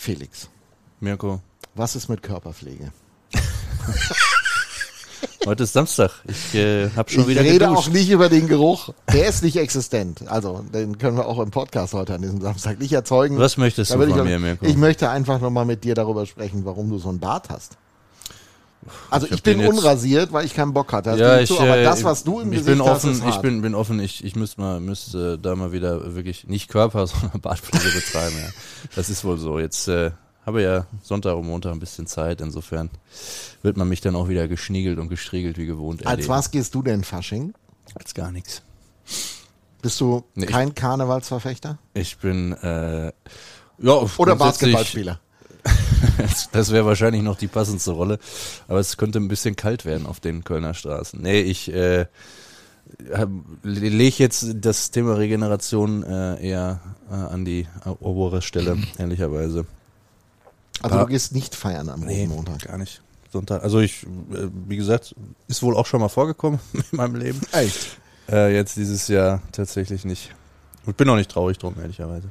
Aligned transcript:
Felix, 0.00 0.48
Mirko, 1.00 1.42
was 1.74 1.94
ist 1.94 2.08
mit 2.08 2.22
Körperpflege? 2.22 2.90
heute 5.46 5.64
ist 5.64 5.74
Samstag. 5.74 6.10
Ich 6.26 6.54
äh, 6.54 6.88
habe 6.96 7.10
schon 7.10 7.24
ich 7.24 7.28
wieder 7.28 7.42
rede 7.42 7.66
geduscht. 7.66 7.88
auch 7.88 7.92
nicht 7.92 8.08
über 8.08 8.30
den 8.30 8.48
Geruch. 8.48 8.94
Der 9.12 9.28
ist 9.28 9.42
nicht 9.42 9.58
existent. 9.58 10.26
Also, 10.26 10.64
den 10.72 10.96
können 10.96 11.18
wir 11.18 11.26
auch 11.26 11.38
im 11.38 11.50
Podcast 11.50 11.92
heute 11.92 12.14
an 12.14 12.22
diesem 12.22 12.40
Samstag 12.40 12.78
nicht 12.78 12.94
erzeugen. 12.94 13.36
Was 13.36 13.58
möchtest 13.58 13.90
du 13.90 13.98
von 13.98 14.08
ich, 14.08 14.16
mir, 14.16 14.38
Mirko? 14.38 14.64
ich 14.64 14.78
möchte 14.78 15.10
einfach 15.10 15.38
nochmal 15.38 15.66
mit 15.66 15.84
dir 15.84 15.94
darüber 15.94 16.24
sprechen, 16.24 16.64
warum 16.64 16.88
du 16.88 16.98
so 16.98 17.10
einen 17.10 17.20
Bart 17.20 17.50
hast. 17.50 17.76
Also 19.10 19.26
Ich 19.26 19.32
ich, 19.32 19.42
bin 19.42 19.66
unrasiert, 19.66 20.32
weil 20.32 20.46
ich 20.46 20.54
keinen 20.54 20.72
Bock 20.72 20.92
hatte. 20.92 21.10
Das 21.10 21.20
ja, 21.20 21.40
ich, 21.40 21.48
zu, 21.48 21.60
aber 21.60 21.76
äh, 21.78 21.84
das, 21.84 22.02
was 22.02 22.24
du 22.24 22.40
im 22.40 22.52
ich 22.52 22.60
Gesicht 22.60 22.78
bin 22.78 22.86
hast, 22.86 23.04
offen, 23.04 23.12
ist 23.12 23.24
ich 23.26 23.36
bin, 23.36 23.60
bin 23.62 23.74
offen, 23.74 24.00
ich, 24.00 24.24
ich 24.24 24.36
müsste 24.36 24.60
mal, 24.60 24.80
müsste 24.80 25.38
da 25.38 25.54
mal 25.54 25.72
wieder 25.72 26.14
wirklich 26.14 26.46
nicht 26.46 26.68
Körper, 26.68 27.06
sondern 27.06 27.40
Bartpflege 27.40 27.94
betreiben, 27.94 28.36
ja. 28.40 28.48
Das 28.96 29.10
ist 29.10 29.22
wohl 29.24 29.36
so. 29.38 29.58
Jetzt 29.58 29.86
äh, 29.88 30.12
habe 30.46 30.62
ja 30.62 30.86
Sonntag 31.02 31.36
und 31.36 31.46
Montag 31.46 31.72
ein 31.72 31.78
bisschen 31.80 32.06
Zeit, 32.06 32.40
insofern 32.40 32.90
wird 33.62 33.76
man 33.76 33.88
mich 33.88 34.00
dann 34.00 34.16
auch 34.16 34.28
wieder 34.28 34.48
geschniegelt 34.48 34.98
und 34.98 35.08
gestriegelt 35.08 35.58
wie 35.58 35.66
gewohnt 35.66 36.06
Als 36.06 36.12
erleben. 36.12 36.28
was 36.30 36.50
gehst 36.50 36.74
du 36.74 36.82
denn 36.82 37.04
Fasching? 37.04 37.52
Als 37.94 38.14
gar 38.14 38.32
nichts. 38.32 38.62
Bist 39.82 40.00
du 40.00 40.24
Nee, 40.34 40.44
ich- 40.46 40.50
kein 40.50 40.74
Karnevalsverfechter? 40.74 41.78
Ich 41.94 42.16
bin, 42.18 42.52
äh, 42.54 43.06
ja, 43.78 44.06
Oder 44.16 44.36
Basketballspieler? 44.36 45.20
Das, 46.52 46.72
wäre 46.72 46.86
wahrscheinlich 46.86 47.22
noch 47.22 47.36
die 47.36 47.48
passendste 47.48 47.92
Rolle. 47.92 48.18
Aber 48.68 48.78
es 48.78 48.96
könnte 48.96 49.18
ein 49.18 49.28
bisschen 49.28 49.56
kalt 49.56 49.84
werden 49.84 50.06
auf 50.06 50.20
den 50.20 50.44
Kölner 50.44 50.74
Straßen. 50.74 51.20
Nee, 51.20 51.40
ich 51.40 51.72
äh, 51.72 52.06
lege 53.62 54.16
jetzt 54.18 54.46
das 54.56 54.90
Thema 54.90 55.16
Regeneration 55.16 56.02
äh, 56.02 56.46
eher 56.46 56.80
äh, 57.10 57.14
an 57.14 57.44
die 57.44 57.66
obere 58.00 58.42
Stelle, 58.42 58.76
ehrlicherweise. 58.98 59.66
Also 60.82 60.98
du 60.98 61.06
gehst 61.06 61.34
nicht 61.34 61.54
feiern 61.54 61.88
am 61.88 62.02
Rosenmontag. 62.02 62.62
gar 62.62 62.78
nicht. 62.78 63.02
Sonntag. 63.32 63.62
Also 63.62 63.80
ich, 63.80 64.04
äh, 64.04 64.48
wie 64.66 64.76
gesagt, 64.76 65.14
ist 65.46 65.62
wohl 65.62 65.76
auch 65.76 65.86
schon 65.86 66.00
mal 66.00 66.08
vorgekommen 66.08 66.60
in 66.72 66.82
meinem 66.92 67.16
Leben. 67.16 67.40
Echt? 67.52 67.98
Äh, 68.30 68.54
jetzt 68.54 68.76
dieses 68.76 69.08
Jahr 69.08 69.42
tatsächlich 69.52 70.04
nicht. 70.04 70.34
Und 70.86 70.96
bin 70.96 71.08
auch 71.08 71.16
nicht 71.16 71.30
traurig 71.30 71.58
drum, 71.58 71.74
ehrlicherweise. 71.80 72.30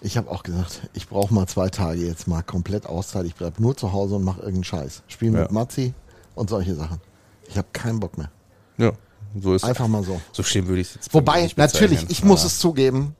Ich 0.00 0.16
habe 0.16 0.30
auch 0.30 0.42
gesagt, 0.42 0.88
ich 0.94 1.08
brauche 1.08 1.34
mal 1.34 1.46
zwei 1.46 1.68
Tage 1.68 2.06
jetzt 2.06 2.28
mal 2.28 2.42
komplett 2.42 2.86
Auszeit. 2.86 3.26
Ich 3.26 3.34
bleib 3.34 3.58
nur 3.58 3.76
zu 3.76 3.92
Hause 3.92 4.16
und 4.16 4.24
mache 4.24 4.38
irgendeinen 4.38 4.64
Scheiß. 4.64 5.02
Spiel 5.08 5.30
mit 5.30 5.42
Ja. 5.42 5.48
Mazzi 5.50 5.94
und 6.34 6.50
solche 6.50 6.74
Sachen. 6.74 7.00
Ich 7.48 7.58
habe 7.58 7.68
keinen 7.72 7.98
Bock 7.98 8.16
mehr. 8.16 8.30
Ja, 8.76 8.92
so 9.38 9.54
ist 9.54 9.64
Einfach 9.64 9.88
mal 9.88 10.04
so. 10.04 10.20
So 10.32 10.42
schlimm 10.42 10.68
würde 10.68 10.80
ich 10.80 10.88
es 10.88 10.94
jetzt 10.94 11.14
Wobei, 11.14 11.50
natürlich, 11.56 12.08
ich 12.10 12.22
muss 12.22 12.44
es 12.44 12.58
zugeben, 12.58 13.16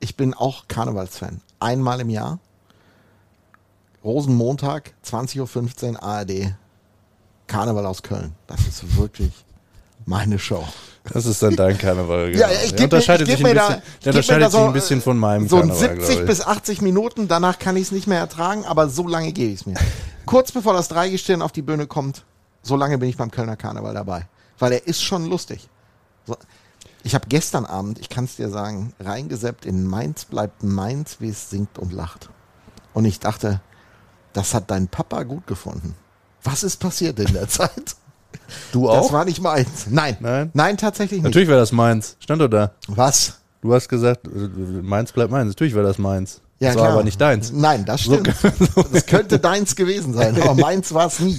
ich 0.00 0.16
bin 0.16 0.34
auch 0.34 0.68
Karnevalsfan. 0.68 1.40
Einmal 1.58 2.00
im 2.00 2.10
Jahr. 2.10 2.38
Rosenmontag, 4.04 4.92
20.15 5.04 5.94
Uhr 5.94 6.02
ARD. 6.02 6.54
Karneval 7.46 7.86
aus 7.86 8.02
Köln. 8.02 8.34
Das 8.46 8.60
ist 8.66 8.96
wirklich 8.96 9.32
meine 10.04 10.38
Show. 10.38 10.64
Das 11.12 11.26
ist 11.26 11.42
dann 11.42 11.56
dein 11.56 11.76
Karneval. 11.78 12.32
Genau. 12.32 12.46
Ja, 12.46 12.52
ich 12.52 12.58
Der 12.58 12.68
geb 12.70 12.78
mir- 12.78 12.84
unterscheidet 12.84 13.28
ich 13.28 13.36
sich 13.36 13.46
ein 13.46 13.54
da- 13.54 13.66
bisschen, 13.68 13.82
der 14.04 14.12
unterscheidet 14.12 14.42
da 14.44 14.50
sich 14.50 14.60
so, 14.60 14.66
ein 14.66 14.72
bisschen 14.72 15.00
von 15.02 15.18
meinem 15.18 15.48
So 15.48 15.56
Karneval, 15.58 15.78
70 15.78 15.98
glaube 16.06 16.20
ich. 16.22 16.26
bis 16.28 16.40
80 16.40 16.80
Minuten, 16.82 17.28
danach 17.28 17.58
kann 17.58 17.76
ich 17.76 17.82
es 17.84 17.92
nicht 17.92 18.06
mehr 18.06 18.18
ertragen, 18.18 18.64
aber 18.64 18.88
so 18.88 19.06
lange 19.06 19.32
gebe 19.32 19.52
ich 19.52 19.60
es 19.60 19.66
mir. 19.66 19.76
Kurz 20.26 20.52
bevor 20.52 20.72
das 20.72 20.88
Dreigestirn 20.88 21.42
auf 21.42 21.52
die 21.52 21.62
Bühne 21.62 21.86
kommt, 21.86 22.24
so 22.62 22.76
lange 22.76 22.98
bin 22.98 23.08
ich 23.08 23.16
beim 23.16 23.30
Kölner 23.30 23.56
Karneval 23.56 23.94
dabei. 23.94 24.26
Weil 24.58 24.72
er 24.72 24.86
ist 24.86 25.02
schon 25.02 25.26
lustig. 25.26 25.68
So. 26.26 26.36
Ich 27.04 27.14
habe 27.14 27.26
gestern 27.28 27.64
Abend, 27.66 28.00
ich 28.00 28.08
kann 28.08 28.24
es 28.24 28.34
dir 28.36 28.48
sagen, 28.48 28.92
reingeseppt 28.98 29.64
in 29.66 29.86
Mainz 29.86 30.24
bleibt 30.24 30.64
Mainz, 30.64 31.18
wie 31.20 31.28
es 31.28 31.50
singt 31.50 31.78
und 31.78 31.92
lacht. 31.92 32.30
Und 32.94 33.04
ich 33.04 33.20
dachte, 33.20 33.60
das 34.32 34.54
hat 34.54 34.70
dein 34.70 34.88
Papa 34.88 35.22
gut 35.22 35.46
gefunden. 35.46 35.94
Was 36.42 36.64
ist 36.64 36.78
passiert 36.78 37.20
in 37.20 37.32
der 37.32 37.48
Zeit? 37.48 37.94
Du 38.72 38.86
Das 38.86 39.06
auch? 39.06 39.12
war 39.12 39.24
nicht 39.24 39.40
meins. 39.40 39.86
Nein. 39.90 40.16
Nein? 40.20 40.50
Nein, 40.54 40.76
tatsächlich 40.76 41.18
nicht. 41.18 41.24
Natürlich 41.24 41.48
war 41.48 41.56
das 41.56 41.72
meins. 41.72 42.16
Stand 42.20 42.40
doch 42.42 42.48
da. 42.48 42.72
Was? 42.88 43.38
Du 43.62 43.74
hast 43.74 43.88
gesagt, 43.88 44.26
äh, 44.26 44.30
meins 44.82 45.12
bleibt 45.12 45.30
meins. 45.30 45.48
Natürlich 45.48 45.74
war 45.74 45.82
das 45.82 45.98
meins. 45.98 46.40
Ja, 46.58 46.68
das 46.68 46.76
war 46.76 46.84
klar. 46.84 46.94
aber 46.94 47.04
nicht 47.04 47.20
deins. 47.20 47.52
Nein, 47.52 47.84
das 47.84 48.02
stimmt. 48.02 48.32
Das 48.92 49.06
könnte 49.06 49.38
deins 49.38 49.76
gewesen 49.76 50.14
sein, 50.14 50.40
aber 50.40 50.54
meins 50.60 50.94
war 50.94 51.06
es 51.08 51.20
nie. 51.20 51.38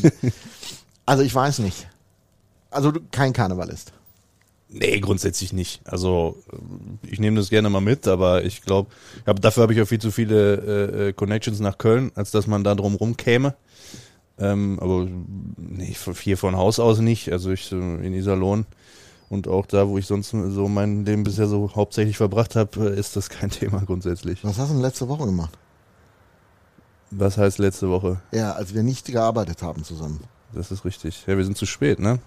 Also 1.06 1.24
ich 1.24 1.34
weiß 1.34 1.59
nicht. 1.59 1.88
Also 2.69 2.91
du 2.91 3.00
kein 3.12 3.34
Karnevalist. 3.34 3.94
Nee, 4.69 5.00
grundsätzlich 5.00 5.53
nicht. 5.53 5.79
Also 5.85 6.35
äh, 6.52 6.58
ich 7.09 7.19
nehme 7.19 7.38
das 7.38 7.50
gerne 7.50 7.69
mal 7.69 7.79
mit, 7.81 8.08
aber 8.08 8.44
ich 8.44 8.62
glaube, 8.62 8.90
hab, 9.25 9.41
dafür 9.41 9.64
habe 9.64 9.74
ich 9.74 9.81
auch 9.81 9.88
viel 9.88 10.00
zu 10.02 10.12
viele 10.12 10.56
äh, 10.56 11.08
äh, 11.08 11.14
Connections 11.14 11.59
nach 11.62 11.78
Köln, 11.78 12.12
als 12.16 12.31
dass 12.31 12.46
man 12.47 12.64
da 12.66 12.75
drum 12.75 12.96
rum 12.96 13.16
käme. 13.16 13.56
Ähm, 14.39 14.79
aber 14.79 15.07
nee, 15.57 15.95
hier 16.21 16.37
von 16.37 16.55
Haus 16.55 16.79
aus 16.79 16.99
nicht. 16.99 17.31
Also 17.31 17.51
ich 17.51 17.65
so 17.65 17.77
in 17.77 18.13
Iserlohn 18.13 18.65
und 19.29 19.47
auch 19.47 19.65
da, 19.65 19.87
wo 19.87 19.97
ich 19.97 20.05
sonst 20.05 20.29
so 20.29 20.67
mein 20.67 21.05
Leben 21.05 21.23
bisher 21.23 21.47
so 21.47 21.71
hauptsächlich 21.75 22.17
verbracht 22.17 22.55
habe, 22.55 22.91
äh, 22.91 22.99
ist 22.99 23.15
das 23.15 23.29
kein 23.29 23.49
Thema 23.51 23.83
grundsätzlich. 23.85 24.43
Was 24.43 24.57
hast 24.57 24.69
du 24.69 24.73
denn 24.73 24.81
letzte 24.81 25.07
Woche 25.07 25.25
gemacht? 25.25 25.57
Was 27.11 27.37
heißt 27.37 27.57
letzte 27.57 27.89
Woche? 27.89 28.21
Ja, 28.31 28.53
als 28.53 28.73
wir 28.73 28.83
nicht 28.83 29.05
gearbeitet 29.05 29.61
haben 29.61 29.83
zusammen. 29.83 30.19
Das 30.53 30.71
ist 30.71 30.85
richtig. 30.85 31.23
Ja, 31.25 31.37
wir 31.37 31.45
sind 31.45 31.57
zu 31.57 31.65
spät, 31.65 31.99
ne? 31.99 32.19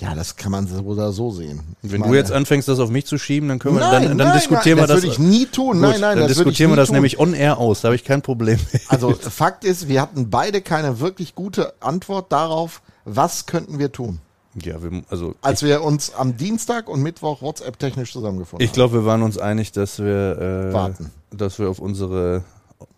Ja, 0.00 0.14
das 0.14 0.36
kann 0.36 0.50
man 0.50 0.66
so 0.66 0.80
oder 0.82 1.12
so 1.12 1.30
sehen. 1.30 1.60
Ich 1.82 1.92
Wenn 1.92 2.00
meine- 2.00 2.12
du 2.12 2.18
jetzt 2.18 2.32
anfängst, 2.32 2.66
das 2.66 2.78
auf 2.80 2.90
mich 2.90 3.06
zu 3.06 3.18
schieben, 3.18 3.48
dann 3.48 3.58
können 3.58 3.76
wir, 3.76 3.80
Nein, 3.80 4.02
dann, 4.08 4.18
dann 4.18 4.28
nein, 4.28 4.36
diskutieren 4.36 4.78
nein, 4.78 4.88
wir 4.88 4.94
das. 4.94 5.02
das 5.02 5.04
würde 5.04 5.12
ich 5.12 5.18
nie 5.18 5.46
tun. 5.46 5.72
Gut, 5.74 5.80
Nein, 5.82 6.00
nein, 6.00 6.18
dann 6.18 6.28
das 6.28 6.36
diskutieren 6.36 6.70
wir 6.72 6.76
das 6.76 6.88
tun. 6.88 6.94
nämlich 6.94 7.18
on 7.18 7.34
air 7.34 7.58
aus. 7.58 7.82
Da 7.82 7.88
habe 7.88 7.96
ich 7.96 8.04
kein 8.04 8.22
Problem. 8.22 8.58
mit. 8.72 8.82
Also 8.88 9.12
Fakt 9.20 9.64
ist, 9.64 9.88
wir 9.88 10.00
hatten 10.00 10.30
beide 10.30 10.60
keine 10.62 10.98
wirklich 11.00 11.34
gute 11.34 11.74
Antwort 11.80 12.32
darauf, 12.32 12.80
was 13.04 13.46
könnten 13.46 13.78
wir 13.78 13.92
tun, 13.92 14.18
Ja, 14.62 14.82
wir, 14.82 15.02
also 15.10 15.34
als 15.42 15.62
wir 15.62 15.82
uns 15.82 16.14
am 16.14 16.36
Dienstag 16.36 16.88
und 16.88 17.02
Mittwoch 17.02 17.42
WhatsApp 17.42 17.78
technisch 17.78 18.12
zusammengefunden 18.12 18.64
ich 18.64 18.72
glaube, 18.72 18.94
wir 18.94 19.04
waren 19.04 19.22
uns 19.22 19.38
einig, 19.38 19.72
dass 19.72 19.98
wir 19.98 20.38
äh, 20.70 20.72
Warten. 20.72 21.10
dass 21.30 21.58
wir 21.58 21.68
auf 21.68 21.78
unsere 21.78 22.44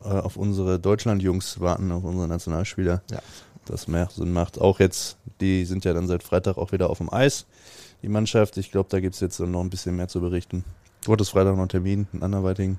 äh, 0.04 0.08
auf 0.08 0.36
unsere 0.36 0.78
Deutschland-Jungs 0.78 1.60
warten, 1.60 1.90
auf 1.92 2.04
unsere 2.04 2.28
Nationalspieler. 2.28 3.02
Ja. 3.10 3.18
Das 3.66 3.88
mehr 3.88 4.08
Sinn 4.14 4.32
macht. 4.32 4.60
Auch 4.60 4.78
jetzt, 4.80 5.16
die 5.40 5.64
sind 5.64 5.84
ja 5.84 5.94
dann 5.94 6.06
seit 6.06 6.22
Freitag 6.22 6.58
auch 6.58 6.72
wieder 6.72 6.90
auf 6.90 6.98
dem 6.98 7.12
Eis, 7.12 7.46
die 8.02 8.08
Mannschaft. 8.08 8.56
Ich 8.58 8.70
glaube, 8.70 8.88
da 8.90 9.00
gibt's 9.00 9.20
jetzt 9.20 9.40
noch 9.40 9.60
ein 9.60 9.70
bisschen 9.70 9.96
mehr 9.96 10.08
zu 10.08 10.20
berichten. 10.20 10.64
Du 11.04 11.12
hattest 11.12 11.30
Freitag 11.30 11.52
noch 11.52 11.60
einen 11.60 11.68
Termin, 11.68 12.06
einen 12.12 12.22
anderweitigen. 12.22 12.78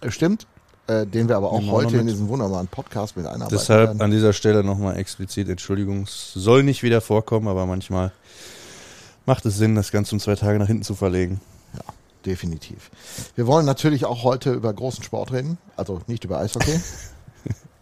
haben. 0.00 0.10
Stimmt. 0.10 0.46
Äh, 0.88 1.04
den 1.04 1.28
wir 1.28 1.36
aber 1.36 1.50
auch 1.50 1.66
heute 1.66 1.96
in 1.96 2.06
diesem 2.06 2.28
wunderbaren 2.28 2.68
Podcast 2.68 3.16
mit 3.16 3.26
einarbeiten 3.26 3.58
Deshalb 3.58 3.88
werden. 3.88 4.02
an 4.02 4.12
dieser 4.12 4.32
Stelle 4.32 4.62
nochmal 4.62 4.96
explizit 4.96 5.48
Entschuldigung. 5.48 6.04
Es 6.04 6.32
soll 6.34 6.62
nicht 6.62 6.84
wieder 6.84 7.00
vorkommen, 7.00 7.48
aber 7.48 7.66
manchmal 7.66 8.12
macht 9.24 9.44
es 9.46 9.56
Sinn, 9.56 9.74
das 9.74 9.90
Ganze 9.90 10.14
um 10.14 10.20
zwei 10.20 10.36
Tage 10.36 10.60
nach 10.60 10.68
hinten 10.68 10.84
zu 10.84 10.94
verlegen. 10.94 11.40
Ja, 11.74 11.92
definitiv. 12.24 12.92
Wir 13.34 13.48
wollen 13.48 13.66
natürlich 13.66 14.04
auch 14.04 14.22
heute 14.22 14.52
über 14.52 14.72
großen 14.72 15.02
Sport 15.02 15.32
reden, 15.32 15.58
also 15.76 16.02
nicht 16.06 16.22
über 16.22 16.38
Eishockey. 16.38 16.80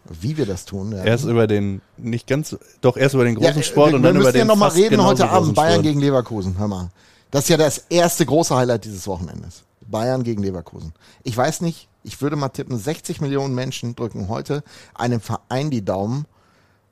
Wie 0.09 0.37
wir 0.37 0.45
das 0.45 0.65
tun. 0.65 0.91
Ja. 0.91 1.03
Erst 1.03 1.25
über 1.25 1.47
den, 1.47 1.81
nicht 1.97 2.27
ganz, 2.27 2.55
doch 2.81 2.95
erst 2.95 3.15
über 3.15 3.25
den 3.25 3.37
Ja, 3.39 3.47
großen 3.49 3.63
Sport 3.63 3.91
wir, 3.91 3.95
und 3.95 4.03
wir 4.03 4.09
dann 4.09 4.17
müssen 4.17 4.23
über 4.29 4.31
den 4.31 4.39
ja 4.39 4.45
noch 4.45 4.55
mal 4.55 4.69
fast 4.69 4.77
reden 4.77 5.03
heute 5.03 5.23
Abend 5.25 5.39
großen 5.39 5.53
Bayern 5.55 5.71
Sport. 5.73 5.83
gegen 5.83 5.99
Leverkusen. 5.99 6.57
Hör 6.57 6.67
mal. 6.67 6.89
Das 7.31 7.43
ist 7.43 7.49
ja 7.49 7.57
das 7.57 7.79
erste 7.89 8.25
große 8.25 8.55
Highlight 8.55 8.85
dieses 8.85 9.07
Wochenendes. 9.07 9.63
Bayern 9.87 10.23
gegen 10.23 10.41
Leverkusen. 10.41 10.93
Ich 11.23 11.35
weiß 11.35 11.61
nicht, 11.61 11.87
ich 12.03 12.21
würde 12.21 12.35
mal 12.35 12.49
tippen, 12.49 12.77
60 12.77 13.21
Millionen 13.21 13.55
Menschen 13.55 13.95
drücken 13.95 14.29
heute 14.29 14.63
einem 14.93 15.21
Verein 15.21 15.71
die 15.71 15.83
Daumen, 15.83 16.25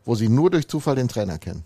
wo 0.06 0.16
sie 0.16 0.30
nur 0.30 0.50
durch 0.50 0.68
Zufall 0.68 0.96
den 0.96 1.08
Trainer 1.08 1.38
kennen. 1.38 1.64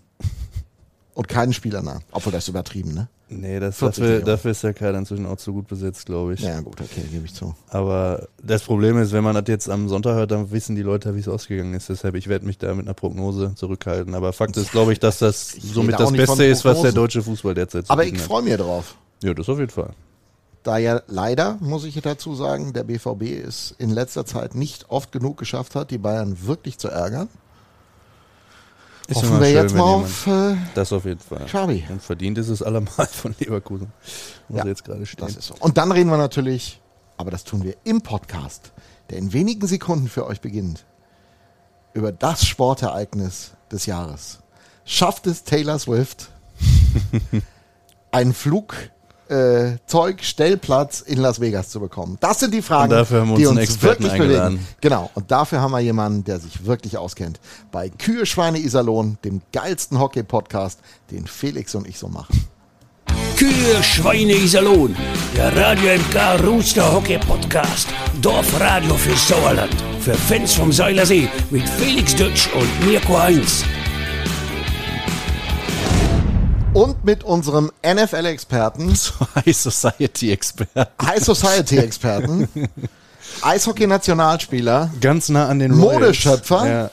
Und 1.18 1.26
keinen 1.26 1.52
Spieler 1.52 1.82
nah. 1.82 1.98
Obwohl 2.12 2.32
das 2.32 2.44
ist 2.44 2.48
übertrieben, 2.48 2.94
ne? 2.94 3.08
Nee, 3.28 3.58
das, 3.58 3.78
40 3.78 4.04
dafür, 4.04 4.20
dafür 4.20 4.50
ist 4.52 4.62
der 4.62 4.72
Kader 4.72 4.98
inzwischen 4.98 5.26
auch 5.26 5.36
zu 5.36 5.52
gut 5.52 5.66
besetzt, 5.66 6.06
glaube 6.06 6.34
ich. 6.34 6.40
Ja, 6.42 6.60
gut, 6.60 6.80
okay, 6.80 7.02
gebe 7.10 7.24
ich 7.24 7.34
zu. 7.34 7.56
Aber 7.70 8.28
das 8.40 8.62
Problem 8.62 8.96
ist, 8.98 9.10
wenn 9.10 9.24
man 9.24 9.34
das 9.34 9.42
jetzt 9.48 9.68
am 9.68 9.88
Sonntag 9.88 10.14
hört, 10.14 10.30
dann 10.30 10.52
wissen 10.52 10.76
die 10.76 10.82
Leute, 10.82 11.16
wie 11.16 11.18
es 11.18 11.26
ausgegangen 11.26 11.74
ist. 11.74 11.88
Deshalb, 11.88 12.14
ich 12.14 12.28
werde 12.28 12.46
mich 12.46 12.58
da 12.58 12.72
mit 12.72 12.86
einer 12.86 12.94
Prognose 12.94 13.52
zurückhalten. 13.56 14.14
Aber 14.14 14.32
Fakt 14.32 14.56
ist, 14.56 14.70
glaube 14.70 14.92
ich, 14.92 15.00
dass 15.00 15.18
das 15.18 15.54
Ich 15.54 15.64
somit 15.64 15.98
das 15.98 16.12
Beste 16.12 16.44
ist, 16.44 16.64
was 16.64 16.82
der 16.82 16.92
deutsche 16.92 17.20
Fußball 17.20 17.52
derzeit 17.52 17.86
zu 17.86 17.92
Aber 17.92 18.04
ich 18.04 18.16
freue 18.16 18.42
mich 18.42 18.54
drauf. 18.54 18.94
Ja, 19.20 19.34
das 19.34 19.48
auf 19.48 19.58
jeden 19.58 19.72
Fall. 19.72 19.90
Da 20.62 20.78
ja 20.78 21.02
leider, 21.08 21.58
muss 21.58 21.84
ich 21.84 22.00
dazu 22.00 22.36
sagen, 22.36 22.74
der 22.74 22.84
BVB 22.84 23.44
es 23.44 23.74
in 23.78 23.90
letzter 23.90 24.24
Zeit 24.24 24.54
nicht 24.54 24.88
oft 24.88 25.10
genug 25.10 25.36
geschafft 25.36 25.74
hat, 25.74 25.90
die 25.90 25.98
Bayern 25.98 26.46
wirklich 26.46 26.78
zu 26.78 26.86
ärgern. 26.86 27.28
Ist 29.08 29.16
Hoffen 29.16 29.40
wir 29.40 29.46
schön, 29.46 29.54
jetzt 29.54 29.74
mal 29.74 29.84
auf 29.84 30.26
äh, 30.26 30.54
Das 30.74 30.92
auf 30.92 31.06
jeden 31.06 31.20
Fall. 31.20 31.46
Xavi. 31.46 31.82
Und 31.88 32.02
verdient 32.02 32.36
ist 32.36 32.50
es 32.50 32.62
allemal 32.62 33.06
von 33.06 33.34
Leverkusen. 33.38 33.90
Muss 34.48 34.58
Ja, 34.58 34.66
jetzt 34.66 34.84
gerade 34.84 35.06
stehen. 35.06 35.34
So. 35.40 35.54
Und 35.60 35.78
dann 35.78 35.90
reden 35.92 36.10
wir 36.10 36.18
natürlich, 36.18 36.78
aber 37.16 37.30
das 37.30 37.44
tun 37.44 37.64
wir 37.64 37.74
im 37.84 38.02
Podcast, 38.02 38.72
der 39.08 39.16
in 39.16 39.32
wenigen 39.32 39.66
Sekunden 39.66 40.08
für 40.08 40.26
euch 40.26 40.42
beginnt, 40.42 40.84
über 41.94 42.12
das 42.12 42.46
Sportereignis 42.46 43.52
des 43.72 43.86
Jahres. 43.86 44.40
Schafft 44.84 45.26
es 45.26 45.42
Taylor 45.42 45.78
Swift, 45.78 46.30
einen 48.10 48.34
Flug 48.34 48.74
Zeug, 49.86 50.22
Stellplatz 50.22 51.00
in 51.00 51.18
Las 51.18 51.40
Vegas 51.40 51.68
zu 51.68 51.80
bekommen? 51.80 52.16
Das 52.20 52.40
sind 52.40 52.54
die 52.54 52.62
Fragen, 52.62 52.84
Und 52.92 52.98
dafür 52.98 53.20
haben 53.20 53.30
wir 53.30 53.36
die 53.36 53.46
uns 53.46 53.58
uns 53.60 53.82
wirklich 53.82 54.12
eingeladen. 54.12 54.54
bewegen. 54.56 54.68
Genau, 54.80 55.10
und 55.14 55.30
dafür 55.30 55.60
haben 55.60 55.72
wir 55.72 55.80
jemanden, 55.80 56.24
der 56.24 56.38
sich 56.40 56.64
wirklich 56.64 56.96
auskennt. 56.96 57.38
Bei 57.70 57.88
Kühe, 57.90 58.24
Schweine, 58.26 58.58
Iserlohn, 58.58 59.18
dem 59.24 59.42
geilsten 59.52 59.98
Hockey-Podcast, 59.98 60.80
den 61.10 61.26
Felix 61.26 61.74
und 61.74 61.86
ich 61.86 61.98
so 61.98 62.08
machen. 62.08 62.46
Kühe, 63.36 63.82
Schweine, 63.82 64.32
Iserlohn. 64.32 64.96
Der 65.36 65.54
Radio 65.56 65.90
MK 65.94 66.44
Rooster 66.44 66.92
Hockey 66.92 67.18
Podcast. 67.18 67.86
Dorfradio 68.20 68.94
für 68.94 69.14
Sauerland. 69.16 69.74
Für 70.00 70.14
Fans 70.14 70.54
vom 70.54 70.72
Seilersee 70.72 71.28
mit 71.50 71.68
Felix 71.68 72.16
Dutsch 72.16 72.48
und 72.54 72.86
Mirko 72.86 73.16
Heinz. 73.18 73.62
Und 76.78 77.04
mit 77.04 77.24
unserem 77.24 77.72
NFL-Experten, 77.84 78.88
High 79.34 79.56
Society 79.56 80.30
Expert. 80.30 80.68
High 81.02 81.24
Society-Experten, 81.24 82.48
Eishockey-Nationalspieler, 83.42 84.90
Ganz 85.00 85.28
nah 85.28 85.48
an 85.48 85.58
den 85.58 85.72
Royals. 85.72 85.92
Modeschöpfer. 85.94 86.68
Ja. 86.68 86.90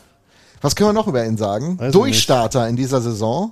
Was 0.61 0.75
können 0.75 0.89
wir 0.89 0.93
noch 0.93 1.07
über 1.07 1.23
ihn 1.23 1.37
sagen? 1.37 1.77
Weiß 1.77 1.93
Durchstarter 1.93 2.67
in 2.67 2.75
dieser 2.75 2.99
Saison. 2.99 3.51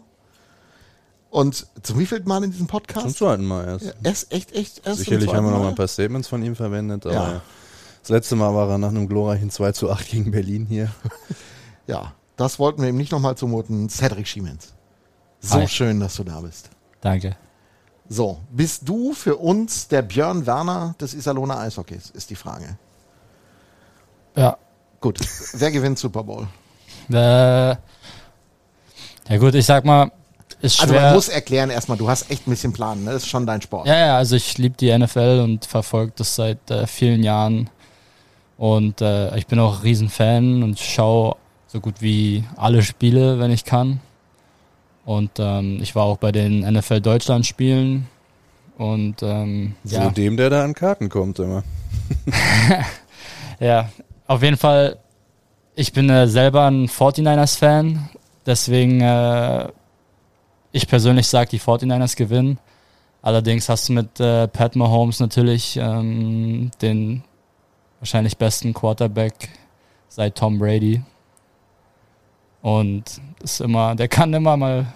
Und 1.30 1.68
zum 1.84 2.00
wievielten 2.00 2.28
Mal 2.28 2.44
in 2.44 2.50
diesem 2.50 2.68
Zum 2.68 2.80
Podcast? 2.80 3.16
zweiten 3.16 3.46
Mal 3.46 3.66
erst. 3.68 3.96
Er 4.02 4.12
ist 4.12 4.32
echt, 4.34 4.54
echt 4.54 4.78
erst 4.78 4.86
zum 4.86 4.96
Sicherlich 5.06 5.32
haben 5.32 5.46
wir 5.46 5.52
noch 5.52 5.60
mal 5.60 5.70
ein 5.70 5.76
paar 5.76 5.88
Statements 5.88 6.28
von 6.28 6.44
ihm 6.44 6.56
verwendet, 6.56 7.06
aber 7.06 7.14
Ja. 7.16 7.32
ja. 7.34 7.42
das 8.02 8.10
letzte 8.10 8.36
Mal 8.36 8.56
war 8.56 8.70
er 8.72 8.80
nach 8.80 8.90
einem 8.90 9.08
glorreichen 9.08 9.52
2 9.52 9.72
zu 9.74 9.92
8 9.92 10.10
gegen 10.10 10.32
Berlin 10.32 10.66
hier. 10.68 10.90
Ja, 11.86 12.14
das 12.38 12.60
wollten 12.60 12.82
wir 12.82 12.88
ihm 12.90 12.96
nicht 12.98 13.12
nochmal 13.12 13.36
zumuten. 13.36 13.90
Cedric 13.90 14.26
Schiemens. 14.26 14.74
So 15.44 15.60
Hi. 15.60 15.68
schön, 15.68 16.00
dass 16.00 16.16
du 16.16 16.24
da 16.24 16.40
bist. 16.40 16.70
Danke. 17.02 17.36
So, 18.08 18.40
bist 18.50 18.88
du 18.88 19.14
für 19.14 19.36
uns 19.36 19.90
der 19.90 20.02
Björn 20.02 20.46
Werner 20.46 20.96
des 21.02 21.14
Iserlohner 21.14 21.60
Eishockeys, 21.60 22.12
ist 22.12 22.30
die 22.30 22.36
Frage. 22.36 22.78
Ja. 24.38 24.58
Gut, 25.02 25.20
wer 25.54 25.70
gewinnt 25.70 26.00
Super 26.00 26.24
Bowl? 26.24 26.48
Äh, 27.10 27.16
ja 27.16 27.78
gut, 29.38 29.54
ich 29.56 29.66
sag 29.66 29.84
mal, 29.84 30.12
ist 30.62 30.78
schwer. 30.78 30.84
Also 30.84 30.94
man 30.94 31.14
muss 31.14 31.28
erklären 31.28 31.70
erstmal, 31.70 31.98
du 31.98 32.08
hast 32.08 32.32
echt 32.32 32.48
ein 32.48 32.52
bisschen 32.52 32.72
Plan, 32.72 33.04
ne? 33.04 33.12
das 33.12 33.24
ist 33.24 33.30
schon 33.30 33.46
dein 33.46 33.62
Sport. 33.62 33.86
ja, 33.86 33.98
ja, 33.98 34.18
also 34.18 34.38
ich 34.38 34.58
liebe 34.58 34.78
die 34.78 34.98
NFL 34.98 35.42
und 35.44 35.66
verfolge 35.66 36.14
das 36.16 36.36
seit 36.36 36.72
äh, 36.72 36.88
vielen 36.88 37.22
Jahren. 37.22 37.70
Und 38.58 39.02
äh, 39.02 39.36
ich 39.38 39.48
bin 39.48 39.60
auch 39.60 39.80
ein 39.80 39.82
Riesenfan 39.82 40.64
und 40.64 40.80
schaue 40.80 41.36
so 41.68 41.82
gut 41.82 41.96
wie 42.00 42.46
alle 42.56 42.82
Spiele, 42.82 43.40
wenn 43.40 43.52
ich 43.52 43.66
kann. 43.66 44.00
Und 45.06 45.32
ähm, 45.38 45.80
ich 45.82 45.96
war 45.96 46.04
auch 46.04 46.18
bei 46.18 46.32
den 46.32 46.60
NFL 46.62 47.02
Deutschland 47.02 47.46
Spielen. 47.46 48.08
Und 48.78 49.22
ähm, 49.22 49.76
So 49.84 49.98
ja, 49.98 50.10
dem, 50.10 50.38
der 50.38 50.50
da 50.50 50.64
an 50.64 50.74
Karten 50.74 51.10
kommt 51.10 51.40
immer. 51.40 51.64
ja, 53.60 53.90
auf 54.28 54.42
jeden 54.42 54.58
Fall, 54.58 54.98
ich 55.76 55.94
bin 55.94 56.10
äh, 56.10 56.28
selber 56.28 56.66
ein 56.66 56.88
49ers-Fan. 56.88 58.10
Deswegen, 58.46 59.02
äh, 59.02 59.68
ich 60.72 60.88
persönlich 60.88 61.28
sage, 61.28 61.50
die 61.52 61.60
49ers 61.60 62.16
gewinnen. 62.16 62.60
Allerdings 63.22 63.70
hast 63.70 63.90
du 63.90 63.94
mit 63.94 64.20
äh, 64.20 64.48
Pat 64.48 64.76
Mahomes 64.76 65.20
natürlich 65.20 65.78
ähm, 65.78 66.72
den 66.82 67.24
wahrscheinlich 68.00 68.38
besten 68.38 68.74
Quarterback 68.74 69.50
seit 70.10 70.36
Tom 70.36 70.60
Brady. 70.60 71.02
Und 72.62 73.22
ist 73.44 73.62
immer, 73.62 73.96
der 73.96 74.08
kann 74.08 74.34
immer 74.34 74.58
mal 74.58 74.88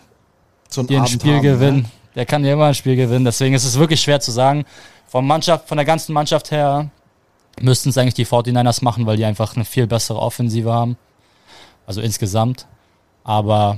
So 0.69 0.81
ein 0.81 0.95
Abend 0.95 1.09
Spiel 1.09 1.35
haben, 1.35 1.41
gewinnen. 1.43 1.81
Ne? 1.81 1.89
Der 2.15 2.25
kann 2.25 2.43
dir 2.43 2.53
immer 2.53 2.65
ein 2.65 2.73
Spiel 2.73 2.95
gewinnen. 2.95 3.25
Deswegen 3.25 3.53
ist 3.53 3.63
es 3.63 3.77
wirklich 3.77 4.01
schwer 4.01 4.19
zu 4.19 4.31
sagen. 4.31 4.65
Von 5.07 5.27
Mannschaft, 5.27 5.67
von 5.67 5.77
der 5.77 5.85
ganzen 5.85 6.13
Mannschaft 6.13 6.51
her 6.51 6.89
müssten 7.59 7.89
es 7.89 7.97
eigentlich 7.97 8.15
die 8.15 8.25
49ers 8.25 8.83
machen, 8.83 9.05
weil 9.05 9.17
die 9.17 9.25
einfach 9.25 9.55
eine 9.55 9.65
viel 9.65 9.87
bessere 9.87 10.19
Offensive 10.19 10.71
haben. 10.71 10.97
Also 11.85 12.01
insgesamt. 12.01 12.65
Aber 13.23 13.77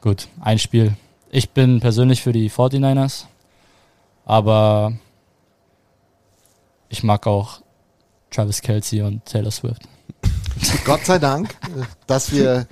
gut, 0.00 0.28
ein 0.40 0.58
Spiel. 0.58 0.96
Ich 1.30 1.50
bin 1.50 1.80
persönlich 1.80 2.22
für 2.22 2.32
die 2.32 2.50
49ers. 2.50 3.24
Aber 4.24 4.92
ich 6.88 7.02
mag 7.02 7.26
auch 7.26 7.60
Travis 8.30 8.60
Kelsey 8.60 9.02
und 9.02 9.24
Taylor 9.24 9.50
Swift. 9.50 9.82
Gott 10.84 11.04
sei 11.04 11.18
Dank, 11.18 11.50
äh, 11.50 11.82
dass 12.06 12.32
wir 12.32 12.66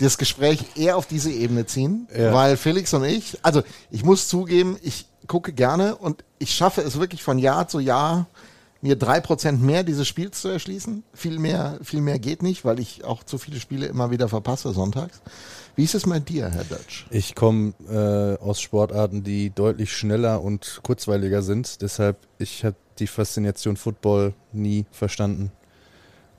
das 0.00 0.18
Gespräch 0.18 0.64
eher 0.76 0.96
auf 0.96 1.06
diese 1.06 1.30
Ebene 1.30 1.66
ziehen, 1.66 2.08
Ja. 2.16 2.32
weil 2.32 2.56
Felix 2.56 2.92
und 2.94 3.04
ich, 3.04 3.38
also 3.42 3.62
ich 3.90 4.04
muss 4.04 4.28
zugeben, 4.28 4.76
ich 4.82 5.06
gucke 5.26 5.52
gerne 5.52 5.96
und 5.96 6.24
ich 6.38 6.54
schaffe 6.54 6.80
es 6.80 6.98
wirklich 6.98 7.22
von 7.22 7.38
Jahr 7.38 7.68
zu 7.68 7.80
Jahr, 7.80 8.26
mir 8.80 8.96
drei 8.96 9.20
Prozent 9.20 9.60
mehr 9.60 9.82
dieses 9.82 10.06
Spiels 10.06 10.40
zu 10.40 10.48
erschließen. 10.48 11.02
Viel 11.12 11.38
mehr, 11.40 11.78
viel 11.82 12.00
mehr 12.00 12.18
geht 12.20 12.42
nicht, 12.44 12.64
weil 12.64 12.78
ich 12.78 13.04
auch 13.04 13.24
zu 13.24 13.36
viele 13.36 13.58
Spiele 13.58 13.86
immer 13.86 14.10
wieder 14.12 14.28
verpasse 14.28 14.72
sonntags. 14.72 15.20
Wie 15.74 15.82
ist 15.84 15.94
es 15.96 16.06
mit 16.06 16.28
dir, 16.28 16.48
Herr 16.48 16.62
Dutch? 16.64 17.06
Ich 17.10 17.34
komme 17.34 17.72
äh, 17.90 18.42
aus 18.42 18.60
Sportarten, 18.60 19.24
die 19.24 19.50
deutlich 19.50 19.92
schneller 19.96 20.42
und 20.42 20.80
kurzweiliger 20.84 21.42
sind. 21.42 21.82
Deshalb, 21.82 22.18
ich 22.38 22.64
habe 22.64 22.76
die 23.00 23.08
Faszination 23.08 23.76
Football 23.76 24.32
nie 24.52 24.86
verstanden. 24.92 25.50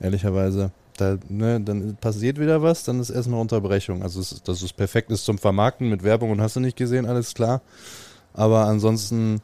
Ehrlicherweise. 0.00 0.72
Da, 1.00 1.16
ne, 1.28 1.60
dann 1.60 1.96
passiert 2.00 2.38
wieder 2.38 2.62
was, 2.62 2.84
dann 2.84 3.00
ist 3.00 3.10
erstmal 3.10 3.40
Unterbrechung. 3.40 4.02
Also, 4.02 4.20
es, 4.20 4.42
dass 4.42 4.62
es 4.62 4.72
perfekt 4.72 5.10
ist 5.10 5.24
zum 5.24 5.38
Vermarkten 5.38 5.88
mit 5.88 6.02
Werbung 6.02 6.30
und 6.30 6.40
hast 6.40 6.56
du 6.56 6.60
nicht 6.60 6.76
gesehen, 6.76 7.06
alles 7.06 7.34
klar. 7.34 7.62
Aber 8.34 8.66
ansonsten, 8.66 9.40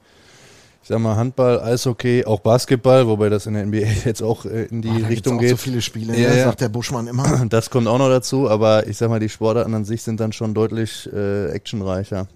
ich 0.83 0.89
sag 0.89 0.99
mal, 1.01 1.17
Handball, 1.17 1.61
Eishockey, 1.61 2.25
auch 2.25 2.41
Basketball, 2.41 3.07
wobei 3.07 3.29
das 3.29 3.47
in 3.47 3.55
der 3.55 3.67
NBA 3.67 3.79
jetzt 4.05 4.23
auch 4.23 4.45
äh, 4.45 4.65
in 4.67 4.83
die 4.83 4.91
gibt's 4.91 5.09
Richtung 5.09 5.39
geht. 5.39 5.51
so 5.51 5.57
viele 5.57 5.81
Spiele, 5.83 6.17
Ja, 6.17 6.29
ne? 6.31 6.45
sagt 6.45 6.61
der 6.61 6.69
Buschmann 6.69 7.07
immer. 7.07 7.47
Das 7.49 7.71
kommt 7.71 7.89
auch 7.89 7.99
noch 7.99 8.09
dazu, 8.09 8.49
aber 8.51 8.87
ich 8.87 8.97
sag 8.97 9.09
mal, 9.09 9.19
die 9.21 9.29
Sportarten 9.29 9.75
an 9.75 9.85
sich 9.85 10.03
sind 10.03 10.21
dann 10.21 10.33
schon 10.33 10.55
deutlich 10.55 11.09
äh, 11.13 11.51
actionreicher. 11.51 12.29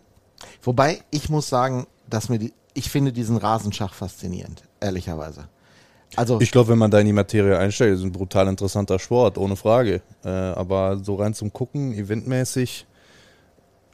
Wobei, 0.62 1.02
ich 1.10 1.28
muss 1.28 1.48
sagen, 1.48 1.86
dass 2.08 2.28
mir 2.28 2.38
die, 2.38 2.52
ich 2.74 2.90
finde 2.90 3.12
diesen 3.12 3.36
Rasenschach 3.36 3.94
faszinierend, 3.94 4.62
ehrlicherweise. 4.80 5.48
Also, 6.16 6.40
Ich 6.40 6.50
glaube, 6.50 6.70
wenn 6.70 6.78
man 6.78 6.90
da 6.90 6.98
in 6.98 7.06
die 7.06 7.12
Materie 7.12 7.56
einsteigt, 7.56 7.94
ist 7.94 8.02
ein 8.02 8.12
brutal 8.12 8.48
interessanter 8.48 8.98
Sport, 8.98 9.38
ohne 9.38 9.54
Frage. 9.56 10.02
Äh, 10.24 10.28
aber 10.28 10.98
so 11.02 11.14
rein 11.14 11.34
zum 11.34 11.52
Gucken, 11.52 11.92
eventmäßig, 11.94 12.84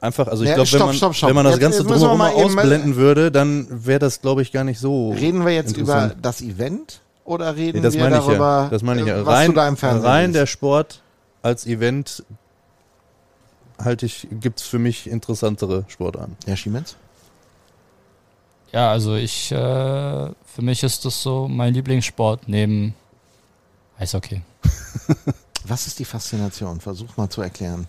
einfach, 0.01 0.27
also 0.27 0.43
ich 0.43 0.49
Ja, 0.49 0.55
glaube, 0.55 0.71
wenn, 0.71 0.79
man, 0.79 0.93
stopp, 0.95 1.13
stopp. 1.15 1.29
wenn 1.29 1.35
man 1.35 1.45
das 1.45 1.53
Jetzt- 1.55 1.61
Ganze 1.61 1.79
jetzt 1.83 1.89
drumherum 1.91 2.21
ausblenden 2.21 2.95
würde, 2.95 3.31
dann 3.31 3.67
wäre 3.69 3.99
das, 3.99 4.19
glaube 4.21 4.41
ich, 4.41 4.51
gar 4.51 4.63
nicht 4.63 4.79
so. 4.79 5.11
reden 5.11 5.45
wir 5.45 5.53
jetzt 5.53 5.77
über 5.77 6.11
das 6.21 6.41
Event 6.41 7.01
oder 7.23 7.55
reden 7.55 7.81
Nee, 7.83 7.93
wir 7.93 8.09
darüber, 8.09 8.63
ja. 8.63 8.67
Das 8.69 8.81
meine 8.81 9.01
ich 9.01 9.07
ja. 9.07 9.17
äh, 9.19 9.25
was 9.25 9.35
Rein, 9.35 9.47
du 9.49 9.53
da 9.55 9.67
im 9.67 9.77
Fernsehen 9.77 10.05
rein 10.09 10.25
siehst? 10.29 10.35
der 10.41 10.45
Sport 10.47 11.01
als 11.43 11.65
Event 11.67 12.23
halte 13.83 14.07
ich, 14.07 14.27
gibt's 14.31 14.63
für 14.63 14.79
mich 14.79 15.07
interessantere 15.09 15.85
Sportarten. 15.87 16.35
Herr 16.47 16.57
Schiemens? 16.57 16.95
Ja, 18.71 18.91
also 18.91 19.15
ich, 19.15 19.51
äh, 19.51 19.55
für 19.55 20.61
mich 20.61 20.83
ist 20.83 21.05
das 21.05 21.21
so 21.21 21.47
mein 21.47 21.73
Lieblingssport 21.73 22.47
neben 22.47 22.93
Eishockey. 23.97 24.41
Was 25.65 25.87
ist 25.87 25.99
die 25.99 26.05
Faszination? 26.05 26.79
Versuch 26.79 27.17
mal 27.17 27.29
zu 27.29 27.41
erklären. 27.41 27.87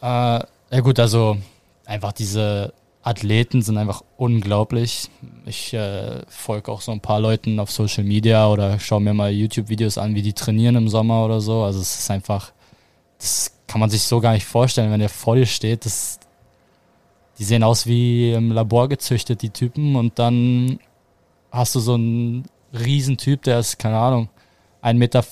Äh, 0.00 0.06
ja 0.06 0.80
gut, 0.82 0.98
also 0.98 1.36
einfach 1.84 2.12
diese 2.12 2.72
Athleten 3.02 3.60
sind 3.60 3.76
einfach 3.76 4.02
unglaublich. 4.16 5.10
Ich 5.44 5.74
äh, 5.74 6.22
folge 6.28 6.72
auch 6.72 6.80
so 6.80 6.90
ein 6.90 7.00
paar 7.00 7.20
Leuten 7.20 7.60
auf 7.60 7.70
Social 7.70 8.04
Media 8.04 8.48
oder 8.48 8.80
schaue 8.80 9.00
mir 9.00 9.12
mal 9.12 9.30
YouTube-Videos 9.30 9.98
an, 9.98 10.14
wie 10.14 10.22
die 10.22 10.32
trainieren 10.32 10.76
im 10.76 10.88
Sommer 10.88 11.24
oder 11.24 11.40
so. 11.40 11.62
Also 11.62 11.80
es 11.80 11.98
ist 11.98 12.10
einfach, 12.10 12.52
das 13.18 13.52
kann 13.66 13.80
man 13.80 13.90
sich 13.90 14.02
so 14.02 14.20
gar 14.20 14.32
nicht 14.32 14.46
vorstellen, 14.46 14.90
wenn 14.90 15.00
der 15.00 15.10
vor 15.10 15.36
dir 15.36 15.46
steht. 15.46 15.84
Das, 15.84 16.18
die 17.38 17.44
sehen 17.44 17.62
aus 17.62 17.86
wie 17.86 18.32
im 18.32 18.52
Labor 18.52 18.88
gezüchtet, 18.88 19.42
die 19.42 19.50
Typen. 19.50 19.96
Und 19.96 20.18
dann 20.18 20.78
hast 21.50 21.74
du 21.74 21.80
so 21.80 21.94
einen 21.94 22.44
Riesentyp, 22.72 23.42
der 23.42 23.58
ist, 23.58 23.78
keine 23.78 23.98
Ahnung, 23.98 24.28
1,95 24.82 24.94
Meter 24.94 25.24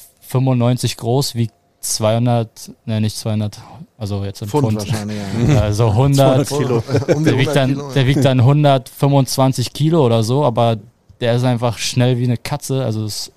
groß, 0.97 1.35
wiegt 1.35 1.55
200, 1.81 2.73
ne, 2.87 3.01
nicht 3.01 3.17
200, 3.17 3.61
also 3.99 4.25
jetzt 4.25 4.43
in 4.43 4.49
Pfund, 4.49 4.69
Pfund. 4.69 4.79
wahrscheinlich. 4.79 5.19
Ja. 5.49 5.61
Also 5.63 5.89
100, 5.89 6.47
200 6.47 6.49
Kilo. 6.49 6.83
der, 7.25 7.39
wiegt 7.39 7.49
100 7.51 7.57
dann, 7.57 7.69
Kilo. 7.75 7.93
der 7.93 8.07
wiegt 8.07 8.25
dann 8.25 8.41
125 8.41 9.73
Kilo 9.73 10.07
oder 10.07 10.23
so, 10.23 10.45
aber 10.45 10.79
der 11.21 11.35
ist 11.35 11.45
einfach 11.45 11.79
schnell 11.79 12.19
wie 12.19 12.25
eine 12.25 12.37
Katze. 12.37 12.85
Also 12.85 13.05
es, 13.05 13.33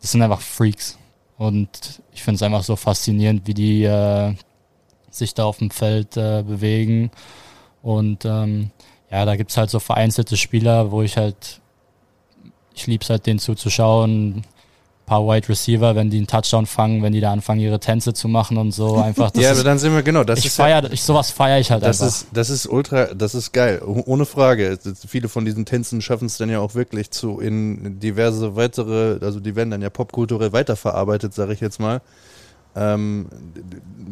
das 0.00 0.12
sind 0.12 0.22
einfach 0.22 0.40
Freaks. 0.40 0.98
Und 1.36 2.00
ich 2.12 2.22
finde 2.22 2.36
es 2.36 2.42
einfach 2.42 2.64
so 2.64 2.76
faszinierend, 2.76 3.46
wie 3.46 3.54
die 3.54 3.84
äh, 3.84 4.34
sich 5.10 5.34
da 5.34 5.44
auf 5.44 5.58
dem 5.58 5.70
Feld 5.70 6.16
äh, 6.16 6.42
bewegen. 6.42 7.10
Und 7.82 8.24
ähm, 8.24 8.70
ja, 9.10 9.24
da 9.24 9.36
gibt's 9.36 9.56
halt 9.56 9.70
so 9.70 9.78
vereinzelte 9.80 10.36
Spieler, 10.36 10.90
wo 10.90 11.02
ich 11.02 11.16
halt, 11.16 11.60
ich 12.74 12.86
lieb's 12.86 13.08
halt, 13.10 13.26
denen 13.26 13.38
zuzuschauen. 13.38 14.42
paar 15.06 15.26
Wide 15.26 15.48
Receiver, 15.48 15.94
wenn 15.94 16.10
die 16.10 16.18
einen 16.18 16.26
Touchdown 16.26 16.66
fangen, 16.66 17.02
wenn 17.02 17.14
die 17.14 17.20
da 17.20 17.32
anfangen, 17.32 17.60
ihre 17.60 17.80
Tänze 17.80 18.12
zu 18.12 18.28
machen 18.28 18.58
und 18.58 18.72
so. 18.72 18.96
Einfach, 18.96 19.30
das 19.32 19.42
ja, 19.42 19.52
ist, 19.52 19.58
aber 19.60 19.64
dann 19.70 19.78
sind 19.78 19.94
wir 19.94 20.02
genau. 20.02 20.22
Das 20.24 20.40
ich 20.40 20.46
ist 20.46 20.58
ja- 20.58 20.64
feier, 20.64 20.92
ich, 20.92 21.02
sowas 21.02 21.30
feiere 21.30 21.58
ich 21.60 21.70
halt 21.70 21.82
Das 21.82 22.02
einfach. 22.02 22.14
ist, 22.14 22.26
das 22.34 22.50
ist 22.50 22.66
ultra, 22.66 23.06
das 23.14 23.34
ist 23.34 23.52
geil, 23.52 23.80
oh- 23.86 24.02
ohne 24.04 24.26
Frage. 24.26 24.78
Viele 25.06 25.28
von 25.30 25.46
diesen 25.46 25.64
Tänzen 25.64 26.02
schaffen 26.02 26.26
es 26.26 26.36
dann 26.36 26.50
ja 26.50 26.60
auch 26.60 26.74
wirklich 26.74 27.10
zu 27.10 27.40
in 27.40 27.98
diverse 28.00 28.54
weitere, 28.54 29.18
also 29.24 29.40
die 29.40 29.56
werden 29.56 29.70
dann 29.70 29.80
ja 29.82 29.88
popkulturell 29.88 30.52
weiterverarbeitet, 30.52 31.32
sage 31.32 31.54
ich 31.54 31.60
jetzt 31.60 31.80
mal. 31.80 32.02
Ähm, 32.78 33.26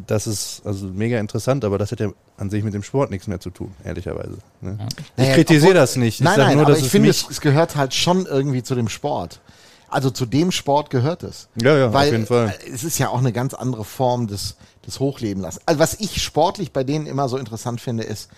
das 0.08 0.26
ist 0.26 0.62
also 0.64 0.86
mega 0.86 1.20
interessant, 1.20 1.64
aber 1.64 1.78
das 1.78 1.92
hat 1.92 2.00
ja 2.00 2.10
an 2.36 2.50
sich 2.50 2.64
mit 2.64 2.74
dem 2.74 2.82
Sport 2.82 3.10
nichts 3.10 3.28
mehr 3.28 3.38
zu 3.38 3.50
tun, 3.50 3.72
ehrlicherweise. 3.84 4.38
Ne? 4.60 4.78
Ich 4.98 5.04
Naja, 5.16 5.34
kritisiere 5.34 5.74
das 5.74 5.94
nicht. 5.94 6.20
Ich 6.20 6.24
Nein, 6.24 6.38
nein, 6.38 6.54
nur, 6.56 6.64
aber 6.64 6.74
dass 6.74 6.82
ich 6.82 6.90
finde, 6.90 7.08
es, 7.08 7.28
es 7.30 7.40
gehört 7.40 7.76
halt 7.76 7.94
schon 7.94 8.26
irgendwie 8.26 8.64
zu 8.64 8.74
dem 8.74 8.88
Sport. 8.88 9.40
Also 9.88 10.10
zu 10.10 10.26
dem 10.26 10.50
Sport 10.50 10.90
gehört 10.90 11.22
es. 11.22 11.48
Ja, 11.62 11.76
ja, 11.78 11.86
auf 11.88 11.92
Weil 11.92 12.12
jeden 12.12 12.26
Fall. 12.26 12.48
äh, 12.66 12.70
es 12.70 12.82
ist 12.82 12.98
ja 12.98 13.08
auch 13.08 13.18
eine 13.18 13.32
ganz 13.32 13.54
andere 13.54 13.84
Form 13.84 14.26
des, 14.26 14.56
des 14.84 14.98
Hochleben 14.98 15.42
lassen. 15.42 15.60
Also 15.64 15.78
was 15.78 15.94
ich 16.00 16.20
sportlich 16.20 16.72
bei 16.72 16.82
denen 16.82 17.06
immer 17.06 17.28
so 17.28 17.36
interessant 17.36 17.80
finde, 17.80 18.02
ist, 18.02 18.30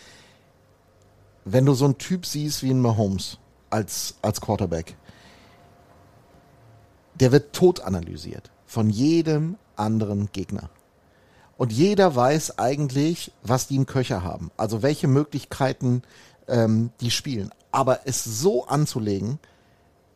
wenn 1.46 1.64
du 1.64 1.72
so 1.72 1.86
einen 1.86 1.96
Typ 1.96 2.26
siehst 2.26 2.62
wie 2.62 2.70
ein 2.70 2.80
Mahomes 2.80 3.38
als, 3.70 4.16
als 4.20 4.42
Quarterback, 4.42 4.94
der 7.14 7.32
wird 7.32 7.54
tot 7.54 7.80
analysiert 7.80 8.50
von 8.66 8.90
jedem 8.90 9.56
anderen 9.78 10.30
Gegner. 10.32 10.70
Und 11.56 11.72
jeder 11.72 12.14
weiß 12.14 12.58
eigentlich, 12.58 13.32
was 13.42 13.66
die 13.66 13.76
im 13.76 13.86
Köcher 13.86 14.22
haben. 14.22 14.50
Also 14.56 14.82
welche 14.82 15.08
Möglichkeiten 15.08 16.02
ähm, 16.46 16.90
die 17.00 17.10
spielen. 17.10 17.50
Aber 17.72 18.00
es 18.04 18.24
so 18.24 18.66
anzulegen, 18.66 19.38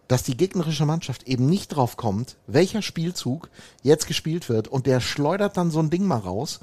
dass 0.09 0.23
die 0.23 0.37
gegnerische 0.37 0.87
Mannschaft 0.87 1.27
eben 1.27 1.47
nicht 1.47 1.69
drauf 1.69 1.97
kommt, 1.97 2.37
welcher 2.47 2.83
Spielzug 2.83 3.49
jetzt 3.83 4.07
gespielt 4.07 4.49
wird 4.49 4.69
und 4.69 4.87
der 4.87 5.01
schleudert 5.01 5.57
dann 5.57 5.71
so 5.71 5.79
ein 5.79 5.91
Ding 5.91 6.05
mal 6.05 6.19
raus 6.19 6.61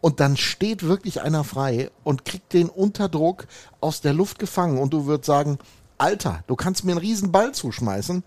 und 0.00 0.20
dann 0.20 0.36
steht 0.36 0.82
wirklich 0.82 1.20
einer 1.20 1.44
frei 1.44 1.90
und 2.04 2.24
kriegt 2.24 2.52
den 2.52 2.68
Unterdruck 2.68 3.46
aus 3.80 4.00
der 4.00 4.12
Luft 4.12 4.38
gefangen 4.38 4.78
und 4.78 4.92
du 4.92 5.06
würdest 5.06 5.26
sagen, 5.26 5.58
Alter, 5.98 6.42
du 6.46 6.56
kannst 6.56 6.84
mir 6.84 6.92
einen 6.92 7.00
riesen 7.00 7.32
Ball 7.32 7.52
zuschmeißen, 7.52 8.22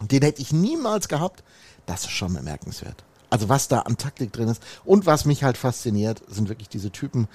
den 0.00 0.22
hätte 0.22 0.42
ich 0.42 0.52
niemals 0.52 1.08
gehabt. 1.08 1.42
Das 1.86 2.04
ist 2.04 2.12
schon 2.12 2.34
bemerkenswert. 2.34 3.04
Also 3.30 3.48
was 3.48 3.68
da 3.68 3.80
an 3.80 3.96
Taktik 3.96 4.32
drin 4.32 4.48
ist 4.48 4.62
und 4.84 5.06
was 5.06 5.24
mich 5.24 5.42
halt 5.42 5.56
fasziniert, 5.56 6.22
sind 6.28 6.48
wirklich 6.48 6.68
diese 6.68 6.90
Typen, 6.90 7.28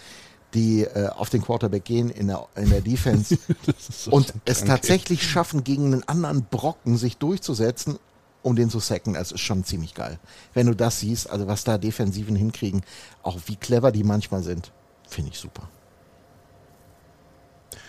die 0.53 0.83
äh, 0.83 1.09
auf 1.09 1.29
den 1.29 1.41
Quarterback 1.41 1.85
gehen 1.85 2.09
in 2.09 2.27
der, 2.27 2.47
in 2.55 2.69
der 2.69 2.81
Defense 2.81 3.37
und 4.11 4.33
es 4.45 4.63
tatsächlich 4.63 5.23
schaffen, 5.23 5.63
gegen 5.63 5.85
einen 5.85 6.07
anderen 6.07 6.45
Brocken 6.45 6.97
sich 6.97 7.17
durchzusetzen, 7.17 7.99
um 8.43 8.55
den 8.55 8.69
zu 8.69 8.79
sacken. 8.79 9.13
Das 9.13 9.31
ist 9.31 9.41
schon 9.41 9.63
ziemlich 9.63 9.93
geil. 9.93 10.19
Wenn 10.53 10.67
du 10.67 10.75
das 10.75 10.99
siehst, 10.99 11.29
also 11.29 11.47
was 11.47 11.63
da 11.63 11.77
Defensiven 11.77 12.35
hinkriegen, 12.35 12.81
auch 13.23 13.37
wie 13.45 13.55
clever 13.55 13.91
die 13.91 14.03
manchmal 14.03 14.43
sind, 14.43 14.71
finde 15.07 15.31
ich 15.31 15.37
super. 15.37 15.69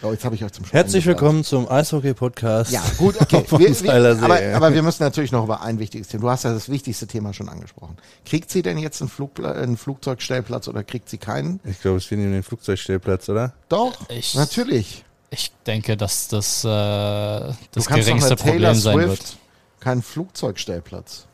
So, 0.02 0.10
jetzt 0.10 0.24
habe 0.24 0.34
ich 0.34 0.42
euch 0.44 0.50
zum 0.52 0.64
Schluss 0.64 0.72
Herzlich 0.72 1.06
willkommen 1.06 1.44
zum 1.44 1.68
Eishockey-Podcast. 1.70 2.72
ja, 2.72 2.82
gut, 2.98 3.20
okay. 3.20 3.44
Wir, 3.52 3.80
wir, 3.82 4.22
aber, 4.24 4.40
aber 4.56 4.74
wir 4.74 4.82
müssen 4.82 5.04
natürlich 5.04 5.30
noch 5.30 5.44
über 5.44 5.62
ein 5.62 5.78
wichtiges 5.78 6.08
Thema. 6.08 6.22
Du 6.22 6.30
hast 6.30 6.42
ja 6.42 6.52
das 6.52 6.68
wichtigste 6.68 7.06
Thema 7.06 7.32
schon 7.32 7.48
angesprochen. 7.48 7.96
Kriegt 8.24 8.50
sie 8.50 8.62
denn 8.62 8.78
jetzt 8.78 9.00
einen, 9.00 9.08
Flugpla 9.08 9.52
einen 9.52 9.76
Flugzeugstellplatz 9.76 10.66
oder 10.66 10.82
kriegt 10.82 11.08
sie 11.08 11.18
keinen? 11.18 11.60
Ich 11.64 11.80
glaube, 11.80 11.98
es 11.98 12.04
finden 12.06 12.32
den 12.32 12.42
Flugzeugstellplatz, 12.42 13.28
oder? 13.28 13.52
Doch, 13.68 13.92
Ich- 14.10 14.34
natürlich. 14.34 15.04
Ich 15.30 15.52
denke, 15.66 15.96
dass 15.96 16.26
das 16.28 16.64
äh, 16.64 16.68
das 16.68 17.56
du 17.72 17.82
kannst 17.84 18.04
geringste 18.06 18.34
doch 18.34 18.42
einer 18.44 18.52
Taylor 18.52 18.70
Problem 18.72 18.74
sein 18.74 18.94
Swift 18.98 19.08
wird. 19.22 19.36
keinen 19.80 20.02
Flugzeugstellplatz 20.02 21.26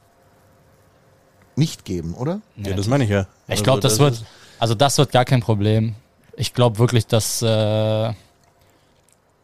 nicht 1.57 1.85
geben, 1.87 2.15
oder? 2.15 2.41
Ja, 2.57 2.75
das 2.75 2.87
meine 2.87 3.05
ich 3.05 3.11
ja. 3.11 3.23
Ich 3.47 3.53
Also 3.53 3.63
glaube, 3.65 3.81
das, 3.81 3.95
ist- 3.95 3.99
wird, 3.99 4.23
also 4.59 4.75
das 4.75 4.99
wird 4.99 5.11
gar 5.11 5.25
kein 5.25 5.41
Problem. 5.41 5.95
Ich 6.37 6.53
glaube 6.55 6.79
wirklich, 6.79 7.07
dass 7.09 7.43
äh, 7.43 8.13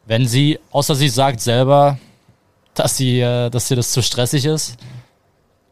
wenn 0.07 0.27
sie, 0.27 0.59
außer 0.71 0.95
sie 0.95 1.09
sagt 1.09 1.41
selber, 1.41 1.99
dass 2.75 2.97
sie, 2.97 3.21
äh, 3.21 3.51
dass 3.51 3.71
ihr 3.71 3.77
das 3.77 3.93
zu 3.93 4.03
stressig 4.03 4.45
ist 4.45 4.77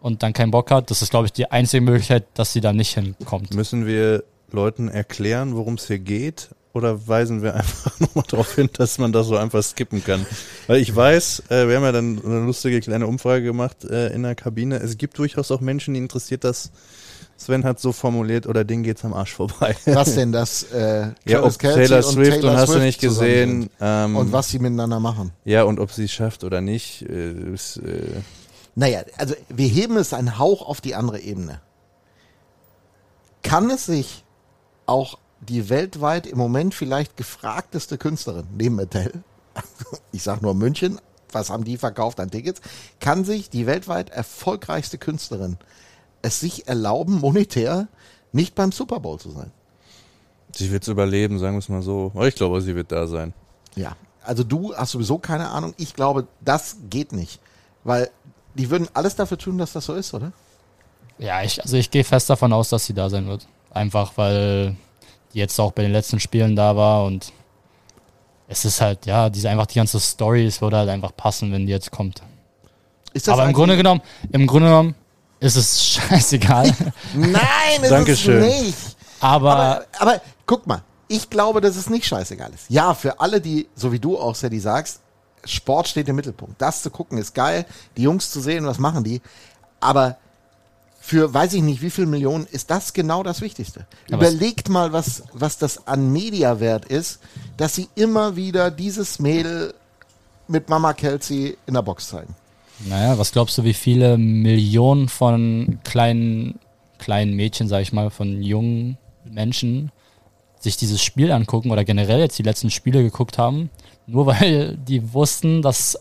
und 0.00 0.22
dann 0.22 0.32
keinen 0.32 0.50
Bock 0.50 0.70
hat, 0.70 0.90
das 0.90 1.02
ist, 1.02 1.10
glaube 1.10 1.26
ich, 1.26 1.32
die 1.32 1.50
einzige 1.50 1.82
Möglichkeit, 1.82 2.24
dass 2.34 2.52
sie 2.52 2.60
da 2.60 2.72
nicht 2.72 2.94
hinkommt. 2.94 3.54
Müssen 3.54 3.86
wir 3.86 4.24
Leuten 4.50 4.88
erklären, 4.88 5.54
worum 5.54 5.74
es 5.74 5.86
hier 5.86 5.98
geht? 5.98 6.50
Oder 6.74 7.06
weisen 7.06 7.42
wir 7.42 7.54
einfach 7.56 8.00
nochmal 8.00 8.24
darauf 8.28 8.54
hin, 8.54 8.70
dass 8.72 8.98
man 8.98 9.12
das 9.12 9.26
so 9.26 9.36
einfach 9.36 9.62
skippen 9.62 10.02
kann? 10.02 10.24
Weil 10.66 10.80
ich 10.80 10.94
weiß, 10.94 11.44
äh, 11.50 11.68
wir 11.68 11.76
haben 11.76 11.84
ja 11.84 11.92
dann 11.92 12.20
eine 12.24 12.44
lustige 12.46 12.80
kleine 12.80 13.06
Umfrage 13.06 13.44
gemacht 13.44 13.84
äh, 13.84 14.08
in 14.08 14.22
der 14.22 14.34
Kabine. 14.34 14.76
Es 14.76 14.96
gibt 14.96 15.18
durchaus 15.18 15.50
auch 15.50 15.60
Menschen, 15.60 15.94
die 15.94 16.00
interessiert 16.00 16.44
das. 16.44 16.70
Sven 17.44 17.64
hat 17.64 17.80
so 17.80 17.92
formuliert, 17.92 18.46
oder 18.46 18.64
denen 18.64 18.82
geht's 18.82 19.04
am 19.04 19.12
Arsch 19.14 19.32
vorbei. 19.32 19.76
Was 19.87 20.14
denn 20.14 20.32
das? 20.32 20.64
Äh, 20.64 21.08
ja, 21.25 21.42
ob 21.42 21.58
Kelce 21.58 21.88
Taylor 21.88 22.02
Swift 22.02 22.37
und, 22.37 22.40
Taylor 22.40 22.56
hast 22.56 22.68
du 22.68 22.72
Swift 22.72 22.84
nicht 22.84 23.00
zusammen 23.00 23.28
gesehen. 23.28 23.70
Ähm, 23.80 24.16
Und 24.16 24.32
was 24.32 24.49
sie 24.49 24.58
miteinander 24.58 25.00
machen. 25.00 25.32
Ja, 25.44 25.64
und 25.64 25.80
ob 25.80 25.90
sie 25.92 26.04
es 26.04 26.12
schafft 26.12 26.44
oder 26.44 26.61
nicht. 26.61 27.02
Äh, 27.02 27.32
ist, 27.52 27.78
äh, 27.78 28.20
Naja, 28.75 29.02
also 29.16 29.34
wir 29.49 29.68
heben 29.68 29.96
es 29.96 30.12
einen 30.12 30.38
Hauch 30.38 30.62
auf 30.62 30.80
die 30.80 30.94
andere 30.94 31.20
Ebene. 31.20 31.61
Kann 33.42 33.70
es 33.70 33.87
sich 33.87 34.25
auch 34.87 35.18
die 35.40 35.68
weltweit 35.68 36.26
im 36.26 36.38
Moment 36.38 36.75
vielleicht 36.75 37.16
gefragteste 37.16 37.99
Künstlerin 37.99 38.46
neben 38.56 38.78
Adele, 38.78 39.25
ich 40.12 40.22
sag 40.22 40.42
nur 40.42 40.54
München, 40.54 41.00
was 41.32 41.50
haben 41.50 41.64
die 41.64 41.76
verkauft 41.76 42.20
an 42.20 42.30
Tickets, 42.30 42.61
kann 43.00 43.25
sich 43.25 43.50
die 43.50 43.66
weltweit 43.66 44.11
erfolgreichste 44.11 44.99
Künstlerin 44.99 45.58
es 46.23 46.41
sich 46.41 46.67
erlauben, 46.69 47.21
monetär 47.21 47.88
nicht 48.33 48.55
beim 48.55 48.73
Super 48.73 49.00
Bowl 49.00 49.19
zu 49.19 49.31
sein? 49.31 49.50
sie 50.55 50.71
wird's 50.71 50.87
überleben, 50.88 51.38
sagen 51.38 51.55
wir 51.55 51.61
es 51.61 51.69
mal 51.71 51.81
so. 51.81 52.12
Aber 52.14 52.29
ich 52.29 52.35
glaube, 52.35 52.61
sie 52.61 52.75
wird 52.76 52.93
da 52.93 53.07
sein. 53.07 53.33
Ja, 53.75 53.97
also 54.23 54.45
du 54.45 54.75
hast 54.76 54.91
sowieso 54.91 55.17
keine 55.17 55.49
Ahnung. 55.49 55.73
Ich 55.79 55.95
glaube, 55.95 56.26
das 56.43 56.76
geht 56.91 57.12
nicht, 57.12 57.41
weil 57.85 58.11
die 58.55 58.69
würden 58.69 58.87
alles 58.93 59.17
dafür 59.17 59.38
tun, 59.38 59.57
dass 59.57 59.73
das 59.73 59.87
so 59.87 59.95
ist, 59.95 60.12
oder? 60.12 60.31
Ja, 61.19 61.43
ich, 61.43 61.62
also 61.62 61.79
ich 61.79 61.91
gehe 61.91 62.05
fest 62.05 62.29
davon 62.29 62.52
aus, 62.52 62.69
dass 62.69 62.85
sie 62.85 62.93
da 62.93 63.09
sein 63.09 63.26
wird. 63.29 63.47
Einfach 63.71 64.12
weil 64.17 64.76
die 65.33 65.38
jetzt 65.38 65.59
auch 65.59 65.73
bei 65.73 65.81
den 65.83 65.93
letzten 65.93 66.21
Spielen 66.21 66.55
da 66.55 66.76
war 66.76 67.05
und 67.07 67.33
es 68.47 68.67
ist 68.67 68.83
halt, 68.83 69.07
ja, 69.07 69.31
diese 69.31 69.49
einfach 69.49 69.64
die 69.67 69.76
ganze 69.76 69.99
Story, 70.00 70.45
es 70.45 70.61
würde 70.61 70.76
halt 70.76 70.91
einfach 70.91 71.17
passen, 71.17 71.50
wenn 71.50 71.64
die 71.64 71.73
jetzt 71.73 71.91
kommt. 71.91 72.23
Ist 73.14 73.26
das 73.26 73.33
Aber 73.33 73.43
im 73.43 73.49
eigentlich- 73.49 73.57
Grunde 73.57 73.76
genommen, 73.79 74.02
im 74.33 74.47
Grunde 74.47 74.69
genommen 74.69 74.95
ist 75.42 75.56
es 75.56 75.84
scheißegal. 75.87 76.75
Nein, 77.14 77.82
ist 77.82 77.90
Dankeschön. 77.90 78.42
es 78.42 78.62
nicht. 78.62 78.78
Aber, 79.20 79.52
Aber, 79.52 79.84
aber 79.99 80.20
guck 80.46 80.66
mal, 80.66 80.82
ich 81.08 81.28
glaube, 81.28 81.61
dass 81.61 81.76
es 81.76 81.90
nicht 81.90 82.06
scheißegal 82.06 82.50
ist. 82.54 82.64
Ja, 82.68 82.94
für 82.94 83.20
alle, 83.20 83.40
die, 83.40 83.68
so 83.76 83.92
wie 83.92 83.99
du 83.99 84.18
auch, 84.18 84.34
Sadie, 84.34 84.58
sagst, 84.61 85.00
Sport 85.44 85.88
steht 85.88 86.08
im 86.08 86.16
Mittelpunkt. 86.16 86.61
Das 86.62 86.82
zu 86.82 86.90
gucken 86.90 87.18
ist 87.18 87.34
geil, 87.34 87.66
die 87.96 88.02
Jungs 88.02 88.30
zu 88.30 88.40
sehen, 88.40 88.64
was 88.66 88.78
machen 88.78 89.04
die. 89.04 89.20
Aber 89.80 90.16
für 91.00 91.34
weiß 91.34 91.54
ich 91.54 91.62
nicht 91.62 91.82
wie 91.82 91.90
viel 91.90 92.06
Millionen 92.06 92.46
ist 92.46 92.70
das 92.70 92.92
genau 92.92 93.25
das 93.25 93.40
Wichtigste. 93.40 93.87
Ja, 94.08 94.20
was- 94.20 94.30
Überlegt 94.32 94.68
mal, 94.68 94.92
was, 94.92 95.25
was 95.32 95.58
das 95.58 95.87
an 95.88 96.12
Mediawert 96.12 96.84
ist, 96.84 97.18
dass 97.56 97.75
sie 97.75 97.88
immer 97.96 98.37
wieder 98.37 98.70
dieses 98.70 99.18
Mädel 99.18 99.75
mit 100.46 100.68
Mama 100.68 100.92
Kelsey 100.92 101.58
in 101.66 101.75
der 101.75 101.82
Box 101.82 102.08
zeigen. 102.08 102.34
Naja, 102.88 103.18
was 103.18 103.32
glaubst 103.32 103.58
du, 103.58 103.64
wie 103.64 103.74
viele 103.74 104.18
Millionen 104.18 105.08
von 105.08 105.78
kleinen, 105.84 106.58
kleinen 106.98 107.34
Mädchen, 107.34 107.68
sag 107.68 107.82
ich 107.82 107.92
mal, 107.92 108.10
von 108.10 108.42
jungen 108.42 108.98
Menschen 109.24 109.90
sich 110.60 110.76
dieses 110.76 111.02
Spiel 111.02 111.32
angucken 111.32 111.70
oder 111.70 111.84
generell 111.84 112.20
jetzt 112.20 112.38
die 112.38 112.42
letzten 112.44 112.70
Spiele 112.70 113.02
geguckt 113.02 113.38
haben, 113.38 113.70
nur 114.06 114.26
weil 114.26 114.76
die 114.88 115.12
wussten, 115.12 115.62
dass 115.62 115.98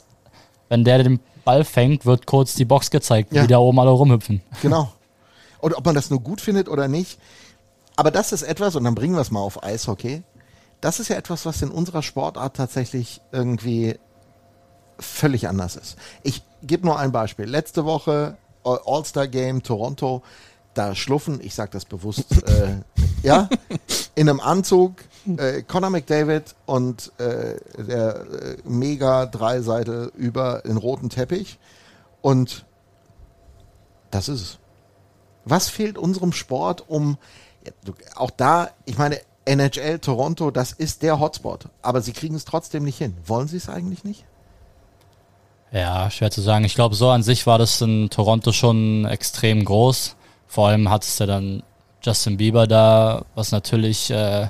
wenn 0.70 0.84
der 0.84 1.04
den 1.04 1.20
Ball 1.44 1.64
fängt, 1.64 2.06
wird 2.06 2.28
kurz 2.28 2.54
die 2.56 2.66
Box 2.66 2.92
gezeigt, 2.92 3.34
Ja. 3.34 3.44
wie 3.44 3.48
da 3.48 3.58
oben 3.58 3.80
alle 3.80 3.90
rumhüpfen. 3.92 4.42
Genau. 4.62 4.92
Und 5.60 5.76
ob 5.76 5.86
man 5.86 5.94
das 5.96 6.10
nur 6.10 6.20
gut 6.22 6.42
findet 6.42 6.68
oder 6.70 6.88
nicht. 6.88 7.20
Aber 7.96 8.10
das 8.10 8.32
ist 8.32 8.42
etwas, 8.42 8.76
und 8.76 8.84
dann 8.84 8.96
bringen 8.96 9.14
wir 9.14 9.22
es 9.22 9.30
mal 9.30 9.42
auf 9.42 9.64
Eishockey. 9.64 10.24
Das 10.80 11.00
ist 11.00 11.10
ja 11.10 11.18
etwas, 11.18 11.46
was 11.46 11.62
in 11.62 11.70
unserer 11.70 12.02
Sportart 12.02 12.56
tatsächlich 12.56 13.22
irgendwie 13.32 13.96
völlig 15.02 15.48
anders 15.48 15.76
ist. 15.76 15.98
Ich 16.24 16.44
gebe 16.64 16.86
nur 16.86 16.98
ein 17.00 17.12
Beispiel. 17.12 17.46
Letzte 17.46 17.86
Woche 17.86 18.38
All- 18.64 18.82
All-Star 18.86 19.28
Game 19.28 19.64
Toronto, 19.64 20.22
da 20.74 20.96
schluffen, 20.96 21.40
ich 21.42 21.54
sage 21.56 21.72
das 21.72 21.86
bewusst, 21.86 22.32
äh, 22.48 22.78
ja, 23.24 23.50
in 24.16 24.30
einem 24.30 24.40
Anzug 24.40 25.04
äh, 25.38 25.62
Conor 25.64 25.90
McDavid 25.90 26.56
und 26.66 27.12
äh, 27.20 27.56
der 27.78 28.16
äh, 28.22 28.58
mega 28.64 29.26
Dreiseitel 29.26 30.12
über 30.16 30.62
den 30.66 30.78
roten 30.78 31.10
Teppich 31.10 31.60
und 32.22 32.66
das 34.12 34.30
ist 34.30 34.42
es. 34.42 34.58
Was 35.46 35.70
fehlt 35.70 35.98
unserem 35.98 36.32
Sport, 36.34 36.88
um 36.88 37.18
auch 38.16 38.32
da, 38.32 38.70
ich 38.86 38.98
meine, 38.98 39.20
NHL 39.46 40.00
Toronto, 40.00 40.52
das 40.52 40.72
ist 40.72 41.02
der 41.02 41.20
Hotspot, 41.20 41.70
aber 41.82 42.02
sie 42.02 42.14
kriegen 42.14 42.36
es 42.36 42.46
trotzdem 42.46 42.84
nicht 42.84 42.98
hin. 42.98 43.16
Wollen 43.26 43.48
sie 43.48 43.58
es 43.58 43.70
eigentlich 43.70 44.04
nicht? 44.04 44.26
Ja, 45.72 46.10
schwer 46.12 46.32
zu 46.32 46.42
sagen. 46.42 46.66
Ich 46.66 46.76
glaube, 46.76 46.96
so 46.96 47.10
an 47.10 47.24
sich 47.24 47.48
war 47.48 47.58
das 47.58 47.80
in 47.82 48.10
Toronto 48.10 48.52
schon 48.52 49.06
extrem 49.06 49.64
groß. 49.64 50.16
Vor 50.48 50.68
allem 50.68 50.90
hattest 50.90 51.20
du 51.20 51.26
dann 51.26 51.64
Justin 52.04 52.38
Bieber 52.38 52.68
da, 52.68 53.24
was 53.36 53.52
natürlich 53.52 54.12
äh, 54.12 54.48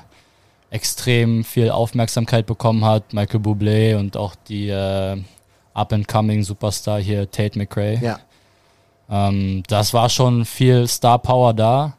extrem 0.70 1.44
viel 1.44 1.70
Aufmerksamkeit 1.70 2.46
bekommen 2.46 2.84
hat. 2.84 3.12
Michael 3.12 3.40
Bublé 3.40 3.96
und 3.96 4.16
auch 4.16 4.34
die 4.48 4.68
äh, 4.68 5.16
up-and-coming 5.74 6.42
Superstar 6.42 7.00
hier, 7.00 7.30
Tate 7.30 7.58
McRae. 7.58 7.98
Ja. 8.02 8.18
Ähm, 9.08 9.62
das 9.68 9.94
war 9.94 10.08
schon 10.08 10.44
viel 10.44 10.88
Star 10.88 11.18
Power 11.18 11.54
da, 11.54 11.96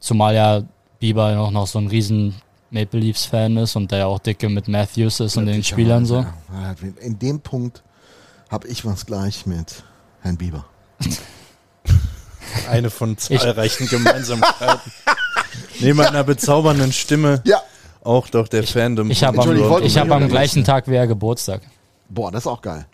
zumal 0.00 0.34
ja 0.34 0.62
Bieber 0.98 1.34
noch, 1.34 1.50
noch 1.50 1.66
so 1.66 1.78
ein 1.78 1.86
riesen 1.86 2.34
Maple 2.70 2.98
Leafs 2.98 3.26
Fan 3.26 3.56
ist 3.56 3.76
und 3.76 3.92
der 3.92 3.98
ja 4.00 4.06
auch 4.06 4.18
dicke 4.18 4.48
mit 4.48 4.66
Matthews 4.66 5.20
ist 5.20 5.36
und 5.36 5.46
den 5.46 5.62
Spielern 5.62 6.06
so. 6.06 6.16
Ja, 6.16 6.74
In 7.00 7.18
dem 7.18 7.40
Punkt 7.40 7.84
habe 8.54 8.68
ich 8.68 8.84
was 8.84 9.04
gleich 9.04 9.46
mit 9.46 9.82
Herrn 10.20 10.36
Bieber. 10.36 10.64
Eine 12.70 12.88
von 12.88 13.18
zahlreichen 13.18 13.88
Gemeinsamkeiten. 13.88 14.92
Neben 15.80 16.00
einer 16.00 16.22
bezaubernden 16.22 16.92
Stimme 16.92 17.42
Ja. 17.44 17.60
auch 18.04 18.28
doch 18.28 18.46
der 18.46 18.62
Fandom. 18.62 19.10
Ich 19.10 19.24
habe 19.24 19.38
ich 19.38 19.42
am, 19.44 19.82
ich 19.82 19.98
hab 19.98 20.10
am 20.12 20.28
gleichen. 20.28 20.62
Tag 20.62 20.86
wie 20.86 20.94
er 20.94 21.08
Geburtstag. 21.08 21.62
Boah, 22.08 22.30
das 22.30 22.44
ist 22.44 22.46
auch 22.46 22.62
geil. 22.62 22.86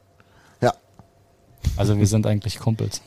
Ja. 0.62 0.73
Also 1.76 1.99
wir 1.99 2.07
sind 2.07 2.26
eigentlich 2.26 2.59
Kumpels. 2.59 3.02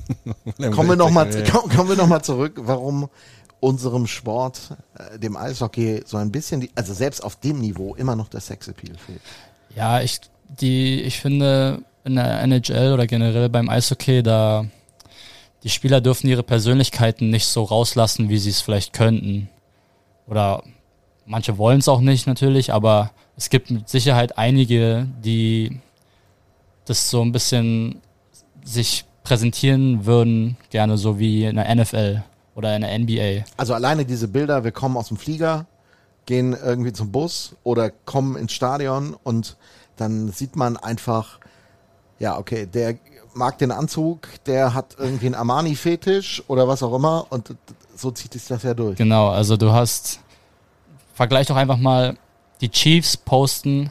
Kommen 0.74 0.90
wir 0.90 0.96
nochmal 0.96 1.30
kommen 1.74 1.88
wir 1.88 1.96
noch 1.96 2.08
mal 2.08 2.22
zurück, 2.22 2.60
warum 2.60 3.08
unserem 3.60 4.06
Sport, 4.06 4.76
äh, 4.98 5.18
dem 5.18 5.34
Eishockey, 5.34 6.02
so 6.04 6.18
ein 6.18 6.30
bisschen, 6.30 6.60
die, 6.60 6.70
also 6.74 6.92
selbst 6.92 7.24
auf 7.24 7.36
dem 7.36 7.58
Niveau 7.58 7.94
immer 7.94 8.16
noch 8.16 8.28
der 8.28 8.40
Sexappeal 8.40 8.98
fehlt. 8.98 9.22
Ja, 9.74 10.02
ich, 10.02 10.20
die, 10.48 11.00
ich 11.02 11.20
finde 11.20 11.82
in 12.04 12.16
der 12.16 12.40
NHL 12.42 12.92
oder 12.92 13.06
generell 13.06 13.48
beim 13.48 13.68
Eishockey, 13.68 14.22
da 14.22 14.66
die 15.62 15.70
Spieler 15.70 16.00
dürfen 16.00 16.28
ihre 16.28 16.44
Persönlichkeiten 16.44 17.30
nicht 17.30 17.46
so 17.46 17.64
rauslassen, 17.64 18.28
wie 18.28 18.38
sie 18.38 18.50
es 18.50 18.60
vielleicht 18.60 18.92
könnten. 18.92 19.48
Oder 20.28 20.62
manche 21.24 21.58
wollen 21.58 21.80
es 21.80 21.88
auch 21.88 22.00
nicht 22.00 22.26
natürlich, 22.26 22.72
aber 22.72 23.10
es 23.36 23.50
gibt 23.50 23.70
mit 23.70 23.88
Sicherheit 23.88 24.38
einige, 24.38 25.08
die 25.24 25.80
das 26.84 27.10
so 27.10 27.22
ein 27.22 27.32
bisschen 27.32 28.00
sich 28.64 29.04
präsentieren 29.24 30.06
würden, 30.06 30.56
gerne 30.70 30.96
so 30.96 31.18
wie 31.18 31.44
in 31.44 31.56
der 31.56 31.74
NFL 31.74 32.22
oder 32.54 32.76
in 32.76 32.82
der 32.82 32.98
NBA. 32.98 33.44
Also 33.56 33.74
alleine 33.74 34.04
diese 34.04 34.28
Bilder, 34.28 34.62
wir 34.62 34.72
kommen 34.72 34.96
aus 34.96 35.08
dem 35.08 35.16
Flieger, 35.16 35.66
gehen 36.26 36.56
irgendwie 36.64 36.92
zum 36.92 37.12
Bus 37.12 37.56
oder 37.64 37.90
kommen 37.90 38.36
ins 38.36 38.52
Stadion 38.52 39.16
und 39.22 39.56
dann 39.96 40.30
sieht 40.30 40.56
man 40.56 40.76
einfach, 40.76 41.38
ja, 42.18 42.38
okay, 42.38 42.66
der 42.66 42.96
mag 43.34 43.58
den 43.58 43.70
Anzug, 43.70 44.28
der 44.46 44.72
hat 44.74 44.96
irgendwie 44.98 45.26
einen 45.26 45.34
Armani-Fetisch 45.34 46.42
oder 46.48 46.66
was 46.68 46.82
auch 46.82 46.94
immer 46.94 47.26
und 47.30 47.54
so 47.94 48.10
zieht 48.10 48.32
sich 48.32 48.46
das 48.46 48.62
ja 48.62 48.74
durch. 48.74 48.96
Genau, 48.96 49.28
also 49.28 49.56
du 49.56 49.72
hast, 49.72 50.20
vergleich 51.14 51.46
doch 51.46 51.56
einfach 51.56 51.76
mal, 51.76 52.16
die 52.60 52.70
Chiefs 52.70 53.16
posten, 53.16 53.90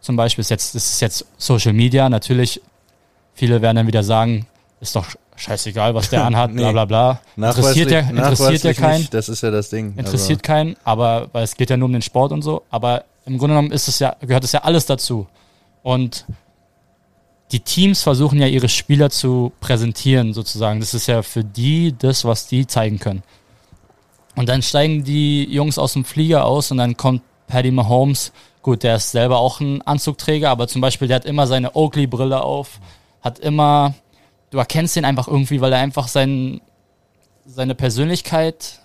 zum 0.00 0.16
Beispiel, 0.16 0.42
ist 0.42 0.50
jetzt, 0.50 0.74
das 0.74 0.90
ist 0.90 1.00
jetzt 1.00 1.24
Social 1.36 1.72
Media, 1.72 2.08
natürlich, 2.08 2.60
viele 3.34 3.62
werden 3.62 3.76
dann 3.76 3.86
wieder 3.86 4.02
sagen, 4.02 4.46
ist 4.80 4.94
doch 4.96 5.06
scheißegal, 5.36 5.94
was 5.94 6.10
der 6.10 6.24
anhat, 6.26 6.52
bla 6.52 6.66
Nee. 6.66 6.72
bla 6.72 6.84
bla. 6.84 7.20
Interessiert 7.36 7.90
ja, 7.90 8.00
interessiert 8.00 8.62
ja 8.62 8.72
keinen, 8.72 8.98
Nicht, 9.00 9.14
das 9.14 9.28
ist 9.28 9.42
ja 9.42 9.50
das 9.50 9.70
Ding. 9.70 9.94
interessiert 9.96 10.42
keinen, 10.42 10.76
aber, 10.84 11.28
weil 11.32 11.44
es 11.44 11.56
geht 11.56 11.70
ja 11.70 11.76
nur 11.76 11.86
um 11.86 11.92
den 11.92 12.02
Sport 12.02 12.32
und 12.32 12.42
so, 12.42 12.62
aber 12.70 13.04
im 13.28 13.38
Grunde 13.38 13.54
genommen 13.54 13.70
ist 13.70 13.88
es 13.88 13.98
ja, 13.98 14.16
gehört 14.20 14.44
es 14.44 14.52
ja 14.52 14.62
alles 14.62 14.86
dazu. 14.86 15.26
Und 15.82 16.24
die 17.52 17.60
Teams 17.60 18.02
versuchen 18.02 18.40
ja 18.40 18.46
ihre 18.46 18.68
Spieler 18.68 19.10
zu 19.10 19.52
präsentieren, 19.60 20.34
sozusagen. 20.34 20.80
Das 20.80 20.94
ist 20.94 21.06
ja 21.06 21.22
für 21.22 21.44
die 21.44 21.94
das, 21.96 22.24
was 22.24 22.46
die 22.46 22.66
zeigen 22.66 22.98
können. 22.98 23.22
Und 24.36 24.48
dann 24.48 24.62
steigen 24.62 25.04
die 25.04 25.44
Jungs 25.44 25.78
aus 25.78 25.94
dem 25.94 26.04
Flieger 26.04 26.44
aus 26.44 26.70
und 26.70 26.78
dann 26.78 26.96
kommt 26.96 27.22
Paddy 27.46 27.70
Mahomes. 27.70 28.32
Gut, 28.62 28.82
der 28.82 28.96
ist 28.96 29.12
selber 29.12 29.38
auch 29.38 29.60
ein 29.60 29.82
Anzugträger, 29.82 30.50
aber 30.50 30.68
zum 30.68 30.80
Beispiel, 30.80 31.08
der 31.08 31.16
hat 31.16 31.24
immer 31.24 31.46
seine 31.46 31.74
Oakley-Brille 31.74 32.42
auf, 32.42 32.80
hat 33.22 33.38
immer, 33.38 33.94
du 34.50 34.58
erkennst 34.58 34.96
ihn 34.96 35.04
einfach 35.04 35.28
irgendwie, 35.28 35.60
weil 35.60 35.72
er 35.72 35.80
einfach 35.80 36.08
sein, 36.08 36.60
seine 37.46 37.74
Persönlichkeit 37.74 38.80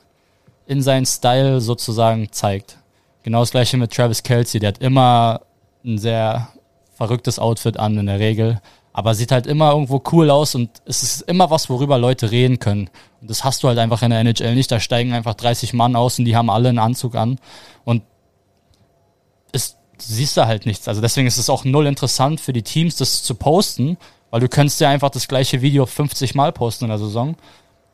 in 0.65 0.81
seinen 0.81 1.05
Style 1.05 1.59
sozusagen 1.59 2.31
zeigt. 2.31 2.77
Genau 3.23 3.39
das 3.39 3.51
gleiche 3.51 3.77
mit 3.77 3.93
Travis 3.93 4.21
Kelsey, 4.23 4.59
der 4.59 4.69
hat 4.69 4.79
immer 4.79 5.41
ein 5.85 5.97
sehr 5.97 6.49
verrücktes 6.95 7.39
Outfit 7.39 7.77
an 7.77 7.97
in 7.97 8.05
der 8.05 8.19
Regel, 8.19 8.61
aber 8.91 9.15
sieht 9.15 9.31
halt 9.31 9.47
immer 9.47 9.71
irgendwo 9.71 10.01
cool 10.11 10.29
aus 10.29 10.55
und 10.55 10.69
es 10.85 11.01
ist 11.01 11.21
immer 11.23 11.49
was, 11.49 11.69
worüber 11.69 11.97
Leute 11.97 12.31
reden 12.31 12.59
können. 12.59 12.89
Und 13.21 13.29
das 13.29 13.43
hast 13.43 13.63
du 13.63 13.67
halt 13.67 13.79
einfach 13.79 14.03
in 14.03 14.11
der 14.11 14.19
NHL 14.19 14.53
nicht. 14.53 14.71
Da 14.71 14.79
steigen 14.79 15.13
einfach 15.13 15.33
30 15.33 15.73
Mann 15.73 15.95
aus 15.95 16.19
und 16.19 16.25
die 16.25 16.35
haben 16.35 16.49
alle 16.49 16.69
einen 16.69 16.79
Anzug 16.79 17.15
an 17.15 17.39
und 17.85 18.03
es 19.51 19.77
siehst 19.97 20.37
du 20.37 20.45
halt 20.45 20.65
nichts. 20.65 20.87
Also 20.87 21.01
deswegen 21.01 21.27
ist 21.27 21.37
es 21.37 21.49
auch 21.49 21.63
null 21.63 21.87
interessant 21.87 22.39
für 22.39 22.53
die 22.53 22.61
Teams, 22.61 22.97
das 22.97 23.23
zu 23.23 23.35
posten, 23.35 23.97
weil 24.29 24.41
du 24.41 24.49
könntest 24.49 24.79
ja 24.79 24.89
einfach 24.89 25.09
das 25.09 25.27
gleiche 25.27 25.61
Video 25.61 25.85
50 25.85 26.35
Mal 26.35 26.51
posten 26.51 26.85
in 26.85 26.89
der 26.89 26.99
Saison 26.99 27.35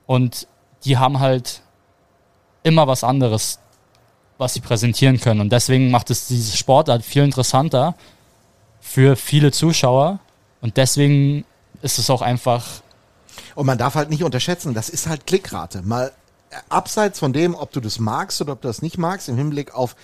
und 0.05 0.47
die 0.83 0.97
haben 0.97 1.19
halt 1.19 1.61
immer 2.63 2.87
was 2.87 3.03
anderes, 3.03 3.59
was 4.39 4.55
sie 4.55 4.61
präsentieren 4.61 5.19
können. 5.19 5.41
Und 5.41 5.51
deswegen 5.51 5.91
macht 5.91 6.09
es 6.09 6.27
diese 6.27 6.57
Sportart 6.57 7.03
viel 7.03 7.23
interessanter 7.23 7.95
für 8.81 9.15
viele 9.15 9.51
Zuschauer. 9.51 10.19
Und 10.61 10.77
deswegen 10.77 11.45
ist 11.83 11.99
es 11.99 12.09
auch 12.09 12.23
einfach, 12.23 12.81
Und 13.53 13.67
man 13.67 13.77
darf 13.77 13.95
halt 13.95 14.09
nicht 14.09 14.23
unterschätzen, 14.23 14.73
das 14.73 14.89
ist 14.89 15.07
halt 15.07 15.27
Klickrate. 15.27 15.81
Mal 15.83 16.11
äh, 16.49 16.55
abseits 16.69 17.19
von 17.19 17.33
dem, 17.33 17.53
ob 17.53 17.71
du 17.71 17.79
das 17.79 17.99
magst 17.99 18.41
oder 18.41 18.53
ob 18.53 18.61
du 18.61 18.67
das 18.67 18.81
nicht 18.81 18.97
magst, 18.97 19.29
im 19.29 19.37
Hinblick 19.37 19.75
auf 19.75 19.95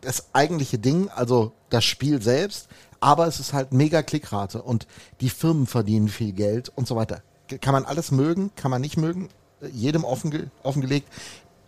das 0.00 0.26
eigentliche 0.32 0.78
Ding, 0.78 1.10
also 1.14 1.52
das 1.68 1.84
Spiel 1.84 2.22
selbst, 2.22 2.68
aber 3.00 3.26
es 3.26 3.40
ist 3.40 3.52
halt 3.52 3.72
mega 3.72 4.02
Klickrate 4.02 4.62
und 4.62 4.86
die 5.20 5.28
Firmen 5.28 5.66
verdienen 5.66 6.08
viel 6.08 6.32
Geld 6.32 6.72
und 6.74 6.88
so 6.88 6.96
weiter. 6.96 7.22
Kann 7.60 7.74
man 7.74 7.84
alles 7.84 8.10
mögen, 8.10 8.50
kann 8.56 8.70
man 8.70 8.80
nicht 8.80 8.96
mögen, 8.96 9.28
äh, 9.60 9.68
jedem 9.68 10.04
offenge 10.04 10.50
offengelegt. 10.62 11.08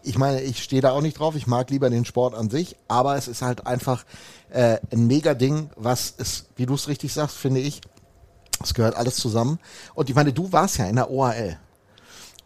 Ich 0.07 0.19
meine, 0.19 0.41
ich 0.41 0.63
stehe 0.63 0.83
da 0.83 0.93
auch 0.93 1.03
nicht 1.03 1.19
drauf, 1.19 1.35
ich 1.35 1.47
mag 1.47 1.69
lieber 1.71 1.91
den 1.91 2.05
Sport 2.05 2.35
an 2.35 2.49
sich, 2.49 2.77
aber 2.89 3.17
es 3.17 3.29
ist 3.29 3.43
halt 3.43 3.67
einfach 3.67 4.05
äh, 4.51 4.79
ein 4.93 5.07
mega 5.07 5.35
Ding, 5.35 5.71
was 5.77 6.15
es, 6.19 6.47
wie 6.57 6.67
du 6.67 6.75
es 6.75 6.89
richtig 6.89 7.13
sagst, 7.13 7.37
finde 7.37 7.61
ich, 7.61 7.81
es 8.63 8.73
gehört 8.73 8.97
alles 8.97 9.17
zusammen. 9.17 9.59
Und 9.95 10.09
ich 10.09 10.15
meine, 10.15 10.33
du 10.33 10.53
warst 10.53 10.79
ja 10.79 10.87
in 10.87 10.97
der 10.97 11.11
OHL. 11.11 11.59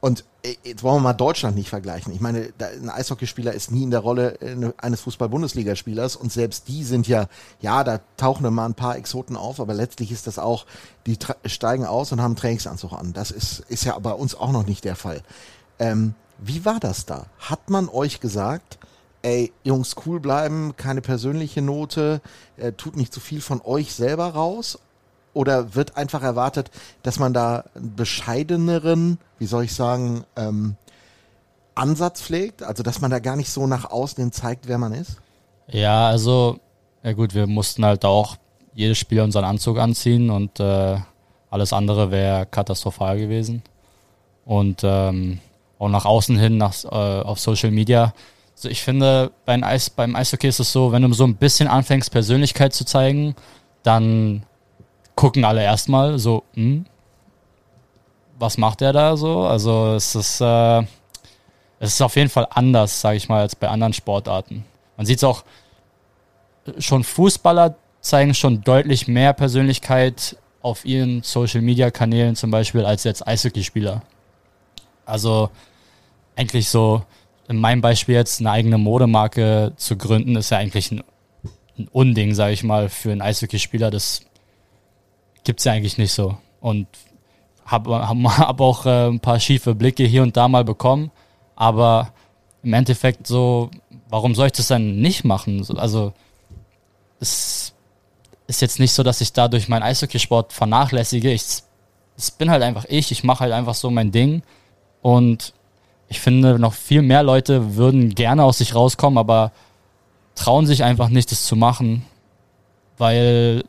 Und 0.01 0.25
äh, 0.42 0.57
jetzt 0.64 0.83
wollen 0.83 0.96
wir 0.96 1.01
mal 1.01 1.12
Deutschland 1.12 1.57
nicht 1.57 1.68
vergleichen. 1.68 2.12
Ich 2.12 2.20
meine, 2.20 2.53
ein 2.59 2.88
Eishockeyspieler 2.88 3.53
ist 3.53 3.70
nie 3.70 3.83
in 3.83 3.90
der 3.90 4.01
Rolle 4.01 4.40
äh, 4.40 4.73
eines 4.79 5.03
Fußball-Bundesligaspielers 5.03 6.16
und 6.16 6.33
selbst 6.33 6.68
die 6.68 6.85
sind 6.85 7.07
ja, 7.07 7.27
ja, 7.61 7.85
da 7.85 8.01
tauchen 8.16 8.53
mal 8.53 8.64
ein 8.64 8.75
paar 8.75 8.96
Exoten 8.96 9.37
auf, 9.37 9.61
aber 9.61 9.75
letztlich 9.75 10.11
ist 10.11 10.27
das 10.27 10.38
auch, 10.38 10.64
die 11.07 11.18
steigen 11.44 11.85
aus 11.85 12.12
und 12.12 12.20
haben 12.20 12.31
einen 12.31 12.37
Trainingsanzug 12.37 12.92
an. 12.92 13.12
Das 13.12 13.31
ist, 13.31 13.61
ist 13.68 13.85
ja 13.85 13.99
bei 13.99 14.12
uns 14.12 14.35
auch 14.35 14.53
noch 14.53 14.66
nicht 14.66 14.85
der 14.85 14.96
Fall. 14.96 15.23
Ähm, 15.79 16.14
wie 16.42 16.64
war 16.64 16.81
das 16.81 17.07
da? 17.07 17.26
Hat 17.38 17.70
man 17.70 17.88
euch 17.88 18.20
gesagt, 18.20 18.79
ey, 19.22 19.53
Jungs, 19.64 19.96
cool 20.07 20.20
bleiben, 20.20 20.74
keine 20.76 21.00
persönliche 21.00 21.62
Note, 21.62 22.20
äh, 22.57 22.72
tut 22.72 22.96
nicht 22.96 23.12
zu 23.12 23.20
viel 23.20 23.40
von 23.40 23.61
euch 23.62 23.94
selber 23.94 24.29
raus? 24.29 24.79
Oder 25.33 25.74
wird 25.74 25.96
einfach 25.96 26.22
erwartet, 26.22 26.70
dass 27.03 27.18
man 27.18 27.33
da 27.33 27.64
einen 27.74 27.94
bescheideneren, 27.94 29.18
wie 29.38 29.46
soll 29.46 29.64
ich 29.64 29.74
sagen, 29.74 30.24
ähm, 30.37 30.76
Ansatz 31.76 32.20
pflegt? 32.20 32.62
Also, 32.64 32.83
dass 32.83 33.00
man 33.00 33.11
da 33.11 33.20
gar 33.20 33.37
nicht 33.37 33.50
so 33.50 33.66
nach 33.66 33.90
außen 33.90 34.22
hin 34.22 34.33
zeigt, 34.33 34.66
wer 34.66 34.79
man 34.79 34.92
ist? 34.92 35.18
ja, 35.72 36.09
also, 36.09 36.59
ja 37.03 37.12
gut, 37.12 37.35
wir 37.35 37.46
mussten 37.46 37.85
halt 37.85 38.05
auch 38.05 38.37
jedes 38.74 38.98
Spiel 38.98 39.20
unseren 39.20 39.44
Anzug 39.44 39.79
anziehen 39.79 40.31
und 40.31 40.61
äh, 40.61 40.98
alles 41.50 41.72
andere 41.72 42.11
wäre 42.11 42.46
katastrophal 42.46 43.18
gewesen. 43.18 43.62
Und 44.44 44.81
ähm, 44.85 45.38
auch 45.80 45.88
nach 45.88 46.04
außen 46.04 46.38
hin, 46.38 46.58
nach, 46.58 46.84
äh, 46.84 46.88
auf 46.88 47.40
Social 47.40 47.72
Media. 47.72 48.12
Also 48.54 48.68
ich 48.68 48.82
finde, 48.82 49.32
beim, 49.46 49.64
Eis, 49.64 49.90
beim 49.90 50.14
Eishockey 50.14 50.46
ist 50.46 50.60
es 50.60 50.70
so, 50.70 50.92
wenn 50.92 51.02
du 51.02 51.12
so 51.14 51.24
ein 51.24 51.36
bisschen 51.36 51.66
anfängst, 51.66 52.12
Persönlichkeit 52.12 52.74
zu 52.74 52.84
zeigen, 52.84 53.34
dann 53.82 54.44
gucken 55.16 55.44
alle 55.44 55.62
erstmal 55.62 56.18
so, 56.18 56.44
hm, 56.54 56.84
was 58.38 58.58
macht 58.58 58.82
der 58.82 58.92
da 58.92 59.16
so? 59.16 59.40
Also 59.40 59.94
es 59.94 60.14
ist, 60.14 60.40
äh, 60.40 60.80
es 61.78 61.94
ist 61.94 62.02
auf 62.02 62.16
jeden 62.16 62.28
Fall 62.30 62.46
anders, 62.50 63.00
sage 63.00 63.16
ich 63.16 63.28
mal, 63.28 63.40
als 63.40 63.56
bei 63.56 63.68
anderen 63.68 63.94
Sportarten. 63.94 64.64
Man 64.98 65.06
sieht 65.06 65.16
es 65.16 65.24
auch, 65.24 65.44
schon 66.78 67.04
Fußballer 67.04 67.74
zeigen 68.02 68.34
schon 68.34 68.62
deutlich 68.62 69.08
mehr 69.08 69.32
Persönlichkeit 69.32 70.36
auf 70.60 70.84
ihren 70.84 71.22
Social-Media-Kanälen 71.22 72.36
zum 72.36 72.50
Beispiel 72.50 72.84
als 72.84 73.04
jetzt 73.04 73.26
Eishockeyspieler. 73.26 74.02
Also 75.06 75.50
eigentlich 76.40 76.68
so, 76.68 77.03
in 77.48 77.59
meinem 77.59 77.83
Beispiel 77.83 78.14
jetzt 78.14 78.40
eine 78.40 78.50
eigene 78.50 78.79
Modemarke 78.79 79.72
zu 79.76 79.96
gründen, 79.96 80.37
ist 80.37 80.50
ja 80.50 80.59
eigentlich 80.59 80.90
ein, 80.90 81.03
ein 81.79 81.88
Unding, 81.88 82.35
sage 82.35 82.55
ich 82.55 82.62
mal, 82.62 82.88
für 82.88 83.12
einen 83.12 83.20
Eishockeyspieler. 83.20 83.90
Das 83.90 84.22
gibt's 85.44 85.64
ja 85.64 85.72
eigentlich 85.72 85.98
nicht 85.98 86.12
so. 86.12 86.38
Und 86.61 86.87
habe 87.66 88.09
hab, 88.09 88.16
hab 88.38 88.61
auch 88.61 88.87
äh, 88.87 89.09
ein 89.09 89.20
paar 89.20 89.38
schiefe 89.38 89.74
Blicke 89.74 90.05
hier 90.05 90.22
und 90.22 90.37
da 90.37 90.48
mal 90.48 90.64
bekommen. 90.64 91.11
Aber 91.57 92.12
im 92.62 92.72
Endeffekt 92.72 93.26
so, 93.26 93.70
warum 94.09 94.35
soll 94.35 94.46
ich 94.46 94.53
das 94.53 94.68
dann 94.68 94.96
nicht 94.96 95.24
machen? 95.24 95.62
So, 95.62 95.74
Also 95.74 96.12
es 97.20 97.74
ist 98.46 98.62
jetzt 98.62 98.81
nicht 98.81 98.92
so, 98.92 99.03
dass 99.03 99.20
ich 99.20 99.33
dadurch 99.33 99.68
meinen 99.68 99.83
Eishockeysport 99.83 100.53
vernachlässige. 100.53 101.31
Ich, 101.31 101.42
es 102.16 102.31
bin 102.31 102.50
halt 102.50 102.62
einfach 102.62 102.87
ich. 102.88 103.12
Ich 103.12 103.24
mache 103.24 103.40
halt 103.40 103.53
einfach 103.53 103.74
so 103.74 103.90
mein 103.90 104.11
Ding. 104.11 104.42
Und 105.03 105.53
ich 106.11 106.20
finde, 106.20 106.59
noch 106.59 106.75
viel 106.75 107.01
mehr 107.03 107.23
Leute 107.23 107.77
würden 107.77 108.14
gerne 108.14 108.44
aus 108.44 108.59
sich 108.59 108.75
rauskommen, 108.75 109.16
aber 109.16 109.53
trauen 110.35 110.66
sich 110.66 110.85
einfach 110.85 111.09
nicht, 111.09 111.31
das 111.31 111.44
zu 111.46 111.57
machen, 111.57 112.05
weil 112.99 113.64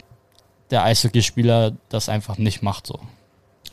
der 0.72 0.84
Eishockeyspieler 0.84 1.74
das 1.90 2.10
einfach 2.10 2.38
nicht 2.38 2.64
macht 2.64 2.88
so. 2.88 3.00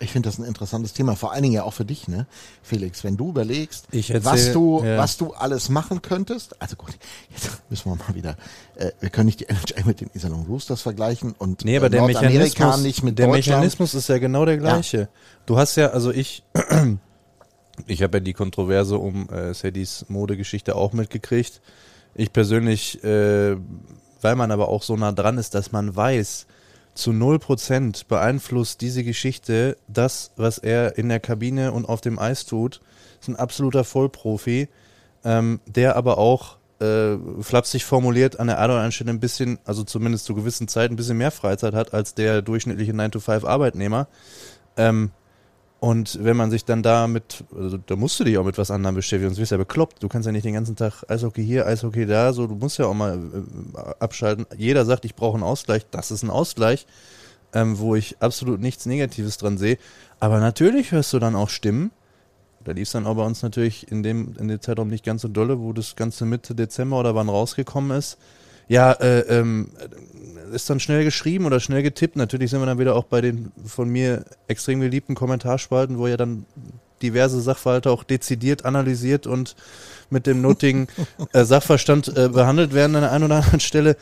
Ich 0.00 0.12
finde 0.12 0.28
das 0.28 0.38
ein 0.38 0.44
interessantes 0.44 0.92
Thema, 0.92 1.16
vor 1.16 1.32
allen 1.32 1.42
Dingen 1.42 1.54
ja 1.54 1.64
auch 1.64 1.72
für 1.72 1.84
dich, 1.84 2.06
ne, 2.06 2.26
Felix, 2.62 3.02
wenn 3.02 3.16
du 3.16 3.30
überlegst, 3.30 3.88
Ich 3.90 4.10
erzähl- 4.10 4.30
was 4.30 4.52
du, 4.52 4.84
ja. 4.84 4.96
was 4.96 5.16
du 5.16 5.32
alles 5.32 5.70
machen 5.70 6.02
könntest. 6.02 6.60
Also 6.62 6.76
gut, 6.76 6.96
jetzt 7.30 7.50
müssen 7.68 7.90
wir 7.90 7.96
mal 7.96 8.14
wieder, 8.14 8.36
äh, 8.76 8.92
wir 9.00 9.10
können 9.10 9.26
nicht 9.26 9.40
die 9.40 9.48
NHL 9.48 9.84
mit 9.86 10.00
den 10.00 10.08
Iserlohn 10.14 10.46
Roosters 10.46 10.82
vergleichen 10.82 11.34
und 11.36 11.64
Nee, 11.64 11.78
aber 11.78 11.86
äh, 11.86 11.90
der 11.90 12.02
Nordamerika 12.02 12.38
Mechanismus, 12.38 12.80
nicht 12.82 13.02
mit 13.02 13.18
der. 13.18 13.26
Mechanismus 13.26 13.94
ist 13.94 14.08
ja 14.08 14.18
genau 14.18 14.44
der 14.44 14.58
gleiche. 14.58 15.08
Du 15.46 15.58
hast 15.58 15.74
ja, 15.76 15.88
also 15.88 16.12
ich, 16.12 16.44
ich 17.86 18.02
habe 18.02 18.18
ja 18.18 18.20
die 18.20 18.32
Kontroverse 18.32 18.98
um 18.98 19.28
äh, 19.30 19.54
Saddys 19.54 20.06
Modegeschichte 20.08 20.74
auch 20.76 20.92
mitgekriegt. 20.92 21.60
Ich 22.14 22.32
persönlich, 22.32 23.02
äh, 23.04 23.56
weil 24.20 24.36
man 24.36 24.50
aber 24.50 24.68
auch 24.68 24.82
so 24.82 24.96
nah 24.96 25.12
dran 25.12 25.38
ist, 25.38 25.54
dass 25.54 25.72
man 25.72 25.94
weiß, 25.94 26.46
zu 26.94 27.12
0% 27.12 28.06
beeinflusst 28.08 28.80
diese 28.80 29.04
Geschichte 29.04 29.76
das, 29.86 30.32
was 30.36 30.58
er 30.58 30.98
in 30.98 31.08
der 31.08 31.20
Kabine 31.20 31.72
und 31.72 31.88
auf 31.88 32.00
dem 32.00 32.18
Eis 32.18 32.44
tut. 32.44 32.80
Ist 33.20 33.28
ein 33.28 33.36
absoluter 33.36 33.84
Vollprofi, 33.84 34.68
ähm, 35.24 35.60
der 35.66 35.94
aber 35.94 36.18
auch 36.18 36.56
äh, 36.80 37.16
flapsig 37.40 37.84
formuliert 37.84 38.40
an 38.40 38.48
der 38.48 38.58
anderen 38.58 38.92
Stelle 38.92 39.10
ein 39.10 39.20
bisschen, 39.20 39.58
also 39.64 39.84
zumindest 39.84 40.24
zu 40.24 40.34
gewissen 40.34 40.68
Zeiten 40.68 40.94
ein 40.94 40.96
bisschen 40.96 41.18
mehr 41.18 41.30
Freizeit 41.30 41.74
hat 41.74 41.94
als 41.94 42.14
der 42.14 42.42
durchschnittliche 42.42 42.92
9-to-5-Arbeitnehmer. 42.92 44.08
Ähm, 44.76 45.10
und 45.80 46.24
wenn 46.24 46.36
man 46.36 46.50
sich 46.50 46.64
dann 46.64 46.82
da 46.82 47.06
mit, 47.06 47.44
also 47.56 47.78
da 47.78 47.94
musst 47.94 48.18
du 48.18 48.24
dich 48.24 48.36
auch 48.38 48.44
mit 48.44 48.58
was 48.58 48.70
anderem 48.70 48.96
beschäftigen, 48.96 49.30
sonst 49.30 49.38
wirst 49.38 49.52
du 49.52 49.54
ja 49.54 49.58
bekloppt. 49.58 50.02
Du 50.02 50.08
kannst 50.08 50.26
ja 50.26 50.32
nicht 50.32 50.44
den 50.44 50.54
ganzen 50.54 50.74
Tag 50.74 51.04
Eishockey 51.08 51.44
hier, 51.44 51.66
Eishockey 51.66 52.04
da, 52.04 52.32
so, 52.32 52.48
du 52.48 52.56
musst 52.56 52.78
ja 52.78 52.86
auch 52.86 52.94
mal 52.94 53.16
äh, 53.16 53.78
abschalten. 54.00 54.46
Jeder 54.56 54.84
sagt, 54.84 55.04
ich 55.04 55.14
brauche 55.14 55.34
einen 55.34 55.44
Ausgleich, 55.44 55.86
das 55.90 56.10
ist 56.10 56.24
ein 56.24 56.30
Ausgleich, 56.30 56.86
ähm, 57.52 57.78
wo 57.78 57.94
ich 57.94 58.16
absolut 58.20 58.60
nichts 58.60 58.86
Negatives 58.86 59.38
dran 59.38 59.56
sehe. 59.56 59.78
Aber 60.18 60.40
natürlich 60.40 60.90
hörst 60.90 61.12
du 61.12 61.20
dann 61.20 61.36
auch 61.36 61.48
Stimmen, 61.48 61.92
da 62.64 62.72
lief 62.72 62.88
es 62.88 62.92
dann 62.92 63.06
auch 63.06 63.14
bei 63.14 63.24
uns 63.24 63.42
natürlich 63.42 63.90
in 63.90 64.02
dem, 64.02 64.34
in 64.38 64.48
dem 64.48 64.60
Zeitraum 64.60 64.88
nicht 64.88 65.04
ganz 65.04 65.22
so 65.22 65.28
dolle, 65.28 65.60
wo 65.60 65.72
das 65.72 65.94
Ganze 65.94 66.26
Mitte 66.26 66.54
Dezember 66.56 66.98
oder 66.98 67.14
wann 67.14 67.28
rausgekommen 67.28 67.96
ist. 67.96 68.18
Ja, 68.66 68.92
äh, 68.92 69.20
ähm, 69.20 69.70
ist 70.52 70.68
dann 70.70 70.80
schnell 70.80 71.04
geschrieben 71.04 71.46
oder 71.46 71.60
schnell 71.60 71.82
getippt. 71.82 72.16
Natürlich 72.16 72.50
sind 72.50 72.60
wir 72.60 72.66
dann 72.66 72.78
wieder 72.78 72.94
auch 72.94 73.04
bei 73.04 73.20
den 73.20 73.52
von 73.64 73.88
mir 73.88 74.24
extrem 74.46 74.80
geliebten 74.80 75.14
Kommentarspalten, 75.14 75.98
wo 75.98 76.06
ja 76.06 76.16
dann 76.16 76.46
diverse 77.02 77.40
Sachverhalte 77.40 77.90
auch 77.90 78.04
dezidiert 78.04 78.64
analysiert 78.64 79.26
und 79.26 79.56
mit 80.10 80.26
dem 80.26 80.42
nötigen 80.42 80.88
äh, 81.32 81.44
Sachverstand 81.44 82.08
äh, 82.16 82.28
behandelt 82.28 82.74
werden 82.74 82.96
an 82.96 83.02
der 83.02 83.12
einen 83.12 83.24
oder 83.24 83.36
anderen 83.36 83.60
Stelle. 83.60 83.96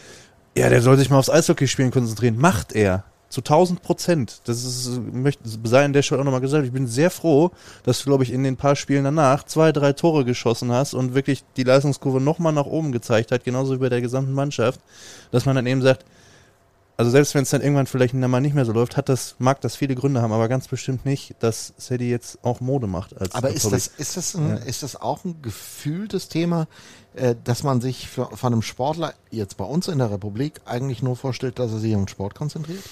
Ja, 0.57 0.69
der 0.71 0.81
soll 0.81 0.97
sich 0.97 1.11
mal 1.11 1.19
aufs 1.19 1.31
Eishockeyspielen 1.31 1.91
konzentrieren. 1.91 2.39
Macht 2.39 2.73
er. 2.73 3.05
Zu 3.29 3.41
1000 3.41 3.83
Prozent. 3.83 4.41
Das 4.45 4.65
ist, 4.65 5.01
möchte, 5.13 5.43
sei 5.65 5.85
an 5.85 5.93
der 5.93 6.03
Stelle 6.03 6.21
auch 6.21 6.25
nochmal 6.25 6.41
gesagt. 6.41 6.65
Ich 6.65 6.73
bin 6.73 6.87
sehr 6.87 7.11
froh, 7.11 7.51
dass 7.83 7.99
du, 7.99 8.05
glaube 8.05 8.23
ich, 8.23 8.33
in 8.33 8.45
den 8.45 8.57
paar 8.57 8.77
Spielen 8.77 9.05
danach 9.05 9.43
zwei, 9.43 9.73
drei 9.73 9.93
Tore 9.93 10.25
geschossen 10.25 10.71
hast 10.71 10.95
und 10.95 11.15
wirklich 11.15 11.43
die 11.57 11.65
Leistungskurve 11.65 12.21
nochmal 12.21 12.53
nach 12.53 12.67
oben 12.67 12.93
gezeigt 12.93 13.33
hat, 13.33 13.45
genauso 13.45 13.75
wie 13.75 13.79
bei 13.79 13.89
der 13.89 14.01
gesamten 14.01 14.33
Mannschaft, 14.33 14.81
dass 15.33 15.45
man 15.45 15.57
dann 15.57 15.67
eben 15.67 15.83
sagt, 15.83 16.05
also 16.99 17.11
selbst 17.11 17.35
wenn 17.35 17.43
es 17.43 17.51
dann 17.51 17.61
irgendwann 17.61 17.87
vielleicht 17.87 18.15
mal 18.15 18.41
nicht 18.41 18.55
mehr 18.55 18.65
so 18.65 18.73
läuft, 18.73 18.97
hat 18.97 19.09
das, 19.09 19.35
mag 19.39 19.61
das 19.61 19.77
viele 19.77 19.95
Gründe 19.95 20.23
haben, 20.23 20.33
aber 20.33 20.49
ganz 20.49 20.67
bestimmt 20.69 21.05
nicht, 21.05 21.35
dass 21.41 21.75
Sadie 21.77 22.09
jetzt 22.09 22.39
auch 22.43 22.61
Mode 22.61 22.87
macht. 22.87 23.21
Als 23.21 23.35
Aber 23.35 23.51
ist 23.51 23.71
das, 23.71 23.87
ist 23.87 24.17
das, 24.17 24.35
ein, 24.35 24.49
Ja. 24.49 24.55
ist 24.57 24.83
das 24.83 24.97
auch 24.97 25.25
ein 25.25 25.43
gefühltes 25.43 26.29
Thema, 26.29 26.69
äh, 27.15 27.35
dass 27.45 27.63
man 27.63 27.81
sich 27.81 28.09
für, 28.09 28.31
von 28.35 28.53
einem 28.53 28.63
Sportler 28.63 29.13
jetzt 29.31 29.57
bei 29.59 29.65
uns 29.65 29.89
in 29.89 29.99
der 29.99 30.11
Republik 30.11 30.61
eigentlich 30.65 31.03
nur 31.03 31.17
vorstellt, 31.17 31.59
dass 31.59 31.71
er 31.73 31.79
sich 31.79 31.95
auf 31.95 32.01
den 32.03 32.09
Sport 32.09 32.35
konzentriert? 32.35 32.83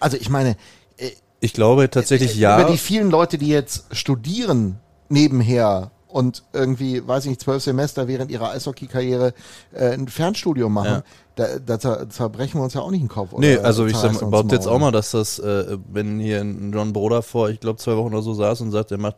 Also 0.00 0.16
ich 0.16 0.30
meine, 0.30 0.56
äh, 0.96 1.10
Ich 1.40 1.52
glaube 1.52 1.90
tatsächlich 1.90 2.36
äh, 2.36 2.40
ja. 2.40 2.60
über 2.60 2.70
die 2.70 2.78
vielen 2.78 3.10
Leute, 3.10 3.36
die 3.36 3.48
jetzt 3.48 3.84
studieren 3.94 4.78
nebenher 5.10 5.90
und 6.12 6.42
irgendwie, 6.52 7.06
weiß 7.06 7.24
ich 7.24 7.30
nicht, 7.30 7.40
zwölf 7.40 7.62
Semester 7.62 8.08
während 8.08 8.30
ihrer 8.30 8.50
Eishockey-Karriere 8.50 9.32
äh, 9.72 9.92
ein 9.94 10.08
Fernstudium 10.08 10.72
machen, 10.72 10.86
Ja. 10.86 11.02
da, 11.36 11.58
da 11.58 11.74
zer- 11.76 12.08
zerbrechen 12.08 12.58
wir 12.60 12.64
uns 12.64 12.74
ja 12.74 12.80
auch 12.80 12.90
nicht 12.90 13.02
den 13.02 13.08
Kopf. 13.08 13.32
Nee, 13.38 13.56
oder 13.56 13.64
also 13.64 13.86
ich 13.86 13.96
sag, 13.96 14.18
behaupte 14.18 14.54
jetzt 14.54 14.66
auch 14.66 14.78
mal, 14.78 14.90
dass 14.92 15.12
das, 15.12 15.38
äh, 15.38 15.78
wenn 15.90 16.18
hier 16.20 16.40
ein 16.40 16.72
John 16.72 16.92
Broder 16.92 17.22
vor, 17.22 17.48
ich 17.50 17.60
glaube, 17.60 17.78
zwei 17.78 17.96
Wochen 17.96 18.12
oder 18.12 18.22
so 18.22 18.34
saß 18.34 18.60
und 18.62 18.70
sagt, 18.70 18.90
er 18.92 18.98
macht 18.98 19.16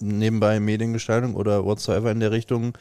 nebenbei 0.00 0.58
Mediengestaltung 0.60 1.34
oder 1.36 1.64
whatsoever 1.64 2.10
in 2.10 2.20
der 2.20 2.30
Richtung, 2.32 2.76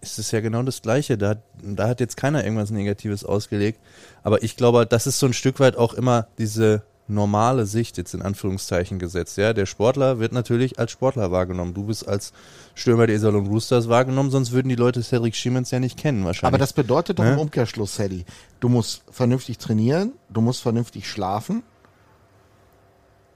ist 0.00 0.18
es 0.18 0.30
ja 0.32 0.40
genau 0.40 0.62
das 0.62 0.82
Gleiche. 0.82 1.16
Da 1.18 1.30
hat, 1.30 1.38
da 1.62 1.88
hat 1.88 2.00
jetzt 2.00 2.16
keiner 2.16 2.44
irgendwas 2.44 2.70
Negatives 2.70 3.24
ausgelegt. 3.24 3.80
Aber 4.22 4.42
ich 4.42 4.56
glaube, 4.56 4.86
das 4.86 5.06
ist 5.06 5.18
so 5.18 5.26
ein 5.26 5.32
Stück 5.32 5.60
weit 5.60 5.76
auch 5.76 5.94
immer 5.94 6.26
diese 6.38 6.82
normale 7.06 7.66
Sicht 7.66 7.98
jetzt 7.98 8.14
in 8.14 8.22
Anführungszeichen 8.22 8.98
gesetzt. 8.98 9.36
Ja, 9.36 9.52
der 9.52 9.66
Sportler 9.66 10.18
wird 10.18 10.32
natürlich 10.32 10.78
als 10.78 10.90
Sportler 10.92 11.30
wahrgenommen. 11.30 11.74
Du 11.74 11.84
bist 11.84 12.08
als 12.08 12.32
Stürmer 12.74 13.06
der 13.06 13.16
Iserlohn 13.16 13.46
Roosters 13.46 13.88
wahrgenommen, 13.88 14.30
sonst 14.30 14.52
würden 14.52 14.68
die 14.70 14.74
Leute 14.74 15.02
Cedric 15.02 15.34
Schiemens 15.36 15.70
ja 15.70 15.80
nicht 15.80 15.98
kennen 15.98 16.24
wahrscheinlich. 16.24 16.48
Aber 16.48 16.58
das 16.58 16.72
bedeutet 16.72 17.18
doch 17.18 17.24
Ne? 17.24 17.34
im 17.34 17.38
Umkehrschluss, 17.38 17.96
Sadie, 17.96 18.24
du 18.60 18.68
musst 18.70 19.04
vernünftig 19.10 19.58
trainieren, 19.58 20.12
du 20.30 20.40
musst 20.40 20.62
vernünftig 20.62 21.08
schlafen. 21.08 21.62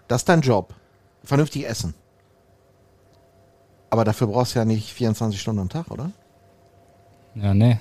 Das 0.09 0.23
ist 0.23 0.29
dein 0.29 0.41
Job. 0.41 0.75
Vernünftig 1.23 1.69
essen. 1.69 1.93
Aber 3.91 4.05
dafür 4.05 4.29
brauchst 4.29 4.55
du 4.55 4.59
ja 4.61 4.65
nicht 4.65 4.93
24 4.93 5.39
Stunden 5.41 5.61
am 5.61 5.69
Tag, 5.69 5.91
oder? 5.91 6.11
Ja, 7.35 7.53
nee. 7.55 7.79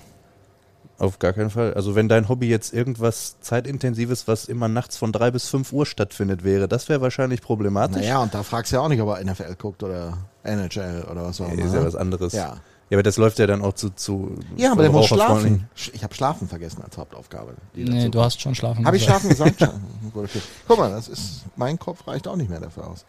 Auf 1.00 1.20
gar 1.20 1.34
keinen 1.34 1.52
Fall. 1.52 1.74
Also 1.76 1.94
wenn 1.94 2.10
dein 2.10 2.28
Hobby 2.28 2.48
jetzt 2.50 2.74
irgendwas 2.74 3.40
zeitintensives, 3.42 4.28
was 4.28 4.46
immer 4.46 4.68
nachts 4.68 4.98
von 4.98 5.12
drei 5.12 5.30
bis 5.30 5.48
fünf 5.48 5.72
Uhr 5.72 5.86
stattfindet, 5.86 6.44
wäre, 6.44 6.68
das 6.68 6.90
wäre 6.90 7.02
wahrscheinlich 7.02 7.42
problematisch. 7.42 8.02
Naja, 8.02 8.20
und 8.24 8.34
da 8.34 8.42
fragst 8.42 8.72
du 8.72 8.78
ja 8.78 8.82
auch 8.82 8.88
nicht, 8.90 9.02
ob 9.02 9.10
er 9.10 9.24
NFL 9.24 9.56
guckt 9.60 9.84
oder 9.84 10.18
NHL 10.44 11.06
oder 11.12 11.26
was 11.26 11.40
auch 11.40 11.48
Nee, 11.50 11.54
immer. 11.56 11.66
ist 11.66 11.74
ja 11.74 11.80
ne? 11.82 11.86
was 11.86 11.96
anderes. 11.96 12.34
Ja. 12.34 12.58
Ja, 12.90 12.96
aber 12.96 13.04
das 13.04 13.18
läuft 13.18 13.38
ja 13.38 13.46
dann 13.48 13.62
auch 13.64 13.74
zu, 13.74 13.90
zu 13.90 14.32
Ja, 14.56 14.72
aber 14.72 14.82
der 14.84 14.92
muss 14.92 15.08
schlafen. 15.08 15.68
Sch- 15.78 15.92
Ich 15.94 16.04
habe 16.06 16.16
Schlafen 16.16 16.48
vergessen 16.48 16.82
als 16.84 16.98
Hauptaufgabe. 16.98 17.54
Nee, 17.76 18.08
du 18.08 18.22
hast 18.22 18.40
schon 18.42 18.56
schlafen 18.56 18.86
Habe 18.86 18.96
ich 18.96 19.06
gesagt. 19.06 19.36
schlafen 19.36 19.54
gesagt? 19.58 19.74
Guck 20.70 20.78
mal, 20.80 20.90
das 20.90 21.10
ist, 21.10 21.42
mein 21.58 21.78
Kopf 21.78 22.08
reicht 22.08 22.30
auch 22.30 22.38
nicht 22.38 22.50
mehr 22.50 22.62
dafür 22.62 22.88
aus. 22.88 23.04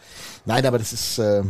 Nein, 0.44 0.66
aber 0.66 0.78
das 0.78 0.92
ist, 0.92 1.18
äh, 1.20 1.42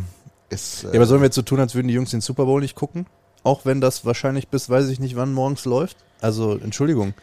ist 0.50 0.84
äh, 0.84 0.88
Ja, 0.88 0.94
aber 0.96 1.06
sollen 1.06 1.22
wir 1.22 1.26
jetzt 1.26 1.36
so 1.36 1.42
tun, 1.42 1.58
als 1.58 1.74
würden 1.74 1.88
die 1.88 1.94
Jungs 1.94 2.10
den 2.10 2.20
Super 2.20 2.44
Bowl 2.44 2.60
nicht 2.60 2.74
gucken? 2.76 3.06
Auch 3.42 3.64
wenn 3.64 3.80
das 3.80 4.04
wahrscheinlich 4.04 4.48
bis 4.48 4.68
weiß 4.68 4.88
ich 4.88 5.00
nicht 5.00 5.16
wann 5.16 5.32
morgens 5.32 5.64
läuft? 5.64 5.96
Also, 6.20 6.58
Entschuldigung. 6.58 7.14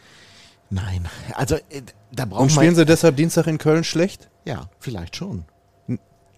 nein. 0.70 1.06
Also, 1.34 1.56
äh, 1.56 1.82
da 2.12 2.24
Und 2.24 2.30
brauchen 2.30 2.50
spielen 2.50 2.70
wir, 2.70 2.76
sie 2.76 2.86
deshalb 2.86 3.16
Dienstag 3.16 3.46
in 3.46 3.58
Köln 3.58 3.84
schlecht? 3.84 4.28
ja, 4.44 4.68
vielleicht 4.80 5.16
schon. 5.16 5.44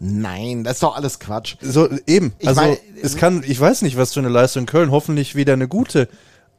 Nein, 0.01 0.62
das 0.62 0.75
ist 0.75 0.83
doch 0.85 0.95
alles 0.95 1.19
Quatsch. 1.19 1.57
So, 1.61 1.88
eben. 2.07 2.33
Ich 2.38 2.47
also, 2.47 2.61
meine, 2.61 2.79
es 3.03 3.17
kann, 3.17 3.43
ich 3.45 3.59
weiß 3.61 3.83
nicht, 3.83 3.97
was 3.97 4.12
für 4.14 4.21
eine 4.21 4.29
Leistung 4.29 4.62
in 4.62 4.67
Köln, 4.67 4.91
hoffentlich 4.93 5.35
wieder 5.35 5.55
eine 5.55 5.67
gute. 5.67 6.09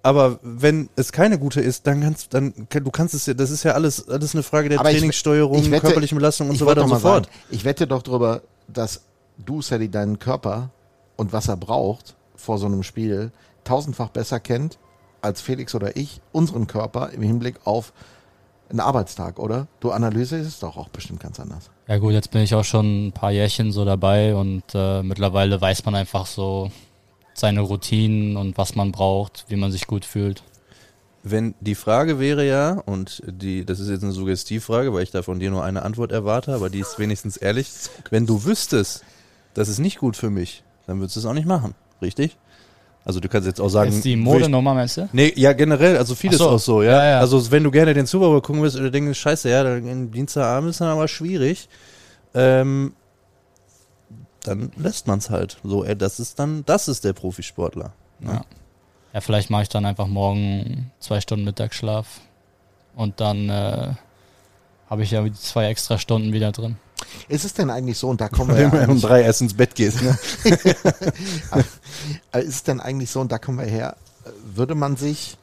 Aber 0.03 0.39
wenn 0.43 0.89
es 0.97 1.11
keine 1.13 1.39
gute 1.39 1.61
ist, 1.61 1.87
dann 1.87 2.01
kannst, 2.01 2.33
dann, 2.33 2.53
du 2.69 2.91
kannst 2.91 3.13
es 3.13 3.25
ja, 3.25 3.33
das 3.33 3.49
ist 3.49 3.63
ja 3.63 3.73
alles, 3.73 4.07
alles 4.09 4.33
eine 4.35 4.43
Frage 4.43 4.67
der 4.69 4.79
Aber 4.81 4.89
ich- 4.91 4.97
Trainingssteuerung, 4.97 5.57
ich 5.57 5.71
wette- 5.71 5.81
körperlichen 5.87 6.17
Belastung 6.17 6.49
und 6.49 6.57
so 6.57 6.65
weiter 6.65 6.83
und 6.83 6.89
so 6.89 6.99
fort. 6.99 7.25
sagen, 7.27 7.37
ich 7.49 7.63
wette 7.63 7.87
doch 7.87 8.01
darüber, 8.01 8.41
dass 8.67 9.01
du, 9.37 9.61
Sally, 9.61 9.89
deinen 9.89 10.19
Körper 10.19 10.69
und 11.15 11.31
was 11.33 11.47
er 11.47 11.57
braucht 11.57 12.15
vor 12.39 12.57
so 12.57 12.65
einem 12.65 12.83
Spiel 12.83 13.31
tausendfach 13.63 14.09
besser 14.09 14.39
kennt 14.39 14.79
als 15.21 15.41
Felix 15.41 15.75
oder 15.75 15.95
ich 15.97 16.21
unseren 16.31 16.67
Körper 16.67 17.09
im 17.11 17.21
Hinblick 17.21 17.55
auf 17.65 17.93
einen 18.69 18.79
Arbeitstag, 18.79 19.39
oder? 19.39 19.67
Du 19.79 19.91
analysierst 19.91 20.47
es 20.47 20.59
doch 20.59 20.77
auch 20.77 20.89
bestimmt 20.89 21.19
ganz 21.19 21.39
anders. 21.39 21.71
Ja 21.87 21.97
gut, 21.97 22.13
jetzt 22.13 22.31
bin 22.31 22.41
ich 22.41 22.53
auch 22.53 22.63
schon 22.63 23.07
ein 23.07 23.11
paar 23.11 23.31
Jährchen 23.31 23.71
so 23.71 23.83
dabei 23.83 24.35
und 24.35 24.63
äh, 24.73 25.01
mittlerweile 25.01 25.59
weiß 25.59 25.85
man 25.85 25.95
einfach 25.95 26.25
so 26.25 26.71
seine 27.33 27.61
Routinen 27.61 28.37
und 28.37 28.57
was 28.57 28.75
man 28.75 28.91
braucht, 28.91 29.45
wie 29.47 29.55
man 29.55 29.71
sich 29.71 29.87
gut 29.87 30.05
fühlt. 30.05 30.43
Wenn 31.23 31.53
die 31.59 31.75
Frage 31.75 32.19
wäre 32.19 32.47
ja, 32.47 32.81
und 32.85 33.21
die, 33.25 33.65
das 33.65 33.79
ist 33.79 33.89
jetzt 33.89 34.03
eine 34.03 34.13
Suggestivfrage, 34.13 34.93
weil 34.93 35.03
ich 35.03 35.11
da 35.11 35.21
von 35.21 35.39
dir 35.39 35.49
nur 35.49 35.63
eine 35.63 35.83
Antwort 35.83 36.11
erwarte, 36.11 36.53
aber 36.53 36.69
die 36.69 36.79
ist 36.79 36.97
wenigstens 36.97 37.37
ehrlich. 37.37 37.69
Wenn 38.09 38.25
du 38.25 38.45
wüsstest, 38.45 39.03
das 39.53 39.67
ist 39.67 39.79
nicht 39.79 39.99
gut 39.99 40.15
für 40.15 40.29
mich, 40.29 40.63
dann 40.87 40.99
würdest 40.99 41.17
du 41.17 41.21
es 41.21 41.25
auch 41.25 41.33
nicht 41.33 41.47
machen, 41.47 41.75
richtig? 42.01 42.37
Also 43.05 43.19
du 43.19 43.29
kannst 43.29 43.47
jetzt 43.47 43.59
auch 43.61 43.69
sagen. 43.69 43.89
Ist 43.91 44.03
die 44.05 44.11
würde 44.17 44.19
ich- 44.19 44.25
Modenummer, 44.41 44.73
meinst 44.73 44.97
du? 44.97 45.09
Nee, 45.13 45.33
ja, 45.35 45.53
generell, 45.53 45.97
also 45.97 46.15
vieles 46.15 46.37
so. 46.39 46.49
auch 46.49 46.59
so, 46.59 46.83
ja. 46.83 46.91
Ja, 46.91 47.09
ja. 47.11 47.19
Also 47.19 47.49
wenn 47.51 47.63
du 47.63 47.71
gerne 47.71 47.93
den 47.93 48.05
Super 48.05 48.27
Bowl 48.27 48.41
gucken 48.41 48.61
willst 48.61 48.75
und 48.75 48.83
du 48.83 48.91
denkst, 48.91 49.17
scheiße, 49.17 49.49
ja, 49.49 49.63
dann 49.63 50.11
Dienstagabend 50.11 50.69
ist 50.71 50.81
dann 50.81 50.89
aber 50.89 51.07
schwierig, 51.07 51.69
ähm, 52.33 52.93
dann 54.43 54.71
lässt 54.77 55.07
man's 55.07 55.29
halt. 55.29 55.57
So, 55.63 55.83
ey, 55.83 55.95
das 55.97 56.19
ist 56.19 56.39
dann, 56.39 56.63
das 56.65 56.87
ist 56.87 57.03
der 57.03 57.13
Profisportler. 57.13 57.93
Ja. 58.21 58.41
Ja, 59.13 59.21
vielleicht 59.21 59.49
mache 59.49 59.63
ich 59.63 59.69
dann 59.69 59.85
einfach 59.85 60.07
morgen 60.07 60.91
zwei 60.99 61.19
Stunden 61.19 61.45
Mittagsschlaf 61.45 62.21
und 62.95 63.19
dann 63.19 63.49
äh, 63.49 63.93
habe 64.89 65.03
ich 65.03 65.11
ja 65.11 65.23
die 65.23 65.33
zwei 65.33 65.65
extra 65.67 65.97
Stunden 65.97 66.31
wieder 66.31 66.51
drin. 66.51 66.77
Ist 67.27 67.45
es 67.45 67.53
denn 67.53 67.69
eigentlich 67.69 67.97
so, 67.97 68.09
und 68.09 68.21
da 68.21 68.29
kommen 68.29 68.49
wir 68.57 68.71
Wenn 68.71 68.81
ja 68.81 68.87
um 68.87 69.01
drei 69.01 69.21
erst 69.23 69.41
ins 69.41 69.53
Bett 69.53 69.75
gehst, 69.75 70.01
ne? 70.03 70.17
ist 72.33 72.47
es 72.47 72.63
denn 72.63 72.79
eigentlich 72.79 73.11
so, 73.11 73.21
und 73.21 73.31
da 73.31 73.37
kommen 73.37 73.59
wir 73.59 73.65
her, 73.65 73.95
würde 74.53 74.75
man 74.75 74.95
sich 74.95 75.37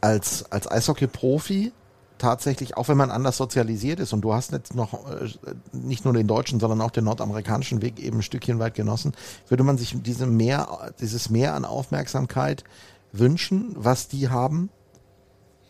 als, 0.00 0.50
als 0.50 0.70
Eishockey-Profi 0.70 1.72
tatsächlich, 2.18 2.76
auch 2.76 2.88
wenn 2.88 2.96
man 2.96 3.10
anders 3.10 3.36
sozialisiert 3.36 4.00
ist, 4.00 4.12
und 4.12 4.22
du 4.22 4.34
hast 4.34 4.52
jetzt 4.52 4.74
noch 4.74 4.94
äh, 5.10 5.28
nicht 5.72 6.04
nur 6.04 6.14
den 6.14 6.26
deutschen, 6.26 6.60
sondern 6.60 6.80
auch 6.80 6.90
den 6.90 7.04
nordamerikanischen 7.04 7.80
Weg 7.80 7.98
eben 7.98 8.18
ein 8.18 8.22
Stückchen 8.22 8.58
weit 8.58 8.74
genossen, 8.74 9.12
würde 9.48 9.64
man 9.64 9.78
sich 9.78 9.96
diese 10.02 10.26
mehr, 10.26 10.92
dieses 11.00 11.30
Mehr 11.30 11.54
an 11.54 11.64
Aufmerksamkeit 11.64 12.64
wünschen, 13.12 13.74
was 13.76 14.08
die 14.08 14.28
haben? 14.28 14.70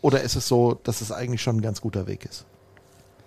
Oder 0.00 0.22
ist 0.22 0.36
es 0.36 0.48
so, 0.48 0.74
dass 0.74 1.00
es 1.00 1.12
eigentlich 1.12 1.42
schon 1.42 1.56
ein 1.56 1.62
ganz 1.62 1.80
guter 1.80 2.06
Weg 2.06 2.24
ist, 2.24 2.46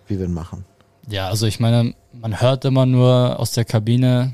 wie 0.07 0.17
wir 0.17 0.25
ihn 0.25 0.33
machen? 0.33 0.65
Ja, 1.09 1.27
also 1.29 1.47
ich 1.47 1.59
meine, 1.59 1.93
man 2.13 2.39
hört 2.41 2.65
immer 2.65 2.85
nur 2.85 3.39
aus 3.39 3.51
der 3.53 3.65
Kabine, 3.65 4.33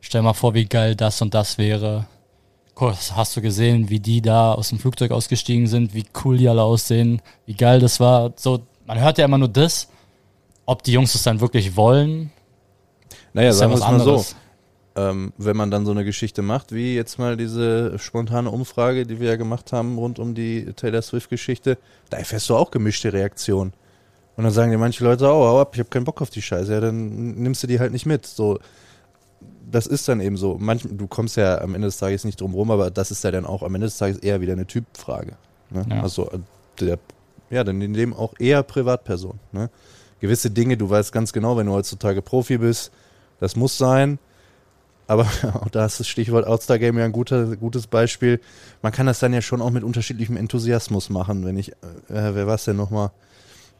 stell 0.00 0.22
mal 0.22 0.34
vor, 0.34 0.54
wie 0.54 0.66
geil 0.66 0.94
das 0.94 1.20
und 1.22 1.34
das 1.34 1.58
wäre. 1.58 2.06
Guck, 2.74 2.94
Hast 3.14 3.36
du 3.36 3.40
gesehen, 3.42 3.88
wie 3.90 3.98
die 4.00 4.22
da 4.22 4.52
aus 4.52 4.68
dem 4.68 4.78
Flugzeug 4.78 5.10
ausgestiegen 5.10 5.66
sind, 5.66 5.94
wie 5.94 6.04
cool 6.24 6.36
die 6.38 6.48
alle 6.48 6.62
aussehen, 6.62 7.20
wie 7.44 7.54
geil 7.54 7.80
das 7.80 7.98
war. 7.98 8.32
So, 8.36 8.60
man 8.86 9.00
hört 9.00 9.18
ja 9.18 9.24
immer 9.24 9.38
nur 9.38 9.48
das. 9.48 9.88
Ob 10.64 10.82
die 10.82 10.92
Jungs 10.92 11.14
es 11.14 11.22
dann 11.22 11.40
wirklich 11.40 11.76
wollen, 11.76 12.30
Naja, 13.32 13.52
sagen 13.52 13.72
wir 13.72 13.76
es 13.76 13.80
mal 13.82 14.00
so. 14.00 14.24
ähm, 14.96 15.32
wenn 15.38 15.56
man 15.56 15.70
dann 15.70 15.84
so 15.86 15.92
eine 15.92 16.04
Geschichte 16.04 16.42
macht, 16.42 16.72
wie 16.72 16.94
jetzt 16.94 17.18
mal 17.18 17.36
diese 17.36 17.98
spontane 17.98 18.50
Umfrage, 18.50 19.06
die 19.06 19.18
wir 19.18 19.30
ja 19.30 19.36
gemacht 19.36 19.72
haben 19.72 19.96
rund 19.98 20.18
um 20.18 20.34
die 20.34 20.72
Taylor 20.74 21.02
Swift-Geschichte, 21.02 21.78
da 22.10 22.18
erfährst 22.18 22.48
du 22.50 22.56
auch 22.56 22.70
gemischte 22.70 23.12
Reaktionen. 23.12 23.72
Und 24.38 24.44
dann 24.44 24.52
sagen 24.52 24.70
dir 24.70 24.78
manche 24.78 25.02
Leute, 25.02 25.24
oh, 25.24 25.48
hau 25.48 25.60
ab, 25.60 25.70
ich 25.72 25.80
habe 25.80 25.88
keinen 25.88 26.04
Bock 26.04 26.22
auf 26.22 26.30
die 26.30 26.42
Scheiße, 26.42 26.72
ja, 26.72 26.78
dann 26.78 27.34
nimmst 27.34 27.60
du 27.64 27.66
die 27.66 27.80
halt 27.80 27.90
nicht 27.90 28.06
mit. 28.06 28.24
So, 28.24 28.60
das 29.68 29.88
ist 29.88 30.06
dann 30.06 30.20
eben 30.20 30.36
so. 30.36 30.58
Manch, 30.60 30.84
du 30.88 31.08
kommst 31.08 31.36
ja 31.36 31.60
am 31.60 31.74
Ende 31.74 31.88
des 31.88 31.98
Tages 31.98 32.22
nicht 32.22 32.40
drum 32.40 32.54
rum, 32.54 32.70
aber 32.70 32.92
das 32.92 33.10
ist 33.10 33.24
ja 33.24 33.32
dann 33.32 33.44
auch 33.44 33.64
am 33.64 33.74
Ende 33.74 33.88
des 33.88 33.98
Tages 33.98 34.18
eher 34.18 34.40
wieder 34.40 34.52
eine 34.52 34.64
Typfrage. 34.64 35.32
Ne? 35.70 35.84
Ja. 35.90 36.02
Also, 36.02 36.30
äh, 36.30 36.38
der, 36.78 37.00
ja, 37.50 37.64
dann 37.64 37.82
in 37.82 37.94
dem 37.94 38.14
auch 38.14 38.32
eher 38.38 38.62
Privatperson. 38.62 39.40
Ne? 39.50 39.70
Gewisse 40.20 40.52
Dinge, 40.52 40.76
du 40.76 40.88
weißt 40.88 41.10
ganz 41.10 41.32
genau, 41.32 41.56
wenn 41.56 41.66
du 41.66 41.72
heutzutage 41.72 42.22
Profi 42.22 42.58
bist, 42.58 42.92
das 43.40 43.56
muss 43.56 43.76
sein. 43.76 44.20
Aber 45.08 45.26
auch 45.54 45.68
da 45.68 45.84
ist 45.84 45.98
das 45.98 46.06
Stichwort 46.06 46.46
Outstar 46.46 46.78
Game 46.78 46.96
ja 46.96 47.04
ein 47.04 47.10
guter, 47.10 47.56
gutes 47.56 47.88
Beispiel. 47.88 48.40
Man 48.82 48.92
kann 48.92 49.06
das 49.06 49.18
dann 49.18 49.32
ja 49.32 49.42
schon 49.42 49.60
auch 49.60 49.70
mit 49.70 49.82
unterschiedlichem 49.82 50.36
Enthusiasmus 50.36 51.10
machen. 51.10 51.44
Wenn 51.44 51.58
ich, 51.58 51.72
äh, 51.72 51.74
wer 52.06 52.46
war 52.46 52.54
es 52.54 52.66
denn 52.66 52.76
nochmal, 52.76 53.10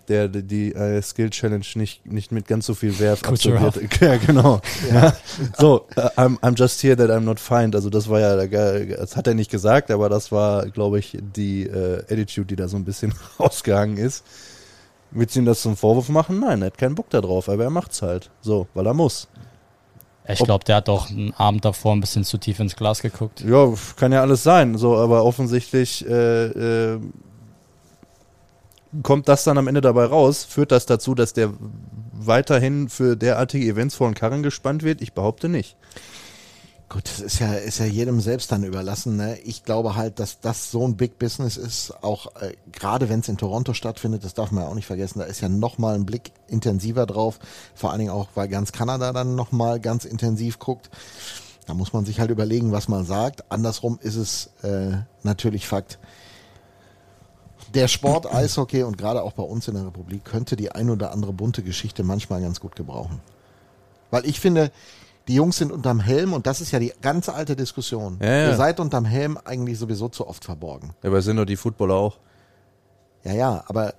der 0.08 0.28
die, 0.28 0.74
äh, 0.74 1.00
Skill 1.02 1.30
Challenge 1.30 1.64
nicht, 1.74 2.06
nicht 2.06 2.32
mit 2.32 2.46
ganz 2.46 2.66
so 2.66 2.74
viel 2.74 2.98
Werf 2.98 3.22
absolviert. 3.24 3.78
Ja, 4.00 4.16
genau. 4.16 4.60
Ja. 4.92 5.16
So, 5.58 5.86
äh, 5.96 6.00
I'm, 6.16 6.38
I'm 6.40 6.56
just 6.56 6.82
here 6.82 6.96
that 6.96 7.10
I'm 7.10 7.20
not 7.20 7.40
find. 7.40 7.74
Also 7.74 7.90
das 7.90 8.08
war 8.08 8.20
ja, 8.20 8.46
das 8.46 9.16
hat 9.16 9.26
er 9.26 9.34
nicht 9.34 9.50
gesagt, 9.50 9.90
aber 9.90 10.08
das 10.08 10.30
war, 10.32 10.66
glaube 10.66 10.98
ich, 10.98 11.18
die 11.20 11.64
äh, 11.64 12.02
Attitude, 12.10 12.46
die 12.46 12.56
da 12.56 12.68
so 12.68 12.76
ein 12.76 12.84
bisschen 12.84 13.12
rausgehangen 13.40 13.96
ist. 13.96 14.24
Willst 15.10 15.36
du 15.36 15.40
ihm 15.40 15.46
das 15.46 15.62
zum 15.62 15.76
Vorwurf 15.76 16.08
machen? 16.08 16.40
Nein, 16.40 16.62
er 16.62 16.66
hat 16.66 16.78
keinen 16.78 16.94
Bock 16.94 17.10
da 17.10 17.20
drauf, 17.20 17.48
aber 17.48 17.64
er 17.64 17.70
macht's 17.70 18.02
halt. 18.02 18.30
So, 18.40 18.66
weil 18.74 18.86
er 18.86 18.94
muss. 18.94 19.28
ich 20.28 20.38
glaube, 20.40 20.64
der 20.64 20.76
hat 20.76 20.88
doch 20.88 21.10
einen 21.10 21.32
Abend 21.34 21.64
davor 21.64 21.94
ein 21.94 22.00
bisschen 22.00 22.24
zu 22.24 22.36
tief 22.36 22.60
ins 22.60 22.76
Glas 22.76 23.00
geguckt. 23.00 23.40
Ja, 23.40 23.72
kann 23.96 24.12
ja 24.12 24.20
alles 24.20 24.42
sein, 24.42 24.76
so, 24.76 24.96
aber 24.96 25.24
offensichtlich 25.24 26.06
äh, 26.06 26.46
äh, 26.94 27.00
kommt 29.02 29.28
das 29.28 29.44
dann 29.44 29.58
am 29.58 29.68
Ende 29.68 29.80
dabei 29.80 30.06
raus, 30.06 30.44
führt 30.44 30.72
das 30.72 30.86
dazu, 30.86 31.14
dass 31.14 31.32
der 31.32 31.52
weiterhin 32.12 32.88
für 32.88 33.16
derartige 33.16 33.66
Events 33.66 33.94
vor 33.94 34.08
den 34.08 34.14
Karren 34.14 34.42
gespannt 34.42 34.82
wird? 34.82 35.00
Ich 35.00 35.12
behaupte 35.12 35.48
nicht. 35.48 35.76
Gut, 36.90 37.04
das 37.04 37.20
ist 37.20 37.38
ja, 37.38 37.52
ist 37.52 37.80
ja 37.80 37.84
jedem 37.84 38.18
selbst 38.18 38.50
dann 38.50 38.64
überlassen. 38.64 39.16
Ne? 39.16 39.38
Ich 39.44 39.62
glaube 39.62 39.94
halt, 39.94 40.18
dass 40.18 40.40
das 40.40 40.70
so 40.70 40.88
ein 40.88 40.96
Big 40.96 41.18
Business 41.18 41.58
ist, 41.58 41.92
auch 42.02 42.34
äh, 42.40 42.54
gerade 42.72 43.10
wenn 43.10 43.20
es 43.20 43.28
in 43.28 43.36
Toronto 43.36 43.74
stattfindet, 43.74 44.24
das 44.24 44.32
darf 44.32 44.52
man 44.52 44.64
ja 44.64 44.70
auch 44.70 44.74
nicht 44.74 44.86
vergessen, 44.86 45.18
da 45.18 45.26
ist 45.26 45.42
ja 45.42 45.50
nochmal 45.50 45.96
ein 45.96 46.06
Blick 46.06 46.32
intensiver 46.46 47.04
drauf, 47.04 47.40
vor 47.74 47.90
allen 47.90 47.98
Dingen 47.98 48.10
auch, 48.10 48.28
weil 48.34 48.48
ganz 48.48 48.72
Kanada 48.72 49.12
dann 49.12 49.34
nochmal 49.34 49.80
ganz 49.80 50.06
intensiv 50.06 50.58
guckt. 50.58 50.88
Da 51.66 51.74
muss 51.74 51.92
man 51.92 52.06
sich 52.06 52.20
halt 52.20 52.30
überlegen, 52.30 52.72
was 52.72 52.88
man 52.88 53.04
sagt. 53.04 53.52
Andersrum 53.52 53.98
ist 54.00 54.16
es 54.16 54.50
äh, 54.62 54.96
natürlich 55.22 55.68
Fakt. 55.68 55.98
Der 57.74 57.88
Sport 57.88 58.32
Eishockey 58.32 58.82
und 58.82 58.96
gerade 58.96 59.22
auch 59.22 59.32
bei 59.32 59.42
uns 59.42 59.68
in 59.68 59.74
der 59.74 59.86
Republik 59.86 60.24
könnte 60.24 60.56
die 60.56 60.72
ein 60.72 60.88
oder 60.90 61.12
andere 61.12 61.32
bunte 61.32 61.62
Geschichte 61.62 62.02
manchmal 62.02 62.40
ganz 62.40 62.60
gut 62.60 62.74
gebrauchen. 62.76 63.20
Weil 64.10 64.24
ich 64.26 64.40
finde, 64.40 64.70
die 65.28 65.34
Jungs 65.34 65.58
sind 65.58 65.70
unterm 65.70 66.00
Helm 66.00 66.32
und 66.32 66.46
das 66.46 66.62
ist 66.62 66.70
ja 66.70 66.78
die 66.78 66.92
ganz 67.02 67.28
alte 67.28 67.54
Diskussion. 67.56 68.18
Ja, 68.22 68.26
ja. 68.28 68.48
Ihr 68.48 68.56
seid 68.56 68.80
unterm 68.80 69.04
Helm 69.04 69.38
eigentlich 69.44 69.78
sowieso 69.78 70.08
zu 70.08 70.26
oft 70.26 70.44
verborgen. 70.44 70.94
Aber 71.02 71.20
sind 71.20 71.36
doch 71.36 71.44
die 71.44 71.56
Footballer 71.56 71.94
auch. 71.94 72.18
Ja, 73.24 73.32
ja, 73.34 73.64
aber 73.66 73.92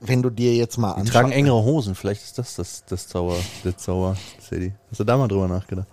wenn 0.00 0.22
du 0.22 0.30
dir 0.30 0.54
jetzt 0.54 0.78
mal 0.78 0.94
Die 0.94 1.00
anschaust. 1.00 1.12
tragen 1.12 1.32
engere 1.32 1.62
Hosen, 1.62 1.94
vielleicht 1.94 2.22
ist 2.22 2.38
das 2.38 2.54
das, 2.56 2.84
das 2.86 3.06
Zauber, 3.08 3.36
der 3.64 3.76
Zauber, 3.76 4.16
Sadie. 4.40 4.72
Hast 4.90 5.00
du 5.00 5.04
da 5.04 5.18
mal 5.18 5.28
drüber 5.28 5.46
nachgedacht? 5.48 5.88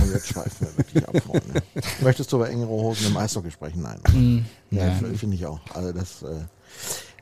Oh, 0.00 0.04
jetzt 0.12 0.28
schweifen 0.28 0.66
wir 0.66 0.76
wirklich 0.78 1.08
ab, 1.08 1.16
Freunde. 1.22 1.62
Möchtest 2.00 2.32
du 2.32 2.36
über 2.36 2.48
engere 2.50 2.68
Hosen 2.70 3.06
im 3.08 3.16
Eishockey 3.16 3.50
sprechen? 3.50 3.82
Nein. 3.82 4.00
Hm, 4.10 4.44
Ja, 4.70 4.90
finde 4.92 5.34
ich 5.36 5.46
auch. 5.46 5.60
Also 5.74 5.92
das, 5.92 6.22
äh, 6.22 6.44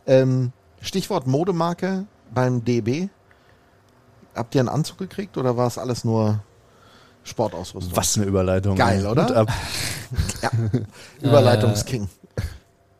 ähm, 0.07 0.53
Stichwort 0.81 1.27
Modemarke 1.27 2.07
beim 2.33 2.65
DB. 2.65 3.09
Habt 4.35 4.55
ihr 4.55 4.61
einen 4.61 4.69
Anzug 4.69 4.99
gekriegt 4.99 5.37
oder 5.39 5.57
war 5.57 5.67
es 5.67 5.79
alles 5.79 6.05
nur 6.05 6.43
Sportausrüstung? 7.25 7.97
Was 7.97 8.17
eine 8.17 8.27
Überleitung. 8.27 8.77
Geil, 8.77 9.07
oder? 9.07 9.47
Ja. 10.43 10.51
Überleitungsking. 11.21 12.09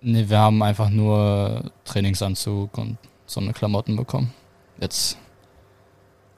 Nee, 0.01 0.29
wir 0.29 0.39
haben 0.39 0.61
einfach 0.63 0.91
nur 0.91 1.71
Trainingsanzug 1.85 2.77
und 2.79 2.99
so 3.27 3.41
eine 3.41 3.53
Klamotten 3.53 3.95
bekommen. 3.95 4.33
Jetzt 4.81 5.17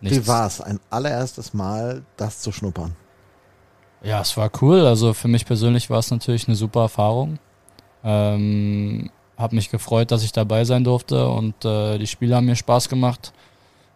nichts. 0.03 0.19
Wie 0.19 0.27
war 0.27 0.47
es, 0.47 0.61
ein 0.61 0.79
allererstes 0.91 1.55
Mal 1.55 2.05
das 2.19 2.41
zu 2.41 2.53
schnuppern? 2.53 2.95
Ja, 4.03 4.21
es 4.21 4.37
war 4.37 4.51
cool. 4.63 4.87
Also 4.87 5.13
für 5.15 5.29
mich 5.29 5.45
persönlich 5.45 5.91
war 5.91 5.99
es 5.99 6.11
natürlich 6.11 6.47
eine 6.47 6.57
super 6.57 6.83
Erfahrung. 6.83 7.39
Ähm, 8.05 9.11
hab 9.37 9.53
mich 9.53 9.71
gefreut, 9.71 10.11
dass 10.11 10.25
ich 10.25 10.33
dabei 10.33 10.65
sein 10.65 10.85
durfte 10.85 11.29
und 11.29 11.65
äh, 11.65 11.99
die 11.99 12.07
Spiele 12.07 12.37
haben 12.37 12.47
mir 12.47 12.57
Spaß 12.57 12.89
gemacht. 12.89 13.33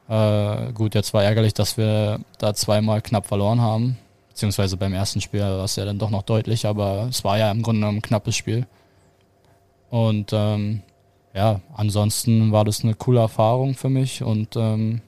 Äh, 0.09 0.73
gut, 0.73 0.95
jetzt 0.95 1.15
war 1.15 1.23
ärgerlich, 1.23 1.55
dass 1.55 1.77
wir 1.77 2.21
da 2.39 2.55
zweimal 2.55 3.01
knapp 3.01 3.27
verloren 3.27 3.61
haben. 3.61 3.99
Beziehungsweise 4.29 4.77
beim 4.77 4.95
ersten 4.95 5.21
Spiel 5.21 5.41
war 5.41 5.65
es 5.65 5.77
ja 5.77 5.85
dann 5.85 5.99
doch 5.99 6.11
noch 6.11 6.23
deutlich, 6.23 6.67
aber 6.67 7.07
es 7.09 7.23
war 7.23 7.39
ja 7.39 7.51
im 7.51 7.63
Grunde 7.63 7.87
ein 7.87 8.03
knappes 8.03 8.37
Spiel. 8.37 8.67
Und 9.91 10.31
ähm, 10.33 10.83
ja, 11.35 11.61
ansonsten 11.75 12.53
war 12.53 12.65
das 12.65 12.83
eine 12.83 12.95
coole 12.95 13.21
Erfahrung 13.21 13.75
für 13.75 13.89
mich 13.89 14.23
und 14.23 14.57
ähm, 14.57 15.03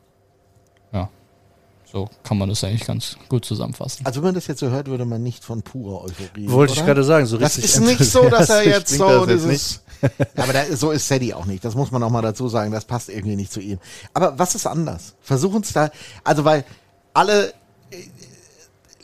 so 1.94 2.08
kann 2.24 2.38
man 2.38 2.48
das 2.48 2.64
eigentlich 2.64 2.84
ganz 2.84 3.16
gut 3.28 3.44
zusammenfassen. 3.44 4.04
Also 4.04 4.20
wenn 4.20 4.28
man 4.28 4.34
das 4.34 4.48
jetzt 4.48 4.58
so 4.58 4.68
hört, 4.68 4.88
würde 4.88 5.04
man 5.04 5.22
nicht 5.22 5.44
von 5.44 5.62
purer 5.62 6.02
Euphorie. 6.02 6.50
Wollte 6.50 6.72
oder? 6.72 6.80
ich 6.80 6.86
gerade 6.86 7.04
sagen, 7.04 7.26
so 7.26 7.38
Das 7.38 7.56
richtig 7.56 7.76
ist 7.76 7.80
nicht 7.80 8.04
so, 8.04 8.28
dass 8.28 8.50
er 8.50 8.66
jetzt 8.66 8.88
so 8.88 9.24
das 9.24 9.42
dieses. 9.42 9.80
Aber 10.36 10.52
da, 10.52 10.64
so 10.74 10.90
ist 10.90 11.06
Sadie 11.06 11.34
auch 11.34 11.44
nicht. 11.44 11.64
Das 11.64 11.76
muss 11.76 11.92
man 11.92 12.02
auch 12.02 12.10
mal 12.10 12.20
dazu 12.20 12.48
sagen. 12.48 12.72
Das 12.72 12.84
passt 12.84 13.10
irgendwie 13.10 13.36
nicht 13.36 13.52
zu 13.52 13.60
ihm. 13.60 13.78
Aber 14.12 14.36
was 14.36 14.56
ist 14.56 14.66
anders? 14.66 15.14
Versuchen 15.20 15.62
es 15.62 15.72
da. 15.72 15.90
Also 16.24 16.44
weil 16.44 16.64
alle 17.12 17.50
äh, 17.90 17.96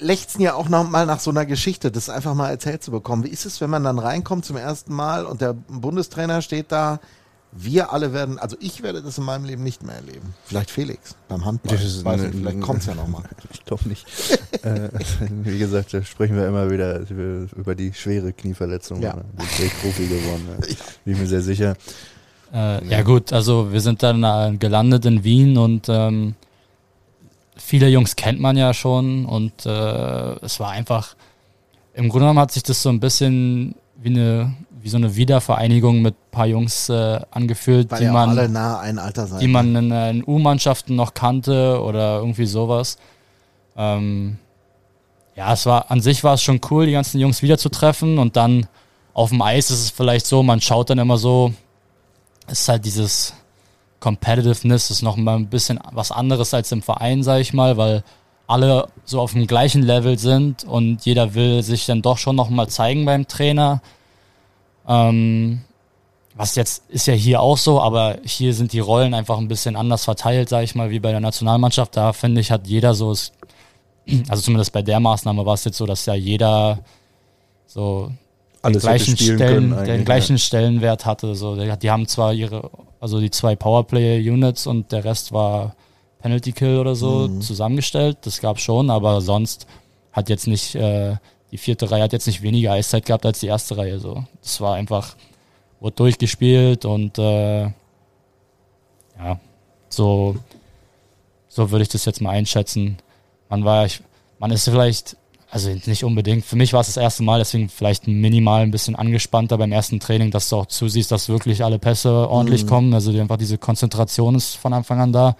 lechzen 0.01 0.41
ja 0.41 0.55
auch 0.55 0.69
noch 0.69 0.89
mal 0.91 1.07
nach 1.07 1.21
so 1.21 1.31
einer 1.31 1.47
Geschichte, 1.47 1.93
das 1.93 2.09
einfach 2.09 2.35
mal 2.35 2.51
erzählt 2.51 2.83
zu 2.83 2.91
bekommen. 2.91 3.23
Wie 3.23 3.29
ist 3.29 3.47
es, 3.47 3.61
wenn 3.61 3.71
man 3.71 3.85
dann 3.85 4.01
reinkommt 4.01 4.45
zum 4.45 4.57
ersten 4.57 4.93
Mal 4.93 5.27
und 5.27 5.41
der 5.41 5.53
Bundestrainer 5.53 6.43
steht 6.43 6.73
da? 6.73 6.99
Wir 7.53 7.93
alle 7.93 8.13
werden, 8.13 8.39
also 8.39 8.57
ich 8.61 8.83
werde 8.83 9.03
das 9.03 9.19
in 9.19 9.25
meinem 9.25 9.45
Leben 9.45 9.65
nicht 9.65 9.83
mehr 9.83 9.97
erleben. 9.97 10.35
Vielleicht 10.45 10.71
Felix 10.71 11.17
beim 11.29 11.45
Handball. 11.45 11.77
Das 11.77 11.85
ist 11.85 12.05
Weiß 12.05 12.21
eine- 12.21 12.29
nicht, 12.31 12.39
vielleicht 12.39 12.61
kommt's 12.61 12.87
ja 12.87 12.95
noch 12.95 13.09
mal. 13.09 13.25
Ich 13.53 13.65
glaube 13.65 13.89
nicht. 13.89 14.07
äh, 14.63 14.89
wie 15.43 15.59
gesagt, 15.59 15.93
da 15.93 16.03
sprechen 16.05 16.37
wir 16.37 16.47
immer 16.47 16.71
wieder 16.71 17.01
über, 17.11 17.47
über 17.57 17.75
die 17.75 17.93
schwere 17.93 18.33
Knieverletzung. 18.33 19.03
Ja. 19.03 19.09
Ja. 19.11 19.15
Du 19.17 19.45
bist 19.45 19.61
echt 19.61 19.81
Profi 19.83 20.07
geworden. 20.07 20.49
Ja. 20.69 20.77
Bin 21.05 21.15
ich 21.15 21.21
mir 21.21 21.27
sehr 21.27 21.43
sicher. 21.43 21.75
Äh, 22.53 22.87
ja 22.89 23.03
gut, 23.03 23.33
also 23.33 23.73
wir 23.73 23.81
sind 23.81 24.03
dann 24.03 24.23
äh, 24.23 24.57
gelandet 24.57 25.05
in 25.07 25.23
Wien 25.25 25.57
und 25.59 25.89
ähm, 25.89 26.35
viele 27.57 27.89
Jungs 27.89 28.17
kennt 28.17 28.41
man 28.41 28.57
ja 28.57 28.73
schon 28.75 29.27
und 29.27 29.67
äh, 29.67 30.33
es 30.45 30.59
war 30.61 30.71
einfach 30.71 31.15
im 31.95 32.09
Grunde 32.09 32.25
genommen 32.25 32.39
hat 32.41 32.53
sich 32.53 32.63
das 32.63 32.83
so 32.83 32.89
ein 32.89 33.01
bisschen 33.01 33.75
wie 34.03 34.09
eine 34.11 34.55
wie 34.83 34.89
so 34.89 34.97
eine 34.97 35.17
Wiedervereinigung 35.17 36.03
mit 36.03 36.15
ein 36.15 36.31
paar 36.31 36.47
Jungs 36.47 36.89
äh, 36.89 37.21
angefühlt, 37.31 37.91
Weil 37.91 38.01
die 38.01 38.09
auch 38.09 38.13
man 38.13 38.31
alle 38.31 38.49
nah 38.49 38.81
ein 38.81 38.99
Alter 38.99 39.27
seid. 39.27 39.43
die 39.43 39.49
man 39.49 39.75
in, 39.75 39.91
äh, 39.91 40.11
in 40.11 40.25
U-Mannschaften 40.27 40.97
noch 40.97 41.15
kannte 41.15 41.81
oder 41.83 42.19
irgendwie 42.19 42.47
sowas. 42.47 42.97
Ähm, 43.77 44.39
ja, 45.37 45.53
es 45.53 45.67
war 45.67 45.91
an 45.91 46.01
sich 46.01 46.25
war 46.25 46.35
es 46.35 46.43
schon 46.43 46.61
cool, 46.71 46.87
die 46.87 46.93
ganzen 46.93 47.21
Jungs 47.21 47.43
wiederzutreffen 47.43 48.19
und 48.19 48.37
dann 48.37 48.67
auf 49.13 49.31
dem 49.31 49.43
Eis 49.43 49.71
ist 49.71 49.81
es 49.81 49.91
vielleicht 49.91 50.27
so, 50.27 50.43
man 50.43 50.61
schaut 50.61 50.91
dann 50.91 50.99
immer 50.99 51.19
so, 51.19 51.53
es 52.47 52.61
ist 52.61 52.69
halt 52.69 52.85
dieses 52.85 53.35
Competitiveness 54.01 54.91
ist 54.91 55.03
noch 55.03 55.17
mal 55.17 55.37
ein 55.37 55.49
bisschen 55.49 55.79
was 55.93 56.11
anderes 56.11 56.55
als 56.55 56.73
im 56.73 56.83
Verein, 56.83 57.23
sag 57.23 57.41
ich 57.41 57.53
mal, 57.53 57.77
weil 57.77 58.03
alle 58.47 58.89
so 59.05 59.21
auf 59.21 59.33
dem 59.33 59.47
gleichen 59.47 59.83
Level 59.83 60.19
sind 60.19 60.65
und 60.65 61.05
jeder 61.05 61.35
will 61.35 61.63
sich 61.63 61.87
dann 61.87 62.03
doch 62.03 62.19
schon 62.19 62.35
noch 62.35 62.51
mal 62.51 62.67
zeigen 62.69 63.05
beim 63.05 63.29
Trainer. 63.29 63.81
Ähm, 64.91 65.61
was 66.35 66.55
jetzt 66.57 66.83
ist 66.89 67.07
ja 67.07 67.15
hier 67.15 67.41
auch 67.41 67.57
so, 67.57 67.81
aber 67.81 68.19
hier 68.25 68.55
sind 68.55 68.73
die 68.73 68.79
Rollen 68.81 69.15
einfach 69.15 69.39
ein 69.39 69.49
bisschen 69.49 69.77
anders 69.77 70.05
verteilt, 70.05 70.49
sage 70.49 70.65
ich 70.65 70.75
mal, 70.75 70.91
wie 70.91 70.99
bei 71.01 71.11
der 71.11 71.21
Nationalmannschaft. 71.21 71.97
Da 71.97 72.13
finde 72.13 72.41
ich, 72.41 72.51
hat 72.51 72.67
jeder 72.67 72.95
so, 72.95 73.13
es- 73.13 73.33
also 74.29 74.43
zumindest 74.43 74.73
bei 74.73 74.83
der 74.83 75.01
Maßnahme 75.01 75.45
war 75.47 75.55
es 75.55 75.65
jetzt 75.65 75.77
so, 75.77 75.87
dass 75.87 76.07
ja 76.07 76.15
jeder 76.15 76.81
so 77.67 78.11
Alles 78.63 78.83
den 78.83 78.89
gleichen, 78.89 79.17
Stellen, 79.17 79.85
den 79.85 80.05
gleichen 80.05 80.39
Stellenwert 80.39 81.07
hatte. 81.07 81.35
So, 81.35 81.57
die, 81.57 81.73
die 81.79 81.91
haben 81.91 82.07
zwar 82.09 82.33
ihre, 82.33 82.71
also 83.01 83.21
die 83.21 83.31
zwei 83.31 83.55
Powerplay-Units 83.57 84.67
und 84.67 84.91
der 84.93 85.05
Rest 85.05 85.33
war 85.33 85.75
Penalty 86.21 86.53
Kill 86.53 86.79
oder 86.79 86.95
so 86.95 87.29
Mhm. 87.29 87.41
zusammengestellt. 87.41 88.19
Das 88.23 88.41
gab 88.41 88.59
schon, 88.61 88.91
aber 88.91 89.21
sonst 89.21 89.67
hat 90.13 90.29
jetzt 90.29 90.47
nicht 90.47 90.75
äh, 90.75 91.17
die 91.51 91.59
vierte 91.59 91.91
Reihe 91.91 92.03
hat 92.03 92.13
jetzt 92.13 92.27
nicht 92.27 92.43
weniger 92.43 92.73
Eiszeit 92.73 93.07
gehabt 93.07 93.27
als 93.27 93.41
die 93.41 93.47
erste 93.47 93.77
Reihe. 93.77 93.99
So, 93.99 94.25
das 94.41 94.61
war 94.61 94.75
einfach 94.75 95.17
wurde 95.81 95.97
durchgespielt 95.97 96.85
und 96.85 97.19
äh, 97.19 97.63
ja, 97.63 99.41
so 99.89 100.37
so 101.51 101.71
würde 101.71 101.83
ich 101.83 101.89
das 101.89 102.05
jetzt 102.05 102.23
mal 102.23 102.31
einschätzen. 102.31 102.97
Man 103.51 103.65
war, 103.65 103.85
ich, 103.85 104.01
man 104.39 104.53
ist 104.53 104.65
vielleicht, 104.65 105.17
also 105.51 105.69
nicht 105.69 106.05
unbedingt. 106.05 106.45
Für 106.45 106.55
mich 106.55 106.73
war 106.73 106.81
es 106.81 106.87
das 106.87 106.97
erste 106.97 107.25
Mal, 107.25 107.41
deswegen 107.41 107.69
vielleicht 107.69 108.07
minimal 108.07 108.63
ein 108.63 108.71
bisschen 108.71 108.95
angespannter 108.95 109.59
beim 109.59 109.73
ersten 109.73 109.99
Training, 109.99 110.31
dass 110.31 110.49
du 110.49 110.57
auch 110.57 110.67
zusiehst, 110.67 111.11
dass 111.11 111.29
wirklich 111.29 111.65
alle 111.65 111.81
Pässe 111.81 112.31
ordentlich 112.31 112.69
kommen. 112.69 112.95
Also 112.95 113.11
die, 113.11 113.21
einfach 113.21 113.37
diese 113.37 113.59
Konzentration 113.59 114.37
ist 114.37 114.55
von 114.55 114.73
Anfang 114.73 115.01
an 115.01 115.13
da. 115.13 115.37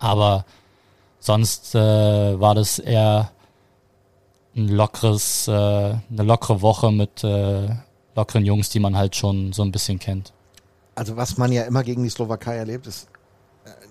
Aber 0.00 0.44
sonst 1.20 1.76
äh, 1.76 1.78
war 1.78 2.56
das 2.56 2.80
eher 2.80 3.30
ein 4.56 4.68
lockeres, 4.68 5.48
äh, 5.48 5.52
eine 5.52 6.00
lockere 6.10 6.62
Woche 6.62 6.90
mit 6.90 7.22
äh, 7.22 7.68
lockeren 8.14 8.44
Jungs, 8.44 8.70
die 8.70 8.80
man 8.80 8.96
halt 8.96 9.14
schon 9.14 9.52
so 9.52 9.62
ein 9.62 9.70
bisschen 9.70 9.98
kennt. 9.98 10.32
Also 10.94 11.16
was 11.16 11.36
man 11.36 11.52
ja 11.52 11.64
immer 11.64 11.84
gegen 11.84 12.02
die 12.02 12.08
Slowakei 12.08 12.56
erlebt, 12.56 12.86
ist 12.86 13.08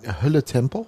äh, 0.04 0.14
Hölle 0.22 0.44
Tempo. 0.44 0.88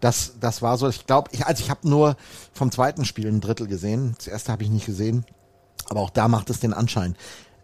Das, 0.00 0.34
das 0.40 0.62
war 0.62 0.78
so, 0.78 0.88
ich 0.88 1.06
glaube, 1.06 1.28
ich, 1.32 1.44
also 1.44 1.62
ich 1.62 1.70
habe 1.70 1.86
nur 1.88 2.16
vom 2.54 2.70
zweiten 2.70 3.04
Spiel 3.04 3.28
ein 3.28 3.40
Drittel 3.40 3.66
gesehen. 3.66 4.14
Das 4.16 4.28
erste 4.28 4.52
habe 4.52 4.62
ich 4.62 4.70
nicht 4.70 4.86
gesehen. 4.86 5.26
Aber 5.88 6.00
auch 6.00 6.10
da 6.10 6.28
macht 6.28 6.48
es 6.48 6.60
den 6.60 6.72
Anschein. 6.72 7.16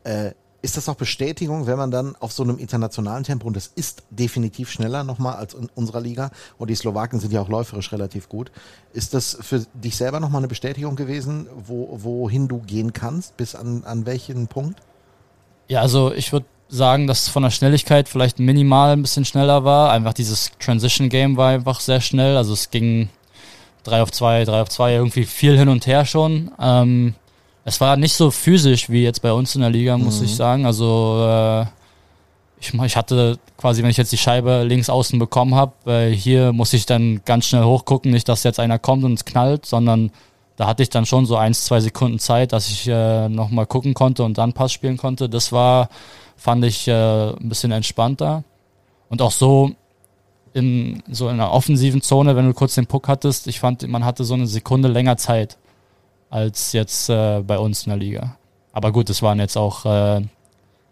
Äh, 0.05 0.33
ist 0.63 0.77
das 0.77 0.89
auch 0.89 0.97
Bestätigung, 0.97 1.67
wenn 1.67 1.79
man 1.79 1.91
dann 1.91 2.17
auf 2.17 2.33
so 2.33 2.43
einem 2.43 2.59
internationalen 2.59 3.25
Tempo, 3.25 3.47
und 3.47 3.57
das 3.57 3.69
ist 3.75 4.03
definitiv 4.11 4.71
schneller 4.71 5.05
nochmal 5.05 5.37
als 5.37 5.55
in 5.55 5.69
unserer 5.75 6.01
Liga, 6.01 6.31
und 6.59 6.71
die 6.71 6.75
Slowaken 6.75 7.21
sind 7.21 7.33
ja 7.33 7.41
auch 7.41 7.49
läuferisch 7.49 7.93
relativ 7.93 8.29
gut, 8.29 8.51
ist 8.93 9.15
das 9.15 9.39
für 9.41 9.67
dich 9.75 9.97
selber 9.97 10.21
nochmal 10.21 10.41
eine 10.41 10.49
Bestätigung 10.49 10.97
gewesen, 10.97 11.47
wo, 11.55 11.99
wohin 12.03 12.49
du 12.49 12.59
gehen 12.59 12.93
kannst, 12.93 13.37
bis 13.37 13.55
an, 13.55 13.85
an 13.85 14.07
welchen 14.07 14.49
Punkt? 14.49 14.81
Ja, 15.69 15.81
also 15.81 16.13
ich 16.13 16.33
würde 16.33 16.47
sagen, 16.69 17.07
dass 17.07 17.23
es 17.23 17.29
von 17.29 17.43
der 17.43 17.51
Schnelligkeit 17.51 18.09
vielleicht 18.09 18.39
minimal 18.39 18.93
ein 18.93 19.03
bisschen 19.03 19.25
schneller 19.25 19.65
war. 19.65 19.91
Einfach 19.91 20.15
dieses 20.15 20.51
Transition 20.59 21.09
Game 21.09 21.37
war 21.37 21.51
einfach 21.51 21.81
sehr 21.81 22.01
schnell. 22.01 22.37
Also 22.37 22.53
es 22.53 22.71
ging 22.71 23.09
3 23.85 24.03
auf 24.03 24.11
2, 24.11 24.45
3 24.45 24.63
auf 24.63 24.69
2, 24.69 24.95
irgendwie 24.95 25.25
viel 25.25 25.57
hin 25.57 25.69
und 25.69 25.87
her 25.87 26.05
schon. 26.05 26.51
Ähm, 26.61 27.15
es 27.67 27.81
war 27.81 27.97
nicht 27.97 28.15
so 28.15 28.31
physisch 28.31 28.89
wie 28.89 29.03
jetzt 29.03 29.23
bei 29.23 29.33
uns 29.33 29.57
in 29.57 29.61
der 29.61 29.71
Liga, 29.71 29.99
muss 29.99 30.23
ich 30.23 30.37
sagen. 30.37 30.67
Also 30.67 31.19
äh, 31.29 31.63
ich, 32.61 32.73
ich 32.73 32.97
hatte 32.97 33.41
quasi, 33.57 33.83
wenn 33.83 33.91
ich 33.91 33.97
jetzt 33.97 34.13
die 34.13 34.19
Scheibe 34.19 34.63
links 34.63 34.89
außen 34.89 35.19
bekommen 35.19 35.57
habe, 35.57 35.73
äh, 35.85 36.13
hier 36.13 36.53
muss 36.53 36.73
ich 36.73 36.87
dann 36.87 37.23
ganz 37.25 37.47
schnell 37.47 37.65
hochgucken, 37.65 38.13
nicht, 38.13 38.29
dass 38.29 38.45
jetzt 38.45 38.61
einer 38.61 38.79
kommt 38.79 39.03
und 39.03 39.15
es 39.15 39.25
knallt, 39.25 39.67
sondern 39.67 40.13
da 40.55 40.69
hatte 40.69 40.85
ich 40.85 40.91
dann 40.91 41.07
schon 41.07 41.27
so 41.27 41.37
eins, 41.37 41.65
zwei 41.65 41.81
Sekunden 41.81 42.21
Zeit, 42.21 42.53
dass 42.53 42.71
ich 42.71 42.87
äh, 42.87 43.29
nochmal 43.29 43.67
gucken 43.67 43.95
konnte 43.95 44.23
und 44.23 44.39
dann 44.39 44.53
Pass 44.53 44.73
spielen 44.73 44.97
konnte. 44.97 45.29
Das 45.29 45.51
war, 45.51 45.89
fand 46.37 46.65
ich 46.65 46.87
äh, 46.87 47.31
ein 47.31 47.49
bisschen 47.49 47.73
entspannter. 47.73 48.45
Und 49.09 49.21
auch 49.21 49.33
so 49.33 49.73
in 50.53 51.03
so 51.11 51.29
in 51.29 51.35
einer 51.35 51.51
offensiven 51.51 52.01
Zone, 52.01 52.37
wenn 52.37 52.47
du 52.47 52.55
kurz 52.55 52.77
den 52.77 52.87
Puck 52.87 53.09
hattest, 53.09 53.49
ich 53.49 53.59
fand, 53.59 53.87
man 53.89 54.05
hatte 54.05 54.23
so 54.23 54.35
eine 54.35 54.47
Sekunde 54.47 54.87
länger 54.87 55.17
Zeit 55.17 55.59
als 56.31 56.73
jetzt 56.73 57.09
äh, 57.09 57.41
bei 57.41 57.59
uns 57.59 57.85
in 57.87 57.91
der 57.91 57.99
Liga. 57.99 58.37
Aber 58.73 58.93
gut, 58.93 59.09
es 59.11 59.23
waren 59.23 59.39
jetzt 59.39 59.57
auch 59.57 59.85
äh, 59.87 60.23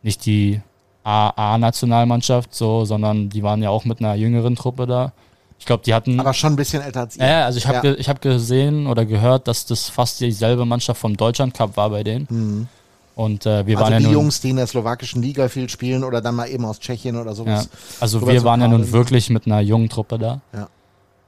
nicht 0.03 0.25
die 0.27 0.61
AA-Nationalmannschaft, 1.05 2.55
so, 2.55 2.85
sondern 2.85 3.29
die 3.29 3.43
waren 3.43 3.63
ja 3.63 3.71
auch 3.71 3.85
mit 3.85 4.01
einer 4.01 4.15
jüngeren 4.15 4.57
Truppe 4.57 4.87
da. 4.87 5.13
Ich 5.59 5.67
glaube, 5.67 5.83
die 5.85 5.95
hatten. 5.95 6.19
Aber 6.21 6.35
schon 6.35 6.55
ein 6.55 6.57
bisschen 6.57 6.83
älter 6.83 7.01
als 7.01 7.17
ihr. 7.17 7.27
Ja, 7.27 7.45
also 7.45 7.59
ich 7.59 7.67
habe 7.67 7.89
Ja. 7.89 7.95
ich 7.95 8.09
hab 8.09 8.21
gesehen 8.21 8.87
oder 8.87 9.05
gehört, 9.05 9.49
dass 9.49 9.67
das 9.67 9.89
fast 9.89 10.21
dieselbe 10.21 10.65
Mannschaft 10.65 11.01
vom 11.01 11.17
Deutschland 11.17 11.55
Cup 11.55 11.77
war 11.77 11.91
bei 11.91 12.03
denen. 12.03 12.69
Und 13.15 13.47
äh, 13.47 13.65
wir 13.67 13.77
also 13.79 13.85
waren 13.85 13.93
ja 13.93 13.99
die 14.01 14.05
nun, 14.07 14.13
Jungs, 14.15 14.41
die 14.41 14.51
in 14.51 14.57
der 14.57 14.67
slowakischen 14.67 15.23
Liga 15.23 15.49
viel 15.49 15.69
spielen 15.69 16.03
oder 16.03 16.21
dann 16.21 16.35
mal 16.35 16.49
eben 16.49 16.65
aus 16.65 16.81
Tschechien 16.81 17.17
oder 17.17 17.31
ja, 17.31 17.35
sowas. 17.35 17.69
also 18.01 18.19
rüber 18.19 18.33
wir 18.33 18.43
waren 18.45 18.61
ja 18.61 18.67
nun 18.69 18.91
wirklich 18.91 19.31
mit 19.31 19.47
einer 19.47 19.61
jungen 19.61 19.89
Truppe 19.89 20.19
da. 20.19 20.41
Ja. 20.53 20.69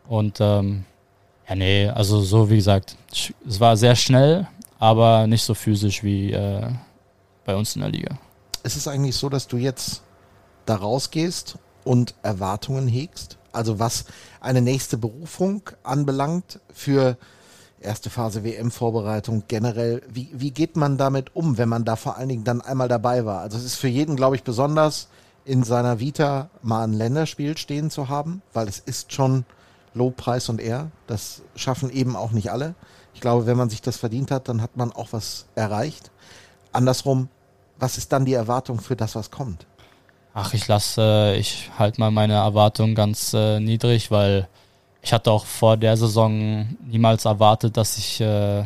Und 0.09 0.39
ähm, 0.41 0.85
ja, 1.49 1.55
nee, 1.55 1.89
also 1.89 2.21
so 2.21 2.51
wie 2.51 2.57
gesagt, 2.57 2.97
es 3.47 3.61
war 3.61 3.77
sehr 3.77 3.97
schnell, 3.97 4.47
aber 4.79 5.27
nicht 5.27 5.43
so 5.43 5.55
physisch 5.55 6.03
wie 6.03 6.33
äh, 6.33 6.69
bei 7.45 7.57
uns 7.57 7.77
in 7.77 7.83
der 7.83 7.91
Liga. 7.91 8.19
Ist 8.63 8.77
es 8.77 8.89
eigentlich 8.89 9.17
so, 9.17 9.29
dass 9.29 9.47
du 9.47 9.57
jetzt 9.57 10.03
da 10.65 10.77
rausgehst 10.77 11.59
und 11.85 12.15
Erwartungen 12.23 12.89
hegst? 12.89 13.39
Also 13.53 13.79
was 13.79 14.07
eine 14.41 14.61
nächste 14.61 14.99
Berufung 14.99 15.63
anbelangt 15.83 16.61
für 16.73 17.17
erste 17.81 18.11
Phase 18.11 18.45
WM-Vorbereitung 18.45 19.45
generell. 19.49 20.03
Wie, 20.09 20.29
wie 20.33 20.51
geht 20.51 20.77
man 20.77 20.99
damit 20.99 21.35
um, 21.35 21.59
wenn 21.59 21.69
man 21.69 21.85
da 21.85 21.97
vor 21.97 22.17
allen 22.17 22.29
Dingen 22.29 22.45
dann 22.45 22.61
einmal 22.61 22.89
dabei 22.89 23.25
war? 23.25 23.41
Also 23.41 23.57
es 23.57 23.65
ist 23.65 23.77
für 23.77 23.89
jeden, 23.89 24.17
glaube 24.17 24.37
ich, 24.37 24.43
besonders 24.43 25.09
in 25.45 25.63
seiner 25.63 26.01
Vita 26.01 26.51
mal 26.63 26.85
ein 26.85 26.93
Länderspiel 26.93 27.57
stehen 27.57 27.91
zu 27.91 28.09
haben, 28.09 28.43
weil 28.53 28.69
es 28.69 28.81
ist 28.81 29.13
schon 29.13 29.45
Lobpreis 29.97 30.49
und 30.49 30.61
Ehr. 30.61 30.91
Das 31.07 31.43
schaffen 31.57 31.91
eben 31.91 32.15
auch 32.17 32.31
nicht 32.31 32.53
alle. 32.53 32.75
Ich 33.15 33.21
glaube, 33.21 33.47
wenn 33.47 33.57
man 33.57 33.71
sich 33.71 33.81
das 33.81 33.97
verdient 33.97 34.31
hat, 34.31 34.49
dann 34.49 34.61
hat 34.63 34.77
man 34.77 34.93
auch 34.93 35.09
was 35.13 35.47
erreicht. 35.55 36.11
Andersrum, 36.73 37.29
was 37.79 37.99
ist 37.99 38.13
dann 38.13 38.25
die 38.25 38.35
Erwartung 38.35 38.81
für 38.81 38.95
das, 38.95 39.15
was 39.15 39.31
kommt? 39.31 39.67
Ach, 40.35 40.53
ich 40.53 40.69
lasse, 40.69 41.01
äh, 41.01 41.39
ich 41.39 41.71
halte 41.79 41.99
mal 41.99 42.11
meine 42.11 42.35
Erwartungen 42.35 42.95
ganz 42.95 43.33
äh, 43.33 43.59
niedrig, 43.59 44.11
weil 44.11 44.49
ich 45.01 45.13
hatte 45.15 45.31
auch 45.31 45.47
vor 45.47 45.79
der 45.79 45.97
Saison 45.97 46.67
niemals 46.87 47.25
erwartet, 47.25 47.77
dass 47.77 47.97
ich 47.97 48.21
äh, 48.21 48.65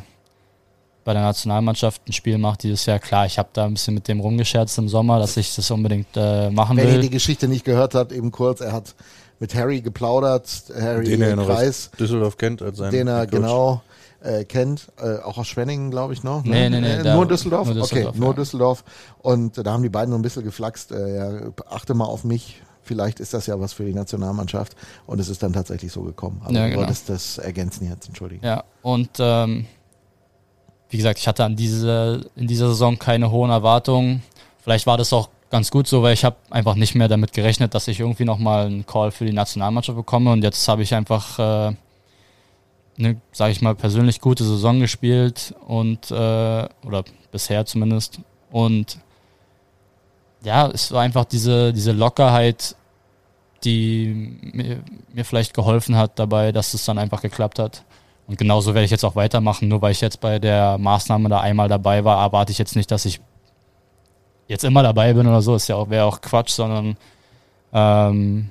bei 1.05 1.13
der 1.13 1.23
Nationalmannschaft 1.23 2.03
ein 2.09 2.13
Spiel 2.13 2.39
mache 2.39 2.59
dieses 2.59 2.87
Jahr. 2.87 2.99
Klar, 2.99 3.27
ich 3.27 3.39
habe 3.39 3.51
da 3.53 3.67
ein 3.67 3.75
bisschen 3.75 3.95
mit 3.95 4.09
dem 4.09 4.19
rumgescherzt 4.21 4.79
im 4.79 4.89
Sommer, 4.89 5.21
dass 5.21 5.37
ich 5.37 5.55
das 5.55 5.71
unbedingt 5.71 6.09
äh, 6.17 6.51
machen 6.51 6.77
Wenn 6.77 6.89
ihr 6.89 6.95
will. 6.95 7.01
die 7.03 7.11
Geschichte 7.11 7.47
nicht 7.47 7.65
gehört 7.65 7.95
habt, 7.95 8.11
eben 8.11 8.33
kurz, 8.33 8.61
er 8.61 8.73
hat 8.73 8.95
mit 9.41 9.55
Harry 9.55 9.81
geplaudert, 9.81 10.47
Harry 10.79 11.05
Den 11.07 11.23
er 11.23 11.35
Kreis, 11.37 11.91
Düsseldorf 11.99 12.37
kennt 12.37 12.63
als 12.63 12.79
seinen 12.79 12.93
den 12.93 13.09
er 13.09 13.23
Coach. 13.27 13.31
genau 13.33 13.83
äh, 14.23 14.45
kennt, 14.45 14.89
äh, 15.03 15.17
auch 15.23 15.39
aus 15.39 15.49
Schwenningen, 15.49 15.91
glaube 15.91 16.13
ich, 16.13 16.23
noch. 16.23 16.45
Nee, 16.45 16.69
nee, 16.69 16.81
nee, 16.81 16.93
Äh, 16.93 17.15
nur 17.15 17.27
Düsseldorf? 17.27 17.67
nur 17.67 17.75
Düsseldorf, 17.77 18.09
okay, 18.11 18.19
nur 18.21 18.29
ja. 18.29 18.35
Düsseldorf. 18.35 18.85
Und 19.23 19.57
äh, 19.57 19.63
da 19.63 19.73
haben 19.73 19.83
die 19.83 19.89
beiden 19.89 20.13
so 20.13 20.19
ein 20.19 20.23
bisschen 20.23 20.45
geflaxt. 20.45 20.93
Äh, 20.93 21.17
ja, 21.17 21.41
achte 21.71 21.95
mal 21.95 22.05
auf 22.05 22.23
mich. 22.23 22.61
Vielleicht 22.83 23.19
ist 23.21 23.33
das 23.33 23.47
ja 23.47 23.59
was 23.61 23.73
für 23.73 23.85
die 23.85 23.95
Nationalmannschaft. 23.95 24.77
Und 25.07 25.21
es 25.21 25.29
ist 25.31 25.43
dann 25.43 25.55
tatsächlich 25.55 25.91
so 25.91 26.03
gekommen. 26.03 26.43
Aber 26.45 26.53
Ja, 26.53 26.65
du 26.65 26.71
genau. 26.71 26.81
wolltest 26.83 27.09
das 27.09 27.39
ergänzen 27.39 27.89
jetzt, 27.89 28.09
entschuldigen. 28.09 28.45
Ja, 28.45 28.65
und 28.83 29.09
ähm, 29.21 29.65
wie 30.91 30.97
gesagt, 30.99 31.19
ich 31.19 31.27
hatte 31.29 31.45
an 31.45 31.57
diese, 31.57 32.21
in 32.37 32.47
dieser 32.47 32.69
Saison 32.69 32.99
keine 32.99 33.31
hohen 33.31 33.51
Erwartungen. 33.51 34.23
Vielleicht 34.63 34.87
war 34.87 34.99
das 34.99 35.13
auch 35.15 35.31
ganz 35.51 35.71
gut 35.71 35.87
so, 35.87 36.03
weil 36.03 36.15
ich 36.15 36.25
habe 36.25 36.37
einfach 36.49 36.77
nicht 36.77 36.95
mehr 36.95 37.09
damit 37.09 37.33
gerechnet, 37.33 37.75
dass 37.75 37.89
ich 37.89 38.01
irgendwie 38.01 38.25
nochmal 38.25 38.67
einen 38.67 38.87
Call 38.87 39.11
für 39.11 39.27
die 39.27 39.33
Nationalmannschaft 39.33 39.97
bekomme. 39.97 40.33
Und 40.33 40.43
jetzt 40.43 40.67
habe 40.69 40.83
ich 40.83 40.95
einfach 40.95 41.39
äh, 41.39 41.75
eine, 42.99 43.21
sage 43.33 43.53
ich 43.53 43.61
mal, 43.61 43.75
persönlich 43.75 44.21
gute 44.21 44.45
Saison 44.45 44.81
gespielt 44.81 45.55
und 45.67 46.11
äh, 46.11 46.15
oder 46.85 47.05
bisher 47.33 47.67
zumindest. 47.67 48.21
Und 48.51 48.99
ja, 50.43 50.69
es 50.69 50.93
war 50.93 51.03
einfach 51.03 51.25
diese, 51.25 51.73
diese 51.73 51.93
Lockerheit, 51.93 52.77
die 53.65 54.39
mir, 54.53 54.81
mir 55.13 55.25
vielleicht 55.25 55.53
geholfen 55.53 55.97
hat 55.97 56.19
dabei, 56.19 56.53
dass 56.53 56.75
es 56.75 56.85
dann 56.85 56.99
einfach 56.99 57.21
geklappt 57.23 57.59
hat. 57.59 57.85
Und 58.27 58.39
genauso 58.39 58.75
werde 58.75 58.85
ich 58.85 58.93
jetzt 58.93 59.05
auch 59.05 59.17
weitermachen. 59.17 59.67
Nur 59.67 59.83
weil 59.83 59.91
ich 59.91 60.01
jetzt 60.01 60.21
bei 60.21 60.39
der 60.39 60.79
Maßnahme 60.79 61.29
da 61.29 61.41
einmal 61.41 61.69
dabei 61.69 62.05
war, 62.05 62.23
erwarte 62.23 62.53
ich 62.53 62.59
jetzt 62.59 62.77
nicht, 62.77 62.91
dass 62.91 63.05
ich 63.05 63.21
jetzt 64.51 64.65
immer 64.65 64.83
dabei 64.83 65.13
bin 65.15 65.27
oder 65.27 65.41
so. 65.43 65.55
Ist 65.55 65.69
ja 65.69 65.77
auch, 65.77 65.89
wäre 65.89 66.05
auch 66.05 66.21
Quatsch, 66.21 66.51
sondern 66.51 66.97
ähm, 67.73 68.51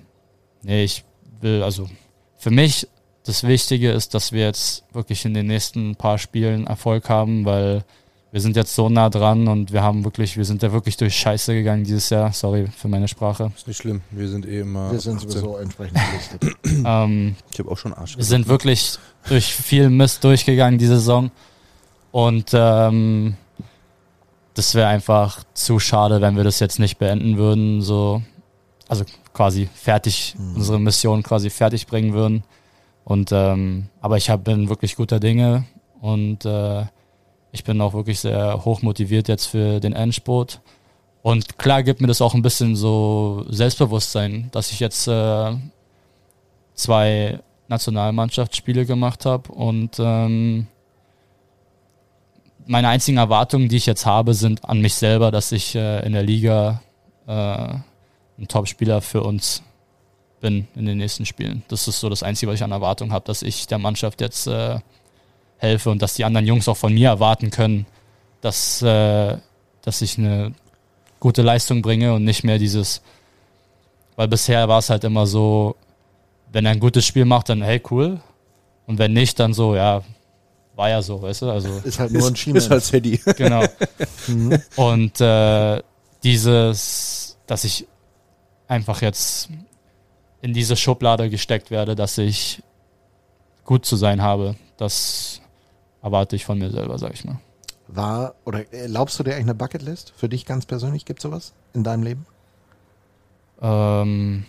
nee, 0.63 0.83
ich 0.85 1.03
will, 1.41 1.61
also 1.61 1.89
für 2.37 2.51
mich 2.51 2.87
das 3.25 3.43
Wichtige 3.43 3.91
ist, 3.91 4.13
dass 4.13 4.31
wir 4.31 4.45
jetzt 4.45 4.85
wirklich 4.93 5.25
in 5.25 5.33
den 5.33 5.47
nächsten 5.47 5.95
paar 5.95 6.17
Spielen 6.17 6.65
Erfolg 6.67 7.09
haben, 7.09 7.45
weil 7.45 7.83
wir 8.31 8.41
sind 8.41 8.55
jetzt 8.55 8.75
so 8.75 8.89
nah 8.89 9.09
dran 9.09 9.47
und 9.47 9.73
wir 9.73 9.83
haben 9.83 10.03
wirklich, 10.05 10.37
wir 10.37 10.45
sind 10.45 10.63
ja 10.63 10.71
wirklich 10.71 10.95
durch 10.97 11.15
Scheiße 11.15 11.53
gegangen 11.53 11.83
dieses 11.83 12.09
Jahr. 12.11 12.31
Sorry 12.31 12.67
für 12.67 12.87
meine 12.87 13.07
Sprache. 13.07 13.51
Ist 13.55 13.67
nicht 13.67 13.77
schlimm. 13.77 14.01
Wir 14.11 14.29
sind 14.29 14.45
eh 14.45 14.61
immer. 14.61 14.91
Wir 14.91 14.99
sind 14.99 15.17
18. 15.17 15.29
sowieso 15.31 15.57
entsprechend 15.57 15.97
gelistet. 16.11 16.55
Ähm, 16.85 17.35
Ich 17.51 17.59
habe 17.59 17.71
auch 17.71 17.77
schon 17.77 17.93
Arsch. 17.93 18.15
wir 18.15 18.23
sind 18.23 18.47
wirklich 18.47 18.97
durch 19.27 19.53
viel 19.53 19.89
Mist 19.89 20.23
durchgegangen 20.23 20.79
diese 20.79 20.95
Saison 20.95 21.29
und 22.11 22.51
ähm, 22.53 23.35
das 24.53 24.75
wäre 24.75 24.87
einfach 24.87 25.43
zu 25.53 25.79
schade, 25.79 26.21
wenn 26.21 26.35
wir 26.35 26.43
das 26.43 26.59
jetzt 26.59 26.79
nicht 26.79 26.97
beenden 26.97 27.37
würden, 27.37 27.81
so 27.81 28.21
also 28.87 29.05
quasi 29.33 29.69
fertig 29.73 30.35
unsere 30.55 30.79
Mission 30.79 31.23
quasi 31.23 31.49
fertig 31.49 31.87
bringen 31.87 32.13
würden. 32.13 32.43
Und 33.05 33.31
ähm, 33.31 33.87
aber 34.01 34.17
ich 34.17 34.29
hab, 34.29 34.43
bin 34.43 34.69
wirklich 34.69 34.95
guter 34.95 35.19
Dinge 35.19 35.65
und 36.01 36.45
äh, 36.45 36.83
ich 37.51 37.63
bin 37.63 37.79
auch 37.81 37.93
wirklich 37.93 38.19
sehr 38.19 38.65
hoch 38.65 38.81
motiviert 38.81 39.27
jetzt 39.27 39.45
für 39.45 39.79
den 39.79 39.93
Endspurt. 39.93 40.61
Und 41.21 41.57
klar 41.57 41.83
gibt 41.83 42.01
mir 42.01 42.07
das 42.07 42.21
auch 42.21 42.33
ein 42.33 42.41
bisschen 42.41 42.75
so 42.75 43.45
Selbstbewusstsein, 43.49 44.49
dass 44.51 44.71
ich 44.71 44.79
jetzt 44.79 45.07
äh, 45.07 45.55
zwei 46.73 47.39
Nationalmannschaftsspiele 47.67 48.85
gemacht 48.85 49.25
habe 49.25 49.51
und 49.51 49.97
ähm, 49.99 50.67
meine 52.69 52.87
einzigen 52.89 53.17
Erwartungen, 53.17 53.67
die 53.67 53.77
ich 53.77 53.87
jetzt 53.87 54.05
habe, 54.05 54.35
sind 54.35 54.63
an 54.63 54.79
mich 54.79 54.93
selber, 54.93 55.31
dass 55.31 55.51
ich 55.51 55.73
äh, 55.73 56.05
in 56.05 56.13
der 56.13 56.21
Liga 56.21 56.81
äh, 57.25 57.31
ein 57.31 58.47
Top-Spieler 58.47 59.01
für 59.01 59.23
uns 59.23 59.63
bin 60.39 60.67
in 60.75 60.85
den 60.85 60.99
nächsten 60.99 61.25
Spielen. 61.25 61.63
Das 61.67 61.87
ist 61.87 61.99
so 61.99 62.09
das 62.09 62.21
Einzige, 62.21 62.51
was 62.51 62.59
ich 62.59 62.63
an 62.63 62.71
Erwartungen 62.71 63.11
habe, 63.11 63.25
dass 63.25 63.41
ich 63.41 63.65
der 63.65 63.79
Mannschaft 63.79 64.21
jetzt 64.21 64.45
äh, 64.45 64.79
helfe 65.57 65.89
und 65.89 66.03
dass 66.03 66.13
die 66.13 66.25
anderen 66.25 66.45
Jungs 66.45 66.67
auch 66.67 66.77
von 66.77 66.93
mir 66.93 67.09
erwarten 67.09 67.49
können, 67.49 67.87
dass, 68.41 68.83
äh, 68.83 69.37
dass 69.81 70.01
ich 70.03 70.19
eine 70.19 70.53
gute 71.19 71.41
Leistung 71.41 71.81
bringe 71.81 72.13
und 72.13 72.23
nicht 72.23 72.43
mehr 72.43 72.59
dieses, 72.59 73.01
weil 74.15 74.27
bisher 74.27 74.67
war 74.67 74.77
es 74.77 74.91
halt 74.91 75.03
immer 75.03 75.25
so, 75.25 75.75
wenn 76.51 76.67
er 76.67 76.73
ein 76.73 76.79
gutes 76.79 77.03
Spiel 77.03 77.25
macht, 77.25 77.49
dann 77.49 77.63
hey, 77.63 77.81
cool. 77.89 78.21
Und 78.85 78.99
wenn 78.99 79.13
nicht, 79.13 79.39
dann 79.39 79.55
so, 79.55 79.75
ja, 79.75 80.03
war 80.79 80.89
ja 80.89 81.01
so, 81.01 81.21
weißt 81.21 81.41
du? 81.43 81.51
Also 81.51 81.69
Ist 81.83 81.99
halt 81.99 82.11
nur 82.11 82.25
ein 82.25 82.35
Schienenmensch. 82.35 82.65
ist 82.65 82.71
halt 82.71 82.85
Teddy. 83.03 83.17
genau. 83.37 83.63
Und 84.77 85.19
äh, 85.21 85.83
dieses, 86.23 87.37
dass 87.47 87.65
ich 87.65 87.85
einfach 88.67 89.01
jetzt 89.01 89.49
in 90.41 90.53
diese 90.53 90.75
Schublade 90.77 91.29
gesteckt 91.29 91.69
werde, 91.69 91.95
dass 91.95 92.17
ich 92.17 92.63
gut 93.65 93.85
zu 93.85 93.97
sein 93.97 94.21
habe, 94.21 94.55
das 94.77 95.41
erwarte 96.01 96.37
ich 96.37 96.45
von 96.45 96.57
mir 96.57 96.71
selber, 96.71 96.97
sag 96.97 97.13
ich 97.13 97.25
mal. 97.25 97.39
War, 97.89 98.35
oder 98.45 98.71
erlaubst 98.73 99.19
du 99.19 99.23
dir 99.23 99.31
eigentlich 99.31 99.43
eine 99.45 99.55
Bucketlist? 99.55 100.13
Für 100.15 100.29
dich 100.29 100.45
ganz 100.45 100.65
persönlich 100.65 101.03
gibt 101.05 101.21
sowas 101.21 101.53
in 101.73 101.83
deinem 101.83 102.03
Leben? 102.03 102.25
Ähm, 103.61 104.45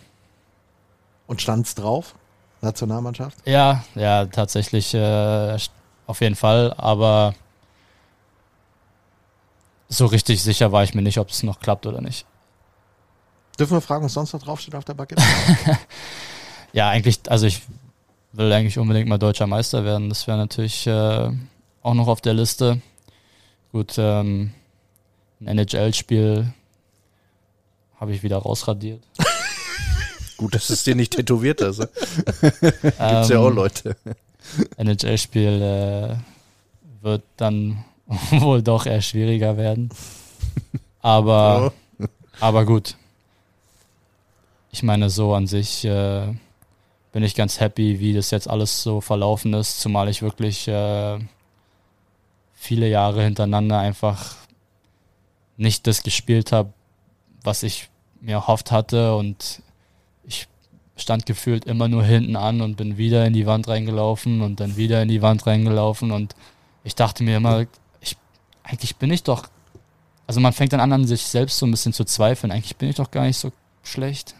Und 1.27 1.41
stand's 1.41 1.75
drauf? 1.75 2.15
Nationalmannschaft? 2.61 3.37
ja, 3.45 3.83
ja, 3.95 4.27
tatsächlich 4.27 4.93
äh, 4.93 5.57
auf 6.11 6.21
jeden 6.21 6.35
Fall, 6.35 6.73
aber 6.77 7.33
so 9.89 10.05
richtig 10.05 10.41
sicher 10.41 10.71
war 10.71 10.83
ich 10.83 10.93
mir 10.93 11.01
nicht, 11.01 11.17
ob 11.17 11.29
es 11.29 11.43
noch 11.43 11.59
klappt 11.59 11.85
oder 11.85 12.01
nicht. 12.01 12.25
Dürfen 13.59 13.73
wir 13.73 13.81
fragen, 13.81 14.05
was 14.05 14.13
sonst 14.13 14.33
noch 14.33 14.41
draufsteht 14.41 14.75
auf 14.75 14.85
der 14.85 14.93
Bucketlist? 14.93 15.27
Ja, 16.73 16.89
eigentlich, 16.89 17.19
also 17.27 17.47
ich 17.47 17.61
will 18.31 18.51
eigentlich 18.53 18.79
unbedingt 18.79 19.09
mal 19.09 19.17
deutscher 19.17 19.47
Meister 19.47 19.83
werden. 19.83 20.07
Das 20.09 20.25
wäre 20.27 20.37
natürlich 20.37 20.87
äh, 20.87 21.29
auch 21.81 21.93
noch 21.93 22.07
auf 22.07 22.21
der 22.21 22.33
Liste. 22.33 22.81
Gut, 23.71 23.95
ähm, 23.97 24.53
ein 25.41 25.47
NHL-Spiel 25.47 26.53
habe 27.99 28.13
ich 28.13 28.23
wieder 28.23 28.37
rausradiert. 28.37 29.03
Gut, 30.37 30.55
dass 30.55 30.69
es 30.69 30.83
dir 30.83 30.95
nicht 30.95 31.13
tätowiert 31.13 31.61
hast. 31.61 31.79
Gibt's 32.41 33.29
ja 33.29 33.39
auch 33.39 33.49
Ähm, 33.49 33.55
Leute. 33.55 33.95
NHL-Spiel 34.77 35.61
äh, 35.61 37.03
wird 37.03 37.23
dann 37.37 37.83
wohl 38.31 38.61
doch 38.61 38.85
eher 38.85 39.01
schwieriger 39.01 39.57
werden. 39.57 39.89
Aber, 41.01 41.73
aber 42.39 42.65
gut. 42.65 42.95
Ich 44.71 44.83
meine, 44.83 45.09
so 45.09 45.33
an 45.33 45.47
sich 45.47 45.83
äh, 45.85 46.33
bin 47.11 47.23
ich 47.23 47.35
ganz 47.35 47.59
happy, 47.59 47.99
wie 47.99 48.13
das 48.13 48.31
jetzt 48.31 48.49
alles 48.49 48.83
so 48.83 49.01
verlaufen 49.01 49.53
ist, 49.53 49.81
zumal 49.81 50.07
ich 50.09 50.21
wirklich 50.21 50.67
äh, 50.67 51.19
viele 52.53 52.87
Jahre 52.87 53.23
hintereinander 53.23 53.79
einfach 53.79 54.35
nicht 55.57 55.87
das 55.87 56.03
gespielt 56.03 56.51
habe, 56.51 56.71
was 57.43 57.63
ich 57.63 57.89
mir 58.21 58.33
erhofft 58.33 58.71
hatte 58.71 59.15
und 59.15 59.61
stand 60.95 61.25
gefühlt 61.25 61.65
immer 61.65 61.87
nur 61.87 62.03
hinten 62.03 62.35
an 62.35 62.61
und 62.61 62.75
bin 62.75 62.97
wieder 62.97 63.25
in 63.25 63.33
die 63.33 63.45
Wand 63.45 63.67
reingelaufen 63.67 64.41
und 64.41 64.59
dann 64.59 64.77
wieder 64.77 65.01
in 65.01 65.07
die 65.07 65.21
Wand 65.21 65.47
reingelaufen 65.47 66.11
und 66.11 66.35
ich 66.83 66.95
dachte 66.95 67.23
mir 67.23 67.37
immer, 67.37 67.65
ich, 68.01 68.17
eigentlich 68.63 68.95
bin 68.97 69.11
ich 69.11 69.23
doch, 69.23 69.47
also 70.27 70.39
man 70.39 70.53
fängt 70.53 70.73
dann 70.73 70.79
an, 70.79 70.93
an 70.93 71.05
sich 71.05 71.23
selbst 71.23 71.57
so 71.57 71.65
ein 71.65 71.71
bisschen 71.71 71.93
zu 71.93 72.05
zweifeln, 72.05 72.51
eigentlich 72.51 72.77
bin 72.77 72.89
ich 72.89 72.95
doch 72.95 73.11
gar 73.11 73.25
nicht 73.25 73.37
so 73.37 73.51
schlecht. 73.83 74.35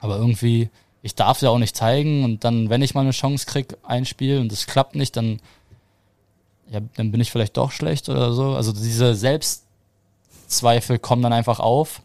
Aber 0.00 0.16
irgendwie, 0.16 0.70
ich 1.02 1.14
darf 1.14 1.42
ja 1.42 1.50
auch 1.50 1.58
nicht 1.58 1.76
zeigen 1.76 2.24
und 2.24 2.44
dann, 2.44 2.70
wenn 2.70 2.82
ich 2.82 2.94
mal 2.94 3.02
eine 3.02 3.10
Chance 3.10 3.46
krieg, 3.46 3.76
ein 3.82 4.06
Spiel 4.06 4.38
und 4.38 4.52
es 4.52 4.66
klappt 4.66 4.94
nicht, 4.94 5.16
dann, 5.16 5.40
ja, 6.70 6.80
dann 6.96 7.10
bin 7.10 7.20
ich 7.20 7.30
vielleicht 7.30 7.56
doch 7.56 7.70
schlecht 7.70 8.08
oder 8.08 8.32
so. 8.32 8.54
Also 8.54 8.72
diese 8.72 9.14
Selbstzweifel 9.14 10.98
kommen 10.98 11.22
dann 11.22 11.32
einfach 11.32 11.60
auf. 11.60 12.02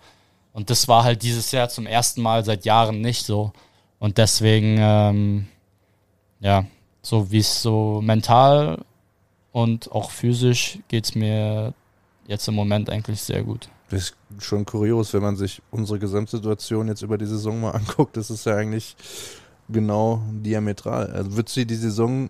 Und 0.56 0.70
das 0.70 0.88
war 0.88 1.04
halt 1.04 1.22
dieses 1.22 1.52
Jahr 1.52 1.68
zum 1.68 1.86
ersten 1.86 2.22
Mal 2.22 2.46
seit 2.46 2.64
Jahren 2.64 3.02
nicht 3.02 3.26
so. 3.26 3.52
Und 4.00 4.18
deswegen, 4.18 4.78
ähm, 4.80 5.48
ja, 6.40 6.66
so 7.02 7.30
wie 7.30 7.40
es 7.40 7.62
so 7.62 8.00
mental 8.02 8.86
und 9.52 9.92
auch 9.92 10.12
physisch 10.12 10.80
geht's 10.88 11.14
mir 11.14 11.74
jetzt 12.26 12.48
im 12.48 12.56
Moment 12.56 12.90
eigentlich 12.90 13.20
sehr 13.20 13.44
gut. 13.44 13.68
Das 13.90 14.02
ist 14.02 14.16
schon 14.40 14.64
kurios, 14.64 15.14
wenn 15.14 15.24
man 15.24 15.36
sich 15.36 15.62
unsere 15.72 16.00
Gesamtsituation 16.00 16.88
jetzt 16.88 17.02
über 17.02 17.18
die 17.18 17.26
Saison 17.26 17.60
mal 17.60 17.72
anguckt. 17.76 18.16
Das 18.16 18.30
ist 18.30 18.46
ja 18.46 18.56
eigentlich 18.56 18.96
genau 19.68 20.24
diametral. 20.32 21.12
Also 21.12 21.36
wird 21.36 21.50
sie 21.50 21.66
die 21.66 21.76
Saison, 21.76 22.30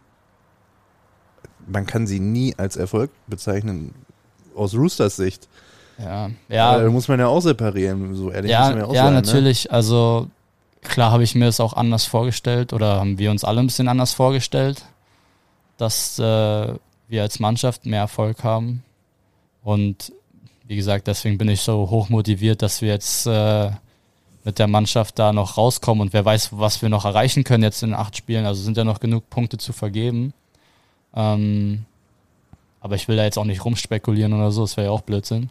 man 1.67 1.85
kann 1.85 2.07
sie 2.07 2.19
nie 2.19 2.55
als 2.57 2.75
Erfolg 2.75 3.11
bezeichnen, 3.27 3.93
aus 4.55 4.73
Roosters 4.73 5.15
Sicht. 5.15 5.47
Ja, 5.97 6.29
Ja. 6.49 6.77
Da 6.77 6.83
ja, 6.83 6.89
muss 6.89 7.07
man 7.07 7.19
ja 7.19 7.27
auch 7.27 7.41
separieren, 7.41 8.15
so 8.15 8.31
ehrlich 8.31 8.51
muss 8.51 8.59
ja, 8.59 8.69
man 8.69 8.77
ja 8.77 8.85
auch 8.85 8.93
ja 8.93 9.03
sein. 9.05 9.13
Ne? 9.13 9.21
natürlich. 9.21 9.71
Also 9.71 10.27
klar 10.81 11.11
habe 11.11 11.23
ich 11.23 11.35
mir 11.35 11.45
das 11.45 11.59
auch 11.59 11.73
anders 11.73 12.05
vorgestellt 12.05 12.73
oder 12.73 12.99
haben 12.99 13.17
wir 13.17 13.31
uns 13.31 13.43
alle 13.43 13.59
ein 13.59 13.67
bisschen 13.67 13.87
anders 13.87 14.13
vorgestellt, 14.13 14.83
dass 15.77 16.19
äh, 16.19 16.73
wir 17.07 17.21
als 17.21 17.39
Mannschaft 17.39 17.85
mehr 17.85 18.01
Erfolg 18.01 18.43
haben. 18.43 18.83
Und 19.63 20.11
wie 20.67 20.75
gesagt, 20.75 21.07
deswegen 21.07 21.37
bin 21.37 21.49
ich 21.49 21.61
so 21.61 21.89
hoch 21.89 22.09
motiviert, 22.09 22.61
dass 22.61 22.81
wir 22.81 22.89
jetzt 22.89 23.27
äh, 23.27 23.71
mit 24.43 24.59
der 24.59 24.67
Mannschaft 24.67 25.17
da 25.17 25.33
noch 25.33 25.57
rauskommen 25.57 26.01
und 26.01 26.13
wer 26.13 26.23
weiß, 26.23 26.49
was 26.51 26.81
wir 26.81 26.89
noch 26.89 27.05
erreichen 27.05 27.43
können 27.43 27.63
jetzt 27.63 27.83
in 27.83 27.93
acht 27.93 28.15
Spielen. 28.15 28.45
Also 28.45 28.61
sind 28.61 28.77
ja 28.77 28.83
noch 28.83 28.99
genug 28.99 29.29
Punkte 29.29 29.57
zu 29.57 29.73
vergeben. 29.73 30.33
Ähm, 31.15 31.85
aber 32.79 32.95
ich 32.95 33.07
will 33.07 33.17
da 33.17 33.23
jetzt 33.23 33.39
auch 33.39 33.45
nicht 33.45 33.65
rumspekulieren 33.65 34.33
oder 34.33 34.51
so, 34.51 34.61
das 34.61 34.77
wäre 34.77 34.87
ja 34.87 34.91
auch 34.91 35.01
Blödsinn. 35.01 35.49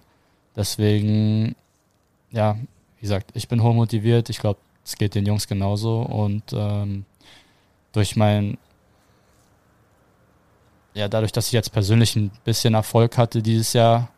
Deswegen, 0.56 1.56
ja, 2.30 2.56
wie 2.96 3.00
gesagt, 3.00 3.30
ich 3.34 3.48
bin 3.48 3.62
hoch 3.62 3.74
motiviert. 3.74 4.30
Ich 4.30 4.38
glaube, 4.38 4.60
es 4.84 4.96
geht 4.96 5.14
den 5.14 5.26
Jungs 5.26 5.46
genauso. 5.46 6.00
Und 6.00 6.44
ähm, 6.52 7.04
durch 7.92 8.16
mein, 8.16 8.58
ja, 10.94 11.08
dadurch, 11.08 11.32
dass 11.32 11.46
ich 11.46 11.52
jetzt 11.52 11.72
persönlich 11.72 12.16
ein 12.16 12.30
bisschen 12.44 12.74
Erfolg 12.74 13.18
hatte 13.18 13.42
dieses 13.42 13.72
Jahr, 13.72 14.08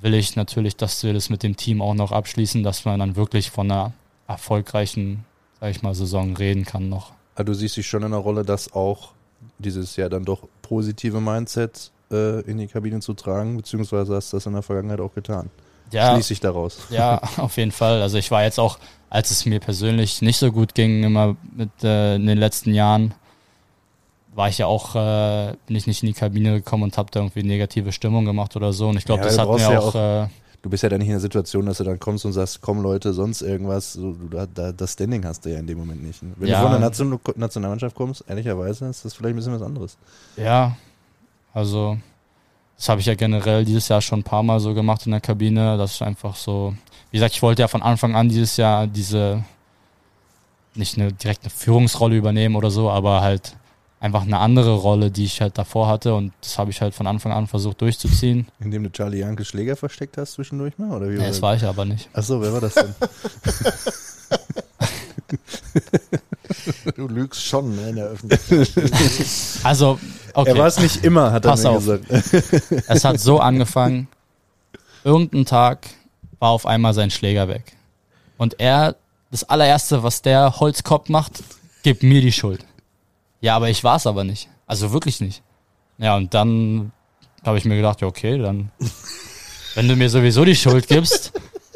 will 0.00 0.14
ich 0.14 0.36
natürlich, 0.36 0.76
dass 0.76 1.02
wir 1.02 1.12
das 1.12 1.30
mit 1.30 1.42
dem 1.42 1.56
Team 1.56 1.82
auch 1.82 1.94
noch 1.94 2.12
abschließen, 2.12 2.62
dass 2.62 2.84
man 2.84 3.00
dann 3.00 3.16
wirklich 3.16 3.50
von 3.50 3.70
einer 3.70 3.92
erfolgreichen, 4.26 5.24
sag 5.60 5.70
ich 5.70 5.82
mal, 5.82 5.94
Saison 5.94 6.36
reden 6.36 6.64
kann 6.64 6.88
noch. 6.88 7.12
Aber 7.34 7.44
du 7.44 7.54
siehst 7.54 7.76
dich 7.76 7.86
schon 7.86 8.02
in 8.02 8.10
der 8.10 8.20
Rolle, 8.20 8.44
dass 8.44 8.72
auch 8.72 9.12
dieses 9.58 9.96
Jahr 9.96 10.08
dann 10.08 10.24
doch 10.24 10.48
positive 10.62 11.20
Mindset 11.20 11.90
äh, 12.10 12.40
in 12.42 12.58
die 12.58 12.66
Kabine 12.66 13.00
zu 13.00 13.14
tragen, 13.14 13.56
beziehungsweise 13.56 14.14
hast 14.14 14.32
du 14.32 14.36
das 14.36 14.46
in 14.46 14.52
der 14.52 14.62
Vergangenheit 14.62 15.00
auch 15.00 15.14
getan. 15.14 15.50
Ja, 15.90 16.14
Schließe 16.14 16.32
ich 16.34 16.40
daraus. 16.40 16.78
Ja, 16.90 17.20
auf 17.38 17.56
jeden 17.56 17.72
Fall. 17.72 18.02
Also 18.02 18.18
ich 18.18 18.30
war 18.30 18.42
jetzt 18.42 18.58
auch, 18.60 18.78
als 19.10 19.30
es 19.30 19.46
mir 19.46 19.60
persönlich 19.60 20.20
nicht 20.22 20.36
so 20.38 20.52
gut 20.52 20.74
ging, 20.74 21.02
immer 21.02 21.36
mit 21.56 21.70
äh, 21.82 22.16
in 22.16 22.26
den 22.26 22.38
letzten 22.38 22.74
Jahren, 22.74 23.14
war 24.34 24.48
ich 24.48 24.58
ja 24.58 24.66
auch, 24.66 24.94
äh, 24.94 25.54
bin 25.66 25.74
ich 25.76 25.86
nicht 25.86 26.02
in 26.02 26.06
die 26.08 26.12
Kabine 26.12 26.54
gekommen 26.54 26.84
und 26.84 26.96
habe 26.98 27.10
da 27.10 27.20
irgendwie 27.20 27.42
negative 27.42 27.90
Stimmung 27.92 28.24
gemacht 28.24 28.54
oder 28.56 28.72
so. 28.72 28.88
Und 28.88 28.96
ich 28.96 29.04
glaube, 29.04 29.22
Ja, 29.24 29.28
das 29.30 29.38
hat 29.38 29.48
mir 29.48 29.60
ja 29.60 29.78
auch, 29.78 29.94
äh, 29.94 30.28
Du 30.60 30.68
bist 30.68 30.82
ja 30.82 30.88
dann 30.88 30.98
nicht 30.98 31.06
in 31.06 31.12
der 31.12 31.20
Situation, 31.20 31.66
dass 31.66 31.78
du 31.78 31.84
dann 31.84 32.00
kommst 32.00 32.24
und 32.24 32.32
sagst, 32.32 32.60
komm 32.60 32.82
Leute, 32.82 33.12
sonst 33.12 33.42
irgendwas. 33.42 33.92
So, 33.92 34.12
du, 34.12 34.28
da, 34.28 34.44
da, 34.46 34.72
das 34.72 34.92
Standing 34.94 35.24
hast 35.24 35.44
du 35.44 35.50
ja 35.52 35.58
in 35.60 35.68
dem 35.68 35.78
Moment 35.78 36.02
nicht. 36.02 36.20
ne? 36.20 36.32
Wenn 36.36 36.48
Ja. 36.48 36.56
du 36.56 36.62
von 36.64 36.70
der 36.72 36.80
Nation, 36.80 37.20
Nationalmannschaft 37.36 37.94
kommst, 37.94 38.24
ehrlicherweise, 38.28 38.86
ist 38.86 39.04
das 39.04 39.14
vielleicht 39.14 39.34
ein 39.34 39.36
bisschen 39.36 39.54
was 39.54 39.62
anderes. 39.62 39.96
ja, 40.36 40.76
also 41.54 41.96
das 42.78 42.88
habe 42.88 43.00
ich 43.00 43.06
ja 43.06 43.14
generell 43.14 43.64
dieses 43.64 43.88
Jahr 43.88 44.00
schon 44.00 44.20
ein 44.20 44.24
paar 44.24 44.44
Mal 44.44 44.60
so 44.60 44.72
gemacht 44.72 45.04
in 45.04 45.10
der 45.10 45.20
Kabine. 45.20 45.76
Das 45.76 45.94
ist 45.94 46.02
einfach 46.02 46.36
so, 46.36 46.74
wie 47.10 47.16
gesagt, 47.16 47.34
ich 47.34 47.42
wollte 47.42 47.62
ja 47.62 47.68
von 47.68 47.82
Anfang 47.82 48.14
an 48.14 48.28
dieses 48.28 48.56
Jahr 48.56 48.86
diese, 48.86 49.42
nicht 50.74 50.96
eine 50.96 51.12
direkte 51.12 51.50
Führungsrolle 51.50 52.16
übernehmen 52.16 52.54
oder 52.54 52.70
so, 52.70 52.88
aber 52.88 53.20
halt 53.20 53.56
einfach 53.98 54.22
eine 54.22 54.38
andere 54.38 54.76
Rolle, 54.76 55.10
die 55.10 55.24
ich 55.24 55.40
halt 55.40 55.58
davor 55.58 55.88
hatte 55.88 56.14
und 56.14 56.32
das 56.40 56.56
habe 56.56 56.70
ich 56.70 56.80
halt 56.80 56.94
von 56.94 57.08
Anfang 57.08 57.32
an 57.32 57.48
versucht 57.48 57.80
durchzuziehen. 57.80 58.46
Indem 58.60 58.84
du 58.84 58.92
Charlie 58.92 59.18
Janke 59.18 59.44
Schläger 59.44 59.74
versteckt 59.74 60.16
hast 60.16 60.34
zwischendurch 60.34 60.78
mal? 60.78 60.96
Oder 60.96 61.10
wie 61.10 61.18
Nee, 61.18 61.26
das 61.26 61.42
war 61.42 61.56
ich 61.56 61.64
aber 61.64 61.84
nicht. 61.84 62.08
Achso, 62.12 62.40
wer 62.40 62.52
war 62.52 62.60
das 62.60 62.74
denn? 62.74 62.94
Du 66.96 67.06
lügst 67.08 67.44
schon 67.44 67.76
ne, 67.76 67.90
in 67.90 67.96
der 67.96 68.06
Öffentlichkeit. 68.06 69.26
Also, 69.64 69.98
okay. 70.32 70.50
Er 70.50 70.58
war 70.58 70.66
es 70.66 70.78
nicht 70.78 71.04
immer, 71.04 71.30
hat 71.32 71.44
er 71.44 71.50
Pass 71.50 71.62
mir 71.62 71.70
auf. 71.70 71.84
gesagt. 71.84 72.04
Es 72.88 73.04
hat 73.04 73.20
so 73.20 73.38
angefangen, 73.38 74.08
irgendein 75.04 75.44
Tag 75.44 75.86
war 76.38 76.50
auf 76.50 76.64
einmal 76.66 76.94
sein 76.94 77.10
Schläger 77.10 77.48
weg. 77.48 77.74
Und 78.38 78.60
er, 78.60 78.96
das 79.30 79.44
allererste, 79.44 80.02
was 80.02 80.22
der 80.22 80.58
Holzkopf 80.58 81.08
macht, 81.08 81.42
gibt 81.82 82.02
mir 82.02 82.20
die 82.20 82.32
Schuld. 82.32 82.64
Ja, 83.40 83.56
aber 83.56 83.68
ich 83.68 83.84
war 83.84 83.96
es 83.96 84.06
aber 84.06 84.24
nicht. 84.24 84.48
Also 84.66 84.92
wirklich 84.92 85.20
nicht. 85.20 85.42
Ja, 85.98 86.16
und 86.16 86.32
dann 86.34 86.92
habe 87.44 87.58
ich 87.58 87.64
mir 87.64 87.76
gedacht, 87.76 88.00
ja, 88.00 88.06
okay, 88.06 88.38
dann, 88.38 88.70
wenn 89.74 89.88
du 89.88 89.96
mir 89.96 90.08
sowieso 90.08 90.44
die 90.44 90.56
Schuld 90.56 90.88
gibst, 90.88 91.32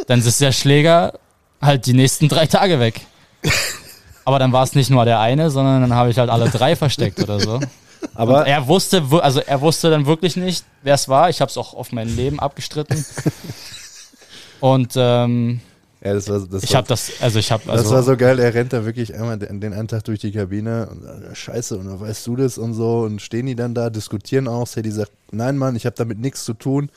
dann 0.06 0.20
ist 0.20 0.40
der 0.40 0.52
Schläger 0.52 1.18
halt 1.60 1.86
die 1.86 1.92
nächsten 1.92 2.28
drei 2.28 2.46
Tage 2.46 2.80
weg. 2.80 3.00
Aber 4.24 4.38
dann 4.38 4.52
war 4.52 4.62
es 4.62 4.74
nicht 4.74 4.90
nur 4.90 5.04
der 5.04 5.18
eine, 5.20 5.50
sondern 5.50 5.80
dann 5.82 5.94
habe 5.94 6.10
ich 6.10 6.18
halt 6.18 6.30
alle 6.30 6.48
drei 6.48 6.76
versteckt 6.76 7.20
oder 7.20 7.40
so. 7.40 7.60
Aber 8.14 8.46
Er 8.46 8.66
wusste, 8.66 9.10
wu- 9.10 9.18
also 9.18 9.40
er 9.40 9.60
wusste 9.60 9.90
dann 9.90 10.06
wirklich 10.06 10.36
nicht, 10.36 10.64
wer 10.82 10.94
es 10.94 11.08
war. 11.08 11.30
Ich 11.30 11.40
habe 11.40 11.50
es 11.50 11.56
auch 11.56 11.74
auf 11.74 11.92
mein 11.92 12.08
Leben 12.14 12.40
abgestritten. 12.40 13.04
Und 14.60 14.92
ähm, 14.96 15.60
ja, 16.04 16.14
das 16.14 16.28
war, 16.28 16.40
das 16.40 16.62
ich 16.64 16.74
habe 16.74 16.86
das, 16.88 17.12
also 17.20 17.38
ich 17.38 17.50
habe, 17.52 17.62
das 17.66 17.78
also 17.80 17.94
war 17.94 18.02
so 18.02 18.16
geil. 18.16 18.38
Er 18.38 18.54
rennt 18.54 18.72
da 18.72 18.84
wirklich 18.84 19.14
einmal 19.14 19.38
den, 19.38 19.60
den 19.60 19.72
einen 19.72 19.88
Tag 19.88 20.04
durch 20.04 20.20
die 20.20 20.32
Kabine 20.32 20.88
und 20.90 21.02
sagt, 21.02 21.36
Scheiße, 21.36 21.76
und 21.78 21.86
dann 21.86 22.00
weißt 22.00 22.26
du 22.26 22.36
das 22.36 22.58
und 22.58 22.74
so. 22.74 23.00
Und 23.00 23.22
stehen 23.22 23.46
die 23.46 23.54
dann 23.56 23.74
da, 23.74 23.90
diskutieren 23.90 24.48
auch. 24.48 24.66
Sadie 24.66 24.90
sagt, 24.90 25.12
nein, 25.30 25.56
Mann, 25.56 25.76
ich 25.76 25.86
habe 25.86 25.96
damit 25.96 26.18
nichts 26.18 26.44
zu 26.44 26.54
tun. 26.54 26.90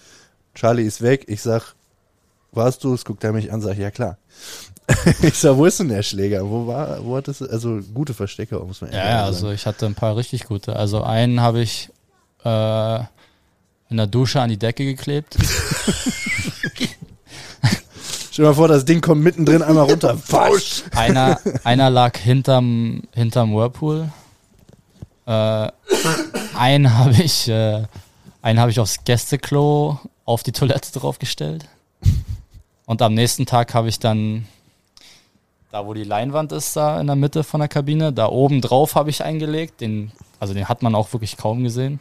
Charlie 0.56 0.84
ist 0.84 1.02
weg. 1.02 1.26
Ich 1.28 1.42
sag, 1.42 1.74
warst 2.52 2.84
du 2.84 2.94
es? 2.94 3.06
Guckt 3.06 3.24
er 3.24 3.32
mich 3.34 3.52
an, 3.52 3.62
sag, 3.62 3.78
ja 3.78 3.92
klar. 3.92 4.18
ich 5.22 5.36
sag, 5.36 5.58
wo 5.58 5.66
ist 5.66 5.80
denn 5.80 5.90
der 5.90 6.04
Schläger? 6.04 6.48
Wo 6.48 6.68
war, 6.68 7.04
wo 7.04 7.18
hat 7.18 7.28
das, 7.28 7.42
also 7.42 7.80
gute 7.94 8.14
Verstecke, 8.14 8.60
muss 8.60 8.82
man 8.82 8.92
ja, 8.92 8.98
ja, 8.98 9.04
sagen. 9.06 9.26
also 9.26 9.52
ich 9.52 9.66
hatte 9.66 9.86
ein 9.86 9.96
paar 9.96 10.16
richtig 10.16 10.46
gute. 10.46 10.76
Also 10.76 11.04
einen 11.04 11.42
habe 11.42 11.62
ich 11.62 11.90
äh, 12.44 13.00
in 13.90 13.98
der 13.98 14.08
Dusche 14.08 14.42
an 14.42 14.50
die 14.50 14.58
Decke 14.58 14.86
geklebt. 14.86 15.38
Stell 18.36 18.44
dir 18.44 18.50
mal 18.50 18.56
vor, 18.56 18.68
das 18.68 18.84
Ding 18.84 19.00
kommt 19.00 19.24
mittendrin 19.24 19.62
einmal 19.62 19.86
runter. 19.86 20.18
Falsch. 20.18 20.84
Einer, 20.94 21.40
einer 21.64 21.90
lag 21.90 22.18
hinterm, 22.18 23.04
hinterm 23.14 23.56
Whirlpool. 23.56 24.10
Äh, 25.26 25.72
einen 26.58 26.98
habe 26.98 27.14
ich, 27.24 27.48
äh, 27.48 27.84
einen 28.42 28.60
habe 28.60 28.72
ich 28.72 28.80
aufs 28.82 29.06
Gästeklo 29.06 30.00
auf 30.26 30.44
die 30.44 30.52
Toilette 30.52 30.92
draufgestellt. 31.00 31.66
Und 32.86 33.02
am 33.02 33.14
nächsten 33.14 33.46
Tag 33.46 33.74
habe 33.74 33.88
ich 33.88 34.00
dann, 34.00 34.48
da 35.76 35.86
wo 35.86 35.94
die 35.94 36.06
Leinwand 36.06 36.54
ist, 36.54 36.78
da 36.78 37.02
in 37.02 37.08
der 37.08 37.18
Mitte 37.18 37.44
von 37.44 37.60
der 37.60 37.68
Kabine, 37.68 38.14
da 38.14 38.28
oben 38.28 38.62
drauf 38.62 38.96
habe 38.96 39.10
ich 39.10 39.26
eingelegt. 39.26 39.82
Den, 39.82 40.14
also 40.40 40.54
den 40.54 40.70
hat 40.70 40.82
man 40.82 40.96
auch 40.96 41.12
wirklich 41.12 41.36
kaum 41.36 41.64
gesehen. 41.64 42.00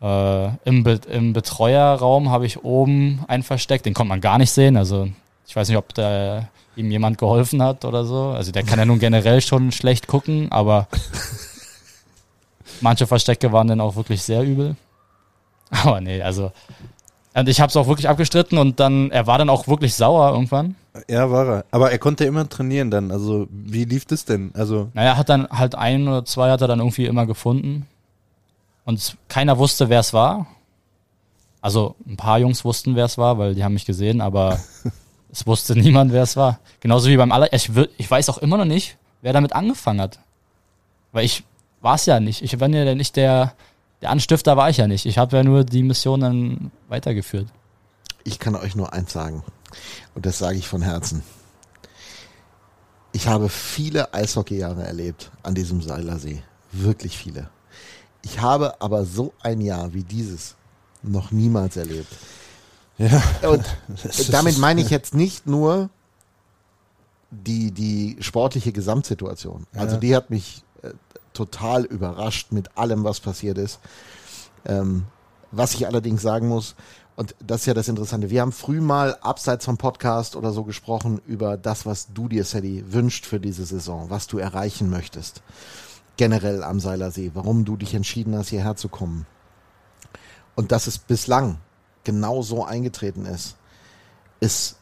Äh, 0.00 0.46
im, 0.64 0.84
Be 0.84 1.00
Im 1.10 1.32
Betreuerraum 1.32 2.30
habe 2.30 2.46
ich 2.46 2.62
oben 2.62 3.24
einen 3.26 3.42
versteckt, 3.42 3.84
den 3.84 3.94
konnte 3.94 4.10
man 4.10 4.20
gar 4.20 4.38
nicht 4.38 4.52
sehen. 4.52 4.76
Also 4.76 5.08
ich 5.48 5.56
weiß 5.56 5.68
nicht, 5.68 5.76
ob 5.76 5.92
da 5.94 6.48
ihm 6.76 6.88
jemand 6.88 7.18
geholfen 7.18 7.60
hat 7.60 7.84
oder 7.84 8.04
so. 8.04 8.28
Also 8.28 8.52
der 8.52 8.62
kann 8.62 8.78
ja 8.78 8.84
nun 8.84 9.00
generell 9.00 9.40
schon 9.40 9.72
schlecht 9.72 10.06
gucken, 10.06 10.52
aber 10.52 10.86
manche 12.80 13.08
Verstecke 13.08 13.50
waren 13.50 13.66
dann 13.66 13.80
auch 13.80 13.96
wirklich 13.96 14.22
sehr 14.22 14.44
übel. 14.44 14.76
Aber 15.70 16.00
nee, 16.00 16.22
also 16.22 16.52
und 17.40 17.48
ich 17.48 17.60
habe 17.60 17.68
es 17.68 17.76
auch 17.76 17.86
wirklich 17.86 18.08
abgestritten 18.08 18.56
und 18.56 18.80
dann 18.80 19.10
er 19.10 19.26
war 19.26 19.36
dann 19.36 19.50
auch 19.50 19.68
wirklich 19.68 19.94
sauer 19.94 20.32
irgendwann. 20.32 20.74
Ja, 21.08 21.30
war 21.30 21.46
er. 21.46 21.64
Aber 21.70 21.92
er 21.92 21.98
konnte 21.98 22.24
immer 22.24 22.48
trainieren 22.48 22.90
dann. 22.90 23.10
Also, 23.10 23.46
wie 23.50 23.84
lief 23.84 24.06
das 24.06 24.24
denn? 24.24 24.52
Also, 24.54 24.88
Naja, 24.94 25.18
hat 25.18 25.28
dann 25.28 25.46
halt 25.50 25.74
ein 25.74 26.08
oder 26.08 26.24
zwei 26.24 26.50
hat 26.50 26.62
er 26.62 26.68
dann 26.68 26.78
irgendwie 26.78 27.04
immer 27.04 27.26
gefunden. 27.26 27.86
Und 28.86 29.18
keiner 29.28 29.58
wusste, 29.58 29.90
wer 29.90 30.00
es 30.00 30.14
war. 30.14 30.46
Also 31.60 31.96
ein 32.06 32.16
paar 32.16 32.38
Jungs 32.38 32.64
wussten, 32.64 32.96
wer 32.96 33.04
es 33.04 33.18
war, 33.18 33.36
weil 33.38 33.54
die 33.54 33.64
haben 33.64 33.74
mich 33.74 33.84
gesehen, 33.84 34.20
aber 34.20 34.58
es 35.30 35.46
wusste 35.46 35.76
niemand, 35.76 36.12
wer 36.12 36.22
es 36.22 36.36
war. 36.36 36.60
Genauso 36.80 37.08
wie 37.08 37.16
beim 37.16 37.32
aller. 37.32 37.52
Ich, 37.52 37.70
ich 37.98 38.10
weiß 38.10 38.30
auch 38.30 38.38
immer 38.38 38.56
noch 38.56 38.64
nicht, 38.64 38.96
wer 39.20 39.32
damit 39.32 39.52
angefangen 39.52 40.00
hat. 40.00 40.20
Weil 41.12 41.24
ich 41.24 41.44
war 41.80 41.96
es 41.96 42.06
ja 42.06 42.20
nicht. 42.20 42.42
Ich 42.42 42.58
war 42.60 42.68
ja 42.68 42.94
nicht 42.94 43.16
der, 43.16 43.52
der 44.02 44.10
Anstifter 44.10 44.56
war 44.56 44.70
ich 44.70 44.76
ja 44.78 44.86
nicht. 44.86 45.06
Ich 45.06 45.18
habe 45.18 45.36
ja 45.36 45.42
nur 45.42 45.64
die 45.64 45.82
Mission 45.82 46.20
dann 46.20 46.70
weitergeführt. 46.88 47.48
Ich 48.24 48.38
kann 48.38 48.54
euch 48.56 48.74
nur 48.76 48.92
eins 48.92 49.12
sagen. 49.12 49.42
Und 50.14 50.26
das 50.26 50.38
sage 50.38 50.58
ich 50.58 50.68
von 50.68 50.82
Herzen. 50.82 51.22
Ich 53.12 53.26
habe 53.28 53.48
viele 53.48 54.12
Eishockeyjahre 54.12 54.84
erlebt 54.84 55.30
an 55.42 55.54
diesem 55.54 55.80
Seilersee. 55.80 56.42
Wirklich 56.72 57.16
viele. 57.16 57.48
Ich 58.22 58.40
habe 58.40 58.80
aber 58.80 59.04
so 59.04 59.32
ein 59.42 59.60
Jahr 59.60 59.94
wie 59.94 60.02
dieses 60.02 60.56
noch 61.02 61.30
niemals 61.30 61.76
erlebt. 61.76 62.12
ja. 62.98 63.22
Und 63.48 63.64
damit 64.30 64.58
meine 64.58 64.80
ich 64.82 64.90
jetzt 64.90 65.14
nicht 65.14 65.46
nur 65.46 65.88
die, 67.30 67.70
die 67.70 68.16
sportliche 68.20 68.72
Gesamtsituation. 68.72 69.66
Also 69.74 69.94
Ja. 69.94 70.00
die 70.00 70.16
hat 70.16 70.30
mich 70.30 70.62
total 71.36 71.84
überrascht 71.84 72.50
mit 72.50 72.76
allem, 72.76 73.04
was 73.04 73.20
passiert 73.20 73.58
ist. 73.58 73.78
Ähm, 74.64 75.04
was 75.52 75.74
ich 75.74 75.86
allerdings 75.86 76.22
sagen 76.22 76.48
muss, 76.48 76.74
und 77.14 77.34
das 77.44 77.60
ist 77.60 77.66
ja 77.66 77.74
das 77.74 77.88
Interessante, 77.88 78.30
wir 78.30 78.42
haben 78.42 78.52
früh 78.52 78.80
mal 78.80 79.16
abseits 79.22 79.64
vom 79.64 79.78
Podcast 79.78 80.36
oder 80.36 80.52
so 80.52 80.64
gesprochen 80.64 81.20
über 81.26 81.56
das, 81.56 81.86
was 81.86 82.12
du 82.12 82.28
dir, 82.28 82.44
Sadie, 82.44 82.84
wünscht 82.88 83.24
für 83.24 83.40
diese 83.40 83.64
Saison, 83.64 84.10
was 84.10 84.26
du 84.26 84.38
erreichen 84.38 84.90
möchtest. 84.90 85.42
Generell 86.16 86.62
am 86.62 86.80
Seilersee, 86.80 87.30
warum 87.34 87.64
du 87.64 87.76
dich 87.76 87.94
entschieden 87.94 88.36
hast, 88.36 88.48
hierher 88.48 88.76
zu 88.76 88.88
kommen. 88.88 89.26
Und 90.54 90.72
dass 90.72 90.86
es 90.86 90.98
bislang 90.98 91.58
genau 92.04 92.42
so 92.42 92.64
eingetreten 92.64 93.24
ist, 93.24 93.56
ist 94.40 94.76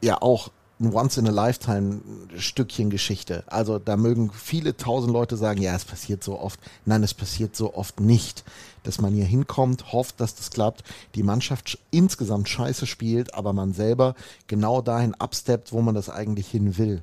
ja 0.00 0.20
auch 0.20 0.50
ein 0.82 0.92
Once-in-a-Lifetime-Stückchen 0.92 2.90
Geschichte. 2.90 3.44
Also 3.46 3.78
da 3.78 3.96
mögen 3.96 4.32
viele 4.32 4.76
tausend 4.76 5.12
Leute 5.12 5.36
sagen, 5.36 5.62
ja, 5.62 5.74
es 5.74 5.84
passiert 5.84 6.22
so 6.24 6.38
oft. 6.38 6.58
Nein, 6.84 7.02
es 7.02 7.14
passiert 7.14 7.54
so 7.56 7.74
oft 7.74 8.00
nicht, 8.00 8.44
dass 8.82 9.00
man 9.00 9.14
hier 9.14 9.24
hinkommt, 9.24 9.92
hofft, 9.92 10.20
dass 10.20 10.34
das 10.34 10.50
klappt, 10.50 10.82
die 11.14 11.22
Mannschaft 11.22 11.68
sch- 11.68 11.78
insgesamt 11.90 12.48
scheiße 12.48 12.86
spielt, 12.86 13.34
aber 13.34 13.52
man 13.52 13.72
selber 13.72 14.14
genau 14.46 14.82
dahin 14.82 15.14
absteppt, 15.14 15.72
wo 15.72 15.80
man 15.80 15.94
das 15.94 16.10
eigentlich 16.10 16.48
hin 16.48 16.76
will. 16.78 17.02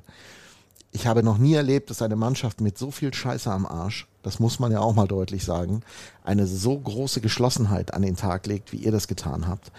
Ich 0.92 1.06
habe 1.06 1.22
noch 1.22 1.38
nie 1.38 1.54
erlebt, 1.54 1.88
dass 1.88 2.02
eine 2.02 2.16
Mannschaft 2.16 2.60
mit 2.60 2.76
so 2.76 2.90
viel 2.90 3.14
Scheiße 3.14 3.50
am 3.50 3.64
Arsch, 3.64 4.08
das 4.22 4.40
muss 4.40 4.58
man 4.58 4.72
ja 4.72 4.80
auch 4.80 4.94
mal 4.94 5.06
deutlich 5.06 5.44
sagen, 5.44 5.82
eine 6.24 6.46
so 6.46 6.76
große 6.76 7.20
Geschlossenheit 7.20 7.94
an 7.94 8.02
den 8.02 8.16
Tag 8.16 8.46
legt, 8.46 8.72
wie 8.72 8.78
ihr 8.78 8.92
das 8.92 9.06
getan 9.08 9.46
habt. 9.46 9.70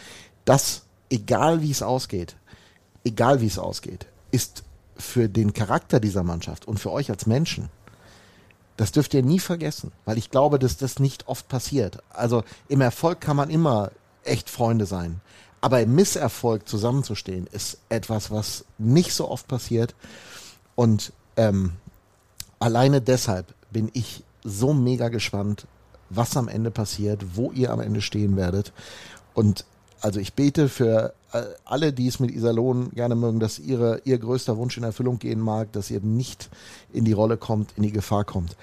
Das, 0.45 0.83
egal 1.09 1.61
wie 1.61 1.69
es 1.69 1.83
ausgeht, 1.83 2.37
egal 3.03 3.41
wie 3.41 3.47
es 3.47 3.59
ausgeht, 3.59 4.07
ist 4.31 4.63
für 4.95 5.29
den 5.29 5.53
Charakter 5.53 5.99
dieser 5.99 6.23
Mannschaft 6.23 6.67
und 6.67 6.79
für 6.79 6.91
euch 6.91 7.09
als 7.09 7.25
Menschen, 7.25 7.69
das 8.77 8.91
dürft 8.91 9.13
ihr 9.13 9.23
nie 9.23 9.39
vergessen, 9.39 9.91
weil 10.05 10.17
ich 10.17 10.29
glaube, 10.29 10.57
dass 10.57 10.77
das 10.77 10.99
nicht 10.99 11.27
oft 11.27 11.47
passiert. 11.47 11.99
Also 12.09 12.43
im 12.67 12.81
Erfolg 12.81 13.21
kann 13.21 13.35
man 13.35 13.49
immer 13.49 13.91
echt 14.23 14.49
Freunde 14.49 14.85
sein. 14.85 15.21
Aber 15.59 15.81
im 15.81 15.93
Misserfolg 15.93 16.67
zusammenzustehen, 16.67 17.47
ist 17.51 17.77
etwas, 17.89 18.31
was 18.31 18.65
nicht 18.79 19.13
so 19.13 19.29
oft 19.29 19.47
passiert. 19.47 19.93
Und 20.75 21.13
ähm, 21.37 21.73
alleine 22.59 23.01
deshalb 23.01 23.53
bin 23.69 23.89
ich 23.93 24.23
so 24.43 24.73
mega 24.73 25.09
gespannt, 25.09 25.67
was 26.09 26.35
am 26.35 26.47
Ende 26.47 26.71
passiert, 26.71 27.35
wo 27.35 27.51
ihr 27.51 27.71
am 27.71 27.79
Ende 27.79 28.01
stehen 28.01 28.35
werdet. 28.35 28.73
Und 29.33 29.65
also 30.01 30.19
ich 30.19 30.33
bete 30.33 30.67
für 30.67 31.13
äh, 31.31 31.43
alle, 31.63 31.93
die 31.93 32.07
es 32.07 32.19
mit 32.19 32.31
Iserlohn 32.31 32.91
gerne 32.91 33.15
mögen, 33.15 33.39
dass 33.39 33.59
ihre, 33.59 34.01
ihr 34.03 34.17
größter 34.17 34.57
Wunsch 34.57 34.77
in 34.77 34.83
Erfüllung 34.83 35.19
gehen 35.19 35.39
mag, 35.39 35.71
dass 35.71 35.91
ihr 35.91 36.01
nicht 36.01 36.49
in 36.91 37.05
die 37.05 37.13
Rolle 37.13 37.37
kommt, 37.37 37.73
in 37.77 37.83
die 37.83 37.91
Gefahr 37.91 38.25
kommt. 38.25 38.55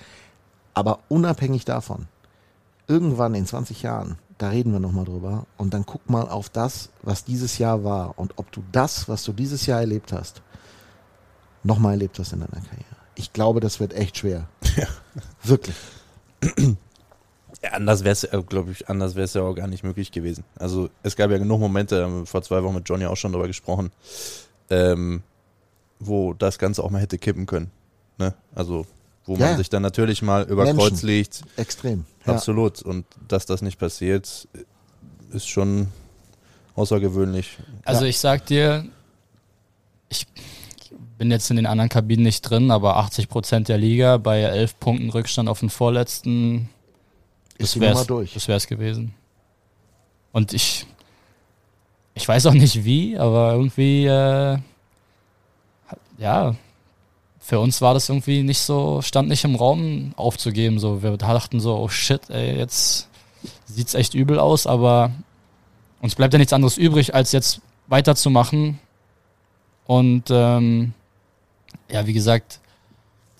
Aber 0.74 1.00
unabhängig 1.08 1.64
davon, 1.64 2.06
irgendwann 2.86 3.34
in 3.34 3.46
20 3.46 3.82
Jahren, 3.82 4.18
da 4.38 4.50
reden 4.50 4.72
wir 4.72 4.80
nochmal 4.80 5.04
drüber. 5.04 5.46
Und 5.56 5.74
dann 5.74 5.86
guck 5.86 6.08
mal 6.10 6.28
auf 6.28 6.48
das, 6.48 6.90
was 7.02 7.24
dieses 7.24 7.58
Jahr 7.58 7.84
war 7.84 8.18
und 8.18 8.34
ob 8.36 8.50
du 8.52 8.62
das, 8.72 9.08
was 9.08 9.24
du 9.24 9.32
dieses 9.32 9.66
Jahr 9.66 9.80
erlebt 9.80 10.12
hast, 10.12 10.42
nochmal 11.62 11.92
erlebt 11.92 12.18
hast 12.18 12.32
in 12.32 12.40
deiner 12.40 12.52
Karriere. 12.52 12.84
Ich 13.14 13.32
glaube, 13.32 13.60
das 13.60 13.80
wird 13.80 13.92
echt 13.94 14.18
schwer. 14.18 14.48
Ja. 14.76 14.86
Wirklich. 15.42 15.74
Ja, 17.62 17.70
anders 17.72 18.04
wäre 18.04 18.12
es, 18.12 18.28
glaube 18.48 18.70
ich, 18.70 18.88
anders 18.88 19.14
wäre 19.16 19.24
es 19.24 19.34
ja 19.34 19.42
auch 19.42 19.54
gar 19.54 19.66
nicht 19.66 19.82
möglich 19.82 20.12
gewesen. 20.12 20.44
Also 20.58 20.90
es 21.02 21.16
gab 21.16 21.30
ja 21.30 21.38
genug 21.38 21.58
Momente, 21.60 22.04
haben 22.04 22.20
wir 22.20 22.26
vor 22.26 22.42
zwei 22.42 22.62
Wochen 22.62 22.76
mit 22.76 22.88
Johnny 22.88 23.04
auch 23.06 23.16
schon 23.16 23.32
darüber 23.32 23.48
gesprochen, 23.48 23.90
ähm, 24.70 25.22
wo 25.98 26.34
das 26.34 26.58
Ganze 26.58 26.84
auch 26.84 26.90
mal 26.90 27.00
hätte 27.00 27.18
kippen 27.18 27.46
können. 27.46 27.70
Ne? 28.16 28.32
Also 28.54 28.86
wo 29.24 29.32
Ja, 29.34 29.40
man 29.40 29.48
ja. 29.50 29.56
sich 29.56 29.70
dann 29.70 29.82
natürlich 29.82 30.22
mal 30.22 30.44
über 30.44 30.64
Menschen. 30.64 30.78
Kreuz 30.78 31.02
legt. 31.02 31.42
Extrem. 31.56 32.04
Ja. 32.26 32.34
Absolut. 32.34 32.80
Und 32.82 33.04
dass 33.26 33.44
das 33.44 33.60
nicht 33.60 33.78
passiert, 33.78 34.46
ist 35.32 35.48
schon 35.48 35.88
außergewöhnlich. 36.76 37.58
Also 37.84 38.04
ich 38.04 38.18
sag 38.20 38.46
dir, 38.46 38.84
ich 40.08 40.26
bin 41.18 41.30
jetzt 41.32 41.50
in 41.50 41.56
den 41.56 41.66
anderen 41.66 41.88
Kabinen 41.88 42.22
nicht 42.22 42.42
drin, 42.42 42.70
aber 42.70 42.96
80 42.98 43.28
Prozent 43.28 43.68
der 43.68 43.78
Liga 43.78 44.16
bei 44.16 44.40
11 44.42 44.78
Punkten 44.78 45.10
Rückstand 45.10 45.48
auf 45.48 45.58
den 45.60 45.70
vorletzten, 45.70 46.68
Ist 47.58 47.74
die 47.74 47.80
wär's- 47.80 47.94
Nummer 47.94 48.06
durch. 48.06 48.34
Das 48.34 48.48
wär's 48.48 48.66
gewesen. 48.66 49.14
Und 50.32 50.52
ich, 50.52 50.86
ich 52.14 52.26
weiß 52.26 52.46
auch 52.46 52.52
nicht 52.54 52.84
wie, 52.84 53.18
aber 53.18 53.52
irgendwie, 53.52 54.06
äh, 54.06 54.58
ja, 56.18 56.54
für 57.40 57.60
uns 57.60 57.80
war 57.80 57.94
das 57.94 58.08
irgendwie 58.08 58.42
nicht 58.42 58.58
so, 58.60 59.00
stand 59.02 59.28
nicht 59.28 59.44
im 59.44 59.54
Raum 59.54 60.12
aufzugeben. 60.16 60.78
So, 60.78 61.02
wir 61.02 61.16
dachten 61.16 61.60
so, 61.60 61.76
oh 61.78 61.88
shit, 61.88 62.28
ey, 62.30 62.56
jetzt 62.58 63.08
sieht's 63.66 63.94
echt 63.94 64.14
übel 64.14 64.38
aus, 64.38 64.66
aber 64.66 65.12
uns 66.02 66.14
bleibt 66.14 66.34
ja 66.34 66.38
nichts 66.38 66.52
anderes 66.52 66.76
übrig, 66.76 67.14
als 67.14 67.32
jetzt 67.32 67.60
weiterzumachen. 67.86 68.78
Und 69.86 70.24
ähm, 70.30 70.92
ja, 71.90 72.06
wie 72.06 72.12
gesagt, 72.12 72.60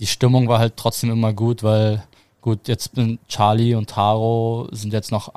die 0.00 0.06
Stimmung 0.06 0.48
war 0.48 0.58
halt 0.58 0.76
trotzdem 0.76 1.10
immer 1.10 1.34
gut, 1.34 1.62
weil 1.62 2.02
gut, 2.48 2.66
jetzt 2.66 2.94
bin 2.94 3.18
Charlie 3.28 3.74
und 3.74 3.90
Taro 3.90 4.68
sind 4.72 4.94
jetzt 4.94 5.12
noch 5.12 5.34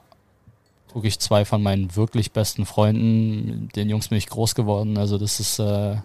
wirklich 0.94 1.20
zwei 1.20 1.44
von 1.44 1.62
meinen 1.62 1.94
wirklich 1.98 2.32
besten 2.32 2.66
Freunden. 2.66 3.68
Den 3.76 3.90
Jungs 3.90 4.08
bin 4.08 4.18
ich 4.18 4.28
groß 4.28 4.56
geworden. 4.56 4.98
Also 4.98 5.18
das 5.18 5.42
ist 5.42 5.60
äh, 5.60 5.98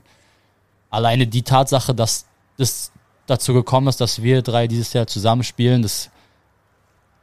alleine 0.90 1.28
die 1.28 1.42
Tatsache, 1.42 1.94
dass 1.94 2.26
das 2.57 2.90
dazu 3.28 3.54
gekommen 3.54 3.86
ist, 3.86 4.00
dass 4.00 4.20
wir 4.22 4.42
drei 4.42 4.66
dieses 4.66 4.94
Jahr 4.94 5.07
zusammenspielen, 5.07 5.82
das 5.82 6.11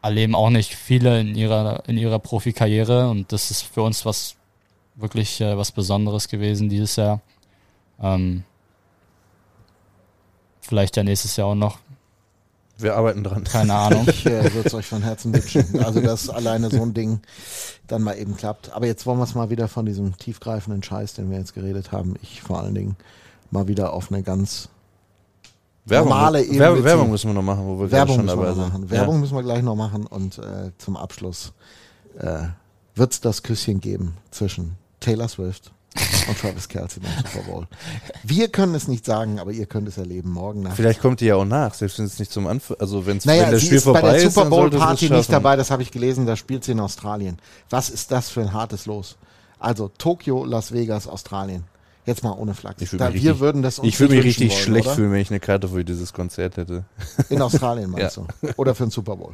erleben 0.01 0.33
auch 0.33 0.49
nicht 0.49 0.75
viele 0.75 1.19
in 1.19 1.35
ihrer 1.35 1.83
in 1.87 1.97
ihrer 1.97 2.19
Profikarriere 2.19 3.09
und 3.09 3.31
das 3.31 3.51
ist 3.51 3.63
für 3.63 3.81
uns 3.81 4.05
was 4.05 4.35
wirklich 4.95 5.41
äh, 5.41 5.57
was 5.57 5.73
Besonderes 5.73 6.29
gewesen 6.29 6.69
dieses 6.69 6.95
Jahr. 6.95 7.19
Ähm, 8.01 8.43
vielleicht 10.61 10.95
ja 10.95 11.03
nächstes 11.03 11.35
Jahr 11.35 11.47
auch 11.47 11.55
noch, 11.55 11.79
Wir 12.83 12.95
arbeiten 12.95 13.23
dran. 13.23 13.43
keine 13.45 13.73
Ahnung. 13.73 14.05
Ich 14.07 14.25
äh, 14.25 14.53
würde 14.53 14.67
es 14.67 14.73
euch 14.73 14.85
von 14.85 15.01
Herzen 15.01 15.33
wünschen. 15.33 15.83
Also, 15.83 16.01
dass 16.01 16.29
alleine 16.29 16.69
so 16.69 16.81
ein 16.81 16.93
Ding 16.93 17.21
dann 17.87 18.03
mal 18.03 18.17
eben 18.17 18.35
klappt. 18.37 18.71
Aber 18.73 18.85
jetzt 18.85 19.05
wollen 19.05 19.17
wir 19.17 19.23
es 19.23 19.35
mal 19.35 19.49
wieder 19.49 19.67
von 19.67 19.85
diesem 19.85 20.17
tiefgreifenden 20.17 20.83
Scheiß, 20.83 21.13
den 21.13 21.31
wir 21.31 21.37
jetzt 21.37 21.53
geredet 21.53 21.91
haben, 21.91 22.15
ich 22.21 22.41
vor 22.41 22.59
allen 22.59 22.75
Dingen, 22.75 22.95
mal 23.51 23.67
wieder 23.67 23.93
auf 23.93 24.11
eine 24.11 24.23
ganz 24.23 24.69
Werbung, 25.85 26.09
Normale 26.09 26.43
Ebene 26.43 26.59
Werbung. 26.59 26.83
Werbung 26.83 27.11
müssen 27.11 27.29
wir 27.29 27.33
noch 27.33 27.41
machen, 27.41 27.65
wo 27.65 27.79
wir 27.79 27.87
gerade 27.87 27.91
Werbung 27.91 28.15
schon 28.15 28.27
dabei 28.27 28.53
sind. 28.53 28.69
machen. 28.69 28.89
Werbung 28.89 29.19
müssen 29.19 29.35
wir 29.35 29.43
gleich 29.43 29.61
noch 29.61 29.75
machen 29.75 30.05
und 30.07 30.37
äh, 30.37 30.71
zum 30.77 30.95
Abschluss 30.95 31.53
äh, 32.19 32.43
wird 32.95 33.11
es 33.11 33.21
das 33.21 33.43
Küsschen 33.43 33.81
geben 33.81 34.15
zwischen 34.31 34.75
Taylor 34.99 35.27
Swift 35.27 35.71
und 36.27 36.39
Travis 36.39 36.67
Kelsey 36.67 37.01
beim 37.01 37.11
Super 37.31 37.45
Bowl. 37.51 37.67
Wir 38.23 38.47
können 38.47 38.73
es 38.75 38.87
nicht 38.87 39.05
sagen, 39.05 39.39
aber 39.39 39.51
ihr 39.51 39.65
könnt 39.65 39.87
es 39.87 39.97
erleben 39.97 40.31
morgen 40.31 40.61
Nacht. 40.63 40.75
Vielleicht 40.75 41.01
kommt 41.01 41.19
die 41.21 41.25
ja 41.25 41.35
auch 41.35 41.45
nach, 41.45 41.73
selbst 41.73 41.99
wenn 41.99 42.05
es 42.05 42.17
nicht 42.19 42.31
zum 42.31 42.47
Anfang, 42.47 42.77
also 42.79 43.05
wenn's, 43.05 43.25
Naja, 43.25 43.43
wenn 43.45 43.51
das 43.51 43.61
Spiel 43.63 43.77
ist 43.77 43.85
bei 43.85 43.91
vorbei 43.99 44.17
der 44.19 44.29
Super 44.31 44.49
Bowl 44.49 44.69
Party 44.69 45.09
nicht 45.09 45.31
dabei, 45.31 45.55
das 45.55 45.69
habe 45.71 45.81
ich 45.83 45.91
gelesen, 45.91 46.25
da 46.25 46.35
spielt 46.35 46.63
sie 46.63 46.71
in 46.73 46.79
Australien. 46.79 47.37
Was 47.69 47.89
ist 47.89 48.11
das 48.11 48.29
für 48.29 48.41
ein 48.41 48.53
hartes 48.53 48.85
Los? 48.85 49.17
Also 49.59 49.89
Tokio, 49.97 50.43
Las 50.45 50.71
Vegas, 50.73 51.07
Australien. 51.07 51.63
Jetzt 52.05 52.21
mal 52.21 52.31
ohne 52.31 52.53
Flachs. 52.53 52.81
Ich 52.81 52.89
Da, 52.91 52.99
wir 52.99 53.13
richtig- 53.13 53.39
würden 53.39 53.61
das 53.61 53.79
uns 53.79 53.87
Ich 53.87 53.97
würde 53.99 54.15
mich 54.15 54.25
richtig 54.25 54.51
wollen, 54.51 54.59
schlecht 54.61 54.87
oder? 54.87 54.95
fühlen, 54.95 55.11
wenn 55.13 55.21
ich 55.21 55.29
eine 55.29 55.39
Karte 55.39 55.69
für 55.69 55.85
dieses 55.85 56.11
Konzert 56.11 56.57
hätte. 56.57 56.83
In 57.29 57.41
Australien 57.41 57.91
meinst 57.91 58.17
du? 58.17 58.27
Oder 58.57 58.75
für 58.75 58.83
den 58.83 58.91
Super 58.91 59.15
Bowl? 59.15 59.31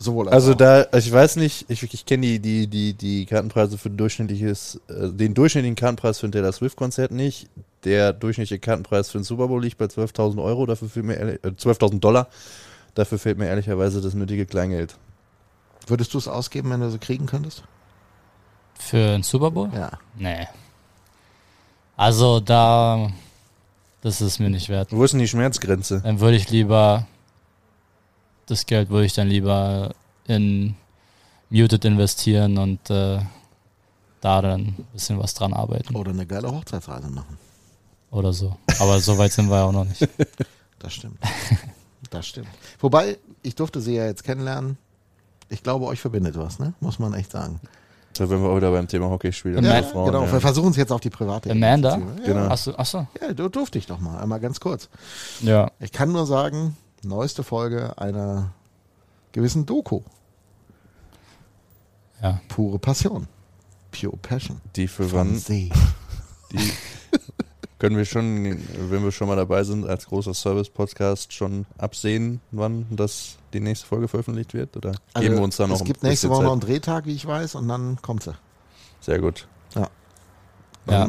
Sowohl 0.00 0.26
als 0.28 0.34
Also 0.34 0.52
auch. 0.52 0.56
da, 0.56 0.86
ich 0.96 1.10
weiß 1.10 1.36
nicht, 1.36 1.68
ich, 1.68 1.82
ich 1.82 2.06
kenne 2.06 2.22
die, 2.26 2.38
die, 2.38 2.66
die, 2.68 2.94
die 2.94 3.26
Kartenpreise 3.26 3.78
für 3.78 3.88
ein 3.88 3.96
durchschnittliches, 3.96 4.80
äh, 4.88 5.08
den 5.10 5.34
durchschnittlichen 5.34 5.74
Kartenpreis 5.76 6.20
für 6.20 6.26
ein 6.28 6.32
Taylor 6.32 6.52
Swift 6.52 6.76
Konzert 6.76 7.10
nicht. 7.10 7.48
Der 7.84 8.12
durchschnittliche 8.12 8.60
Kartenpreis 8.60 9.10
für 9.10 9.18
den 9.18 9.24
Super 9.24 9.48
Bowl 9.48 9.60
liegt 9.62 9.78
bei 9.78 9.86
12.000 9.86 10.42
Euro, 10.42 10.66
dafür 10.66 10.88
fehlt 10.88 11.06
mir 11.06 11.14
ehrlich- 11.14 11.42
äh, 11.44 11.48
12.000 11.56 11.98
Dollar. 12.00 12.28
Dafür 12.94 13.18
fehlt 13.18 13.38
mir 13.38 13.46
ehrlicherweise 13.46 14.00
das 14.00 14.14
nötige 14.14 14.46
Kleingeld. 14.46 14.96
Würdest 15.86 16.14
du 16.14 16.18
es 16.18 16.28
ausgeben, 16.28 16.70
wenn 16.70 16.80
du 16.80 16.90
sie 16.90 16.98
kriegen 16.98 17.26
könntest? 17.26 17.62
Für 18.78 18.98
den 19.12 19.22
Super 19.24 19.50
Bowl? 19.50 19.70
Ja. 19.74 19.92
Nee. 20.16 20.46
Also 21.96 22.38
da, 22.40 23.10
das 24.02 24.20
ist 24.20 24.38
mir 24.38 24.50
nicht 24.50 24.68
wert. 24.68 24.88
Wo 24.92 25.02
ist 25.02 25.12
denn 25.12 25.20
die 25.20 25.28
Schmerzgrenze? 25.28 26.00
Dann 26.02 26.20
würde 26.20 26.36
ich 26.36 26.50
lieber, 26.50 27.06
das 28.48 28.66
Geld 28.66 28.90
würde 28.90 29.06
ich 29.06 29.12
dann 29.12 29.28
lieber 29.28 29.94
in 30.26 30.74
Muted 31.50 31.84
investieren 31.84 32.58
und 32.58 32.90
äh, 32.90 33.20
da 34.20 34.42
dann 34.42 34.60
ein 34.60 34.86
bisschen 34.92 35.18
was 35.18 35.34
dran 35.34 35.52
arbeiten 35.52 35.94
Oder 35.94 36.10
eine 36.10 36.26
geile 36.26 36.50
Hochzeitsreise 36.50 37.08
machen. 37.08 37.38
oder 38.10 38.32
so. 38.32 38.56
Aber 38.80 38.98
so 39.00 39.16
weit 39.16 39.32
sind 39.32 39.48
wir 39.48 39.56
ja 39.56 39.64
auch 39.64 39.72
noch 39.72 39.84
nicht. 39.84 40.06
Das 40.80 40.92
stimmt. 40.94 41.18
Das 42.10 42.24
stimmt. 42.24 42.46
Wobei, 42.78 43.18
ich 43.42 43.56
durfte 43.56 43.80
sie 43.80 43.96
ja 43.96 44.06
jetzt 44.06 44.22
kennenlernen. 44.22 44.78
Ich 45.48 45.64
glaube, 45.64 45.86
euch 45.86 45.98
verbindet 46.00 46.36
was, 46.38 46.60
ne? 46.60 46.72
Muss 46.78 47.00
man 47.00 47.14
echt 47.14 47.32
sagen. 47.32 47.58
Da 48.14 48.30
wären 48.30 48.42
wir 48.44 48.48
auch 48.50 48.56
wieder 48.58 48.70
beim 48.70 48.86
Thema 48.86 49.10
Hockeyspieler. 49.10 49.60
Ja, 49.60 49.74
mit 49.80 49.86
Frauen, 49.86 50.06
genau. 50.12 50.24
ja. 50.24 50.32
Wir 50.32 50.40
versuchen 50.40 50.70
es 50.70 50.76
jetzt 50.76 50.92
auf 50.92 51.00
die 51.00 51.10
private 51.10 51.50
Amanda? 51.50 51.94
Ziehen. 51.96 52.06
Genau. 52.24 52.40
Ja, 52.42 52.48
Achso, 52.52 52.74
achso. 52.76 53.08
ja, 53.20 53.32
du 53.32 53.48
durfte 53.48 53.78
ich 53.78 53.86
doch 53.86 53.98
mal. 53.98 54.18
Einmal 54.20 54.38
ganz 54.38 54.60
kurz. 54.60 54.88
Ja. 55.40 55.72
Ich 55.80 55.90
kann 55.90 56.12
nur 56.12 56.26
sagen, 56.26 56.76
neueste 57.02 57.42
Folge 57.42 57.98
einer 57.98 58.52
gewissen 59.32 59.66
Doku. 59.66 60.02
Ja. 62.22 62.40
Pure 62.48 62.78
Passion. 62.78 63.28
Pure 63.90 64.16
Passion. 64.16 64.60
Die 64.76 64.88
für 64.88 65.12
wann, 65.12 65.42
die 65.48 65.70
können 67.78 67.96
wir 67.96 68.04
schon, 68.04 68.58
wenn 68.90 69.04
wir 69.04 69.12
schon 69.12 69.28
mal 69.28 69.36
dabei 69.36 69.62
sind, 69.62 69.86
als 69.86 70.06
großer 70.06 70.34
Service-Podcast 70.34 71.32
schon 71.32 71.66
absehen, 71.78 72.40
wann 72.50 72.86
das 72.90 73.36
die 73.52 73.60
nächste 73.60 73.86
Folge 73.86 74.08
veröffentlicht 74.08 74.52
wird? 74.52 74.76
Oder 74.76 74.92
geben 75.14 75.36
wir 75.36 75.42
uns 75.42 75.56
da 75.56 75.64
noch 75.64 75.74
Also, 75.74 75.84
Es 75.84 75.86
gibt 75.86 76.02
nächste 76.02 76.28
Woche 76.28 76.42
noch 76.42 76.52
einen 76.52 76.60
Drehtag, 76.60 77.06
wie 77.06 77.14
ich 77.14 77.26
weiß, 77.26 77.54
und 77.54 77.68
dann 77.68 78.02
kommt 78.02 78.24
sie. 78.24 78.34
Sehr 79.00 79.20
gut. 79.20 79.46
Ja. 79.74 79.88
Ja. 80.88 81.08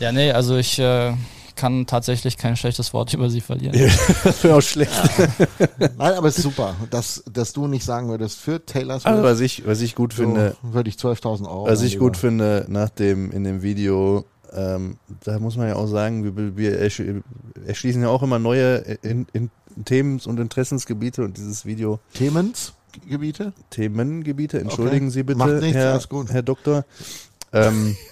Ja, 0.00 0.12
nee, 0.12 0.32
also 0.32 0.56
ich 0.56 0.78
äh, 0.78 1.14
kann 1.58 1.86
tatsächlich 1.86 2.36
kein 2.38 2.56
schlechtes 2.56 2.94
Wort 2.94 3.12
über 3.12 3.28
sie 3.28 3.40
verlieren. 3.42 3.76
Das 4.24 4.42
wäre 4.44 4.56
auch 4.56 4.62
schlecht. 4.62 4.92
Nein, 5.78 6.14
aber 6.14 6.28
es 6.28 6.38
ist 6.38 6.44
super, 6.44 6.74
dass, 6.90 7.22
dass 7.30 7.52
du 7.52 7.66
nicht 7.66 7.84
sagen 7.84 8.08
würdest, 8.08 8.38
für 8.38 8.64
Taylor 8.64 9.00
Swift 9.00 9.06
Also, 9.06 9.22
was 9.22 9.40
ich, 9.40 9.66
was 9.66 9.80
ich 9.82 9.94
gut 9.94 10.12
so 10.14 10.22
finde, 10.22 10.56
würde 10.62 10.88
ich 10.88 10.96
12.000 10.96 11.46
Euro. 11.46 11.66
was 11.66 11.82
ich 11.82 11.98
gut 11.98 12.16
lieber- 12.16 12.18
finde 12.28 12.66
nach 12.68 12.88
dem, 12.88 13.30
in 13.32 13.44
dem 13.44 13.60
Video, 13.62 14.24
ähm, 14.54 14.96
da 15.24 15.38
muss 15.38 15.56
man 15.56 15.68
ja 15.68 15.74
auch 15.76 15.88
sagen, 15.88 16.24
wir, 16.24 16.56
wir 16.56 16.80
ersch- 16.80 17.22
erschließen 17.66 18.00
ja 18.02 18.08
auch 18.08 18.22
immer 18.22 18.38
neue 18.38 18.76
in, 19.02 19.26
in 19.34 19.50
Themen 19.84 20.20
und 20.24 20.40
Interessensgebiete 20.40 21.22
und 21.24 21.36
dieses 21.36 21.66
Video 21.66 21.98
Themensgebiete? 22.14 23.52
Themengebiete, 23.70 24.60
entschuldigen 24.60 25.06
Okay. 25.08 25.12
Sie 25.14 25.22
bitte, 25.24 25.38
Macht 25.38 25.52
nichts, 25.60 25.76
Herr, 25.76 25.90
alles 25.92 26.08
gut. 26.08 26.30
Herr 26.30 26.42
Doktor. 26.42 26.84
Ähm, 27.52 27.96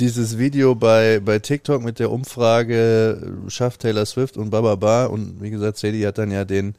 dieses 0.00 0.38
Video 0.38 0.74
bei, 0.74 1.20
bei 1.20 1.38
TikTok 1.38 1.82
mit 1.82 1.98
der 1.98 2.10
Umfrage 2.10 3.36
schafft 3.48 3.82
Taylor 3.82 4.06
Swift 4.06 4.36
und 4.36 4.50
Bababa 4.50 5.06
und 5.06 5.40
wie 5.42 5.50
gesagt, 5.50 5.78
Sadie 5.78 6.06
hat 6.06 6.18
dann 6.18 6.30
ja 6.30 6.44
den 6.44 6.74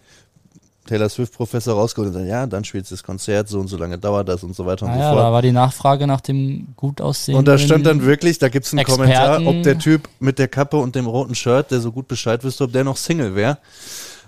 Taylor 0.87 1.09
Swift 1.09 1.33
Professor 1.33 1.75
rausgeholt 1.75 2.07
und 2.07 2.13
gesagt, 2.13 2.29
ja, 2.29 2.47
dann 2.47 2.63
spielt 2.63 2.89
das 2.91 3.03
Konzert, 3.03 3.47
so 3.47 3.59
und 3.59 3.67
so 3.67 3.77
lange 3.77 3.97
dauert 3.99 4.27
das 4.27 4.43
und 4.43 4.55
so 4.55 4.65
weiter 4.65 4.85
und 4.87 4.91
Naja, 4.93 5.11
so 5.11 5.15
da 5.15 5.21
fort. 5.21 5.33
war 5.33 5.41
die 5.43 5.51
Nachfrage 5.51 6.07
nach 6.07 6.21
dem 6.21 6.69
gut 6.75 6.99
aussehenden. 6.99 7.39
Und 7.39 7.47
da 7.47 7.57
stand 7.57 7.85
dann 7.85 8.03
wirklich, 8.03 8.39
da 8.39 8.49
gibt's 8.49 8.73
einen 8.73 8.79
Experten. 8.79 9.03
Kommentar, 9.03 9.45
ob 9.45 9.61
der 9.63 9.77
Typ 9.77 10.09
mit 10.19 10.39
der 10.39 10.47
Kappe 10.47 10.77
und 10.77 10.95
dem 10.95 11.05
roten 11.05 11.35
Shirt, 11.35 11.69
der 11.69 11.79
so 11.81 11.91
gut 11.91 12.07
Bescheid 12.07 12.43
wüsste, 12.43 12.63
ob 12.63 12.73
der 12.73 12.83
noch 12.83 12.97
Single 12.97 13.35
wäre. 13.35 13.59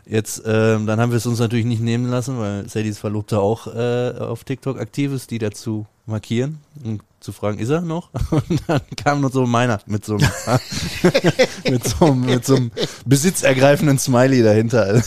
Jetzt, 0.06 0.44
ähm, 0.46 0.86
dann 0.86 1.00
haben 1.00 1.12
wir 1.12 1.18
es 1.18 1.26
uns 1.26 1.40
natürlich 1.40 1.66
nicht 1.66 1.82
nehmen 1.82 2.10
lassen, 2.10 2.38
weil 2.38 2.70
Sadies 2.70 3.00
Verlobte 3.00 3.40
auch 3.40 3.68
äh, 3.68 4.12
auf 4.20 4.44
TikTok 4.44 4.80
aktiv 4.80 5.12
ist, 5.14 5.32
die 5.32 5.40
dazu 5.40 5.86
markieren 6.06 6.60
und 6.84 7.02
zu 7.24 7.32
fragen, 7.32 7.58
ist 7.60 7.70
er 7.70 7.82
noch? 7.82 8.10
Und 8.32 8.62
dann 8.68 8.82
kam 8.96 9.22
nur 9.22 9.32
so 9.32 9.46
meiner 9.46 9.80
mit 9.86 10.06
so 10.06 10.18
einem, 10.18 10.30
mit 11.70 11.88
so 11.88 12.06
einem, 12.06 12.22
mit 12.22 12.46
so 12.46 12.56
einem 12.56 12.72
besitzergreifenden 13.06 13.98
Smiley 13.98 14.44
dahinter. 14.44 15.02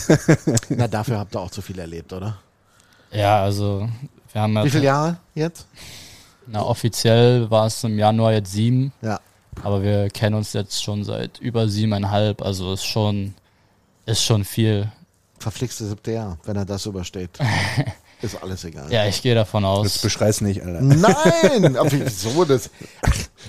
Na, 0.69 0.87
dafür 0.87 1.19
habt 1.19 1.35
ihr 1.35 1.39
auch 1.39 1.51
zu 1.51 1.61
viel 1.61 1.79
erlebt, 1.79 2.11
oder? 2.13 2.37
Ja, 3.11 3.41
also 3.43 3.87
wir 4.33 4.41
haben 4.41 4.53
ja, 4.53 4.65
Wie 4.65 4.69
viele 4.69 4.83
Jahre 4.85 5.17
jetzt? 5.35 5.67
na, 6.47 6.61
offiziell 6.63 7.49
war 7.51 7.67
es 7.67 7.83
im 7.83 7.97
Januar 7.97 8.33
jetzt 8.33 8.51
sieben, 8.51 8.91
Ja. 9.01 9.19
aber 9.63 9.81
wir 9.83 10.09
kennen 10.09 10.35
uns 10.35 10.53
jetzt 10.53 10.81
schon 10.83 11.03
seit 11.03 11.39
über 11.39 11.67
siebeneinhalb, 11.67 12.41
also 12.41 12.73
ist 12.73 12.85
schon, 12.85 13.33
ist 14.05 14.23
schon 14.23 14.43
viel. 14.45 14.91
Verflixte 15.39 15.85
siebte 15.85 16.11
Jahr, 16.13 16.37
wenn 16.45 16.55
er 16.55 16.65
das 16.65 16.85
übersteht. 16.85 17.37
Ist 18.21 18.41
alles 18.41 18.63
egal. 18.63 18.91
Ja, 18.91 19.05
ich 19.05 19.21
gehe 19.21 19.35
davon 19.35 19.61
Das 19.63 19.69
aus. 19.71 19.97
beschreiß 19.99 20.41
nicht, 20.41 20.63
Alter. 20.63 20.81
Nein! 20.81 21.75
Aber 21.77 21.91
wieso 21.91 22.45
das? 22.45 22.69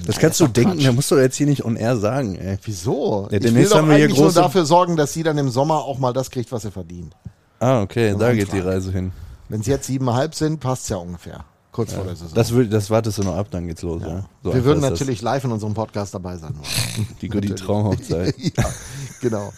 Das 0.06 0.18
kannst 0.18 0.40
du 0.40 0.46
denken, 0.46 0.82
da 0.84 0.92
musst 0.92 1.10
du 1.10 1.16
jetzt 1.16 1.36
hier 1.36 1.46
nicht 1.46 1.64
on 1.64 1.76
air 1.76 1.96
sagen, 1.96 2.36
ey. 2.36 2.58
Wieso? 2.64 3.22
Ja, 3.22 3.26
ich 3.26 3.32
will 3.32 3.40
demnächst 3.40 3.72
doch 3.72 3.78
haben 3.78 3.88
wir 3.88 3.96
hier 3.96 4.04
eigentlich 4.06 4.18
nur 4.18 4.28
große- 4.30 4.34
dafür 4.34 4.66
sorgen, 4.66 4.96
dass 4.96 5.14
sie 5.14 5.22
dann 5.22 5.38
im 5.38 5.48
Sommer 5.48 5.76
auch 5.84 5.98
mal 5.98 6.12
das 6.12 6.30
kriegt, 6.30 6.52
was 6.52 6.62
sie 6.62 6.70
verdient. 6.70 7.14
Ah, 7.60 7.80
okay, 7.80 8.14
da 8.18 8.32
geht 8.34 8.52
die. 8.52 8.58
Reise 8.60 8.92
hin. 8.92 9.12
Wenn 9.48 9.62
sie 9.62 9.70
jetzt 9.70 9.86
siebeneinhalb 9.86 10.34
sind, 10.34 10.60
passt 10.60 10.90
ja 10.90 10.96
ungefähr. 10.98 11.44
Kurz 11.72 11.92
vor 11.94 12.04
der 12.04 12.16
Saison. 12.16 12.34
Das, 12.34 12.52
will, 12.54 12.66
das 12.68 12.90
wartest 12.90 13.18
du 13.18 13.22
noch 13.22 13.36
ab, 13.36 13.46
dann 13.50 13.66
geht's 13.66 13.82
los, 13.82 14.02
ja. 14.02 14.24
So 14.42 14.52
wir 14.52 14.64
würden 14.64 14.82
das. 14.82 14.90
natürlich 14.90 15.22
live 15.22 15.44
in 15.44 15.52
unserem 15.52 15.74
Podcast 15.74 16.12
dabei 16.12 16.36
sein. 16.36 16.54
Die 17.22 17.28
Natürlich. 17.28 17.60
Traumhochzeit. 17.60 18.34
ja, 18.56 18.64
genau. 19.20 19.52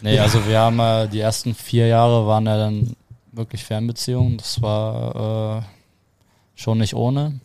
Nee, 0.00 0.18
also 0.18 0.46
wir 0.46 0.58
haben 0.60 0.78
äh, 0.78 1.08
die 1.08 1.18
ersten 1.20 1.54
vier 1.54 1.88
Jahre 1.88 2.24
waren 2.26 2.46
ja 2.46 2.56
dann 2.56 2.94
wirklich 3.32 3.64
Fernbeziehungen. 3.64 4.36
Das 4.38 4.60
war 4.62 5.58
äh, 5.58 5.62
schon 6.54 6.78
nicht 6.78 6.94
ohne. 6.94 7.40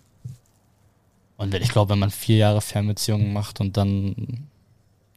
Und 1.38 1.54
ich 1.54 1.70
glaube, 1.70 1.92
wenn 1.92 2.00
man 2.00 2.12
vier 2.12 2.38
Jahre 2.38 2.62
Fernbeziehungen 2.62 3.34
macht 3.34 3.60
und 3.60 3.76
dann 3.78 4.48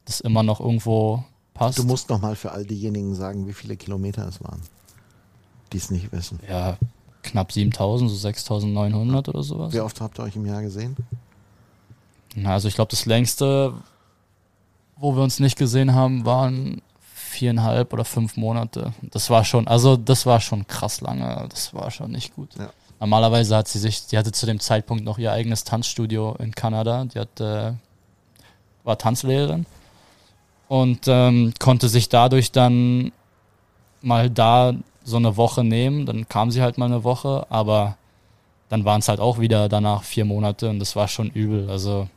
das 0.04 0.20
immer 0.20 0.42
noch 0.42 0.60
irgendwo 0.60 1.24
passt. 1.54 1.78
Du 1.78 1.84
musst 1.84 2.08
noch 2.08 2.20
mal 2.20 2.34
für 2.34 2.50
all 2.52 2.64
diejenigen 2.64 3.14
sagen, 3.14 3.46
wie 3.46 3.52
viele 3.52 3.76
Kilometer 3.76 4.26
es 4.26 4.42
waren, 4.42 4.60
die 5.72 5.76
es 5.76 5.90
nicht 5.90 6.10
wissen. 6.12 6.40
ja, 6.48 6.76
knapp 7.22 7.52
7000, 7.52 8.10
so 8.10 8.16
6900 8.16 9.28
oder 9.28 9.42
sowas. 9.42 9.72
Wie 9.72 9.80
oft 9.80 10.00
habt 10.00 10.18
ihr 10.18 10.24
euch 10.24 10.36
im 10.36 10.46
Jahr 10.46 10.62
gesehen? 10.62 10.96
Na, 12.34 12.54
also 12.54 12.68
ich 12.68 12.74
glaube, 12.74 12.90
das 12.90 13.06
längste, 13.06 13.74
wo 14.96 15.14
wir 15.14 15.22
uns 15.22 15.40
nicht 15.40 15.58
gesehen 15.58 15.94
haben, 15.94 16.24
waren 16.24 16.82
viereinhalb 17.38 17.92
oder 17.92 18.04
fünf 18.04 18.36
Monate. 18.36 18.92
Das 19.02 19.30
war 19.30 19.44
schon, 19.44 19.68
also 19.68 19.96
das 19.96 20.26
war 20.26 20.40
schon 20.40 20.66
krass 20.66 21.00
lange. 21.00 21.46
Das 21.48 21.72
war 21.72 21.90
schon 21.90 22.10
nicht 22.10 22.34
gut. 22.34 22.50
Ja. 22.58 22.70
Normalerweise 23.00 23.56
hat 23.56 23.68
sie 23.68 23.78
sich, 23.78 24.06
die 24.06 24.18
hatte 24.18 24.32
zu 24.32 24.44
dem 24.46 24.58
Zeitpunkt 24.58 25.04
noch 25.04 25.18
ihr 25.18 25.32
eigenes 25.32 25.64
Tanzstudio 25.64 26.36
in 26.40 26.52
Kanada. 26.54 27.04
Die 27.04 27.18
hat, 27.18 27.40
äh, 27.40 27.72
war 28.84 28.98
Tanzlehrerin 28.98 29.66
und 30.68 31.06
ähm, 31.06 31.54
konnte 31.58 31.88
sich 31.88 32.08
dadurch 32.08 32.50
dann 32.50 33.12
mal 34.02 34.28
da 34.30 34.74
so 35.04 35.16
eine 35.16 35.36
Woche 35.36 35.62
nehmen. 35.62 36.06
Dann 36.06 36.28
kam 36.28 36.50
sie 36.50 36.60
halt 36.60 36.76
mal 36.76 36.86
eine 36.86 37.04
Woche, 37.04 37.46
aber 37.50 37.96
dann 38.68 38.84
waren 38.84 39.00
es 39.00 39.08
halt 39.08 39.20
auch 39.20 39.38
wieder 39.38 39.68
danach 39.68 40.02
vier 40.02 40.24
Monate 40.24 40.68
und 40.68 40.80
das 40.80 40.96
war 40.96 41.08
schon 41.08 41.30
übel. 41.30 41.70
Also 41.70 42.08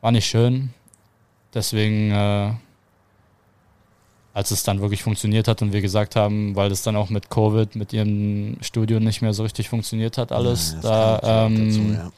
war 0.00 0.12
nicht 0.12 0.26
schön. 0.26 0.74
Deswegen, 1.54 2.10
äh, 2.12 2.52
als 4.38 4.52
es 4.52 4.62
dann 4.62 4.80
wirklich 4.80 5.02
funktioniert 5.02 5.48
hat 5.48 5.62
und 5.62 5.72
wir 5.72 5.80
gesagt 5.80 6.14
haben, 6.14 6.54
weil 6.54 6.68
das 6.68 6.82
dann 6.82 6.94
auch 6.94 7.10
mit 7.10 7.28
Covid, 7.28 7.74
mit 7.74 7.92
ihrem 7.92 8.56
Studio 8.60 9.00
nicht 9.00 9.20
mehr 9.20 9.34
so 9.34 9.42
richtig 9.42 9.68
funktioniert 9.68 10.16
hat, 10.16 10.30
alles, 10.30 10.74
Ja, 10.74 11.18
da 11.18 11.46
ähm, 11.46 11.68
dazu, 11.68 11.80
ja. 11.92 12.12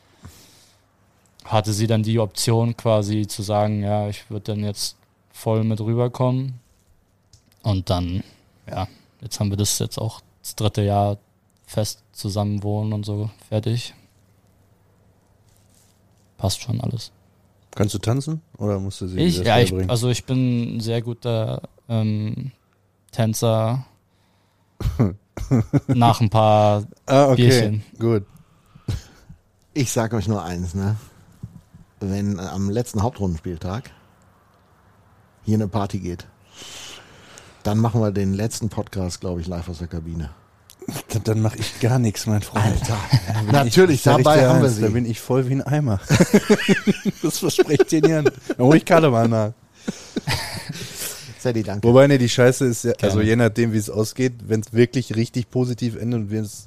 hatte 1.47 1.73
sie 1.73 1.87
dann 1.87 2.03
die 2.03 2.19
Option 2.19 2.77
quasi 2.77 3.27
zu 3.27 3.41
sagen, 3.41 3.83
ja, 3.83 4.07
ich 4.11 4.29
würde 4.29 4.53
dann 4.53 4.63
jetzt 4.63 4.99
voll 5.33 5.65
mit 5.65 5.81
rüberkommen. 5.81 6.61
Und 7.63 7.89
dann, 7.89 8.23
ja, 8.69 8.87
jetzt 9.23 9.41
haben 9.41 9.49
wir 9.49 9.57
das 9.57 9.79
jetzt 9.79 9.97
auch 9.97 10.21
das 10.43 10.57
dritte 10.57 10.83
Jahr 10.83 11.17
fest 11.65 12.03
zusammen 12.13 12.63
wohnen 12.63 12.93
und 12.93 13.07
so 13.07 13.31
fertig. 13.49 13.95
Passt 16.37 16.61
schon 16.61 16.83
alles. 16.83 17.13
Kannst 17.75 17.95
du 17.95 17.99
tanzen? 17.99 18.43
Oder 18.59 18.79
musst 18.79 19.01
du 19.01 19.07
sie 19.07 19.19
Ich, 19.21 19.39
das 19.39 19.47
ja, 19.47 19.59
ich, 19.61 19.73
also 19.89 20.11
ich 20.11 20.27
bin 20.27 20.77
ein 20.77 20.81
sehr 20.81 21.01
guter 21.01 21.63
ähm, 21.91 22.53
Tänzer. 23.13 23.85
Nach 25.89 26.21
ein 26.21 26.31
paar 26.31 26.85
ah, 27.07 27.27
okay. 27.27 27.49
Bierchen. 27.49 27.83
Gut. 27.99 28.25
Ich 29.75 29.93
sage 29.93 30.17
euch 30.17 30.29
nur 30.29 30.43
eins, 30.43 30.75
ne? 30.75 30.97
Wenn 32.01 32.41
am 32.41 32.71
letzten 32.71 33.03
Hauptrundenspieltag 33.03 33.91
hier 35.45 35.57
eine 35.57 35.69
Party 35.69 35.99
geht, 35.99 36.27
dann 37.63 37.79
machen 37.79 38.01
wir 38.01 38.11
den 38.11 38.33
letzten 38.33 38.69
Podcast, 38.69 39.21
glaube 39.21 39.41
ich, 39.41 39.47
live 39.47 39.69
aus 39.69 39.79
der 39.79 39.89
Kabine. 39.89 40.31
Dann, 41.09 41.25
dann 41.25 41.43
mache 41.43 41.59
ich 41.59 41.79
gar 41.81 41.99
nichts, 41.99 42.27
mein 42.27 42.43
Freund. 42.43 42.65
Alter, 42.65 42.99
Da 43.53 43.65
natürlich, 43.65 43.97
ich, 43.97 44.03
sag 44.03 44.19
dabei 44.19 44.47
haben 44.49 44.61
wir 44.61 44.69
eins, 44.69 44.81
Da 44.81 44.87
sie. 44.87 44.93
bin 44.93 45.05
ich 45.05 45.21
voll 45.21 45.47
wie 45.49 45.55
ein 45.55 45.63
Eimer. 45.63 46.01
das 47.23 47.39
verspreche 47.39 47.83
ich 47.83 47.89
dir 47.89 48.01
nicht 48.01 48.15
an. 48.15 48.25
Da 48.57 48.65
hol 48.65 48.77
ich 48.77 48.85
Karneval 48.85 49.29
nach. 49.29 49.53
Sadie, 51.41 51.63
danke. 51.63 51.87
Wobei, 51.87 52.07
ne, 52.07 52.19
die 52.19 52.29
Scheiße 52.29 52.67
ist 52.67 52.85
ja, 52.85 52.93
also 53.01 53.21
je 53.21 53.35
nachdem, 53.37 53.73
wie 53.73 53.79
es 53.79 53.89
ausgeht, 53.89 54.35
wenn 54.47 54.61
es 54.61 54.73
wirklich 54.73 55.17
richtig 55.17 55.51
positiv 55.51 55.97
endet 55.97 56.21
und 56.21 56.31
wir 56.31 56.43
es, 56.43 56.67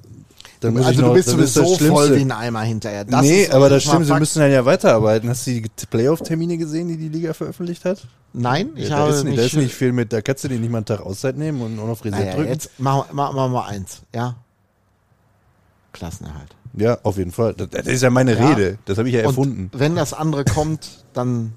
also 0.63 1.01
noch, 1.01 1.09
du 1.09 1.13
bist 1.13 1.29
sowieso 1.29 1.75
voll 1.75 2.15
wie 2.15 2.21
ein 2.21 2.31
Eimer 2.31 2.61
hinterher. 2.61 3.03
Das 3.03 3.21
nee, 3.21 3.49
aber 3.49 3.69
das 3.69 3.83
stimmt, 3.83 4.07
Fakt. 4.07 4.19
müssen 4.19 4.39
dann 4.39 4.51
ja 4.51 4.63
weiterarbeiten. 4.63 5.29
Hast 5.29 5.45
du 5.45 5.51
die 5.51 5.69
Playoff-Termine 5.89 6.57
gesehen, 6.57 6.87
die 6.87 6.97
die 6.97 7.09
Liga 7.09 7.33
veröffentlicht 7.33 7.83
hat? 7.83 8.07
Nein, 8.31 8.69
ich 8.75 8.89
da, 8.89 8.97
habe 8.97 9.11
ist, 9.11 9.23
nicht, 9.25 9.37
da 9.37 9.43
ist 9.43 9.55
nicht 9.55 9.75
viel 9.75 9.91
mit, 9.91 10.11
da 10.11 10.21
kannst 10.21 10.43
du 10.43 10.47
dir 10.47 10.59
nicht 10.59 10.71
mal 10.71 10.79
einen 10.79 10.85
Tag 10.85 11.01
Auszeit 11.01 11.37
nehmen 11.37 11.61
und 11.61 11.75
noch 11.75 12.03
Reset 12.03 12.11
naja, 12.11 12.35
drücken. 12.35 12.49
jetzt 12.49 12.79
machen 12.79 13.05
wir 13.09 13.13
mach, 13.13 13.33
mach 13.33 13.49
mal 13.49 13.67
eins, 13.67 14.01
ja? 14.15 14.35
Klassenerhalt. 15.91 16.55
Ja, 16.75 16.97
auf 17.03 17.17
jeden 17.17 17.31
Fall. 17.31 17.53
Das, 17.53 17.69
das 17.69 17.85
ist 17.85 18.01
ja 18.01 18.09
meine 18.09 18.35
Ja. 18.35 18.47
Rede. 18.49 18.79
Das 18.85 18.97
habe 18.97 19.07
ich 19.07 19.13
ja 19.13 19.21
erfunden. 19.21 19.69
Und 19.71 19.79
wenn 19.79 19.95
das 19.95 20.13
andere 20.13 20.43
kommt, 20.43 21.03
dann 21.13 21.53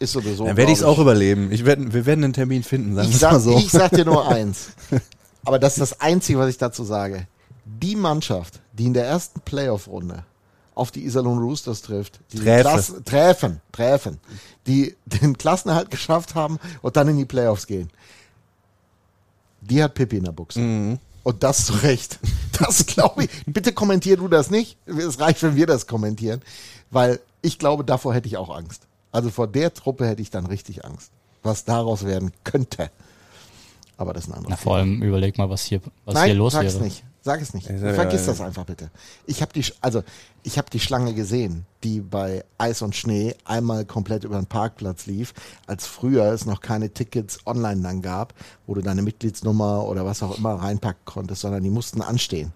ist 0.00 0.12
sowieso. 0.12 0.46
Dann 0.46 0.56
werde 0.56 0.72
ich 0.72 0.78
es 0.78 0.84
auch 0.84 0.98
überleben. 0.98 1.52
Ich 1.52 1.64
werd, 1.64 1.92
wir 1.92 2.06
werden 2.06 2.24
einen 2.24 2.32
Termin 2.32 2.64
finden, 2.64 2.94
sagen 2.96 3.08
Ich 3.08 3.18
sag, 3.18 3.32
mal 3.32 3.40
so. 3.40 3.56
ich 3.56 3.70
sag 3.70 3.92
dir 3.92 4.04
nur 4.04 4.26
eins. 4.32 4.70
Aber 5.44 5.58
das 5.58 5.74
ist 5.74 5.80
das 5.80 6.00
Einzige, 6.00 6.38
was 6.38 6.48
ich 6.48 6.58
dazu 6.58 6.84
sage. 6.84 7.26
Die 7.64 7.94
Mannschaft, 7.96 8.60
die 8.72 8.86
in 8.86 8.94
der 8.94 9.04
ersten 9.04 9.40
Playoff-Runde 9.40 10.24
auf 10.74 10.90
die 10.90 11.04
Iserlohn 11.04 11.38
Roosters 11.38 11.82
trifft, 11.82 12.20
die 12.32 12.38
Träfe. 12.38 12.62
Klass, 12.62 12.94
treffen, 13.04 13.60
treffen, 13.70 14.18
die 14.66 14.96
den 15.04 15.36
Klassenerhalt 15.36 15.90
geschafft 15.90 16.34
haben 16.34 16.58
und 16.82 16.96
dann 16.96 17.08
in 17.08 17.18
die 17.18 17.26
Playoffs 17.26 17.66
gehen, 17.66 17.90
die 19.60 19.82
hat 19.82 19.94
Pippi 19.94 20.16
in 20.16 20.24
der 20.24 20.32
Buchse. 20.32 20.58
Mhm. 20.58 20.98
Und 21.22 21.42
das 21.42 21.66
zu 21.66 21.74
Recht. 21.74 22.18
Das 22.60 22.84
glaube 22.84 23.24
ich. 23.24 23.30
Bitte 23.46 23.72
kommentier 23.72 24.18
du 24.18 24.28
das 24.28 24.50
nicht. 24.50 24.76
Es 24.84 25.18
reicht, 25.18 25.42
wenn 25.42 25.56
wir 25.56 25.66
das 25.66 25.86
kommentieren. 25.86 26.42
Weil 26.90 27.20
ich 27.40 27.58
glaube, 27.58 27.84
davor 27.84 28.12
hätte 28.12 28.28
ich 28.28 28.36
auch 28.36 28.54
Angst. 28.54 28.82
Also 29.12 29.30
vor 29.30 29.46
der 29.48 29.72
Truppe 29.74 30.06
hätte 30.06 30.22
ich 30.22 30.30
dann 30.30 30.46
richtig 30.46 30.84
Angst. 30.84 31.10
Was 31.42 31.64
daraus 31.64 32.04
werden 32.04 32.32
könnte. 32.44 32.90
Aber 33.96 34.12
das 34.14 34.24
ist 34.24 34.30
ein 34.30 34.34
anderes 34.34 34.50
Na, 34.50 34.56
vor 34.56 34.76
allem 34.76 35.02
überleg 35.02 35.36
mal, 35.38 35.50
was 35.50 35.62
hier, 35.64 35.80
was 36.04 36.14
Nein, 36.14 36.26
hier 36.26 36.34
los 36.34 36.52
sag 36.52 36.62
wäre. 36.62 36.74
es 36.74 36.80
nicht. 36.80 37.04
Sag 37.22 37.42
es 37.42 37.52
nicht. 37.52 37.68
Ich 37.68 37.80
sag, 37.80 37.94
Vergiss 37.96 38.22
ja, 38.22 38.26
das 38.28 38.38
ja. 38.38 38.46
einfach 38.46 38.64
bitte. 38.64 38.90
Ich 39.26 39.42
habe 39.42 39.52
die, 39.52 39.62
Sch- 39.62 39.74
also 39.82 40.02
ich 40.42 40.56
habe 40.56 40.70
die 40.70 40.80
Schlange 40.80 41.12
gesehen, 41.12 41.66
die 41.84 42.00
bei 42.00 42.44
Eis 42.56 42.80
und 42.80 42.96
Schnee 42.96 43.34
einmal 43.44 43.84
komplett 43.84 44.24
über 44.24 44.36
den 44.36 44.46
Parkplatz 44.46 45.04
lief, 45.04 45.34
als 45.66 45.86
früher 45.86 46.32
es 46.32 46.46
noch 46.46 46.62
keine 46.62 46.88
Tickets 46.90 47.38
online 47.44 47.82
dann 47.82 48.00
gab, 48.00 48.32
wo 48.66 48.72
du 48.74 48.80
deine 48.80 49.02
Mitgliedsnummer 49.02 49.84
oder 49.86 50.06
was 50.06 50.22
auch 50.22 50.38
immer 50.38 50.54
reinpacken 50.54 51.04
konntest, 51.04 51.42
sondern 51.42 51.62
die 51.62 51.68
mussten 51.68 52.00
anstehen 52.00 52.52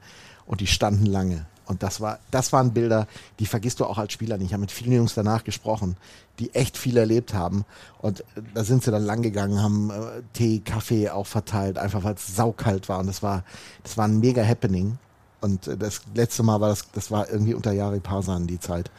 und 0.46 0.62
die 0.62 0.66
standen 0.66 1.04
lange. 1.06 1.44
Und 1.66 1.82
das 1.82 2.00
war, 2.00 2.18
das 2.30 2.52
waren 2.52 2.72
Bilder, 2.72 3.06
die 3.38 3.46
vergisst 3.46 3.80
du 3.80 3.86
auch 3.86 3.98
als 3.98 4.12
Spieler 4.12 4.36
nicht. 4.36 4.48
Ich 4.48 4.52
habe 4.52 4.60
mit 4.60 4.72
vielen 4.72 4.92
Jungs 4.92 5.14
danach 5.14 5.44
gesprochen, 5.44 5.96
die 6.38 6.54
echt 6.54 6.76
viel 6.76 6.96
erlebt 6.96 7.34
haben. 7.34 7.64
Und 8.00 8.20
äh, 8.20 8.42
da 8.54 8.64
sind 8.64 8.82
sie 8.82 8.90
dann 8.90 9.04
lang 9.04 9.22
gegangen, 9.22 9.62
haben 9.62 9.90
äh, 9.90 10.22
Tee, 10.32 10.60
Kaffee 10.60 11.10
auch 11.10 11.26
verteilt, 11.26 11.78
einfach 11.78 12.04
weil 12.04 12.14
es 12.14 12.36
saukalt 12.36 12.88
war. 12.88 12.98
Und 12.98 13.06
das 13.06 13.22
war, 13.22 13.44
das 13.82 13.96
war 13.96 14.06
ein 14.06 14.20
mega 14.20 14.44
Happening. 14.44 14.98
Und 15.40 15.66
äh, 15.66 15.76
das 15.76 16.02
letzte 16.14 16.42
Mal 16.42 16.60
war 16.60 16.68
das, 16.68 16.90
das 16.92 17.10
war 17.10 17.28
irgendwie 17.30 17.54
unter 17.54 17.72
Jari 17.72 18.00
Parsan 18.00 18.46
die 18.46 18.60
Zeit. 18.60 18.90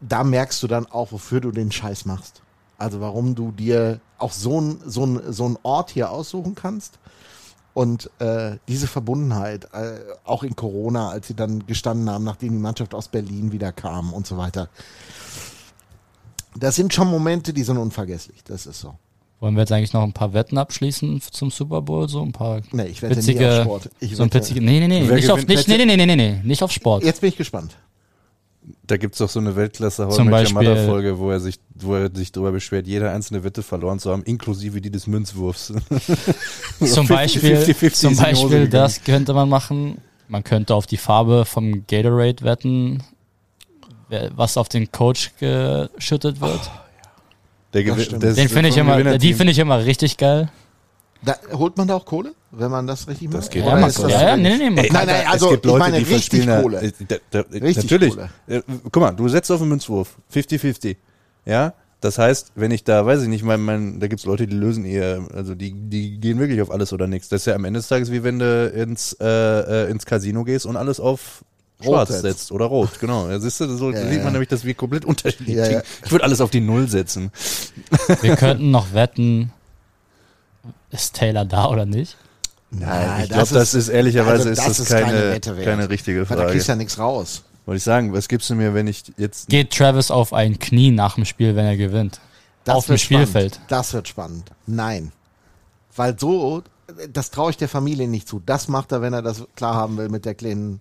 Da 0.00 0.24
merkst 0.24 0.62
du 0.62 0.66
dann 0.66 0.86
auch, 0.86 1.12
wofür 1.12 1.40
du 1.40 1.50
den 1.50 1.72
Scheiß 1.72 2.04
machst. 2.04 2.42
Also 2.78 3.00
warum 3.00 3.34
du 3.34 3.52
dir 3.52 4.00
auch 4.18 4.32
so 4.32 4.60
ein, 4.60 4.80
so 4.86 5.04
ein, 5.04 5.32
so 5.32 5.48
ein 5.48 5.58
Ort 5.62 5.90
hier 5.90 6.10
aussuchen 6.10 6.54
kannst. 6.54 6.98
Und 7.80 8.10
äh, 8.18 8.58
diese 8.68 8.86
Verbundenheit, 8.86 9.64
äh, 9.72 10.00
auch 10.24 10.42
in 10.42 10.54
Corona, 10.54 11.08
als 11.08 11.28
sie 11.28 11.34
dann 11.34 11.66
gestanden 11.66 12.10
haben, 12.10 12.24
nachdem 12.24 12.50
die 12.52 12.58
Mannschaft 12.58 12.94
aus 12.94 13.08
Berlin 13.08 13.52
wieder 13.52 13.72
kam 13.72 14.12
und 14.12 14.26
so 14.26 14.36
weiter. 14.36 14.68
Das 16.54 16.76
sind 16.76 16.92
schon 16.92 17.08
Momente, 17.08 17.54
die 17.54 17.62
sind 17.62 17.78
unvergesslich. 17.78 18.44
Das 18.44 18.66
ist 18.66 18.80
so. 18.80 18.96
Wollen 19.38 19.54
wir 19.54 19.60
jetzt 19.60 19.72
eigentlich 19.72 19.94
noch 19.94 20.02
ein 20.02 20.12
paar 20.12 20.34
Wetten 20.34 20.58
abschließen 20.58 21.22
zum 21.22 21.50
Super 21.50 21.80
Bowl? 21.80 22.06
So 22.06 22.20
ein 22.20 22.32
paar 22.32 22.60
Nee, 22.70 22.82
ich 22.82 23.00
wette 23.00 23.14
nie 23.14 23.20
witzige, 23.20 23.48
auf 23.48 23.62
Sport. 23.62 23.90
Ich 23.98 24.14
so 24.14 24.24
ein 24.24 24.34
witzige, 24.34 24.60
nee, 24.60 24.80
nee, 24.80 24.86
nee, 24.86 25.08
Wer 25.08 25.16
nicht 25.16 25.30
auf, 25.30 25.46
nicht, 25.46 25.66
nee, 25.66 25.78
nee, 25.78 25.86
nee, 25.86 25.96
nee, 25.96 26.04
nee, 26.04 26.16
nee, 26.16 26.40
nicht 26.44 26.62
auf 26.62 26.72
Sport. 26.72 27.02
Jetzt 27.02 27.22
bin 27.22 27.30
ich 27.30 27.36
gespannt. 27.38 27.78
Da 28.90 28.96
gibt's 28.96 29.18
doch 29.18 29.28
so 29.28 29.38
eine 29.38 29.54
Weltklasse 29.54 30.08
Zum 30.08 30.28
Mother 30.30 30.84
Folge, 30.84 31.16
wo 31.20 31.30
er 31.30 31.38
sich, 31.38 31.60
wo 31.76 31.94
er 31.94 32.10
sich 32.12 32.32
darüber 32.32 32.50
beschwert, 32.50 32.88
jede 32.88 33.08
einzelne 33.08 33.44
Wette 33.44 33.62
verloren 33.62 34.00
zu 34.00 34.10
haben, 34.10 34.24
inklusive 34.24 34.80
die 34.80 34.90
des 34.90 35.06
Münzwurfs. 35.06 35.66
zum 36.78 37.06
50, 37.06 37.08
Beispiel, 37.08 37.56
50, 37.56 37.94
zum 37.94 38.12
ist 38.14 38.18
in 38.18 38.24
die 38.24 38.30
Hose 38.34 38.42
Beispiel 38.48 38.68
das 38.68 39.04
könnte 39.04 39.32
man 39.32 39.48
machen. 39.48 39.98
Man 40.26 40.42
könnte 40.42 40.74
auf 40.74 40.88
die 40.88 40.96
Farbe 40.96 41.44
vom 41.44 41.84
Gatorade 41.86 42.42
wetten, 42.42 43.04
was 44.34 44.56
auf 44.56 44.68
den 44.68 44.90
Coach 44.90 45.30
geschüttet 45.38 46.40
wird. 46.40 46.60
Der 47.72 47.84
Das 47.84 47.96
Gewi- 47.96 48.02
stimmt. 48.02 48.22
das 48.24 48.34
Den 48.34 48.46
ist 48.46 48.52
finde 48.52 48.70
ich 48.70 48.76
immer, 48.76 49.18
die 49.18 49.34
finde 49.34 49.52
ich 49.52 49.58
immer 49.60 49.84
richtig 49.84 50.16
geil. 50.16 50.50
Da, 51.22 51.36
holt 51.52 51.76
man 51.76 51.86
da 51.86 51.94
auch 51.94 52.06
Kohle, 52.06 52.34
wenn 52.50 52.70
man 52.70 52.86
das 52.86 53.06
richtig 53.06 53.30
macht? 53.30 53.50
geht 53.50 53.64
Ja, 53.64 53.76
man, 53.76 53.90
ist 53.90 54.02
das 54.02 54.10
ja, 54.10 54.28
ja, 54.30 54.36
nee, 54.36 54.56
nee, 54.56 54.70
man 54.70 54.84
Ey, 54.84 54.90
Nein, 54.90 55.06
nein, 55.06 55.26
also 55.26 55.46
es 55.46 55.52
gibt 55.52 55.66
ich 55.66 55.70
Leute, 55.72 55.78
meine 55.78 55.98
die 56.02 56.14
richtig 56.14 56.46
Kohle. 56.46 56.80
äh, 56.80 56.92
da, 57.06 57.16
da, 57.30 57.40
Richtig 57.50 57.76
natürlich. 57.76 58.14
Kohle. 58.14 58.30
Äh, 58.46 58.62
guck 58.90 58.96
mal, 58.96 59.12
du 59.12 59.28
setzt 59.28 59.50
auf 59.50 59.60
den 59.60 59.68
Münzwurf. 59.68 60.16
50-50. 60.34 60.96
Ja? 61.44 61.74
Das 62.00 62.16
heißt, 62.16 62.52
wenn 62.54 62.70
ich 62.70 62.84
da, 62.84 63.04
weiß 63.04 63.22
ich 63.22 63.28
nicht, 63.28 63.44
mein, 63.44 63.60
mein, 63.60 64.00
da 64.00 64.06
gibt's 64.06 64.24
Leute, 64.24 64.46
die 64.46 64.56
lösen 64.56 64.86
ihr, 64.86 65.28
also 65.34 65.54
die, 65.54 65.72
die 65.72 66.18
gehen 66.18 66.38
wirklich 66.38 66.62
auf 66.62 66.70
alles 66.70 66.94
oder 66.94 67.06
nichts. 67.06 67.28
Das 67.28 67.42
ist 67.42 67.46
ja 67.46 67.54
am 67.54 67.66
Ende 67.66 67.80
des 67.80 67.88
Tages 67.88 68.10
wie 68.10 68.24
wenn 68.24 68.38
du 68.38 68.68
ins, 68.68 69.12
äh, 69.20 69.26
äh, 69.26 69.90
ins 69.90 70.06
Casino 70.06 70.44
gehst 70.44 70.64
und 70.64 70.76
alles 70.76 70.98
auf 70.98 71.44
schwarz 71.82 72.08
setzt. 72.08 72.22
setzt. 72.22 72.52
oder 72.52 72.66
rot, 72.66 72.98
genau. 73.00 73.28
Ja, 73.28 73.38
siehst 73.38 73.60
du, 73.60 73.68
so 73.76 73.90
Ja, 73.90 74.00
sieht 74.00 74.18
man 74.18 74.18
ja. 74.26 74.30
nämlich, 74.30 74.48
dass 74.48 74.64
wir 74.64 74.74
komplett 74.74 75.04
unterschiedlich 75.04 75.56
Ja. 75.56 75.82
Ich 76.04 76.10
würde 76.10 76.24
alles 76.24 76.40
auf 76.40 76.50
die 76.50 76.60
Null 76.60 76.88
setzen. 76.88 77.30
Wir 78.22 78.36
könnten 78.36 78.70
noch 78.70 78.94
wetten, 78.94 79.52
ist 80.90 81.14
Taylor 81.14 81.44
da 81.44 81.68
oder 81.68 81.86
nicht? 81.86 82.16
Nein, 82.70 83.24
ich 83.24 83.30
glaube, 83.30 83.52
das 83.52 83.74
ist 83.74 83.88
ehrlicherweise 83.88 84.48
also 84.48 84.50
ist 84.50 84.58
das 84.58 84.66
das 84.66 84.80
ist 84.80 84.88
keine, 84.90 85.40
keine 85.40 85.64
keine 85.64 85.90
richtige 85.90 86.28
Weil 86.30 86.36
da 86.36 86.42
Frage. 86.42 86.52
kriegst 86.52 86.68
du 86.68 86.72
ja 86.72 86.76
nichts 86.76 86.98
raus. 86.98 87.42
Wollte 87.66 87.78
ich 87.78 87.84
sagen, 87.84 88.12
was 88.12 88.28
gibst 88.28 88.48
du 88.50 88.54
mir, 88.54 88.74
wenn 88.74 88.86
ich 88.86 89.04
jetzt 89.16 89.48
Geht 89.48 89.72
Travis 89.72 90.10
auf 90.10 90.32
ein 90.32 90.58
Knie 90.58 90.90
nach 90.90 91.16
dem 91.16 91.24
Spiel, 91.24 91.56
wenn 91.56 91.66
er 91.66 91.76
gewinnt? 91.76 92.20
Das 92.64 92.76
auf 92.76 92.86
dem 92.86 92.90
wird 92.90 93.00
spannend. 93.00 93.28
Spielfeld. 93.28 93.60
Das 93.68 93.92
wird 93.92 94.08
spannend. 94.08 94.50
Nein. 94.66 95.12
Weil 95.96 96.18
so, 96.18 96.62
das 97.12 97.30
traue 97.30 97.50
ich 97.50 97.56
der 97.56 97.68
Familie 97.68 98.08
nicht 98.08 98.28
zu. 98.28 98.40
Das 98.44 98.68
macht 98.68 98.92
er, 98.92 99.02
wenn 99.02 99.12
er 99.12 99.22
das 99.22 99.44
klar 99.56 99.74
haben 99.74 99.96
will 99.98 100.08
mit 100.08 100.24
der 100.24 100.34
kleinen. 100.34 100.80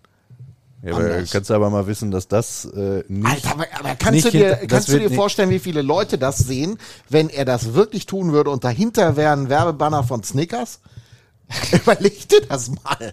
Ja, 0.81 0.95
aber 0.95 1.23
kannst 1.29 1.49
du 1.49 1.53
aber 1.53 1.69
mal 1.69 1.87
wissen, 1.87 2.09
dass 2.09 2.27
das 2.27 2.65
äh, 2.65 3.03
nicht. 3.09 3.27
Alter, 3.27 3.51
aber, 3.51 3.65
aber 3.77 3.95
kannst 3.95 4.25
du 4.25 4.31
dir, 4.31 4.55
kannst 4.67 4.87
du 4.87 4.97
dir 4.97 5.11
vorstellen, 5.11 5.49
wie 5.49 5.59
viele 5.59 5.81
Leute 5.81 6.17
das 6.17 6.37
sehen, 6.37 6.77
wenn 7.09 7.29
er 7.29 7.43
das 7.43 7.73
wirklich 7.73 8.05
tun 8.05 8.31
würde 8.31 8.49
und 8.49 8.63
dahinter 8.63 9.17
wäre 9.17 9.33
ein 9.33 9.49
Werbebanner 9.49 10.03
von 10.03 10.23
Snickers? 10.23 10.79
Überleg 11.73 12.29
dir 12.29 12.41
das 12.47 12.69
mal. 12.69 13.11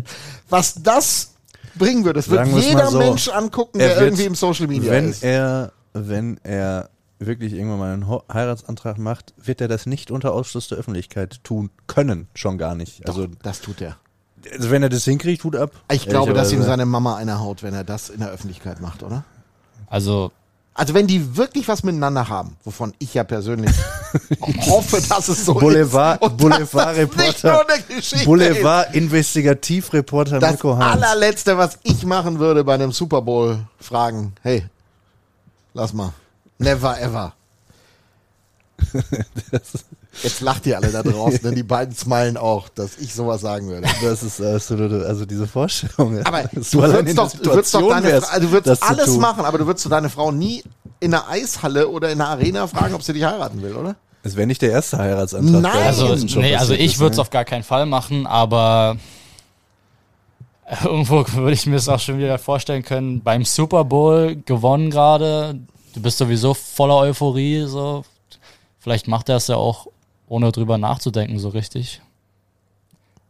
Was 0.48 0.80
das 0.82 1.34
bringen 1.76 2.04
würde. 2.04 2.20
Das 2.20 2.30
wird 2.30 2.46
jeder 2.48 2.88
so, 2.88 2.98
Mensch 2.98 3.28
angucken, 3.28 3.80
er 3.80 3.88
der 3.88 3.96
wird- 3.96 4.06
irgendwie 4.06 4.24
im 4.26 4.34
Social 4.34 4.66
Media 4.68 4.92
wenn 4.92 5.10
ist. 5.10 5.24
er, 5.24 5.72
wenn 5.92 6.38
er 6.44 6.90
wirklich 7.18 7.54
irgendwann 7.54 7.78
mal 7.78 7.92
einen 7.94 8.22
Heiratsantrag 8.32 8.98
macht, 8.98 9.32
wird 9.42 9.60
er 9.60 9.68
das 9.68 9.86
nicht 9.86 10.10
unter 10.10 10.32
Ausschluss 10.32 10.68
der 10.68 10.78
Öffentlichkeit 10.78 11.42
tun 11.44 11.70
können, 11.86 12.28
schon 12.34 12.58
gar 12.58 12.74
nicht. 12.74 13.06
Also, 13.08 13.26
das 13.42 13.60
tut 13.60 13.80
er. 13.80 13.96
Also 14.52 14.70
wenn 14.70 14.82
er 14.82 14.88
das 14.88 15.04
hinkriegt, 15.04 15.42
tut 15.42 15.56
ab. 15.56 15.70
Ich 15.90 16.06
glaube, 16.06 16.32
dass 16.34 16.52
ihm 16.52 16.62
seine 16.62 16.86
Mama 16.86 17.16
eine 17.16 17.38
haut, 17.40 17.62
wenn 17.62 17.74
er 17.74 17.84
das 17.84 18.08
in 18.10 18.20
der 18.20 18.30
Öffentlichkeit 18.30 18.80
macht, 18.80 19.02
oder? 19.02 19.24
Also, 19.88 20.32
Also 20.74 20.92
wenn 20.94 21.06
die 21.06 21.36
wirklich 21.36 21.68
was 21.68 21.82
miteinander 21.84 22.28
haben, 22.28 22.56
wovon 22.64 22.92
ich 22.98 23.14
ja 23.14 23.24
persönlich 23.24 23.70
hoffe, 24.68 25.00
dass 25.08 25.28
es 25.28 25.46
so 25.46 25.54
Boulevard- 25.54 26.22
ist. 26.22 26.36
Boulevardreporter. 26.36 27.58
dass 30.40 30.50
das. 30.50 30.60
Das 30.96 31.02
allerletzte, 31.02 31.56
was 31.56 31.78
ich 31.82 32.04
machen 32.04 32.38
würde 32.38 32.62
bei 32.64 32.74
einem 32.74 32.92
Super 32.92 33.22
Bowl, 33.22 33.58
fragen, 33.80 34.34
hey, 34.42 34.64
lass 35.72 35.92
mal. 35.92 36.12
Never 36.58 37.00
ever. 37.00 37.32
Jetzt 40.22 40.40
lacht 40.40 40.66
ihr 40.66 40.76
alle 40.76 40.90
da 40.90 41.02
draußen, 41.02 41.40
denn 41.42 41.54
die 41.54 41.62
beiden 41.62 41.94
smilen 41.94 42.36
auch, 42.36 42.68
dass 42.68 42.96
ich 42.98 43.14
sowas 43.14 43.40
sagen 43.40 43.68
würde. 43.68 43.86
Das 44.02 44.22
ist 44.22 44.40
absolut, 44.40 44.92
also 45.04 45.26
diese 45.26 45.46
Vorstellung. 45.46 46.20
Aber 46.24 46.44
du 46.44 46.56
würdest 46.56 47.18
doch, 47.18 47.30
du 47.32 47.50
würdest 47.50 47.74
doch 47.74 47.88
deine 47.88 48.06
wärst, 48.08 48.36
du 48.36 48.50
würdest 48.50 48.82
alles 48.82 49.16
machen, 49.18 49.44
aber 49.44 49.58
du 49.58 49.66
würdest 49.66 49.84
du 49.84 49.88
deine 49.88 50.08
Frau 50.08 50.32
nie 50.32 50.62
in 51.00 51.12
einer 51.14 51.28
Eishalle 51.28 51.88
oder 51.88 52.10
in 52.10 52.20
einer 52.20 52.30
Arena 52.30 52.66
fragen, 52.66 52.94
ob 52.94 53.02
sie 53.02 53.12
dich 53.12 53.24
heiraten 53.24 53.62
will, 53.62 53.74
oder? 53.74 53.96
Es 54.22 54.34
wäre 54.34 54.46
nicht 54.46 54.62
der 54.62 54.72
erste 54.72 54.98
Heiratsantrag. 54.98 55.62
Nein! 55.62 55.86
also, 55.86 56.14
nee, 56.40 56.56
also 56.56 56.74
ich 56.74 56.98
würde 56.98 57.12
es 57.12 57.18
auf 57.18 57.30
gar 57.30 57.44
keinen 57.44 57.62
Fall 57.62 57.86
machen, 57.86 58.26
aber 58.26 58.96
irgendwo 60.82 61.24
würde 61.34 61.52
ich 61.52 61.66
mir 61.66 61.76
es 61.76 61.88
auch 61.88 62.00
schon 62.00 62.18
wieder 62.18 62.38
vorstellen 62.38 62.82
können, 62.82 63.22
beim 63.22 63.44
Super 63.44 63.84
Bowl 63.84 64.36
gewonnen 64.44 64.90
gerade, 64.90 65.60
du 65.94 66.02
bist 66.02 66.18
sowieso 66.18 66.54
voller 66.54 66.96
Euphorie, 66.96 67.66
so. 67.66 68.04
Vielleicht 68.80 69.08
macht 69.08 69.28
er 69.28 69.36
es 69.36 69.48
ja 69.48 69.56
auch, 69.56 69.88
ohne 70.28 70.52
drüber 70.52 70.78
nachzudenken, 70.78 71.38
so 71.38 71.48
richtig. 71.50 72.00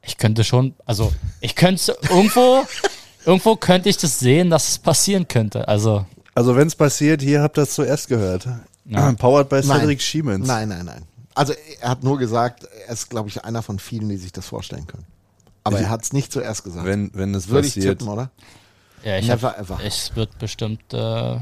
Ich 0.03 0.19
könnte 0.19 0.45
schon, 0.45 0.75
also 0.85 1.13
ich 1.41 1.55
könnte 1.57 1.97
irgendwo, 2.09 2.65
irgendwo 3.25 3.57
könnte 3.57 3.89
ich 3.89 3.97
das 3.97 4.19
sehen, 4.19 4.51
dass 4.51 4.69
es 4.69 4.79
passieren 4.79 5.27
könnte. 5.27 5.67
Also, 5.67 6.07
Also 6.35 6.55
wenn 6.57 6.69
es 6.69 6.75
passiert, 6.77 7.23
hier 7.23 7.43
habt 7.43 7.59
ihr 7.59 7.63
es 7.63 7.75
zuerst 7.75 8.09
gehört. 8.09 8.47
Ja. 8.85 9.13
Powered 9.19 9.49
by 9.49 9.57
Nein. 9.65 9.81
Cedric 9.81 10.01
Schiemens. 10.03 10.47
Nein, 10.47 10.69
nein, 10.69 10.85
nein. 10.87 11.03
Also 11.35 11.53
er 11.81 11.91
hat 11.91 12.03
nur 12.05 12.19
gesagt, 12.19 12.65
er 12.87 12.93
ist, 12.93 13.11
glaube 13.11 13.29
ich, 13.29 13.45
einer 13.45 13.63
von 13.63 13.79
vielen, 13.79 14.09
die 14.09 14.17
sich 14.17 14.33
das 14.33 14.47
vorstellen 14.47 14.87
können. 14.87 15.05
Aber 15.65 15.79
er 15.81 15.91
hat 15.91 16.03
es 16.03 16.13
nicht 16.13 16.31
zuerst 16.33 16.63
gesagt. 16.65 16.87
Wenn, 16.87 17.11
wenn 17.13 17.35
es 17.35 17.49
Würde 17.49 17.67
ich 17.67 17.75
passiert. 17.75 17.99
tippen, 17.99 18.13
oder? 18.13 18.31
ja, 19.05 19.19
ich 19.19 19.29
hab, 19.29 19.43
Never 19.43 19.59
ever. 19.59 19.79
es 19.85 20.15
wird 20.15 20.39
bestimmt 20.39 20.81
äh, 20.95 21.37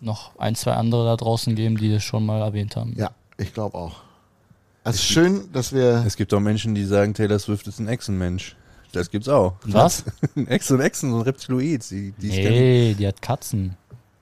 noch 0.00 0.38
ein, 0.38 0.54
zwei 0.54 0.74
andere 0.74 1.06
da 1.06 1.16
draußen 1.16 1.56
geben, 1.56 1.78
die 1.78 1.90
das 1.90 2.04
schon 2.04 2.26
mal 2.26 2.42
erwähnt 2.42 2.76
haben. 2.76 2.94
Ja, 2.96 3.10
ich 3.38 3.52
glaube 3.54 3.76
auch. 3.78 3.96
Also 4.88 5.02
schön, 5.02 5.52
dass 5.52 5.72
wir. 5.72 6.02
Es 6.06 6.16
gibt 6.16 6.32
auch 6.34 6.40
Menschen, 6.40 6.74
die 6.74 6.84
sagen, 6.84 7.14
Taylor 7.14 7.38
Swift 7.38 7.66
ist 7.66 7.78
ein 7.78 7.88
Echsenmensch. 7.88 8.56
Das 8.92 9.10
gibt's 9.10 9.28
auch. 9.28 9.54
Was? 9.64 10.04
Ein 10.34 10.48
Echsen, 10.48 10.80
Echsen, 10.88 11.10
so 11.10 11.16
ein 11.18 11.22
Reptiloid. 11.22 11.90
Die, 11.90 12.12
die 12.12 12.28
Nee, 12.28 12.94
die 12.98 13.06
hat 13.06 13.20
Katzen. 13.20 13.76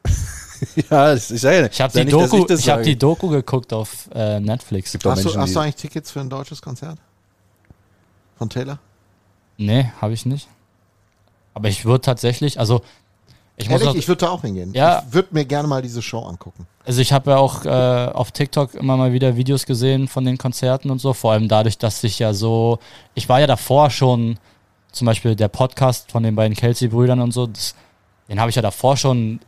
ja, 0.91 1.15
ich 1.15 1.23
sage 1.23 1.61
ja, 1.61 1.67
Ich 1.67 1.81
habe 1.81 1.93
die, 1.93 2.01
nicht, 2.05 2.13
Doku, 2.13 2.47
ich 2.53 2.69
hab 2.69 2.83
die 2.83 2.97
Doku 2.99 3.29
geguckt 3.29 3.73
auf 3.73 4.09
äh, 4.13 4.41
Netflix. 4.41 4.93
Gibt 4.93 5.05
Hast 5.05 5.21
du, 5.21 5.25
Menschen, 5.25 5.41
hast 5.41 5.51
die- 5.51 5.55
du 5.55 5.61
eigentlich 5.61 5.77
Tickets 5.77 6.11
für 6.11 6.21
ein 6.21 6.31
deutsches 6.31 6.61
Konzert? 6.61 6.99
Von 8.37 8.51
Taylor? 8.51 8.79
Nee, 9.57 9.91
habe 10.01 10.13
ich 10.15 10.27
nicht. 10.27 10.49
Aber 11.55 11.69
ich 11.69 11.85
würde 11.85 12.03
tatsächlich, 12.03 12.59
also 12.61 12.83
ich 13.57 13.69
muss 13.71 13.81
Ehrlich, 13.81 13.89
auch, 13.89 13.99
ich 13.99 14.09
würde 14.09 14.21
da 14.27 14.29
auch 14.31 14.43
hingehen. 14.43 14.73
Ja. 14.75 15.05
Ich 15.07 15.15
würde 15.15 15.29
mir 15.31 15.45
gerne 15.47 15.69
mal 15.69 15.81
diese 15.81 16.03
Show 16.03 16.21
angucken. 16.21 16.67
Also 16.87 17.01
ich 17.01 17.13
habe 17.13 17.33
ja 17.33 17.37
auch 17.39 17.65
äh, 17.65 17.69
auf 17.69 18.31
TikTok 18.31 18.75
immer 18.75 18.97
mal 18.97 19.13
wieder 19.13 19.37
Videos 19.37 19.67
gesehen 19.67 20.07
von 20.07 20.25
den 20.25 20.39
Konzerten 20.39 20.91
und 20.91 21.01
so, 21.01 21.13
vor 21.13 21.33
allem 21.33 21.49
dadurch, 21.49 21.79
dass 21.79 22.03
ich 22.05 22.21
ja 22.21 22.33
so, 22.33 22.79
ich 23.15 23.29
war 23.29 23.41
ja 23.41 23.49
davor 23.49 23.91
schon, 23.91 24.39
zum 24.93 25.07
Beispiel 25.07 25.35
der 25.35 25.49
Podcast 25.49 26.13
von 26.13 26.23
den 26.23 26.37
beiden 26.37 26.57
Kelsey-Brüdern 26.57 27.21
und 27.21 27.33
so, 27.33 27.49
das, 27.49 27.75
den 28.29 28.39
habe 28.39 28.51
ich 28.51 28.57
ja 28.57 28.63
davor 28.63 28.97
schon 28.97 29.41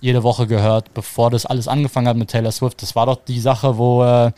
jede 0.00 0.22
Woche 0.22 0.46
gehört, 0.46 0.94
bevor 0.94 1.30
das 1.30 1.44
alles 1.44 1.68
angefangen 1.68 2.08
hat 2.08 2.16
mit 2.16 2.30
Taylor 2.30 2.50
Swift. 2.50 2.82
Das 2.82 2.96
war 2.96 3.06
doch 3.06 3.22
die 3.24 3.38
Sache, 3.38 3.76
wo, 3.76 4.02
äh, 4.02 4.32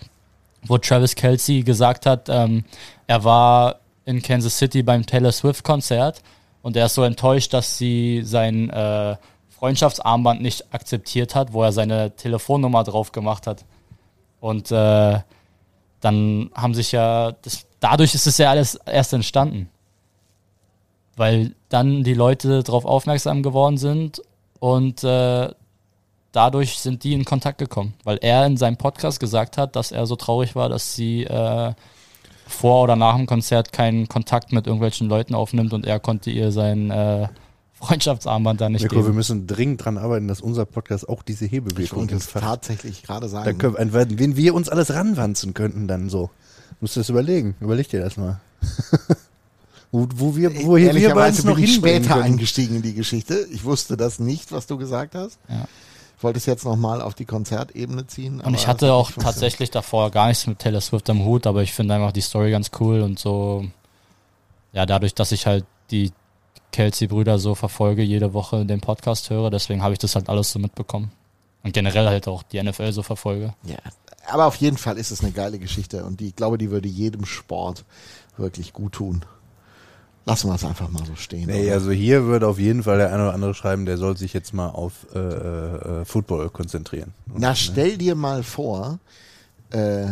wo 0.66 0.76
Travis 0.78 1.14
Kelsey 1.14 1.62
gesagt 1.62 2.04
hat, 2.04 2.28
ähm, 2.28 2.64
er 3.06 3.22
war 3.22 3.76
in 4.06 4.20
Kansas 4.20 4.58
City 4.58 4.82
beim 4.82 5.06
Taylor 5.06 5.32
Swift-Konzert 5.32 6.20
und 6.62 6.76
er 6.76 6.86
ist 6.86 6.94
so 6.94 7.04
enttäuscht, 7.04 7.54
dass 7.54 7.78
sie 7.78 8.22
sein 8.24 8.70
äh, 8.70 9.16
Freundschaftsarmband 9.64 10.42
nicht 10.42 10.74
akzeptiert 10.74 11.34
hat, 11.34 11.54
wo 11.54 11.62
er 11.62 11.72
seine 11.72 12.14
Telefonnummer 12.16 12.84
drauf 12.84 13.12
gemacht 13.12 13.46
hat. 13.46 13.64
Und 14.38 14.70
äh, 14.70 15.20
dann 16.02 16.50
haben 16.54 16.74
sich 16.74 16.92
ja, 16.92 17.32
das, 17.40 17.64
dadurch 17.80 18.14
ist 18.14 18.26
es 18.26 18.36
ja 18.36 18.50
alles 18.50 18.74
erst 18.84 19.14
entstanden. 19.14 19.70
Weil 21.16 21.54
dann 21.70 22.04
die 22.04 22.12
Leute 22.12 22.62
darauf 22.62 22.84
aufmerksam 22.84 23.42
geworden 23.42 23.78
sind 23.78 24.20
und 24.60 25.02
äh, 25.02 25.48
dadurch 26.32 26.78
sind 26.78 27.02
die 27.02 27.14
in 27.14 27.24
Kontakt 27.24 27.56
gekommen. 27.56 27.94
Weil 28.04 28.18
er 28.18 28.44
in 28.44 28.58
seinem 28.58 28.76
Podcast 28.76 29.18
gesagt 29.18 29.56
hat, 29.56 29.76
dass 29.76 29.92
er 29.92 30.04
so 30.04 30.16
traurig 30.16 30.54
war, 30.54 30.68
dass 30.68 30.94
sie 30.94 31.24
äh, 31.24 31.72
vor 32.46 32.82
oder 32.82 32.96
nach 32.96 33.16
dem 33.16 33.24
Konzert 33.24 33.72
keinen 33.72 34.08
Kontakt 34.08 34.52
mit 34.52 34.66
irgendwelchen 34.66 35.08
Leuten 35.08 35.34
aufnimmt 35.34 35.72
und 35.72 35.86
er 35.86 36.00
konnte 36.00 36.30
ihr 36.30 36.52
sein 36.52 36.90
äh, 36.90 37.28
Freundschaftsarmband 37.74 38.60
da 38.60 38.68
nicht 38.68 38.82
Mirko, 38.82 38.96
wir 38.96 39.02
geben. 39.02 39.14
müssen 39.16 39.46
dringend 39.46 39.84
dran 39.84 39.98
arbeiten, 39.98 40.28
dass 40.28 40.40
unser 40.40 40.64
Podcast 40.64 41.08
auch 41.08 41.22
diese 41.22 41.44
Ich 41.46 41.52
Hebewirkung 41.52 42.08
entfacht. 42.08 42.42
tatsächlich 42.42 43.02
gerade 43.02 43.26
Da 43.26 43.28
sagen. 43.28 43.58
können, 43.58 43.76
an 43.76 43.92
wen 44.18 44.36
wir 44.36 44.54
uns 44.54 44.68
alles 44.68 44.94
ranwanzen 44.94 45.54
könnten 45.54 45.86
dann 45.88 46.08
so. 46.08 46.30
Musst 46.80 46.96
du 46.96 47.00
das 47.00 47.08
überlegen. 47.08 47.56
Überleg 47.60 47.88
dir 47.88 48.00
das 48.00 48.16
mal. 48.16 48.40
wo, 49.92 50.08
wo 50.14 50.36
wir, 50.36 50.54
wo 50.64 50.76
hier 50.76 50.94
wir 50.94 51.14
beiden 51.14 51.44
noch 51.46 51.56
bin 51.56 51.64
ich 51.64 51.74
später 51.74 52.10
können. 52.14 52.22
eingestiegen 52.22 52.76
in 52.76 52.82
die 52.82 52.94
Geschichte. 52.94 53.46
Ich 53.50 53.64
wusste 53.64 53.96
das 53.96 54.18
nicht, 54.18 54.50
was 54.52 54.66
du 54.66 54.76
gesagt 54.78 55.14
hast. 55.14 55.38
Ja. 55.48 55.66
wollte 56.20 56.38
es 56.38 56.46
jetzt 56.46 56.64
nochmal 56.64 57.02
auf 57.02 57.14
die 57.14 57.24
Konzertebene 57.26 58.06
ziehen. 58.06 58.40
Und 58.40 58.54
ich 58.54 58.66
hatte 58.66 58.86
hat 58.86 58.92
auch 58.92 59.12
tatsächlich 59.12 59.70
davor 59.70 60.10
gar 60.10 60.28
nichts 60.28 60.46
mit 60.46 60.58
Taylor 60.58 60.80
Swift 60.80 61.08
am 61.10 61.24
Hut, 61.24 61.46
aber 61.46 61.62
ich 61.62 61.72
finde 61.72 61.94
einfach 61.94 62.12
die 62.12 62.22
Story 62.22 62.50
ganz 62.50 62.70
cool 62.80 63.02
und 63.02 63.18
so. 63.18 63.66
Ja, 64.72 64.86
dadurch, 64.86 65.14
dass 65.14 65.32
ich 65.32 65.46
halt 65.46 65.64
die 65.90 66.12
Kelsey-Brüder 66.74 67.38
so 67.38 67.54
verfolge, 67.54 68.02
jede 68.02 68.34
Woche 68.34 68.66
den 68.66 68.80
Podcast 68.80 69.30
höre, 69.30 69.48
deswegen 69.50 69.80
habe 69.80 69.92
ich 69.92 70.00
das 70.00 70.16
halt 70.16 70.28
alles 70.28 70.50
so 70.50 70.58
mitbekommen. 70.58 71.12
Und 71.62 71.72
generell 71.72 72.08
halt 72.08 72.26
auch 72.26 72.42
die 72.42 72.60
NFL 72.60 72.90
so 72.90 73.04
verfolge. 73.04 73.54
Ja, 73.62 73.76
aber 74.26 74.46
auf 74.46 74.56
jeden 74.56 74.76
Fall 74.76 74.98
ist 74.98 75.12
es 75.12 75.22
eine 75.22 75.30
geile 75.30 75.60
Geschichte 75.60 76.04
und 76.04 76.18
die, 76.18 76.28
ich 76.28 76.36
glaube, 76.36 76.58
die 76.58 76.72
würde 76.72 76.88
jedem 76.88 77.26
Sport 77.26 77.84
wirklich 78.36 78.72
gut 78.72 78.94
tun. 78.94 79.24
Lassen 80.26 80.48
wir 80.48 80.56
es 80.56 80.64
einfach 80.64 80.88
mal 80.90 81.04
so 81.06 81.14
stehen. 81.14 81.46
Nee, 81.46 81.66
oder? 81.66 81.74
also 81.74 81.92
hier 81.92 82.24
würde 82.24 82.48
auf 82.48 82.58
jeden 82.58 82.82
Fall 82.82 82.98
der 82.98 83.12
eine 83.12 83.22
oder 83.22 83.34
andere 83.34 83.54
schreiben, 83.54 83.86
der 83.86 83.96
soll 83.96 84.16
sich 84.16 84.32
jetzt 84.32 84.52
mal 84.52 84.68
auf 84.68 85.06
äh, 85.14 85.18
äh, 85.18 86.00
äh, 86.00 86.04
Football 86.04 86.50
konzentrieren. 86.50 87.14
Na, 87.26 87.50
ne? 87.50 87.56
stell 87.56 87.98
dir 87.98 88.16
mal 88.16 88.42
vor, 88.42 88.98
äh, 89.70 90.06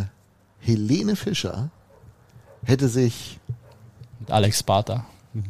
Helene 0.59 1.17
Fischer 1.17 1.71
hätte 2.63 2.87
sich, 2.87 3.39
Mit 4.21 4.31
Alex 4.31 4.59
Sparta. 4.59 5.05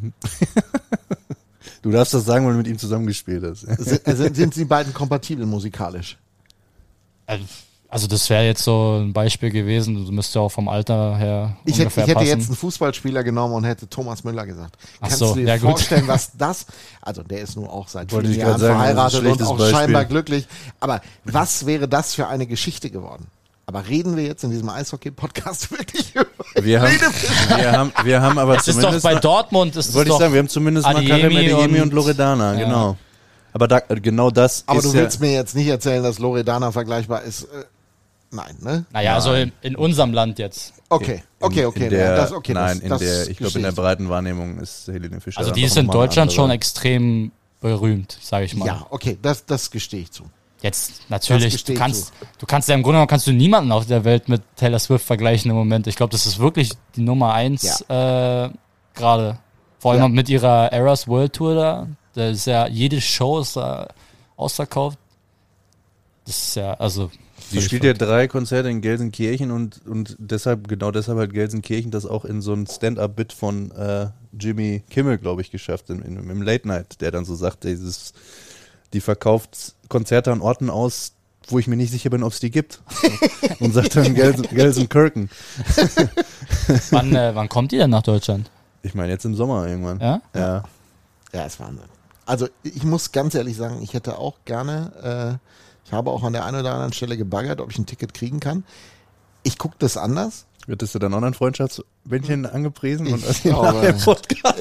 Du 1.81 1.91
darfst 1.91 2.13
das 2.13 2.23
sagen, 2.25 2.45
weil 2.45 2.53
du 2.53 2.57
mit 2.59 2.67
ihm 2.67 2.77
zusammengespielt 2.77 3.43
hast. 3.43 3.61
sind, 3.83 4.07
äh, 4.07 4.15
sind, 4.15 4.35
sind 4.37 4.53
sie 4.53 4.63
beiden 4.65 4.93
kompatibel 4.93 5.45
musikalisch? 5.45 6.17
Also- 7.25 7.43
Also 7.89 8.07
das 8.07 8.27
wäre 8.29 8.43
jetzt 8.45 8.63
so 8.63 8.99
ein 9.01 9.11
Beispiel 9.13 9.49
gewesen, 9.51 10.05
du 10.05 10.11
müsste 10.11 10.39
auch 10.39 10.49
vom 10.49 10.67
Alter 10.69 11.15
her 11.17 11.57
Ich 11.65 11.77
hätte, 11.77 11.89
ich 11.89 11.95
hätte 11.97 12.13
passen. 12.15 12.27
jetzt 12.27 12.47
einen 12.47 12.55
Fußballspieler 12.55 13.23
genommen 13.23 13.53
und 13.53 13.65
hätte 13.65 13.87
Thomas 13.87 14.23
Müller 14.23 14.45
gesagt. 14.45 14.77
Ach 14.95 15.01
Kannst 15.09 15.19
so, 15.19 15.33
du 15.35 15.41
dir 15.41 15.47
ja, 15.47 15.57
gut. 15.57 15.71
vorstellen, 15.71 16.07
was 16.07 16.31
das, 16.37 16.65
also 17.01 17.21
der 17.21 17.41
ist 17.41 17.55
nun 17.55 17.67
auch 17.67 17.87
seit 17.87 18.11
Wollte 18.13 18.29
vielen 18.29 18.39
Jahren 18.39 18.59
sagen, 18.59 18.75
verheiratet 18.79 19.23
und 19.25 19.41
auch 19.43 19.57
Beispiel. 19.57 19.75
scheinbar 19.75 20.05
glücklich. 20.05 20.47
Aber 20.79 21.01
was 21.25 21.65
wäre 21.65 21.87
das 21.87 22.15
für 22.15 22.27
eine 22.27 22.47
Geschichte 22.47 22.89
geworden? 22.89 23.27
Aber 23.65 23.87
reden 23.87 24.17
wir 24.17 24.23
jetzt 24.25 24.43
in 24.43 24.51
diesem 24.51 24.67
Eishockey-Podcast 24.69 25.71
wirklich 25.77 26.13
über 26.15 26.25
Wir 26.61 26.81
haben, 26.81 26.91
wir 27.57 27.71
haben, 27.71 27.93
wir 28.03 28.21
haben 28.21 28.37
aber 28.37 28.55
Es 28.57 28.67
ist 28.67 28.75
doch 28.75 28.81
zumindest 28.81 29.03
bei 29.03 29.13
mal- 29.13 29.19
Dortmund, 29.21 29.75
ist 29.75 29.93
wollte 29.93 30.11
ich 30.11 30.17
sagen, 30.17 30.33
wir 30.33 30.39
haben 30.39 30.49
zumindest 30.49 30.85
mal 30.85 30.97
Adeyemi 30.97 31.09
Karim 31.21 31.37
Adeyemi 31.37 31.77
und, 31.79 31.83
und- 31.89 31.93
Loredana, 31.93 32.53
Ja. 32.59 32.65
genau. 32.65 32.97
Aber 33.53 33.67
da, 33.67 33.79
genau 33.79 34.31
das 34.31 34.63
Aber 34.65 34.79
ist 34.79 34.85
du 34.85 34.89
ja, 34.97 35.03
willst 35.03 35.19
mir 35.21 35.31
jetzt 35.31 35.55
nicht 35.55 35.67
erzählen, 35.67 36.01
dass 36.03 36.17
Loredana 36.19 36.71
vergleichbar 36.71 37.21
ist. 37.21 37.43
Äh, 37.43 37.65
nein, 38.31 38.57
ne? 38.61 38.85
Naja, 38.91 39.13
also 39.13 39.33
in, 39.35 39.51
in 39.61 39.75
unserem 39.75 40.11
Land 40.11 40.39
jetzt. 40.39 40.73
Okay, 40.89 41.23
okay, 41.39 41.65
okay. 41.65 41.83
in 41.85 41.89
der, 41.91 42.15
das, 42.15 42.31
okay 42.31 42.53
nein, 42.53 42.77
das, 42.77 42.83
in 42.83 42.89
das 42.89 42.99
der, 42.99 43.29
ich 43.29 43.37
glaube, 43.37 43.57
in 43.59 43.63
der 43.63 43.71
breiten 43.71 44.09
Wahrnehmung 44.09 44.59
ist 44.59 44.87
Helene 44.87 45.21
Fischer. 45.21 45.39
Also 45.39 45.51
die 45.51 45.63
ist 45.63 45.77
in 45.77 45.85
mal 45.85 45.93
Deutschland 45.93 46.33
schon 46.33 46.49
extrem 46.51 47.31
berühmt, 47.61 48.17
sage 48.21 48.45
ich 48.45 48.55
mal. 48.55 48.65
Ja, 48.65 48.87
okay, 48.89 49.17
das, 49.21 49.45
das 49.45 49.69
gestehe 49.71 50.01
ich 50.01 50.11
zu. 50.11 50.23
Jetzt 50.63 51.09
natürlich, 51.09 51.65
du 51.65 51.73
kannst, 51.73 52.13
du 52.39 52.45
kannst 52.45 52.69
ja 52.69 52.75
im 52.75 52.83
Grunde 52.83 52.95
genommen 52.95 53.09
kannst 53.09 53.27
du 53.27 53.33
niemanden 53.33 53.73
auf 53.73 53.85
der 53.85 54.05
Welt 54.05 54.29
mit 54.29 54.41
Taylor 54.55 54.79
Swift 54.79 55.05
vergleichen 55.05 55.51
im 55.51 55.57
Moment. 55.57 55.87
Ich 55.87 55.97
glaube, 55.97 56.11
das 56.11 56.25
ist 56.25 56.39
wirklich 56.39 56.71
die 56.95 57.01
Nummer 57.01 57.33
eins 57.33 57.81
äh, 57.81 58.49
gerade. 58.95 59.39
Vor 59.79 59.91
allem 59.91 60.01
Ja. 60.01 60.07
mit 60.07 60.29
ihrer 60.29 60.71
Eras 60.71 61.07
World 61.09 61.33
Tour 61.33 61.55
da. 61.55 61.87
Da 62.13 62.29
ist 62.29 62.45
ja 62.45 62.67
jede 62.67 63.01
Show 63.01 63.39
ist 63.39 63.57
da 63.57 63.89
ausverkauft. 64.37 64.97
Das 66.25 66.37
ist 66.37 66.55
ja 66.55 66.75
also. 66.75 67.11
Sie 67.49 67.61
spielt 67.61 67.83
ja 67.83 67.91
drei 67.91 68.29
Konzerte 68.29 68.69
in 68.69 68.79
Gelsenkirchen 68.79 69.51
und, 69.51 69.85
und 69.85 70.15
deshalb, 70.17 70.69
genau 70.69 70.91
deshalb 70.91 71.19
hat 71.19 71.33
Gelsenkirchen 71.33 71.91
das 71.91 72.05
auch 72.05 72.23
in 72.23 72.41
so 72.41 72.53
ein 72.53 72.65
Stand-Up-Bit 72.67 73.33
von 73.33 73.71
äh, 73.71 74.07
Jimmy 74.39 74.81
Kimmel, 74.89 75.17
glaube 75.17 75.41
ich, 75.41 75.51
geschafft, 75.51 75.89
in, 75.89 76.01
in, 76.01 76.17
im 76.29 76.41
Late 76.41 76.67
Night, 76.67 77.01
der 77.01 77.11
dann 77.11 77.25
so 77.25 77.35
sagt, 77.35 77.65
dieses, 77.65 78.13
die 78.93 79.01
verkauft 79.01 79.75
Konzerte 79.89 80.31
an 80.31 80.41
Orten 80.41 80.69
aus, 80.69 81.13
wo 81.47 81.59
ich 81.59 81.67
mir 81.67 81.75
nicht 81.75 81.91
sicher 81.91 82.09
bin, 82.09 82.23
ob 82.23 82.31
es 82.31 82.39
die 82.39 82.51
gibt. 82.51 82.81
und 83.59 83.73
sagt 83.73 83.95
dann 83.95 84.15
Gelsen, 84.15 84.43
Gelsenkirchen. 84.43 85.29
wann, 86.91 87.15
äh, 87.15 87.35
wann 87.35 87.49
kommt 87.49 87.71
die 87.71 87.77
denn 87.77 87.89
nach 87.89 88.03
Deutschland? 88.03 88.49
Ich 88.81 88.95
meine, 88.95 89.11
jetzt 89.11 89.25
im 89.25 89.35
Sommer 89.35 89.67
irgendwann. 89.67 89.99
Ja? 89.99 90.21
Ja. 90.33 90.63
Ja, 91.33 91.45
ist 91.45 91.59
Wahnsinn. 91.59 91.85
Also 92.25 92.47
ich 92.63 92.83
muss 92.83 93.11
ganz 93.11 93.35
ehrlich 93.35 93.57
sagen, 93.57 93.81
ich 93.81 93.93
hätte 93.93 94.17
auch 94.17 94.37
gerne, 94.45 95.39
äh, 95.43 95.85
ich 95.85 95.91
habe 95.91 96.11
auch 96.11 96.23
an 96.23 96.33
der 96.33 96.45
einen 96.45 96.61
oder 96.61 96.73
anderen 96.73 96.93
Stelle 96.93 97.17
gebaggert, 97.17 97.59
ob 97.59 97.71
ich 97.71 97.77
ein 97.77 97.85
Ticket 97.85 98.13
kriegen 98.13 98.39
kann. 98.39 98.63
Ich 99.41 99.57
gucke 99.57 99.75
das 99.79 99.97
anders. 99.97 100.45
Hättest 100.67 100.95
du 100.95 100.99
dann 100.99 101.13
Online-Freundschaftsbändchen 101.13 102.45
angepriesen? 102.45 103.07
und 103.07 103.23
Ich 103.29 103.43
glaube, 103.43 103.95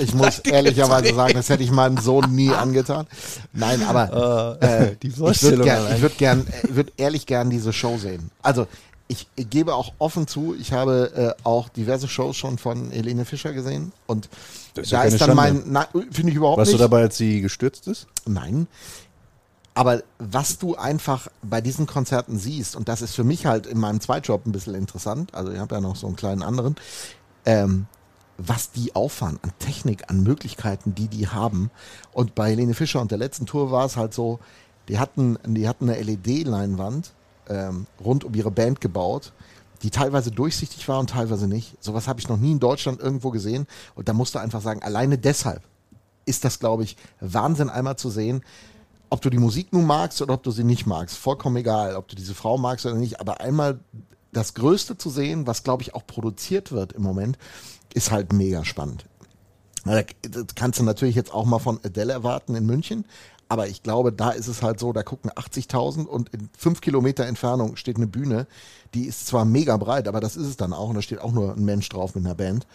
ich 0.00 0.14
muss 0.14 0.40
ehrlicherweise 0.40 1.14
sagen, 1.14 1.34
das 1.34 1.48
hätte 1.48 1.62
ich 1.62 1.70
meinem 1.70 1.98
Sohn 1.98 2.34
nie 2.34 2.50
angetan. 2.50 3.06
Nein, 3.52 3.82
aber 3.84 4.60
äh, 4.62 4.96
die 5.02 5.08
ich 5.08 5.18
würde 5.18 5.62
gern, 5.62 5.94
ich 5.94 6.02
würde 6.02 6.14
gern, 6.16 6.46
äh, 6.46 6.66
ich 6.66 6.74
würde 6.74 6.92
ehrlich 6.96 7.26
gern 7.26 7.50
diese 7.50 7.72
Show 7.72 7.98
sehen. 7.98 8.30
Also 8.42 8.66
ich 9.08 9.26
gebe 9.36 9.74
auch 9.74 9.92
offen 9.98 10.26
zu, 10.26 10.56
ich 10.58 10.72
habe 10.72 11.36
äh, 11.38 11.44
auch 11.44 11.68
diverse 11.68 12.08
Shows 12.08 12.36
schon 12.36 12.58
von 12.58 12.90
Helene 12.90 13.24
Fischer 13.24 13.52
gesehen 13.52 13.92
und 14.06 14.28
ist 14.74 14.90
ja 14.90 14.98
da 14.98 15.04
keine 15.04 15.14
ist 15.14 15.20
dann 15.20 15.36
Schande. 15.36 15.64
mein, 15.70 15.86
finde 16.10 16.30
ich 16.30 16.36
überhaupt 16.36 16.58
Warst 16.58 16.70
nicht. 16.72 16.80
du 16.80 16.82
dabei, 16.82 17.02
als 17.02 17.16
sie 17.16 17.40
gestürzt 17.42 17.86
ist? 17.88 18.06
Nein. 18.26 18.66
Aber 19.74 20.02
was 20.18 20.58
du 20.58 20.76
einfach 20.76 21.28
bei 21.42 21.60
diesen 21.60 21.86
Konzerten 21.86 22.38
siehst, 22.38 22.76
und 22.76 22.88
das 22.88 23.00
ist 23.00 23.14
für 23.14 23.24
mich 23.24 23.46
halt 23.46 23.66
in 23.66 23.78
meinem 23.78 24.00
Zweitjob 24.00 24.46
ein 24.46 24.52
bisschen 24.52 24.74
interessant, 24.74 25.34
also 25.34 25.50
ich 25.50 25.58
habe 25.58 25.74
ja 25.74 25.80
noch 25.80 25.96
so 25.96 26.06
einen 26.06 26.16
kleinen 26.16 26.42
anderen, 26.42 26.76
ähm, 27.46 27.86
was 28.36 28.70
die 28.72 28.94
auffahren 28.94 29.38
an 29.42 29.52
Technik, 29.58 30.10
an 30.10 30.22
Möglichkeiten, 30.22 30.94
die 30.94 31.08
die 31.08 31.28
haben. 31.28 31.70
Und 32.12 32.34
bei 32.34 32.50
Helene 32.50 32.74
Fischer 32.74 33.00
und 33.00 33.10
der 33.10 33.18
letzten 33.18 33.46
Tour 33.46 33.70
war 33.70 33.86
es 33.86 33.96
halt 33.96 34.12
so, 34.14 34.40
die 34.88 34.98
hatten, 34.98 35.38
die 35.46 35.68
hatten 35.68 35.88
eine 35.88 36.02
LED-Leinwand 36.02 37.12
ähm, 37.48 37.86
rund 38.04 38.24
um 38.24 38.34
ihre 38.34 38.50
Band 38.50 38.80
gebaut, 38.80 39.32
die 39.82 39.90
teilweise 39.90 40.30
durchsichtig 40.30 40.86
war 40.88 40.98
und 40.98 41.10
teilweise 41.10 41.46
nicht. 41.46 41.76
Sowas 41.82 42.08
habe 42.08 42.20
ich 42.20 42.28
noch 42.28 42.36
nie 42.36 42.52
in 42.52 42.60
Deutschland 42.60 43.00
irgendwo 43.00 43.30
gesehen. 43.30 43.66
Und 43.94 44.08
da 44.08 44.12
musst 44.12 44.34
du 44.34 44.38
einfach 44.38 44.60
sagen, 44.60 44.82
alleine 44.82 45.18
deshalb 45.18 45.62
ist 46.24 46.44
das, 46.44 46.58
glaube 46.58 46.84
ich, 46.84 46.96
Wahnsinn 47.20 47.68
einmal 47.68 47.96
zu 47.96 48.10
sehen, 48.10 48.42
ob 49.12 49.20
du 49.20 49.28
die 49.28 49.38
Musik 49.38 49.74
nun 49.74 49.84
magst 49.84 50.22
oder 50.22 50.32
ob 50.32 50.42
du 50.42 50.50
sie 50.50 50.64
nicht 50.64 50.86
magst. 50.86 51.18
Vollkommen 51.18 51.56
egal, 51.56 51.96
ob 51.96 52.08
du 52.08 52.16
diese 52.16 52.34
Frau 52.34 52.56
magst 52.56 52.86
oder 52.86 52.94
nicht. 52.94 53.20
Aber 53.20 53.42
einmal 53.42 53.78
das 54.32 54.54
Größte 54.54 54.96
zu 54.96 55.10
sehen, 55.10 55.46
was, 55.46 55.64
glaube 55.64 55.82
ich, 55.82 55.94
auch 55.94 56.06
produziert 56.06 56.72
wird 56.72 56.94
im 56.94 57.02
Moment, 57.02 57.36
ist 57.92 58.10
halt 58.10 58.32
mega 58.32 58.64
spannend. 58.64 59.04
Das 59.84 60.06
kannst 60.54 60.80
du 60.80 60.84
natürlich 60.84 61.14
jetzt 61.14 61.34
auch 61.34 61.44
mal 61.44 61.58
von 61.58 61.78
Adele 61.84 62.14
erwarten 62.14 62.54
in 62.54 62.64
München. 62.64 63.04
Aber 63.50 63.68
ich 63.68 63.82
glaube, 63.82 64.14
da 64.14 64.30
ist 64.30 64.48
es 64.48 64.62
halt 64.62 64.80
so, 64.80 64.94
da 64.94 65.02
gucken 65.02 65.30
80.000 65.30 66.06
und 66.06 66.30
in 66.30 66.48
fünf 66.56 66.80
Kilometer 66.80 67.26
Entfernung 67.26 67.76
steht 67.76 67.96
eine 67.96 68.06
Bühne, 68.06 68.46
die 68.94 69.04
ist 69.04 69.26
zwar 69.26 69.44
mega 69.44 69.76
breit, 69.76 70.08
aber 70.08 70.20
das 70.20 70.36
ist 70.36 70.46
es 70.46 70.56
dann 70.56 70.72
auch 70.72 70.88
und 70.88 70.94
da 70.94 71.02
steht 71.02 71.20
auch 71.20 71.32
nur 71.32 71.52
ein 71.52 71.66
Mensch 71.66 71.90
drauf 71.90 72.14
mit 72.14 72.24
einer 72.24 72.34
Band. 72.34 72.66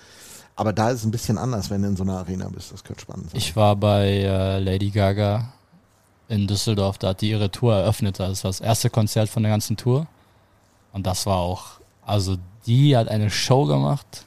Aber 0.56 0.72
da 0.72 0.92
ist 0.92 1.00
es 1.00 1.06
ein 1.06 1.12
bisschen 1.12 1.40
anders, 1.40 1.72
wenn 1.72 1.82
du 1.82 1.88
in 1.88 1.98
so 1.98 2.04
einer 2.04 2.20
Arena 2.20 2.48
bist. 2.50 2.72
Das 2.72 2.84
könnte 2.84 3.02
spannend 3.02 3.32
sein. 3.32 3.38
Ich 3.40 3.56
war 3.56 3.76
bei 3.76 4.08
äh, 4.08 4.60
Lady 4.60 4.92
Gaga 4.92 5.54
in 6.30 6.48
Düsseldorf, 6.48 6.98
da 6.98 7.10
hat 7.10 7.22
die 7.22 7.30
ihre 7.30 7.50
Tour 7.52 7.76
eröffnet. 7.76 8.20
Das 8.20 8.44
war 8.44 8.50
das 8.50 8.60
erste 8.60 8.90
Konzert 8.90 9.30
von 9.30 9.44
der 9.44 9.52
ganzen 9.52 9.78
Tour. 9.78 10.08
Und 10.94 11.06
das 11.08 11.26
war 11.26 11.38
auch, 11.38 11.66
also 12.06 12.38
die 12.66 12.98
hat 12.98 13.08
eine 13.08 13.30
Show 13.30 13.66
gemacht, 13.66 14.26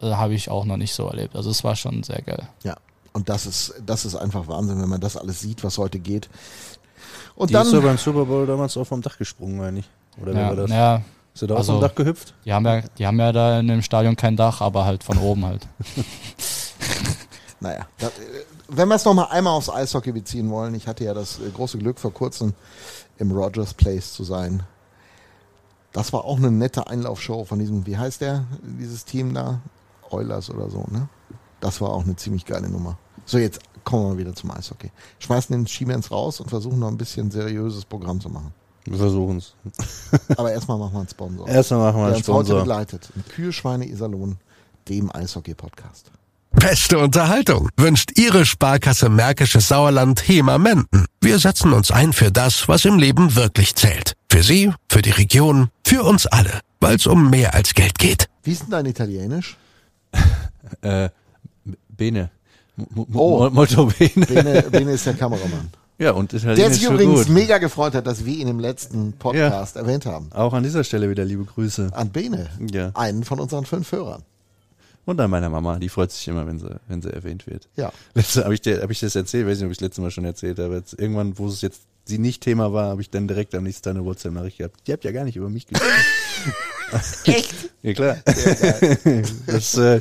äh, 0.00 0.12
habe 0.12 0.34
ich 0.34 0.48
auch 0.50 0.64
noch 0.64 0.76
nicht 0.76 0.94
so 0.94 1.08
erlebt. 1.08 1.34
Also 1.34 1.50
es 1.50 1.64
war 1.64 1.74
schon 1.76 2.02
sehr 2.02 2.22
geil. 2.22 2.48
Ja, 2.62 2.76
und 3.12 3.28
das 3.28 3.46
ist, 3.46 3.74
das 3.84 4.04
ist 4.04 4.14
einfach 4.14 4.46
Wahnsinn, 4.48 4.80
wenn 4.80 4.88
man 4.88 5.00
das 5.00 5.16
alles 5.16 5.40
sieht, 5.40 5.64
was 5.64 5.78
heute 5.78 5.98
geht. 5.98 6.28
Und 7.34 7.50
Die 7.50 7.54
dann, 7.54 7.62
ist 7.66 7.70
so 7.72 7.80
beim 7.82 7.98
Super 7.98 8.24
Bowl 8.26 8.46
damals 8.46 8.76
auch 8.76 8.84
vom 8.84 9.00
Dach 9.02 9.16
gesprungen, 9.18 9.56
meine 9.58 9.80
ich. 9.80 9.88
Oder 10.20 10.34
wie 10.34 10.38
Ja, 10.38 10.48
war 10.48 10.56
das? 10.56 10.70
ja, 10.70 11.02
Ist 11.34 11.42
er 11.42 11.48
da 11.48 11.54
also- 11.56 11.72
vom 11.72 11.80
Dach 11.80 11.94
gehüpft? 11.94 12.34
die 12.44 12.52
haben 12.52 12.66
ja, 12.66 12.80
die 12.98 13.06
haben 13.06 13.18
ja 13.18 13.32
da 13.32 13.58
in 13.60 13.66
dem 13.68 13.82
Stadion 13.82 14.14
kein 14.14 14.36
Dach, 14.36 14.60
aber 14.60 14.84
halt 14.84 15.02
von 15.02 15.18
oben 15.18 15.46
halt. 15.46 15.66
naja, 17.62 17.86
da, 17.98 18.08
äh, 18.08 18.10
wenn 18.68 18.88
wir 18.88 18.96
es 18.96 19.04
nochmal 19.04 19.28
einmal 19.30 19.54
aufs 19.54 19.70
Eishockey 19.70 20.12
beziehen 20.12 20.50
wollen, 20.50 20.74
ich 20.74 20.86
hatte 20.88 21.04
ja 21.04 21.14
das 21.14 21.38
äh, 21.38 21.50
große 21.54 21.78
Glück, 21.78 21.98
vor 21.98 22.12
kurzem 22.12 22.54
im 23.18 23.30
Rogers 23.30 23.74
Place 23.74 24.12
zu 24.12 24.24
sein. 24.24 24.64
Das 25.92 26.12
war 26.12 26.24
auch 26.24 26.38
eine 26.38 26.50
nette 26.50 26.86
Einlaufshow 26.88 27.44
von 27.44 27.58
diesem, 27.58 27.86
wie 27.86 27.96
heißt 27.96 28.20
der, 28.20 28.44
dieses 28.62 29.04
Team 29.04 29.32
da? 29.34 29.60
Oilers 30.10 30.50
oder 30.50 30.68
so, 30.68 30.84
ne? 30.90 31.08
Das 31.60 31.80
war 31.80 31.90
auch 31.90 32.02
eine 32.04 32.16
ziemlich 32.16 32.44
geile 32.44 32.68
Nummer. 32.68 32.98
So, 33.24 33.38
jetzt 33.38 33.60
kommen 33.84 34.10
wir 34.10 34.18
wieder 34.18 34.34
zum 34.34 34.50
Eishockey. 34.50 34.90
Schmeißen 35.20 35.54
den 35.54 35.66
Schiemens 35.66 36.10
raus 36.10 36.40
und 36.40 36.48
versuchen 36.50 36.80
noch 36.80 36.88
ein 36.88 36.96
bisschen 36.98 37.30
seriöses 37.30 37.84
Programm 37.84 38.20
zu 38.20 38.28
machen. 38.28 38.52
Wir 38.84 38.98
versuchen 38.98 39.36
es. 39.36 39.54
Aber 40.36 40.50
erstmal 40.50 40.78
machen 40.78 40.94
wir 40.94 40.98
einen 41.00 41.08
Sponsor. 41.08 41.46
Erstmal 41.46 41.78
machen 41.80 41.96
wir 42.00 42.06
der 42.06 42.06
einen 42.06 42.16
uns 42.16 42.28
heute 42.28 42.46
Sponsor. 42.46 42.60
begleitet. 42.60 43.12
Mit 43.14 43.28
Kühe, 43.28 43.52
Schweine, 43.52 43.86
Iserlohn, 43.86 44.38
dem 44.88 45.14
Eishockey-Podcast. 45.14 46.10
Beste 46.54 46.98
Unterhaltung 46.98 47.68
wünscht 47.76 48.12
Ihre 48.18 48.44
Sparkasse 48.44 49.08
Märkisches 49.08 49.68
Sauerland 49.68 50.26
HEMA 50.28 50.58
Menden. 50.58 51.06
Wir 51.20 51.38
setzen 51.38 51.72
uns 51.72 51.90
ein 51.90 52.12
für 52.12 52.30
das, 52.30 52.68
was 52.68 52.84
im 52.84 52.98
Leben 52.98 53.34
wirklich 53.34 53.74
zählt. 53.74 54.14
Für 54.30 54.42
Sie, 54.42 54.72
für 54.88 55.02
die 55.02 55.10
Region, 55.10 55.70
für 55.84 56.02
uns 56.04 56.26
alle. 56.26 56.60
Weil 56.80 56.96
es 56.96 57.06
um 57.06 57.30
mehr 57.30 57.54
als 57.54 57.74
Geld 57.74 57.98
geht. 57.98 58.28
Wie 58.44 58.52
ist 58.52 58.62
denn 58.62 58.70
dein 58.70 58.86
Italienisch? 58.86 59.56
Äh, 60.80 61.10
Bene. 61.90 62.30
Mo- 62.76 63.06
Oh. 63.12 63.40
Mo- 63.40 63.50
Molto 63.50 63.86
Bene. 63.86 64.26
Bene, 64.26 64.62
Bene 64.70 64.92
ist 64.92 65.04
der 65.04 65.12
Kameramann. 65.14 65.70
Ja, 65.98 66.12
und 66.12 66.32
Der 66.32 66.40
Italienisch 66.40 66.78
sich 66.78 66.86
für 66.86 66.94
übrigens 66.94 67.26
gut. 67.26 67.28
mega 67.34 67.58
gefreut 67.58 67.94
hat, 67.94 68.06
dass 68.06 68.24
wir 68.24 68.34
ihn 68.34 68.48
im 68.48 68.58
letzten 68.58 69.12
Podcast 69.12 69.76
erwähnt 69.76 70.06
haben. 70.06 70.30
Auch 70.32 70.54
an 70.54 70.62
dieser 70.62 70.82
Stelle 70.82 71.10
wieder 71.10 71.24
liebe 71.26 71.44
Grüße. 71.44 71.90
An 71.92 72.08
Bene, 72.10 72.48
Ja. 72.72 72.90
einen 72.94 73.22
von 73.24 73.38
unseren 73.38 73.66
fünf 73.66 73.92
Hörern. 73.92 74.22
Und 75.04 75.20
an 75.20 75.30
meiner 75.30 75.50
Mama, 75.50 75.78
die 75.78 75.88
freut 75.88 76.12
sich 76.12 76.26
immer, 76.28 76.46
wenn 76.46 76.58
sie, 76.60 76.70
wenn 76.88 77.02
sie 77.02 77.12
erwähnt 77.12 77.46
wird. 77.48 77.68
Ja. 77.76 77.92
Letzte, 78.14 78.44
habe 78.44 78.54
ich, 78.54 78.60
dir- 78.60 78.82
hab 78.82 78.90
ich 78.90 79.00
das 79.00 79.16
erzählt? 79.16 79.46
Weiß 79.48 79.58
nicht, 79.58 79.66
ob 79.66 79.72
ich 79.72 79.78
das 79.78 79.86
letzte 79.88 80.00
Mal 80.00 80.10
schon 80.12 80.24
erzählt 80.24 80.58
habe. 80.60 80.76
Jetzt, 80.76 80.98
irgendwann, 80.98 81.36
wo 81.38 81.48
es 81.48 81.60
jetzt 81.60 81.82
sie 82.04 82.18
nicht 82.18 82.42
Thema 82.42 82.72
war, 82.72 82.88
habe 82.90 83.00
ich 83.02 83.10
dann 83.10 83.26
direkt 83.28 83.54
am 83.54 83.64
nächsten 83.64 83.82
Tag 83.82 83.94
eine 83.96 84.04
WhatsApp-Nachricht 84.04 84.58
gehabt. 84.58 84.76
Die 84.86 84.92
habt 84.92 85.04
ja 85.04 85.10
gar 85.12 85.24
nicht 85.24 85.36
über 85.36 85.48
mich 85.48 85.66
geschrieben. 85.66 85.90
Echt? 87.24 87.54
ja, 87.82 87.92
klar. 87.94 88.16
das 89.46 89.76
äh, 89.76 90.00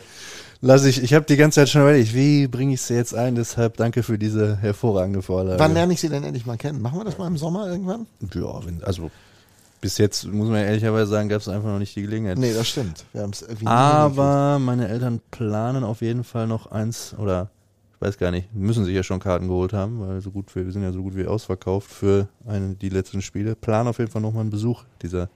lasse 0.61 0.89
ich, 0.89 1.01
ich 1.01 1.13
habe 1.13 1.25
die 1.25 1.37
ganze 1.37 1.55
Zeit 1.61 1.69
schon 1.69 1.81
überlegt, 1.81 2.13
wie 2.13 2.47
bringe 2.47 2.73
ich 2.73 2.81
sie 2.81 2.95
jetzt 2.95 3.15
ein? 3.15 3.35
Deshalb 3.35 3.77
danke 3.77 4.03
für 4.03 4.17
diese 4.17 4.57
hervorragende 4.57 5.21
Vorlage. 5.21 5.59
Wann 5.59 5.73
lerne 5.73 5.93
ich 5.93 6.01
sie 6.01 6.09
denn 6.09 6.23
endlich 6.23 6.45
mal 6.45 6.57
kennen? 6.57 6.81
Machen 6.81 6.99
wir 6.99 7.05
das 7.05 7.17
mal 7.17 7.27
im 7.27 7.37
Sommer 7.37 7.67
irgendwann? 7.69 8.05
Ja, 8.33 8.65
wenn, 8.65 8.83
also 8.83 9.09
bis 9.81 9.97
jetzt, 9.97 10.25
muss 10.25 10.47
man 10.47 10.57
ehrlicherweise 10.63 11.07
sagen, 11.11 11.27
gab 11.27 11.41
es 11.41 11.47
einfach 11.47 11.67
noch 11.69 11.79
nicht 11.79 11.95
die 11.95 12.03
Gelegenheit. 12.03 12.37
Nee, 12.37 12.53
das 12.53 12.67
stimmt. 12.67 13.03
Wir 13.13 13.21
haben 13.23 13.31
es 13.31 13.41
irgendwie. 13.41 13.65
Aber 13.67 14.59
meine 14.59 14.87
Eltern 14.87 15.19
planen 15.31 15.83
auf 15.83 16.01
jeden 16.01 16.23
Fall 16.23 16.47
noch 16.47 16.71
eins 16.71 17.15
oder 17.17 17.49
ich 17.95 18.01
weiß 18.07 18.17
gar 18.17 18.31
nicht, 18.31 18.53
müssen 18.55 18.85
sich 18.85 18.95
ja 18.95 19.03
schon 19.03 19.19
Karten 19.19 19.47
geholt 19.47 19.73
haben, 19.73 19.99
weil 19.99 20.21
so 20.21 20.31
gut 20.31 20.55
wir, 20.55 20.65
wir 20.65 20.71
sind 20.71 20.83
ja 20.83 20.91
so 20.91 21.03
gut 21.03 21.15
wie 21.15 21.25
ausverkauft 21.27 21.91
für 21.91 22.27
eine, 22.47 22.75
die 22.75 22.89
letzten 22.89 23.21
Spiele. 23.21 23.55
Planen 23.55 23.87
auf 23.89 23.99
jeden 23.99 24.09
Fall 24.09 24.21
nochmal 24.21 24.41
einen 24.41 24.49
Besuch 24.49 24.83
dieser 25.01 25.29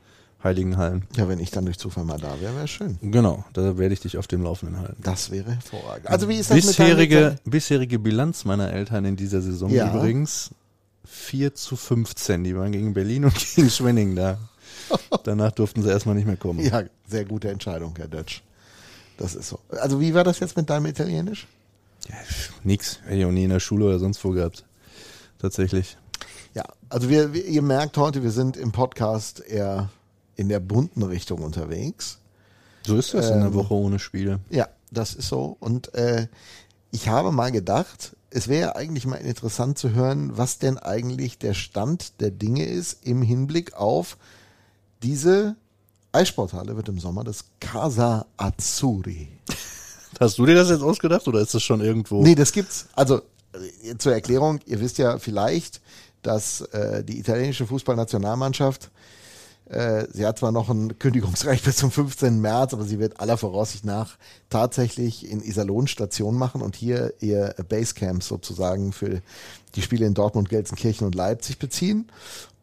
heiligen 0.44 0.78
Hallen. 0.78 1.06
Ja, 1.16 1.28
wenn 1.28 1.40
ich 1.40 1.50
dann 1.52 1.66
durch 1.66 1.78
Zufall 1.80 2.06
mal 2.06 2.20
da 2.20 2.40
wäre, 2.40 2.56
wäre 2.56 2.68
schön. 2.68 2.98
Genau, 3.02 3.44
da 3.54 3.78
werde 3.78 3.94
ich 3.94 4.00
dich 4.00 4.18
auf 4.18 4.28
dem 4.28 4.44
Laufenden 4.44 4.80
halten. 4.80 4.98
Das 5.02 5.32
wäre 5.32 5.52
hervorragend. 5.52 6.08
Also 6.08 6.30
wie 6.30 6.36
ist 6.38 6.50
das 6.52 6.58
bisherige, 6.58 7.38
mit 7.44 7.52
bisherige 7.52 8.00
Bilanz 8.00 8.46
meiner 8.46 8.72
Eltern 8.72 9.06
in 9.06 9.16
dieser 9.16 9.42
Saison 9.42 9.70
Ja. 9.72 9.94
übrigens 9.96 10.52
4 11.06 11.56
zu 11.56 11.76
15. 11.76 12.44
Die 12.44 12.56
waren 12.56 12.72
gegen 12.72 12.94
Berlin 12.94 13.26
und 13.26 13.36
gegen 13.56 13.70
Schwenning 13.70 14.16
da. 14.16 14.38
Danach 15.24 15.52
durften 15.52 15.84
sie 15.84 15.90
erstmal 15.90 16.16
nicht 16.16 16.26
mehr 16.28 16.38
kommen. 16.38 16.60
Ja, 16.60 16.84
sehr 17.08 17.26
gute 17.26 17.50
Entscheidung, 17.50 17.94
Herr 17.98 18.08
Dötsch. 18.08 18.42
Das 19.18 19.36
ist 19.36 19.50
so. 19.50 19.60
Also 19.70 20.00
wie 20.00 20.14
war 20.14 20.24
das 20.24 20.40
jetzt 20.40 20.58
mit 20.58 20.70
deinem 20.70 20.88
Italienisch? 20.88 21.48
Nix. 22.64 23.00
Hätte 23.06 23.16
ich 23.16 23.26
auch 23.26 23.32
nie 23.32 23.46
in 23.46 23.50
der 23.50 23.60
Schule 23.60 23.86
oder 23.86 24.00
sonst 24.00 24.24
wo 24.24 24.32
gehabt. 24.32 24.66
Tatsächlich. 25.40 25.98
Ja, 26.54 26.64
also 26.90 27.10
wir, 27.10 27.34
wir, 27.34 27.46
ihr 27.46 27.62
merkt 27.62 27.98
heute, 27.98 28.24
wir 28.24 28.32
sind 28.32 28.58
im 28.58 28.72
Podcast 28.72 29.40
eher 29.40 29.90
in 30.36 30.50
der 30.50 30.60
bunten 30.60 31.04
Richtung 31.04 31.42
unterwegs. 31.42 32.20
So 32.86 32.98
ist 32.98 33.14
das 33.14 33.30
in 33.30 33.36
Ähm, 33.36 33.42
der 33.42 33.54
Woche 33.54 33.74
ohne 33.74 34.00
Spiele. 34.00 34.40
Ja, 34.50 34.68
das 34.92 35.16
ist 35.16 35.30
so. 35.30 35.58
Und 35.60 35.94
äh, 35.96 36.28
ich 36.92 37.10
habe 37.10 37.32
mal 37.32 37.52
gedacht, 37.52 38.15
es 38.30 38.48
wäre 38.48 38.76
eigentlich 38.76 39.06
mal 39.06 39.18
interessant 39.18 39.78
zu 39.78 39.92
hören, 39.92 40.38
was 40.38 40.60
denn 40.60 40.78
eigentlich 40.78 41.38
der 41.38 41.54
Stand 41.54 42.20
der 42.20 42.32
Dinge 42.32 42.66
ist 42.66 43.06
im 43.06 43.22
Hinblick 43.22 43.74
auf 43.74 44.18
diese 45.04 45.56
Eissporthalle 46.12 46.76
wird 46.76 46.90
im 46.90 47.00
Sommer 47.00 47.24
das 47.24 47.46
Casa 47.60 48.26
Azzurri. 48.38 49.28
Hast 50.20 50.38
du 50.38 50.46
dir 50.46 50.56
das 50.56 50.70
jetzt 50.70 50.82
ausgedacht 50.82 51.28
oder 51.28 51.42
ist 51.42 51.54
das 51.54 51.64
schon 51.64 51.82
irgendwo? 51.82 52.24
Nee, 52.24 52.36
das 52.36 52.52
gibt's. 52.54 52.88
Also 52.94 53.22
äh, 53.84 53.98
zur 53.98 54.14
Erklärung, 54.14 54.60
ihr 54.66 54.80
wisst 54.80 54.98
ja 54.98 55.20
vielleicht, 55.20 55.82
dass 56.22 56.62
äh, 56.62 57.04
die 57.04 57.20
italienische 57.20 57.68
Fußballnationalmannschaft 57.68 58.90
sie 59.68 60.26
hat 60.26 60.38
zwar 60.38 60.52
noch 60.52 60.70
ein 60.70 61.00
Kündigungsrecht 61.00 61.66
bis 61.66 61.78
zum 61.78 61.90
15. 61.90 62.40
März, 62.40 62.74
aber 62.74 62.84
sie 62.84 63.00
wird 63.00 63.20
aller 63.20 63.38
Voraussicht 63.38 63.84
nach 63.84 64.18
tatsächlich 64.50 65.30
in 65.30 65.42
Iserlohn 65.42 65.88
Station 65.88 66.38
machen 66.38 66.62
und 66.62 66.76
hier 66.76 67.14
ihr 67.20 67.56
Basecamp 67.68 68.22
sozusagen 68.22 68.94
für 68.94 69.22
die 69.76 69.82
Spiele 69.82 70.06
in 70.06 70.14
Dortmund, 70.14 70.50
Gelsenkirchen 70.50 71.08
und 71.08 71.16
Leipzig 71.16 71.58
beziehen. 71.58 72.10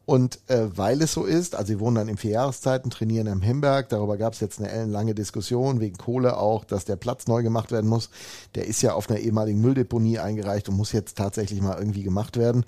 Und 0.05 0.41
äh, 0.49 0.67
weil 0.77 1.01
es 1.01 1.13
so 1.13 1.25
ist, 1.25 1.55
also 1.55 1.69
sie 1.69 1.81
wohnen 1.81 1.95
dann 1.95 2.09
in 2.09 2.17
vier 2.17 2.33
Jahreszeiten, 2.33 2.91
trainieren 2.91 3.29
am 3.29 3.41
Hemberg, 3.41 3.89
darüber 3.89 4.17
gab 4.17 4.33
es 4.33 4.41
jetzt 4.41 4.59
eine 4.59 4.69
ellenlange 4.69 5.15
Diskussion, 5.15 5.81
wegen 5.81 5.97
Kohle 5.97 6.39
auch, 6.39 6.65
dass 6.65 6.85
der 6.85 6.97
Platz 6.97 7.29
neu 7.29 7.43
gemacht 7.43 7.71
werden 7.71 7.89
muss. 7.89 8.11
Der 8.57 8.67
ist 8.67 8.83
ja 8.83 8.95
auf 8.95 9.09
einer 9.09 9.21
ehemaligen 9.21 9.61
Mülldeponie 9.61 10.19
eingereicht 10.19 10.69
und 10.69 10.77
muss 10.77 10.93
jetzt 10.93 11.17
tatsächlich 11.17 11.61
mal 11.61 11.79
irgendwie 11.79 12.03
gemacht 12.03 12.37
werden. 12.37 12.67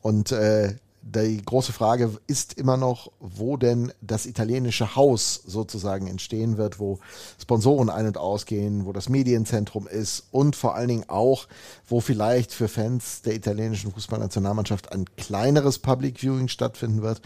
Und 0.00 0.32
äh, 0.32 0.74
die 1.02 1.42
große 1.44 1.72
Frage 1.72 2.16
ist 2.28 2.54
immer 2.54 2.76
noch, 2.76 3.10
wo 3.18 3.56
denn 3.56 3.92
das 4.00 4.24
italienische 4.24 4.94
Haus 4.94 5.34
sozusagen 5.44 6.06
entstehen 6.06 6.56
wird, 6.56 6.78
wo 6.78 7.00
Sponsoren 7.40 7.90
ein- 7.90 8.06
und 8.06 8.16
ausgehen, 8.16 8.86
wo 8.86 8.92
das 8.92 9.08
Medienzentrum 9.08 9.88
ist 9.88 10.28
und 10.30 10.54
vor 10.54 10.76
allen 10.76 10.88
Dingen 10.88 11.08
auch, 11.08 11.48
wo 11.88 12.00
vielleicht 12.00 12.52
für 12.52 12.68
Fans 12.68 13.22
der 13.22 13.34
italienischen 13.34 13.92
Fußballnationalmannschaft 13.92 14.92
ein 14.92 15.04
kleineres 15.16 15.80
Public 15.80 16.20
Viewing 16.20 16.48
stattfinden 16.48 17.02
wird. 17.02 17.20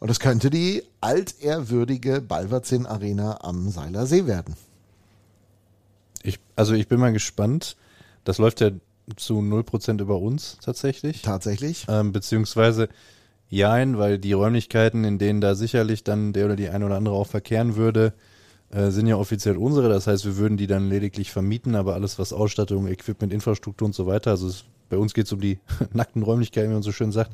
Und 0.00 0.10
es 0.10 0.20
könnte 0.20 0.50
die 0.50 0.82
altehrwürdige 1.00 2.20
Balverzin 2.20 2.84
Arena 2.84 3.38
am 3.42 3.70
Seiler 3.70 4.06
See 4.06 4.26
werden. 4.26 4.54
Ich, 6.22 6.40
also 6.56 6.74
ich 6.74 6.88
bin 6.88 7.00
mal 7.00 7.12
gespannt. 7.12 7.76
Das 8.24 8.36
läuft 8.38 8.60
ja 8.60 8.70
zu 9.16 9.38
0% 9.38 10.00
über 10.00 10.18
uns 10.18 10.58
tatsächlich. 10.62 11.22
Tatsächlich. 11.22 11.86
Ähm, 11.88 12.12
beziehungsweise 12.12 12.88
jein, 13.48 13.98
weil 13.98 14.18
die 14.18 14.32
Räumlichkeiten, 14.32 15.04
in 15.04 15.18
denen 15.18 15.40
da 15.40 15.54
sicherlich 15.54 16.04
dann 16.04 16.32
der 16.32 16.46
oder 16.46 16.56
die 16.56 16.68
eine 16.68 16.86
oder 16.86 16.96
andere 16.96 17.14
auch 17.14 17.26
verkehren 17.26 17.76
würde, 17.76 18.14
äh, 18.70 18.90
sind 18.90 19.06
ja 19.06 19.16
offiziell 19.16 19.56
unsere. 19.56 19.88
Das 19.88 20.06
heißt, 20.06 20.24
wir 20.24 20.36
würden 20.36 20.56
die 20.56 20.66
dann 20.66 20.88
lediglich 20.88 21.30
vermieten, 21.30 21.74
aber 21.74 21.94
alles, 21.94 22.18
was 22.18 22.32
Ausstattung, 22.32 22.88
Equipment, 22.88 23.32
Infrastruktur 23.32 23.86
und 23.86 23.94
so 23.94 24.06
weiter, 24.06 24.32
also 24.32 24.48
es, 24.48 24.64
bei 24.88 24.96
uns 24.96 25.14
geht 25.14 25.26
es 25.26 25.32
um 25.32 25.40
die 25.40 25.60
nackten 25.92 26.22
Räumlichkeiten, 26.22 26.70
wie 26.70 26.74
man 26.74 26.82
so 26.82 26.92
schön 26.92 27.12
sagt. 27.12 27.32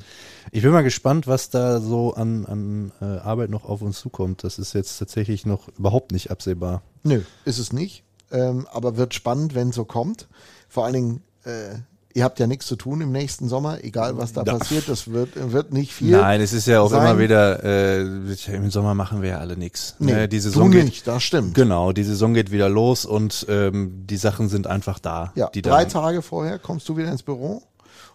Ich 0.51 0.61
bin 0.61 0.71
mal 0.71 0.83
gespannt, 0.83 1.27
was 1.27 1.49
da 1.49 1.79
so 1.79 2.13
an, 2.13 2.45
an 2.45 2.91
äh, 3.01 3.05
Arbeit 3.05 3.49
noch 3.49 3.65
auf 3.65 3.81
uns 3.81 3.99
zukommt. 3.99 4.43
Das 4.43 4.59
ist 4.59 4.73
jetzt 4.73 4.97
tatsächlich 4.97 5.45
noch 5.45 5.67
überhaupt 5.77 6.11
nicht 6.11 6.31
absehbar. 6.31 6.83
Nö, 7.03 7.21
ist 7.45 7.57
es 7.57 7.73
nicht. 7.73 8.03
Ähm, 8.31 8.67
aber 8.71 8.95
wird 8.95 9.13
spannend, 9.13 9.55
wenn 9.55 9.71
so 9.71 9.83
kommt. 9.83 10.27
Vor 10.69 10.85
allen 10.85 10.93
Dingen, 10.93 11.21
äh, 11.45 11.75
ihr 12.13 12.23
habt 12.25 12.39
ja 12.39 12.47
nichts 12.47 12.65
zu 12.67 12.75
tun 12.75 12.99
im 13.01 13.11
nächsten 13.11 13.47
Sommer, 13.47 13.83
egal 13.83 14.17
was 14.17 14.33
da 14.33 14.43
Ja. 14.43 14.57
passiert, 14.57 14.89
das 14.89 15.11
wird, 15.11 15.29
wird 15.53 15.71
nicht 15.71 15.93
viel. 15.93 16.11
Nein, 16.11 16.41
es 16.41 16.51
ist 16.53 16.67
ja 16.67 16.81
auch 16.81 16.89
sein. 16.89 17.01
immer 17.09 17.19
wieder, 17.19 17.63
äh, 17.63 18.01
im 18.47 18.69
Sommer 18.69 18.93
machen 18.95 19.21
wir 19.21 19.29
ja 19.29 19.37
alle 19.37 19.55
nichts. 19.55 19.95
Nee, 19.99 20.11
Ne, 20.13 20.27
die 20.27 20.39
Saison 20.39 20.71
geht, 20.71 20.85
nicht, 20.85 21.07
das 21.07 21.23
stimmt. 21.23 21.53
Genau, 21.53 21.93
die 21.93 22.03
Saison 22.03 22.33
geht 22.33 22.51
wieder 22.51 22.67
los 22.69 23.05
und 23.05 23.45
ähm, 23.49 24.05
die 24.07 24.17
Sachen 24.17 24.49
sind 24.49 24.67
einfach 24.67 24.99
da. 24.99 25.31
Ja, 25.35 25.49
die 25.49 25.61
drei 25.61 25.85
Tage 25.85 26.21
vorher 26.21 26.59
kommst 26.59 26.89
du 26.89 26.97
wieder 26.97 27.11
ins 27.11 27.23
Büro? 27.23 27.63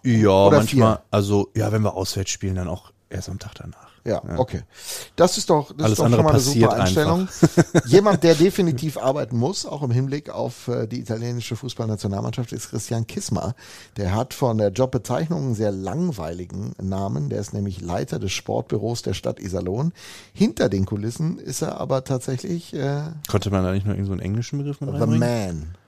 Ja, 0.02 0.28
oder 0.46 0.58
manchmal, 0.58 0.96
vier? 0.96 1.02
also 1.10 1.48
ja, 1.56 1.72
wenn 1.72 1.82
wir 1.82 1.94
auswärts 1.94 2.30
spielen, 2.30 2.56
dann 2.56 2.68
auch 2.68 2.92
erst 3.08 3.28
am 3.28 3.38
Tag 3.38 3.54
danach. 3.56 3.88
Ja, 4.04 4.22
okay. 4.36 4.62
Das 5.16 5.36
ist 5.36 5.50
doch, 5.50 5.72
das 5.72 5.84
Alles 5.84 5.92
ist 5.92 5.98
doch 5.98 6.10
schon 6.10 6.24
mal 6.24 6.30
eine 6.30 6.40
super 6.40 6.72
Einstellung. 6.74 7.28
Jemand, 7.86 8.22
der 8.22 8.36
definitiv 8.36 8.98
arbeiten 8.98 9.36
muss, 9.36 9.66
auch 9.66 9.82
im 9.82 9.90
Hinblick 9.90 10.30
auf 10.30 10.68
äh, 10.68 10.86
die 10.86 11.00
italienische 11.00 11.56
Fußballnationalmannschaft, 11.56 12.52
ist 12.52 12.70
Christian 12.70 13.06
Kismar. 13.06 13.56
Der 13.96 14.14
hat 14.14 14.32
von 14.32 14.58
der 14.58 14.68
Jobbezeichnung 14.68 15.46
einen 15.46 15.54
sehr 15.54 15.72
langweiligen 15.72 16.74
Namen. 16.80 17.28
Der 17.30 17.40
ist 17.40 17.52
nämlich 17.52 17.80
Leiter 17.80 18.20
des 18.20 18.32
Sportbüros 18.32 19.02
der 19.02 19.14
Stadt 19.14 19.40
Iserlohn. 19.40 19.92
Hinter 20.32 20.68
den 20.68 20.86
Kulissen 20.86 21.38
ist 21.38 21.62
er 21.62 21.80
aber 21.80 22.04
tatsächlich 22.04 22.74
äh, 22.74 23.02
Konnte 23.28 23.50
man 23.50 23.64
da 23.64 23.72
nicht 23.72 23.86
noch 23.86 23.92
irgendeinen 23.92 24.06
so 24.06 24.12
einen 24.12 24.22
englischen 24.22 24.58
Begriff 24.58 24.80
mit 24.80 24.90
The 24.90 24.96
reinbringen? 24.98 25.58
Man. 25.58 25.85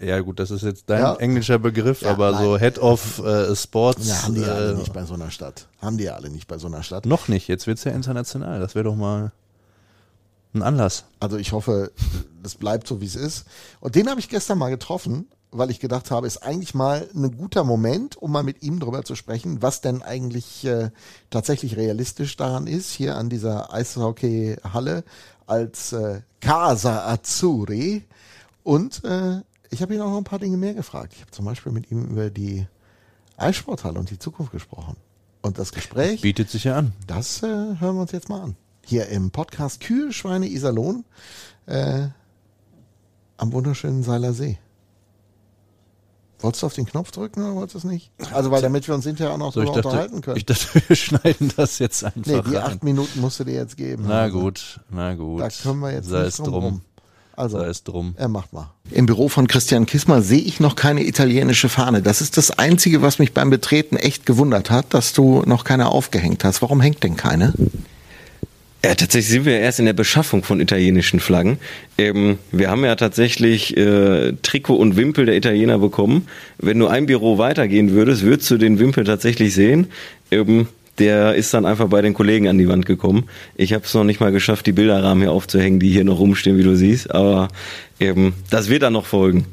Ja 0.00 0.20
gut, 0.20 0.40
das 0.40 0.50
ist 0.50 0.62
jetzt 0.62 0.90
dein 0.90 1.00
Ja. 1.00 1.14
englischer 1.16 1.58
Begriff, 1.58 2.02
Ja, 2.02 2.10
aber 2.10 2.36
so 2.36 2.52
nein. 2.52 2.60
Head 2.60 2.78
of 2.80 3.18
äh, 3.24 3.54
Sports 3.54 4.06
Ja, 4.08 4.22
haben 4.24 4.34
die 4.34 4.40
ja 4.40 4.54
alle 4.54 4.72
äh, 4.72 4.74
nicht 4.74 4.92
bei 4.92 5.04
so 5.04 5.14
einer 5.14 5.30
Stadt. 5.30 5.68
Haben 5.80 5.98
die 5.98 6.04
ja 6.04 6.14
alle 6.14 6.30
nicht 6.30 6.48
bei 6.48 6.58
so 6.58 6.66
einer 6.66 6.82
Stadt. 6.82 7.06
noch 7.06 7.28
nicht. 7.28 7.46
Jetzt 7.48 7.66
wird's 7.66 7.84
ja 7.84 7.92
international. 7.92 8.58
Das 8.60 8.74
wäre 8.74 8.84
doch 8.84 8.96
mal 8.96 9.30
ein 10.52 10.62
Anlass. 10.62 11.04
Also 11.20 11.36
ich 11.36 11.52
hoffe, 11.52 11.92
das 12.42 12.54
bleibt 12.56 12.86
so, 12.88 13.00
wie 13.00 13.06
es 13.06 13.16
ist. 13.16 13.44
Und 13.80 13.94
den 13.94 14.08
habe 14.10 14.18
ich 14.20 14.28
gestern 14.28 14.58
mal 14.58 14.70
getroffen, 14.70 15.28
weil 15.52 15.70
ich 15.70 15.78
gedacht 15.78 16.10
habe, 16.10 16.26
ist 16.26 16.38
eigentlich 16.38 16.74
mal 16.74 17.08
ein 17.14 17.36
guter 17.36 17.62
Moment, 17.62 18.16
um 18.16 18.32
mal 18.32 18.42
mit 18.42 18.62
ihm 18.64 18.80
drüber 18.80 19.04
zu 19.04 19.14
sprechen, 19.14 19.62
was 19.62 19.80
denn 19.80 20.02
eigentlich 20.02 20.64
äh, 20.64 20.90
tatsächlich 21.30 21.76
realistisch 21.76 22.36
daran 22.36 22.66
ist, 22.66 22.90
hier 22.90 23.16
an 23.16 23.28
dieser 23.30 23.72
Eishockey-Halle 23.72 25.04
als 25.46 25.92
äh, 25.92 26.22
Casa 26.40 27.06
Azzurri. 27.06 28.02
Und 28.64 29.04
äh, 29.04 29.40
ich 29.74 29.82
habe 29.82 29.94
ihn 29.94 30.00
auch 30.00 30.10
noch 30.10 30.18
ein 30.18 30.24
paar 30.24 30.38
Dinge 30.38 30.56
mehr 30.56 30.74
gefragt. 30.74 31.12
Ich 31.14 31.20
habe 31.20 31.30
zum 31.30 31.44
Beispiel 31.44 31.72
mit 31.72 31.90
ihm 31.90 32.04
über 32.06 32.30
die 32.30 32.66
Eissporthalle 33.36 33.98
und 33.98 34.10
die 34.10 34.18
Zukunft 34.18 34.52
gesprochen. 34.52 34.96
Und 35.42 35.58
das 35.58 35.72
Gespräch 35.72 36.22
Bietet 36.22 36.48
sich 36.48 36.64
ja 36.64 36.76
an. 36.76 36.92
das 37.06 37.42
äh, 37.42 37.46
hören 37.46 37.96
wir 37.96 38.00
uns 38.02 38.12
jetzt 38.12 38.28
mal 38.28 38.40
an. 38.40 38.56
Hier 38.86 39.08
im 39.08 39.30
Podcast 39.30 39.80
Kühe, 39.80 40.12
Schweine, 40.12 40.46
Iserlohn 40.48 41.04
äh, 41.66 42.08
am 43.36 43.52
wunderschönen 43.52 44.02
Seiler 44.02 44.32
See. 44.32 44.58
Wolltest 46.40 46.62
du 46.62 46.66
auf 46.66 46.74
den 46.74 46.84
Knopf 46.86 47.10
drücken 47.10 47.42
oder 47.42 47.54
wolltest 47.54 47.74
du 47.74 47.78
es 47.78 47.84
nicht? 47.84 48.10
Also, 48.32 48.50
weil 48.50 48.60
damit 48.60 48.86
wir 48.86 48.94
uns 48.94 49.04
hinterher 49.04 49.32
auch 49.32 49.38
noch 49.38 49.52
So, 49.54 49.62
dachte, 49.64 49.76
unterhalten 49.78 50.20
können. 50.20 50.36
ich 50.36 50.44
dachte, 50.44 50.66
wir 50.88 50.96
schneiden 50.96 51.52
das 51.56 51.78
jetzt 51.78 52.04
einfach 52.04 52.20
nee, 52.26 52.42
die 52.42 52.56
rein. 52.56 52.64
acht 52.72 52.84
Minuten 52.84 53.20
musst 53.20 53.40
du 53.40 53.44
dir 53.44 53.54
jetzt 53.54 53.76
geben. 53.76 54.04
Na 54.06 54.22
Also, 54.22 54.40
gut, 54.40 54.80
na 54.90 55.14
gut. 55.14 55.40
Da 55.40 55.48
können 55.48 55.80
wir 55.80 55.92
jetzt 55.92 56.08
Sei 56.08 56.24
nicht 56.24 56.38
drum 56.38 56.46
drum. 56.50 56.80
Also, 57.36 57.58
Da 57.58 57.66
ist 57.66 57.84
drum. 57.84 58.14
er 58.16 58.28
macht 58.28 58.52
mal. 58.52 58.70
Im 58.90 59.06
Büro 59.06 59.28
von 59.28 59.46
Christian 59.48 59.86
Kismer 59.86 60.22
sehe 60.22 60.40
ich 60.40 60.60
noch 60.60 60.76
keine 60.76 61.04
italienische 61.04 61.68
Fahne. 61.68 62.00
Das 62.02 62.20
ist 62.20 62.36
das 62.36 62.50
Einzige, 62.58 63.02
was 63.02 63.18
mich 63.18 63.32
beim 63.32 63.50
Betreten 63.50 63.96
echt 63.96 64.26
gewundert 64.26 64.70
hat, 64.70 64.94
dass 64.94 65.12
du 65.12 65.42
noch 65.46 65.64
keine 65.64 65.88
aufgehängt 65.88 66.44
hast. 66.44 66.62
Warum 66.62 66.80
hängt 66.80 67.02
denn 67.02 67.16
keine? 67.16 67.52
Ja, 68.84 68.94
tatsächlich 68.94 69.28
sind 69.30 69.46
wir 69.46 69.58
erst 69.58 69.78
in 69.78 69.86
der 69.86 69.94
Beschaffung 69.94 70.42
von 70.42 70.60
italienischen 70.60 71.18
Flaggen. 71.18 71.58
Ähm, 71.96 72.38
wir 72.52 72.70
haben 72.70 72.84
ja 72.84 72.94
tatsächlich 72.96 73.74
äh, 73.78 74.34
Trikot 74.42 74.76
und 74.76 74.96
Wimpel 74.96 75.24
der 75.24 75.36
Italiener 75.36 75.78
bekommen. 75.78 76.28
Wenn 76.58 76.78
du 76.78 76.86
ein 76.86 77.06
Büro 77.06 77.38
weitergehen 77.38 77.92
würdest, 77.92 78.22
würdest 78.22 78.50
du 78.50 78.58
den 78.58 78.78
Wimpel 78.78 79.04
tatsächlich 79.04 79.54
sehen. 79.54 79.86
Ähm, 80.30 80.68
der 80.98 81.34
ist 81.34 81.52
dann 81.54 81.66
einfach 81.66 81.88
bei 81.88 82.02
den 82.02 82.14
Kollegen 82.14 82.48
an 82.48 82.58
die 82.58 82.68
Wand 82.68 82.86
gekommen. 82.86 83.24
Ich 83.56 83.72
habe 83.72 83.84
es 83.84 83.94
noch 83.94 84.04
nicht 84.04 84.20
mal 84.20 84.32
geschafft, 84.32 84.66
die 84.66 84.72
Bilderrahmen 84.72 85.22
hier 85.22 85.32
aufzuhängen, 85.32 85.80
die 85.80 85.90
hier 85.90 86.04
noch 86.04 86.18
rumstehen, 86.18 86.56
wie 86.56 86.62
du 86.62 86.76
siehst. 86.76 87.12
Aber 87.12 87.48
ähm, 88.00 88.34
das 88.50 88.68
wird 88.68 88.82
dann 88.82 88.92
noch 88.92 89.06
folgen. 89.06 89.46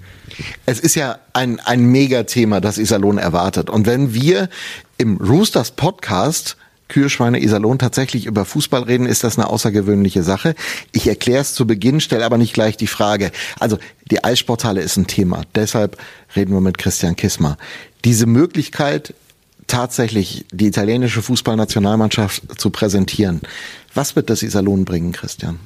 Es 0.65 0.79
ist 0.79 0.95
ja 0.95 1.19
ein, 1.33 1.59
ein 1.59 1.85
Megathema, 1.85 2.61
das 2.61 2.77
Iserlohn 2.77 3.17
erwartet. 3.17 3.69
Und 3.69 3.85
wenn 3.85 4.13
wir 4.13 4.49
im 4.97 5.17
Roosters 5.17 5.71
Podcast 5.71 6.57
Kühlschweine 6.91 7.41
Iserlohn 7.41 7.79
tatsächlich 7.79 8.25
über 8.25 8.43
Fußball 8.43 8.83
reden, 8.83 9.05
ist 9.05 9.23
das 9.23 9.39
eine 9.39 9.47
außergewöhnliche 9.47 10.23
Sache. 10.23 10.55
Ich 10.91 11.07
erkläre 11.07 11.41
es 11.41 11.53
zu 11.53 11.65
Beginn, 11.65 12.01
stelle 12.01 12.25
aber 12.25 12.37
nicht 12.37 12.53
gleich 12.53 12.75
die 12.75 12.87
Frage. 12.87 13.31
Also 13.61 13.77
die 14.11 14.25
Eissporthalle 14.25 14.81
ist 14.81 14.97
ein 14.97 15.07
Thema. 15.07 15.43
Deshalb 15.55 15.97
reden 16.35 16.53
wir 16.53 16.59
mit 16.59 16.77
Christian 16.77 17.15
Kismer. 17.15 17.57
Diese 18.03 18.25
Möglichkeit, 18.25 19.13
tatsächlich 19.67 20.45
die 20.51 20.67
italienische 20.67 21.21
Fußballnationalmannschaft 21.21 22.59
zu 22.59 22.69
präsentieren. 22.69 23.41
Was 23.93 24.15
wird 24.15 24.29
das 24.29 24.43
Iserlohn 24.43 24.85
bringen, 24.85 25.11
Christian? 25.11 25.59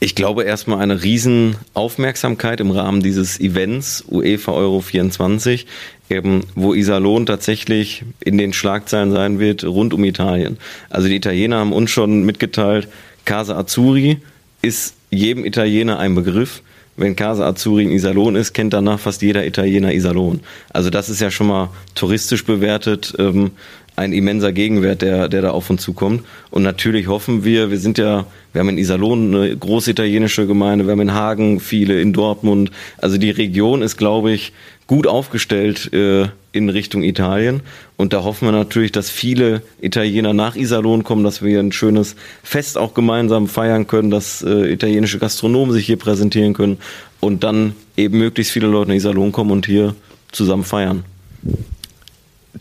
Ich 0.00 0.16
glaube 0.16 0.42
erstmal 0.42 0.80
eine 0.80 1.04
riesen 1.04 1.56
Aufmerksamkeit 1.74 2.58
im 2.58 2.72
Rahmen 2.72 3.02
dieses 3.02 3.38
Events 3.38 4.04
UEFA 4.08 4.50
Euro 4.50 4.80
24, 4.80 5.66
eben, 6.10 6.44
wo 6.56 6.74
Iserlohn 6.74 7.24
tatsächlich 7.24 8.04
in 8.18 8.36
den 8.36 8.52
Schlagzeilen 8.52 9.12
sein 9.12 9.38
wird 9.38 9.62
rund 9.62 9.94
um 9.94 10.02
Italien. 10.02 10.58
Also 10.90 11.06
die 11.06 11.14
Italiener 11.14 11.58
haben 11.58 11.72
uns 11.72 11.92
schon 11.92 12.24
mitgeteilt, 12.24 12.88
Casa 13.24 13.56
Azzurri 13.56 14.18
ist 14.60 14.94
jedem 15.10 15.44
Italiener 15.44 16.00
ein 16.00 16.16
Begriff. 16.16 16.62
Wenn 17.02 17.16
Casa 17.16 17.48
Azzurri 17.48 17.82
in 17.82 17.90
Iserlohn 17.90 18.36
ist, 18.36 18.52
kennt 18.52 18.72
danach 18.72 19.00
fast 19.00 19.22
jeder 19.22 19.44
Italiener 19.44 19.92
Iserlohn. 19.92 20.38
Also 20.72 20.88
das 20.88 21.08
ist 21.08 21.20
ja 21.20 21.32
schon 21.32 21.48
mal 21.48 21.70
touristisch 21.96 22.44
bewertet 22.44 23.12
ähm, 23.18 23.50
ein 23.96 24.12
immenser 24.12 24.52
Gegenwert, 24.52 25.02
der, 25.02 25.28
der 25.28 25.42
da 25.42 25.50
auf 25.50 25.68
uns 25.68 25.82
zukommt. 25.82 26.22
Und 26.52 26.62
natürlich 26.62 27.08
hoffen 27.08 27.42
wir, 27.42 27.72
wir 27.72 27.78
sind 27.78 27.98
ja, 27.98 28.26
wir 28.52 28.60
haben 28.60 28.68
in 28.68 28.78
Iserlohn 28.78 29.34
eine 29.34 29.56
große 29.56 29.90
italienische 29.90 30.46
Gemeinde, 30.46 30.86
wir 30.86 30.92
haben 30.92 31.00
in 31.00 31.12
Hagen 31.12 31.58
viele, 31.58 32.00
in 32.00 32.12
Dortmund. 32.12 32.70
Also 32.98 33.18
die 33.18 33.30
Region 33.30 33.82
ist, 33.82 33.96
glaube 33.96 34.30
ich, 34.30 34.52
gut 34.86 35.06
aufgestellt 35.06 35.92
äh, 35.92 36.28
in 36.52 36.68
Richtung 36.68 37.02
Italien. 37.02 37.62
Und 37.96 38.12
da 38.12 38.24
hoffen 38.24 38.48
wir 38.48 38.52
natürlich, 38.52 38.92
dass 38.92 39.10
viele 39.10 39.62
Italiener 39.80 40.34
nach 40.34 40.56
Iserlohn 40.56 41.04
kommen, 41.04 41.24
dass 41.24 41.42
wir 41.42 41.60
ein 41.60 41.72
schönes 41.72 42.16
Fest 42.42 42.76
auch 42.76 42.94
gemeinsam 42.94 43.48
feiern 43.48 43.86
können, 43.86 44.10
dass 44.10 44.42
äh, 44.42 44.72
italienische 44.72 45.18
Gastronomen 45.18 45.72
sich 45.72 45.86
hier 45.86 45.98
präsentieren 45.98 46.52
können 46.52 46.78
und 47.20 47.44
dann 47.44 47.74
eben 47.96 48.18
möglichst 48.18 48.52
viele 48.52 48.66
Leute 48.66 48.90
nach 48.90 48.96
Iserlohn 48.96 49.32
kommen 49.32 49.50
und 49.50 49.66
hier 49.66 49.94
zusammen 50.30 50.64
feiern. 50.64 51.04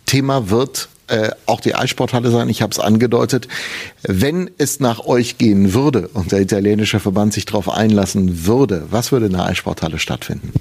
Thema 0.06 0.50
wird 0.50 0.90
äh, 1.08 1.32
auch 1.46 1.60
die 1.60 1.76
Eissporthalle 1.76 2.32
sein. 2.32 2.48
Ich 2.48 2.62
habe 2.62 2.72
es 2.72 2.80
angedeutet. 2.80 3.48
Wenn 4.04 4.50
es 4.58 4.80
nach 4.80 5.06
euch 5.06 5.38
gehen 5.38 5.74
würde 5.74 6.08
und 6.08 6.32
der 6.32 6.40
italienische 6.40 7.00
Verband 7.00 7.34
sich 7.34 7.46
darauf 7.46 7.70
einlassen 7.70 8.46
würde, 8.46 8.88
was 8.90 9.12
würde 9.12 9.26
in 9.26 9.34
der 9.34 9.46
Eissporthalle 9.46 10.00
stattfinden? 10.00 10.54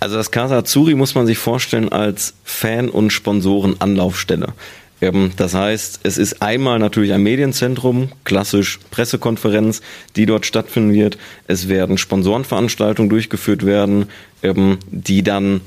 Also 0.00 0.16
das 0.16 0.30
Casa 0.30 0.58
Azzurri 0.58 0.94
muss 0.94 1.14
man 1.14 1.26
sich 1.26 1.36
vorstellen 1.38 1.90
als 1.90 2.34
Fan- 2.42 2.88
und 2.88 3.10
Sponsoren-Anlaufstelle. 3.12 4.54
Ähm, 5.02 5.32
Das 5.36 5.54
heißt, 5.54 6.00
es 6.02 6.16
ist 6.16 6.40
einmal 6.40 6.78
natürlich 6.78 7.12
ein 7.12 7.22
Medienzentrum, 7.22 8.10
klassisch 8.24 8.78
Pressekonferenz, 8.90 9.82
die 10.16 10.24
dort 10.26 10.46
stattfinden 10.46 10.94
wird. 10.94 11.18
Es 11.46 11.68
werden 11.68 11.98
Sponsorenveranstaltungen 11.98 13.10
durchgeführt 13.10 13.66
werden, 13.66 14.06
ähm, 14.42 14.78
die 14.90 15.22
dann 15.22 15.60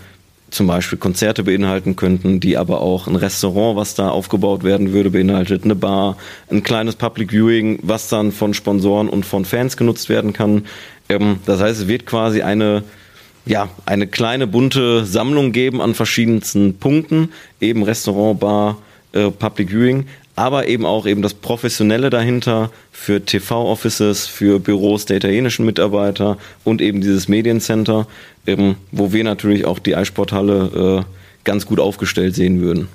zum 0.50 0.68
Beispiel 0.68 1.00
Konzerte 1.00 1.44
beinhalten 1.44 1.96
könnten, 1.96 2.40
die 2.40 2.58
aber 2.58 2.82
auch 2.82 3.08
ein 3.08 3.16
Restaurant, 3.16 3.76
was 3.76 3.96
da 3.96 4.10
aufgebaut 4.10 4.64
werden 4.64 4.94
würde, 4.94 5.10
beinhaltet, 5.10 5.64
eine 5.64 5.76
Bar, 5.76 6.16
ein 6.52 6.62
kleines 6.62 6.96
Public 6.96 7.32
Viewing, 7.32 7.80
was 7.82 8.08
dann 8.10 8.32
von 8.32 8.54
Sponsoren 8.54 9.10
und 9.10 9.26
von 9.26 9.46
Fans 9.46 9.78
genutzt 9.78 10.10
werden 10.10 10.34
kann. 10.34 10.66
Ähm, 11.10 11.38
Das 11.46 11.60
heißt, 11.60 11.82
es 11.82 11.88
wird 11.88 12.06
quasi 12.06 12.42
eine 12.44 12.84
ja, 13.46 13.70
eine 13.86 14.08
kleine 14.08 14.48
bunte 14.48 15.06
Sammlung 15.06 15.52
geben 15.52 15.82
an 15.82 15.94
verschiedensten 15.94 16.78
Punkten, 16.78 17.30
eben 17.60 17.84
Restaurant, 17.84 18.40
Bar, 18.40 18.78
äh, 19.12 19.30
Public 19.30 19.70
Viewing, 19.70 20.06
aber 20.36 20.68
eben 20.68 20.86
auch 20.86 21.06
eben 21.06 21.22
das 21.22 21.34
Professionelle 21.34 22.10
dahinter 22.10 22.72
für 22.92 23.24
TV-Offices, 23.24 24.26
für 24.26 24.60
Büros 24.60 25.06
der 25.06 25.18
italienischen 25.18 25.66
Mitarbeiter 25.66 26.38
und 26.64 26.82
eben 26.82 27.02
dieses 27.02 27.28
Mediencenter, 27.28 28.08
ähm, 28.48 28.76
wo 28.92 29.14
wir 29.14 29.24
natürlich 29.24 29.66
auch 29.66 29.80
die 29.80 29.96
Eissporthalle 29.96 31.04
äh, 31.06 31.44
ganz 31.44 31.66
gut 31.66 31.80
aufgestellt 31.80 32.36
sehen 32.36 32.62
würden. 32.62 32.88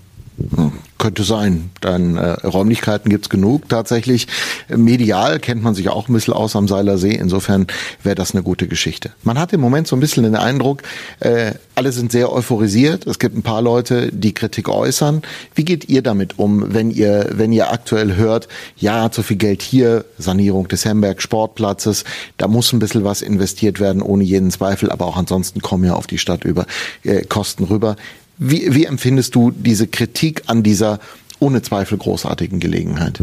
Könnte 0.99 1.23
sein. 1.23 1.71
Dann 1.81 2.17
äh, 2.17 2.31
Räumlichkeiten 2.45 3.09
gibt's 3.09 3.29
genug. 3.29 3.69
Tatsächlich 3.69 4.27
medial 4.69 5.39
kennt 5.39 5.63
man 5.63 5.75
sich 5.75 5.89
auch 5.91 6.09
ein 6.09 6.13
bisschen 6.13 6.35
aus 6.35 6.57
am 6.57 6.67
Seiler 6.67 6.99
See. 6.99 7.13
Insofern 7.15 7.69
wäre 8.03 8.17
das 8.17 8.35
eine 8.35 8.43
gute 8.43 8.67
Geschichte. 8.67 9.13
Man 9.23 9.39
hat 9.39 9.53
im 9.53 9.61
Moment 9.61 9.87
so 9.87 9.95
ein 9.95 10.01
bisschen 10.01 10.25
den 10.25 10.35
Eindruck, 10.35 10.83
äh, 11.21 11.53
alle 11.77 11.93
sind 11.93 12.11
sehr 12.11 12.33
euphorisiert. 12.33 13.07
Es 13.07 13.21
gibt 13.21 13.37
ein 13.37 13.43
paar 13.43 13.63
Leute, 13.63 14.11
die 14.13 14.35
Kritik 14.35 14.69
äußern. 14.69 15.23
Wie 15.55 15.65
geht 15.65 15.89
ihr 15.89 16.03
damit 16.03 16.39
um, 16.39 16.75
wenn 16.75 16.91
ihr, 16.91 17.31
wenn 17.33 17.53
ihr 17.53 17.71
aktuell 17.71 18.17
hört, 18.17 18.49
ja, 18.77 19.13
zu 19.13 19.23
viel 19.23 19.37
Geld 19.37 19.63
hier, 19.63 20.05
Sanierung 20.19 20.67
des 20.67 20.85
Hemberg 20.85 21.23
Sportplatzes, 21.23 22.03
da 22.37 22.49
muss 22.49 22.73
ein 22.73 22.81
bisschen 22.81 23.05
was 23.05 23.23
investiert 23.23 23.79
werden, 23.79 24.03
ohne 24.03 24.25
jeden 24.25 24.51
Zweifel, 24.51 24.91
aber 24.91 25.07
auch 25.07 25.17
ansonsten 25.17 25.63
kommen 25.63 25.85
ja 25.85 25.95
auf 25.95 26.09
die 26.09 26.19
Stadt 26.19 26.45
über 26.45 26.67
äh, 27.05 27.25
Kosten 27.25 27.65
rüber. 27.65 27.95
Wie, 28.39 28.75
wie 28.75 28.85
empfindest 28.85 29.35
du 29.35 29.51
diese 29.51 29.87
Kritik 29.87 30.43
an 30.47 30.63
dieser 30.63 31.01
ohne 31.41 31.63
Zweifel 31.63 31.99
großartigen 31.99 32.61
Gelegenheit? 32.61 33.21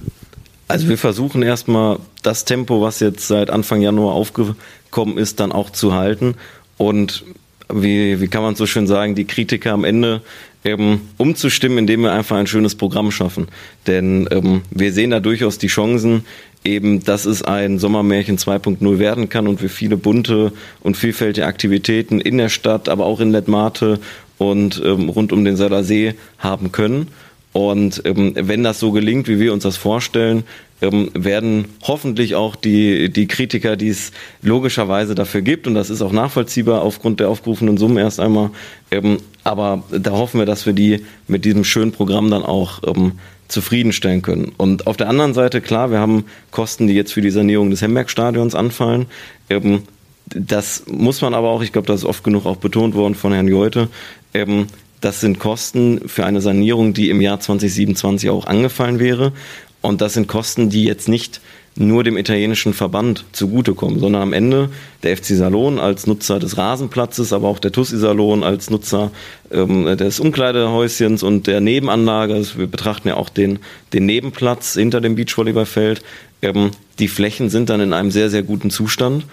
Also 0.67 0.89
wir 0.89 0.97
versuchen 0.97 1.41
erstmal 1.41 1.99
das 2.23 2.45
Tempo, 2.45 2.81
was 2.81 2.99
jetzt 2.99 3.27
seit 3.27 3.49
Anfang 3.49 3.81
Januar 3.81 4.15
aufgekommen 4.15 5.17
ist, 5.17 5.39
dann 5.39 5.51
auch 5.51 5.69
zu 5.69 5.93
halten. 5.93 6.35
Und 6.77 7.23
wie, 7.71 8.19
wie 8.19 8.27
kann 8.27 8.43
man 8.43 8.55
so 8.55 8.65
schön 8.65 8.87
sagen, 8.87 9.15
die 9.15 9.25
Kritiker 9.25 9.73
am 9.73 9.83
Ende 9.83 10.21
eben 10.63 11.09
umzustimmen, 11.17 11.77
indem 11.77 12.01
wir 12.01 12.11
einfach 12.11 12.37
ein 12.37 12.47
schönes 12.47 12.75
Programm 12.75 13.11
schaffen. 13.11 13.47
Denn 13.87 14.27
ähm, 14.31 14.63
wir 14.71 14.91
sehen 14.91 15.11
da 15.11 15.19
durchaus 15.19 15.59
die 15.59 15.67
Chancen, 15.67 16.25
eben, 16.63 17.03
dass 17.03 17.25
es 17.25 17.43
ein 17.43 17.77
Sommermärchen 17.77 18.37
2.0 18.37 18.97
werden 18.97 19.29
kann 19.29 19.47
und 19.47 19.61
wir 19.61 19.69
viele 19.69 19.97
bunte 19.97 20.51
und 20.81 20.97
vielfältige 20.97 21.45
Aktivitäten 21.45 22.19
in 22.19 22.39
der 22.39 22.49
Stadt, 22.49 22.89
aber 22.89 23.05
auch 23.05 23.19
in 23.19 23.31
Letmate 23.31 23.99
und 24.37 24.81
ähm, 24.83 25.09
rund 25.09 25.31
um 25.31 25.45
den 25.45 25.55
Seiler 25.55 25.83
See 25.83 26.15
haben 26.37 26.71
können. 26.71 27.07
Und 27.53 28.01
ähm, 28.03 28.33
wenn 28.35 28.63
das 28.63 28.81
so 28.81 28.91
gelingt, 28.91 29.29
wie 29.29 29.39
wir 29.39 29.53
uns 29.53 29.63
das 29.63 29.77
vorstellen, 29.77 30.43
ähm, 30.81 31.09
werden 31.13 31.65
hoffentlich 31.83 32.35
auch 32.35 32.57
die, 32.57 33.09
die 33.09 33.27
Kritiker, 33.27 33.77
die 33.77 33.87
es 33.87 34.11
logischerweise 34.41 35.15
dafür 35.15 35.41
gibt, 35.41 35.65
und 35.65 35.73
das 35.73 35.89
ist 35.89 36.01
auch 36.01 36.11
nachvollziehbar 36.11 36.81
aufgrund 36.81 37.21
der 37.21 37.29
aufgerufenen 37.29 37.77
Summen 37.77 37.97
erst 37.97 38.19
einmal, 38.19 38.49
ähm, 38.91 39.19
aber 39.45 39.83
da 39.89 40.11
hoffen 40.11 40.39
wir, 40.39 40.45
dass 40.45 40.65
wir 40.65 40.73
die 40.73 41.05
mit 41.29 41.45
diesem 41.45 41.63
schönen 41.63 41.93
Programm 41.93 42.29
dann 42.29 42.43
auch 42.43 42.81
ähm, 42.85 43.13
zufriedenstellen 43.47 44.21
können. 44.21 44.51
Und 44.57 44.85
auf 44.85 44.97
der 44.97 45.07
anderen 45.07 45.33
Seite, 45.33 45.61
klar, 45.61 45.91
wir 45.91 45.99
haben 45.99 46.25
Kosten, 46.51 46.87
die 46.87 46.93
jetzt 46.93 47.13
für 47.13 47.21
die 47.21 47.29
Sanierung 47.29 47.69
des 47.69 47.81
Hemberg-Stadions 47.81 48.53
anfallen. 48.53 49.05
Ähm, 49.49 49.83
das 50.27 50.83
muss 50.87 51.21
man 51.21 51.33
aber 51.33 51.49
auch, 51.49 51.61
ich 51.61 51.71
glaube, 51.71 51.87
das 51.87 52.01
ist 52.01 52.05
oft 52.05 52.23
genug 52.23 52.45
auch 52.45 52.57
betont 52.57 52.95
worden 52.95 53.15
von 53.15 53.31
Herrn 53.31 53.47
Jolte, 53.47 53.89
ähm, 54.35 54.67
das 55.01 55.21
sind 55.21 55.39
Kosten 55.39 56.07
für 56.07 56.25
eine 56.25 56.41
Sanierung, 56.41 56.93
die 56.93 57.09
im 57.09 57.21
Jahr 57.21 57.39
2027 57.39 58.29
auch 58.29 58.45
angefallen 58.45 58.99
wäre. 58.99 59.33
Und 59.81 60.01
das 60.01 60.13
sind 60.13 60.27
Kosten, 60.27 60.69
die 60.69 60.83
jetzt 60.83 61.07
nicht 61.07 61.41
nur 61.77 62.03
dem 62.03 62.17
italienischen 62.17 62.73
Verband 62.73 63.25
zugutekommen, 63.33 63.99
sondern 63.99 64.21
am 64.21 64.33
Ende 64.33 64.69
der 65.03 65.17
FC 65.17 65.35
Salon 65.35 65.77
als 65.77 66.07
Nutzer 66.07 66.39
des 66.39 66.57
Rasenplatzes, 66.57 67.33
aber 67.33 67.49
auch 67.49 67.59
der 67.59 67.73
TUS 67.73 67.89
Salon 67.89 68.43
als 68.43 68.69
Nutzer 68.69 69.11
ähm, 69.51 69.85
des 69.97 70.19
Umkleidehäuschens 70.21 71.21
und 71.21 71.47
der 71.47 71.59
Nebenanlage. 71.59 72.33
Also 72.33 72.59
wir 72.59 72.67
betrachten 72.67 73.09
ja 73.09 73.17
auch 73.17 73.29
den, 73.29 73.59
den 73.93 74.05
Nebenplatz 74.05 74.73
hinter 74.73 75.01
dem 75.01 75.15
Beachvolleyballfeld. 75.15 76.01
Ähm, 76.41 76.71
die 76.97 77.09
Flächen 77.09 77.49
sind 77.49 77.69
dann 77.69 77.81
in 77.81 77.93
einem 77.93 78.09
sehr, 78.09 78.29
sehr 78.29 78.43
guten 78.43 78.69
Zustand 78.69 79.25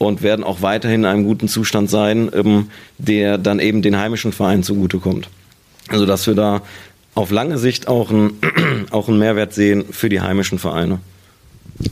und 0.00 0.22
werden 0.22 0.44
auch 0.44 0.62
weiterhin 0.62 1.02
in 1.02 1.04
einem 1.06 1.24
guten 1.24 1.46
Zustand 1.46 1.90
sein, 1.90 2.30
ähm, 2.34 2.70
der 2.96 3.36
dann 3.36 3.60
eben 3.60 3.82
den 3.82 3.98
heimischen 3.98 4.32
Vereinen 4.32 4.62
zugutekommt. 4.62 5.28
Also 5.88 6.06
dass 6.06 6.26
wir 6.26 6.34
da 6.34 6.62
auf 7.14 7.30
lange 7.30 7.58
Sicht 7.58 7.86
auch 7.86 8.10
einen, 8.10 8.38
auch 8.92 9.08
einen 9.08 9.18
Mehrwert 9.18 9.52
sehen 9.52 9.84
für 9.90 10.08
die 10.08 10.22
heimischen 10.22 10.58
Vereine. 10.58 11.00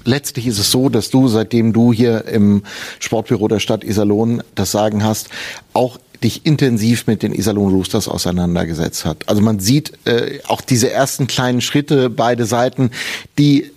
letztlich 0.04 0.46
ist 0.46 0.58
es 0.58 0.70
so, 0.70 0.88
dass 0.88 1.10
du, 1.10 1.28
seitdem 1.28 1.74
du 1.74 1.92
hier 1.92 2.24
im 2.24 2.62
Sportbüro 2.98 3.46
der 3.46 3.60
Stadt 3.60 3.84
Iserlohn 3.84 4.42
das 4.54 4.70
Sagen 4.70 5.04
hast, 5.04 5.28
auch 5.74 5.98
dich 6.22 6.44
intensiv 6.46 7.06
mit 7.06 7.22
den 7.22 7.32
Iserlohn 7.32 7.72
Roosters 7.72 8.08
auseinandergesetzt 8.08 9.04
hat. 9.04 9.28
Also 9.28 9.40
man 9.40 9.60
sieht 9.60 9.92
äh, 10.06 10.40
auch 10.46 10.60
diese 10.60 10.90
ersten 10.90 11.26
kleinen 11.26 11.60
Schritte, 11.60 12.10
beide 12.10 12.44
Seiten, 12.44 12.90
die, 13.38 13.70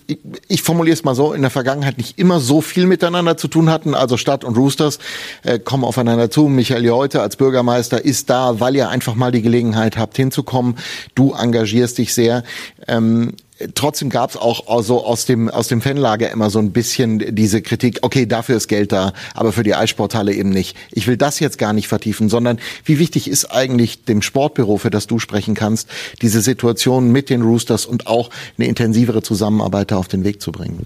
ich 0.48 0.64
formuliere 0.64 0.94
es 0.94 1.04
mal 1.04 1.16
so, 1.16 1.34
in 1.34 1.42
der 1.42 1.52
Vergangenheit 1.52 1.98
nicht 1.98 2.18
immer 2.18 2.40
so 2.40 2.62
viel 2.62 2.88
miteinander 2.88 3.38
zu 3.38 3.48
tun 3.48 3.70
hatten. 3.70 3.94
Also 3.94 4.18
Stadt 4.18 4.44
und 4.44 4.58
Roosters 4.58 5.00
äh, 5.44 5.60
kommen 5.60 5.84
aufeinander 5.84 6.32
zu. 6.32 6.48
Michael 6.48 6.86
Jeute 6.86 7.22
als 7.22 7.36
Bürgermeister 7.36 8.04
ist 8.04 8.30
da, 8.30 8.60
weil 8.60 8.76
ihr 8.76 8.90
einfach 8.90 9.16
mal 9.16 9.32
die 9.32 9.42
Gelegenheit 9.42 9.98
habt 9.98 10.18
hinzukommen. 10.18 10.78
Du 11.16 11.34
engagierst 11.34 12.00
dich 12.00 12.14
sehr. 12.14 12.44
Ähm, 12.88 13.34
trotzdem 13.76 14.10
gab 14.10 14.32
es 14.32 14.38
auch 14.38 14.68
also 14.68 15.06
aus 15.06 15.26
dem 15.26 15.50
aus 15.50 15.68
dem 15.68 15.82
Fanlager 15.82 16.32
immer 16.32 16.50
so 16.50 16.60
ein 16.60 16.72
bisschen 16.72 17.36
diese 17.36 17.62
Kritik. 17.62 18.00
Okay, 18.02 18.26
dafür 18.26 18.58
ist 18.58 18.68
Geld 18.68 18.92
da, 18.92 19.14
aber 19.34 19.52
für 19.52 19.64
die 19.64 19.76
Eissporthalle 19.76 20.34
eben 20.34 20.50
nicht. 20.50 20.78
Ich 20.92 21.08
will 21.08 21.18
das 21.18 21.40
jetzt 21.40 21.58
gar 21.58 21.74
nicht 21.74 21.88
vertiefen, 21.88 22.30
sondern 22.30 22.60
wie 22.86 23.00
wichtig 23.00 23.30
ist 23.30 23.46
eigentlich 23.46 24.04
dem 24.06 24.22
Sportbüro, 24.22 24.78
für 24.78 24.90
das 24.90 25.08
du 25.08 25.20
sprechen 25.20 25.56
kannst, 25.56 25.90
diese 26.22 26.42
Situation 26.42 27.12
mit 27.12 27.30
den 27.30 27.42
Roosters 27.42 27.86
und 27.86 28.08
auch 28.08 28.30
eine 28.58 28.68
intensivere 28.68 29.22
Zusammenarbeit 29.22 29.94
auf 29.94 30.08
den 30.08 30.24
Weg 30.24 30.42
zu 30.42 30.52
bringen? 30.52 30.86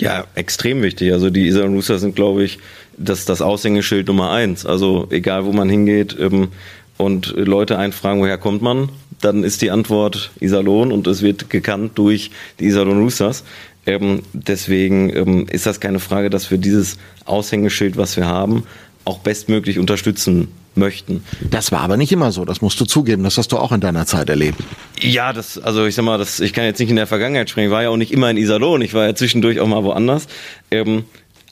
Ja, 0.00 0.24
extrem 0.34 0.82
wichtig. 0.82 1.12
Also 1.12 1.30
die 1.30 1.46
Isar 1.46 1.66
Roosters 1.66 2.00
sind, 2.00 2.14
glaube 2.14 2.44
ich, 2.44 2.58
das, 2.96 3.24
das 3.24 3.42
Aushängeschild 3.42 4.06
Nummer 4.06 4.30
eins. 4.30 4.64
Also 4.64 5.08
egal, 5.10 5.44
wo 5.44 5.52
man 5.52 5.68
hingeht 5.68 6.16
ähm, 6.18 6.48
und 6.96 7.34
Leute 7.36 7.78
einfragen, 7.78 8.20
woher 8.20 8.38
kommt 8.38 8.62
man, 8.62 8.90
dann 9.20 9.44
ist 9.44 9.62
die 9.62 9.70
Antwort 9.70 10.30
Iserlohn 10.40 10.92
und 10.92 11.06
es 11.06 11.22
wird 11.22 11.50
gekannt 11.50 11.92
durch 11.96 12.30
die 12.60 12.66
Iserlohn 12.66 12.98
Roosters. 12.98 13.44
Ähm, 13.86 14.22
deswegen 14.32 15.14
ähm, 15.16 15.46
ist 15.50 15.66
das 15.66 15.80
keine 15.80 15.98
Frage, 15.98 16.30
dass 16.30 16.50
wir 16.50 16.58
dieses 16.58 16.98
Aushängeschild, 17.24 17.96
was 17.96 18.16
wir 18.16 18.26
haben, 18.26 18.64
auch 19.04 19.18
bestmöglich 19.18 19.78
unterstützen 19.78 20.48
möchten. 20.74 21.24
Das 21.50 21.72
war 21.72 21.80
aber 21.80 21.96
nicht 21.96 22.12
immer 22.12 22.30
so, 22.30 22.44
das 22.44 22.60
musst 22.60 22.78
du 22.80 22.84
zugeben, 22.84 23.24
das 23.24 23.38
hast 23.38 23.52
du 23.52 23.56
auch 23.56 23.72
in 23.72 23.80
deiner 23.80 24.06
Zeit 24.06 24.28
erlebt. 24.28 24.58
Ja, 25.00 25.32
das, 25.32 25.58
also 25.58 25.86
ich 25.86 25.94
sag 25.94 26.04
mal, 26.04 26.18
das, 26.18 26.40
ich 26.40 26.52
kann 26.52 26.64
jetzt 26.64 26.78
nicht 26.78 26.90
in 26.90 26.96
der 26.96 27.06
Vergangenheit 27.06 27.50
sprechen, 27.50 27.66
ich 27.66 27.72
war 27.72 27.82
ja 27.82 27.88
auch 27.88 27.96
nicht 27.96 28.12
immer 28.12 28.30
in 28.30 28.36
Iserlohn, 28.36 28.82
ich 28.82 28.94
war 28.94 29.06
ja 29.06 29.14
zwischendurch 29.14 29.60
auch 29.60 29.66
mal 29.66 29.82
woanders. 29.84 30.28
Ähm, 30.70 31.04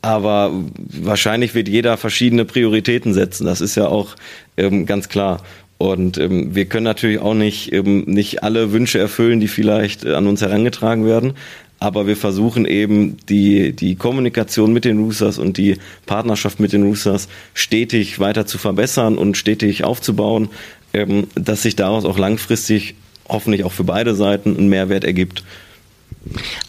aber 0.02 0.52
wahrscheinlich 0.76 1.55
wird 1.55 1.68
jeder 1.68 1.97
verschiedene 1.97 2.44
Prioritäten 2.44 3.12
setzen, 3.12 3.47
das 3.47 3.60
ist 3.60 3.74
ja 3.74 3.88
auch 3.88 4.14
ähm, 4.56 4.86
ganz 4.86 5.09
klar. 5.09 5.43
Und 5.78 6.16
ähm, 6.19 6.55
wir 6.55 6.65
können 6.66 6.85
natürlich 6.85 7.19
auch 7.19 7.35
nicht, 7.35 7.73
ähm, 7.73 8.05
nicht 8.07 8.43
alle 8.43 8.73
Wünsche 8.73 8.98
erfüllen, 8.98 9.40
die 9.40 9.48
vielleicht 9.48 10.05
äh, 10.05 10.15
an 10.15 10.27
uns 10.27 10.40
herangetragen 10.40 11.05
werden. 11.05 11.35
Aber 11.78 12.07
wir 12.07 12.16
versuchen 12.16 12.65
eben 12.65 13.19
die, 13.28 13.73
die 13.73 13.97
Kommunikation 13.97 14.73
mit 14.73 14.86
den 14.86 14.98
Roosters 14.98 15.39
und 15.39 15.59
die 15.59 15.77
Partnerschaft 16.07 16.59
mit 16.59 16.73
den 16.73 16.82
Roosters 16.85 17.28
stetig 17.53 18.19
weiter 18.19 18.47
zu 18.47 18.57
verbessern 18.57 19.19
und 19.19 19.36
stetig 19.36 19.85
aufzubauen, 19.85 20.48
ähm, 20.94 21.27
dass 21.35 21.62
sich 21.62 21.77
daraus 21.77 22.07
auch 22.07 22.19
langfristig 22.19 22.94
hoffentlich 23.28 23.65
auch 23.65 23.73
für 23.73 23.85
beide 23.85 24.15
Seiten 24.15 24.57
ein 24.57 24.69
Mehrwert 24.69 25.05
ergibt. 25.05 25.44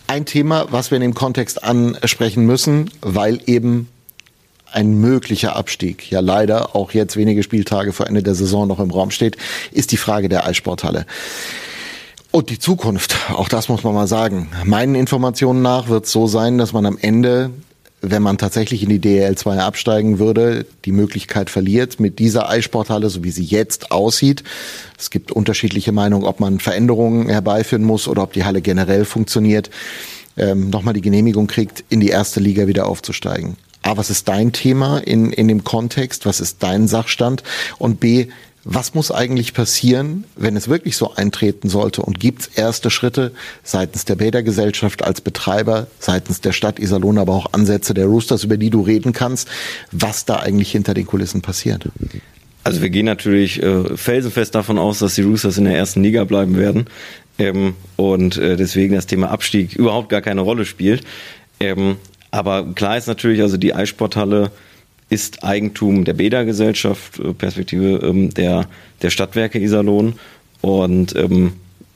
Ein 0.08 0.26
Thema, 0.26 0.68
was 0.72 0.92
wir 0.92 0.98
in 0.98 1.02
dem 1.02 1.14
Kontext 1.14 1.64
ansprechen 1.64 2.46
müssen, 2.46 2.90
weil 3.02 3.40
eben 3.46 3.88
ein 4.72 5.00
möglicher 5.00 5.56
Abstieg, 5.56 6.10
ja 6.12 6.20
leider 6.20 6.76
auch 6.76 6.92
jetzt 6.92 7.18
wenige 7.18 7.44
Spieltage 7.44 7.94
vor 7.94 8.08
Ende 8.08 8.24
der 8.24 8.36
Saison 8.36 8.68
noch 8.68 8.80
im 8.80 8.92
Raum 8.92 9.12
steht, 9.12 9.38
ist 9.72 9.92
die 9.92 9.98
Frage 9.98 10.30
der 10.30 10.46
Eissporthalle. 10.46 11.06
Und 12.32 12.50
die 12.50 12.60
Zukunft, 12.60 13.16
auch 13.32 13.50
das 13.50 13.70
muss 13.70 13.84
man 13.84 13.94
mal 13.94 14.08
sagen. 14.08 14.50
Meinen 14.66 14.96
Informationen 14.96 15.62
nach 15.62 15.88
wird 15.88 16.06
es 16.06 16.12
so 16.12 16.28
sein, 16.28 16.58
dass 16.58 16.74
man 16.74 16.86
am 16.86 16.98
Ende, 17.00 17.52
wenn 18.02 18.22
man 18.22 18.38
tatsächlich 18.38 18.84
in 18.84 18.90
die 18.90 19.00
DL2 19.00 19.58
absteigen 19.60 20.20
würde, 20.20 20.66
die 20.86 20.92
Möglichkeit 20.92 21.50
verliert, 21.50 22.00
mit 22.00 22.20
dieser 22.20 22.50
Eissporthalle, 22.50 23.10
so 23.10 23.24
wie 23.24 23.32
sie 23.32 23.46
jetzt 23.46 23.92
aussieht. 23.92 24.44
Es 25.00 25.10
gibt 25.10 25.32
unterschiedliche 25.32 25.94
Meinungen, 25.94 26.26
ob 26.26 26.40
man 26.40 26.60
Veränderungen 26.60 27.30
herbeiführen 27.30 27.84
muss 27.84 28.08
oder 28.08 28.24
ob 28.24 28.34
die 28.34 28.44
Halle 28.44 28.62
generell 28.62 29.06
funktioniert, 29.06 29.70
ähm, 30.36 30.70
nochmal 30.70 30.94
die 30.94 31.02
Genehmigung 31.02 31.48
kriegt, 31.48 31.86
in 31.90 32.02
die 32.02 32.10
erste 32.10 32.40
Liga 32.42 32.68
wieder 32.68 32.88
aufzusteigen. 32.88 33.56
A, 33.88 33.96
was 33.96 34.10
ist 34.10 34.28
dein 34.28 34.52
Thema 34.52 34.98
in, 34.98 35.32
in 35.32 35.48
dem 35.48 35.64
Kontext? 35.64 36.26
Was 36.26 36.42
ist 36.42 36.62
dein 36.62 36.90
Sachstand? 36.90 37.44
Und 37.78 38.02
B, 38.02 38.28
was 38.66 38.94
muss 38.94 39.12
eigentlich 39.12 39.54
passieren, 39.54 40.26
wenn 40.36 40.58
es 40.58 40.68
wirklich 40.68 40.98
so 40.98 41.16
eintreten 41.16 41.70
sollte? 41.70 42.02
Und 42.02 42.20
gibt 42.20 42.42
es 42.42 42.48
erste 42.48 42.90
Schritte 42.90 43.32
seitens 43.64 44.04
der 44.04 44.16
Bädergesellschaft 44.16 45.06
als 45.06 45.22
Betreiber, 45.22 45.88
seitens 46.00 46.42
der 46.42 46.52
Stadt 46.52 46.80
Iserlohn, 46.80 47.18
aber 47.18 47.32
auch 47.32 47.54
Ansätze 47.54 47.94
der 47.94 48.08
Roosters, 48.08 48.44
über 48.44 48.58
die 48.58 48.72
du 48.72 48.82
reden 48.82 49.14
kannst, 49.14 49.48
was 49.94 50.26
da 50.26 50.36
eigentlich 50.36 50.70
hinter 50.74 50.94
den 50.94 51.06
Kulissen 51.06 51.42
passiert? 51.42 51.88
Also 52.66 52.82
wir 52.82 52.90
gehen 52.90 53.06
natürlich 53.06 53.64
äh, 53.64 53.96
felsenfest 53.96 54.54
davon 54.54 54.80
aus, 54.80 55.00
dass 55.00 55.16
die 55.16 55.22
Roosters 55.22 55.58
in 55.58 55.64
der 55.64 55.78
ersten 55.78 56.04
Liga 56.04 56.26
bleiben 56.26 56.58
werden. 56.58 56.88
Ähm, 57.40 57.76
und 57.96 58.36
äh, 58.36 58.58
deswegen 58.58 58.96
das 58.96 59.06
Thema 59.06 59.30
Abstieg 59.30 59.78
überhaupt 59.78 60.10
gar 60.10 60.22
keine 60.22 60.42
Rolle 60.42 60.66
spielt. 60.66 61.06
Ähm, 61.62 61.96
aber 62.32 62.74
klar 62.74 62.98
ist 62.98 63.08
natürlich, 63.08 63.42
also 63.42 63.58
die 63.58 63.74
Eissporthalle 63.74 64.52
ist 65.10 65.44
Eigentum 65.44 66.04
der 66.04 66.14
Bädergesellschaft, 66.14 67.20
äh, 67.20 67.34
Perspektive 67.34 68.06
ähm, 68.06 68.34
der, 68.34 68.68
der 69.02 69.10
Stadtwerke 69.10 69.60
Iserlohn. 69.60 70.14
Und 70.62 71.16
ähm, 71.16 71.54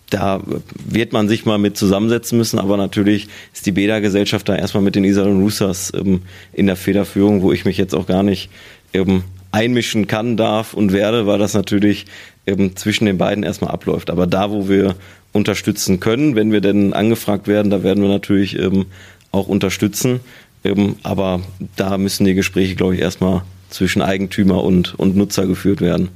da 0.10 0.42
wird 0.86 1.14
man 1.14 1.28
sich 1.28 1.46
mal 1.46 1.58
mit 1.58 1.78
zusammensetzen 1.78 2.38
müssen, 2.38 2.60
aber 2.60 2.78
natürlich 2.78 3.28
ist 3.54 3.66
die 3.66 3.72
Bädergesellschaft 3.72 4.48
da 4.48 4.56
erstmal 4.56 4.84
mit 4.84 4.96
den 4.96 5.04
Iserlohn 5.04 5.42
Roosters 5.42 5.92
ähm, 5.96 6.22
in 6.54 6.68
der 6.68 6.76
Federführung, 6.76 7.42
wo 7.42 7.52
ich 7.52 7.66
mich 7.66 7.78
jetzt 7.78 7.96
auch 7.96 8.08
gar 8.08 8.24
nicht 8.24 8.50
ähm, 8.94 9.24
einmischen 9.52 10.08
kann, 10.08 10.38
darf 10.38 10.74
und 10.74 10.94
werde, 10.94 11.28
weil 11.28 11.40
das 11.40 11.54
natürlich 11.54 12.06
ähm, 12.48 12.76
zwischen 12.76 13.06
den 13.06 13.18
beiden 13.18 13.44
erstmal 13.44 13.72
abläuft. 13.72 14.10
Aber 14.10 14.28
da, 14.28 14.52
wo 14.52 14.70
wir 14.70 14.96
unterstützen 15.34 16.00
können, 16.00 16.36
wenn 16.36 16.52
wir 16.52 16.62
denn 16.62 16.94
angefragt 16.94 17.48
werden, 17.48 17.70
da 17.70 17.84
werden 17.84 18.02
wir 18.04 18.10
natürlich 18.10 18.58
ähm, 18.58 18.86
auch 19.32 19.48
unterstützen. 19.48 20.20
Ähm, 20.64 20.98
aber 21.04 21.42
da 21.76 21.98
müssen 21.98 22.26
die 22.26 22.36
Gespräche, 22.36 22.76
glaube 22.76 22.96
ich, 22.96 23.02
erstmal 23.02 23.44
zwischen 23.70 24.02
Eigentümer 24.02 24.64
und, 24.64 24.98
und 25.00 25.16
Nutzer 25.16 25.48
geführt 25.48 25.82
werden. 25.82 26.10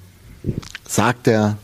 Sagt 0.88 1.28
er 1.28 1.58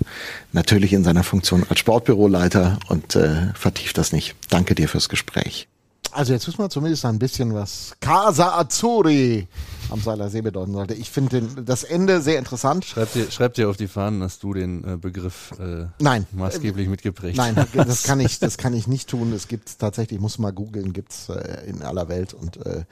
natürlich 0.53 0.93
in 0.93 1.03
seiner 1.03 1.23
Funktion 1.23 1.63
als 1.69 1.79
Sportbüroleiter 1.79 2.79
und 2.87 3.15
äh, 3.15 3.53
vertieft 3.53 3.97
das 3.97 4.11
nicht. 4.11 4.35
Danke 4.49 4.73
dir 4.73 4.87
fürs 4.87 5.09
Gespräch. 5.09 5.67
Also 6.11 6.33
jetzt 6.33 6.47
wissen 6.47 6.59
wir 6.59 6.69
zumindest 6.69 7.05
ein 7.05 7.19
bisschen, 7.19 7.53
was 7.53 7.93
Casa 7.99 8.57
Azzurri 8.59 9.47
am 9.89 10.01
Seiler 10.01 10.29
See 10.29 10.41
bedeuten 10.41 10.73
sollte. 10.73 10.93
Ich 10.93 11.09
finde 11.09 11.41
das 11.63 11.83
Ende 11.83 12.21
sehr 12.21 12.37
interessant. 12.37 12.85
Schreib 12.85 13.11
dir, 13.13 13.31
schreib 13.31 13.53
dir 13.53 13.69
auf 13.69 13.77
die 13.77 13.87
Fahnen, 13.87 14.19
dass 14.19 14.39
du 14.39 14.53
den 14.53 14.83
äh, 14.83 14.97
Begriff 14.97 15.53
äh, 15.59 15.87
Nein. 15.99 16.25
maßgeblich 16.31 16.87
mitgeprägt 16.87 17.37
Nein, 17.37 17.55
das 17.73 18.03
kann 18.03 18.19
ich, 18.19 18.39
das 18.39 18.57
kann 18.57 18.73
ich 18.73 18.87
nicht 18.87 19.09
tun. 19.09 19.33
Es 19.33 19.47
gibt 19.47 19.79
tatsächlich, 19.79 20.17
ich 20.17 20.21
muss 20.21 20.37
mal 20.39 20.51
googeln, 20.51 20.93
gibt's 20.93 21.29
äh, 21.29 21.65
in 21.67 21.81
aller 21.81 22.09
Welt 22.09 22.33
und 22.33 22.65
äh, 22.65 22.83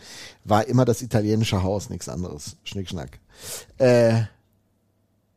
war 0.46 0.68
immer 0.68 0.86
das 0.86 1.02
italienische 1.02 1.64
Haus, 1.64 1.90
nichts 1.90 2.10
anderes. 2.10 2.58
Schnickschnack. 2.64 3.20
Äh, 3.78 4.24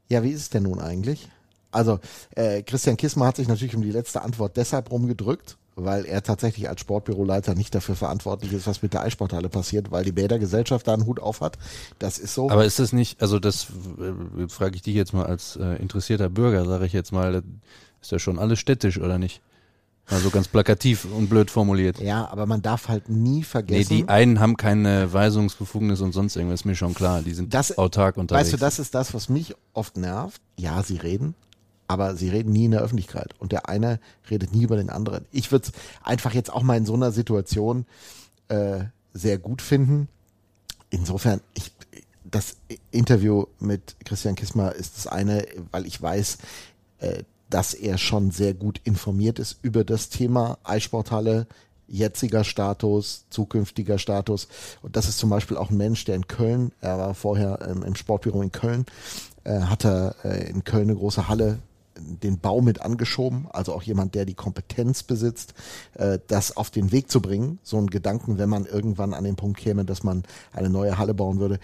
ja, 0.08 0.22
wie 0.22 0.30
ist 0.30 0.42
es 0.42 0.50
denn 0.50 0.64
nun 0.64 0.80
eigentlich? 0.80 1.28
Also 1.70 2.00
äh, 2.36 2.62
Christian 2.62 2.96
Kissmer 2.96 3.26
hat 3.26 3.36
sich 3.36 3.48
natürlich 3.48 3.74
um 3.74 3.82
die 3.82 3.90
letzte 3.90 4.22
Antwort 4.22 4.56
deshalb 4.56 4.90
rumgedrückt, 4.90 5.56
weil 5.74 6.04
er 6.04 6.22
tatsächlich 6.22 6.68
als 6.68 6.80
Sportbüroleiter 6.80 7.54
nicht 7.54 7.74
dafür 7.74 7.96
verantwortlich 7.96 8.52
ist, 8.52 8.66
was 8.66 8.82
mit 8.82 8.92
der 8.92 9.02
Eissporthalle 9.02 9.48
passiert, 9.48 9.90
weil 9.90 10.04
die 10.04 10.12
Bädergesellschaft 10.12 10.86
da 10.86 10.94
einen 10.94 11.06
Hut 11.06 11.20
auf 11.20 11.40
hat. 11.40 11.58
Das 11.98 12.18
ist 12.18 12.34
so. 12.34 12.50
Aber 12.50 12.64
ist 12.64 12.78
das 12.78 12.92
nicht, 12.92 13.22
also 13.22 13.38
das 13.38 13.68
äh, 13.98 14.48
frage 14.48 14.76
ich 14.76 14.82
dich 14.82 14.94
jetzt 14.94 15.12
mal 15.14 15.24
als 15.26 15.56
äh, 15.56 15.76
interessierter 15.76 16.28
Bürger, 16.28 16.64
sage 16.66 16.86
ich 16.86 16.92
jetzt 16.92 17.12
mal, 17.12 17.42
ist 18.00 18.12
ja 18.12 18.18
schon 18.18 18.38
alles 18.38 18.58
städtisch 18.58 18.98
oder 18.98 19.18
nicht? 19.18 19.40
Also 20.06 20.30
ganz 20.30 20.48
plakativ 20.48 21.06
und 21.16 21.30
blöd 21.30 21.50
formuliert. 21.50 22.00
Ja, 22.00 22.28
aber 22.30 22.44
man 22.44 22.60
darf 22.60 22.88
halt 22.88 23.08
nie 23.08 23.44
vergessen. 23.44 23.94
Nee, 23.94 24.02
die 24.02 24.08
einen 24.08 24.40
haben 24.40 24.56
keine 24.56 25.12
Weisungsbefugnis 25.12 26.00
und 26.00 26.12
sonst 26.12 26.34
irgendwas, 26.36 26.60
ist 26.60 26.64
mir 26.66 26.74
schon 26.74 26.92
klar. 26.92 27.22
Die 27.22 27.32
sind 27.32 27.54
Das- 27.54 27.78
autark 27.78 28.16
unterwegs. 28.16 28.46
Weißt 28.46 28.52
du, 28.52 28.56
das 28.58 28.78
ist 28.80 28.94
das, 28.94 29.14
was 29.14 29.28
mich 29.28 29.54
oft 29.72 29.96
nervt. 29.96 30.42
Ja, 30.58 30.82
sie 30.82 30.96
reden, 30.96 31.34
aber 31.92 32.16
sie 32.16 32.30
reden 32.30 32.52
nie 32.52 32.64
in 32.64 32.70
der 32.70 32.80
Öffentlichkeit. 32.80 33.34
Und 33.38 33.52
der 33.52 33.68
eine 33.68 34.00
redet 34.30 34.54
nie 34.54 34.62
über 34.62 34.76
den 34.76 34.88
anderen. 34.88 35.26
Ich 35.30 35.52
würde 35.52 35.66
es 35.66 35.72
einfach 36.02 36.32
jetzt 36.32 36.50
auch 36.50 36.62
mal 36.62 36.78
in 36.78 36.86
so 36.86 36.94
einer 36.94 37.12
Situation 37.12 37.84
äh, 38.48 38.84
sehr 39.12 39.36
gut 39.36 39.60
finden. 39.60 40.08
Insofern, 40.88 41.42
ich, 41.52 41.70
das 42.24 42.56
Interview 42.90 43.44
mit 43.60 43.96
Christian 44.06 44.36
Kissmer 44.36 44.74
ist 44.74 44.96
das 44.96 45.06
eine, 45.06 45.44
weil 45.70 45.86
ich 45.86 46.00
weiß, 46.00 46.38
äh, 47.00 47.24
dass 47.50 47.74
er 47.74 47.98
schon 47.98 48.30
sehr 48.30 48.54
gut 48.54 48.80
informiert 48.84 49.38
ist 49.38 49.58
über 49.60 49.84
das 49.84 50.08
Thema 50.08 50.56
Eissporthalle, 50.64 51.46
jetziger 51.88 52.42
Status, 52.42 53.26
zukünftiger 53.28 53.98
Status. 53.98 54.48
Und 54.80 54.96
das 54.96 55.10
ist 55.10 55.18
zum 55.18 55.28
Beispiel 55.28 55.58
auch 55.58 55.68
ein 55.68 55.76
Mensch, 55.76 56.06
der 56.06 56.16
in 56.16 56.26
Köln, 56.26 56.72
er 56.80 56.96
war 56.96 57.14
vorher 57.14 57.58
ähm, 57.68 57.82
im 57.82 57.96
Sportbüro 57.96 58.40
in 58.40 58.50
Köln, 58.50 58.86
äh, 59.44 59.60
hat 59.60 59.84
er 59.84 60.14
äh, 60.24 60.48
in 60.48 60.64
Köln 60.64 60.88
eine 60.88 60.96
große 60.96 61.28
Halle 61.28 61.58
den 62.22 62.38
Bau 62.38 62.60
mit 62.60 62.80
angeschoben, 62.82 63.46
also 63.50 63.74
auch 63.74 63.82
jemand, 63.82 64.14
der 64.14 64.24
die 64.24 64.34
Kompetenz 64.34 65.02
besitzt, 65.02 65.54
äh, 65.94 66.18
das 66.26 66.56
auf 66.56 66.70
den 66.70 66.92
Weg 66.92 67.10
zu 67.10 67.20
bringen. 67.20 67.58
So 67.62 67.78
ein 67.78 67.88
Gedanken, 67.88 68.38
wenn 68.38 68.48
man 68.48 68.66
irgendwann 68.66 69.14
an 69.14 69.24
den 69.24 69.36
Punkt 69.36 69.58
käme, 69.58 69.84
dass 69.84 70.02
man 70.02 70.22
eine 70.52 70.70
neue 70.70 70.98
Halle 70.98 71.14
bauen 71.14 71.38
würde. 71.38 71.58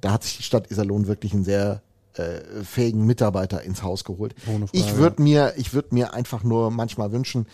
Da 0.00 0.12
hat 0.12 0.24
sich 0.24 0.36
die 0.36 0.42
Stadt 0.42 0.70
Iserlohn 0.70 1.06
wirklich 1.06 1.32
einen 1.32 1.44
sehr 1.44 1.82
äh, 2.14 2.62
fähigen 2.64 3.04
Mitarbeiter 3.06 3.62
ins 3.62 3.82
Haus 3.82 4.04
geholt. 4.04 4.34
Ich 4.72 4.96
würde 4.96 5.22
mir, 5.22 5.54
ich 5.56 5.72
würde 5.72 5.94
mir 5.94 6.14
einfach 6.14 6.44
nur 6.44 6.70
manchmal 6.70 7.12
wünschen, 7.12 7.46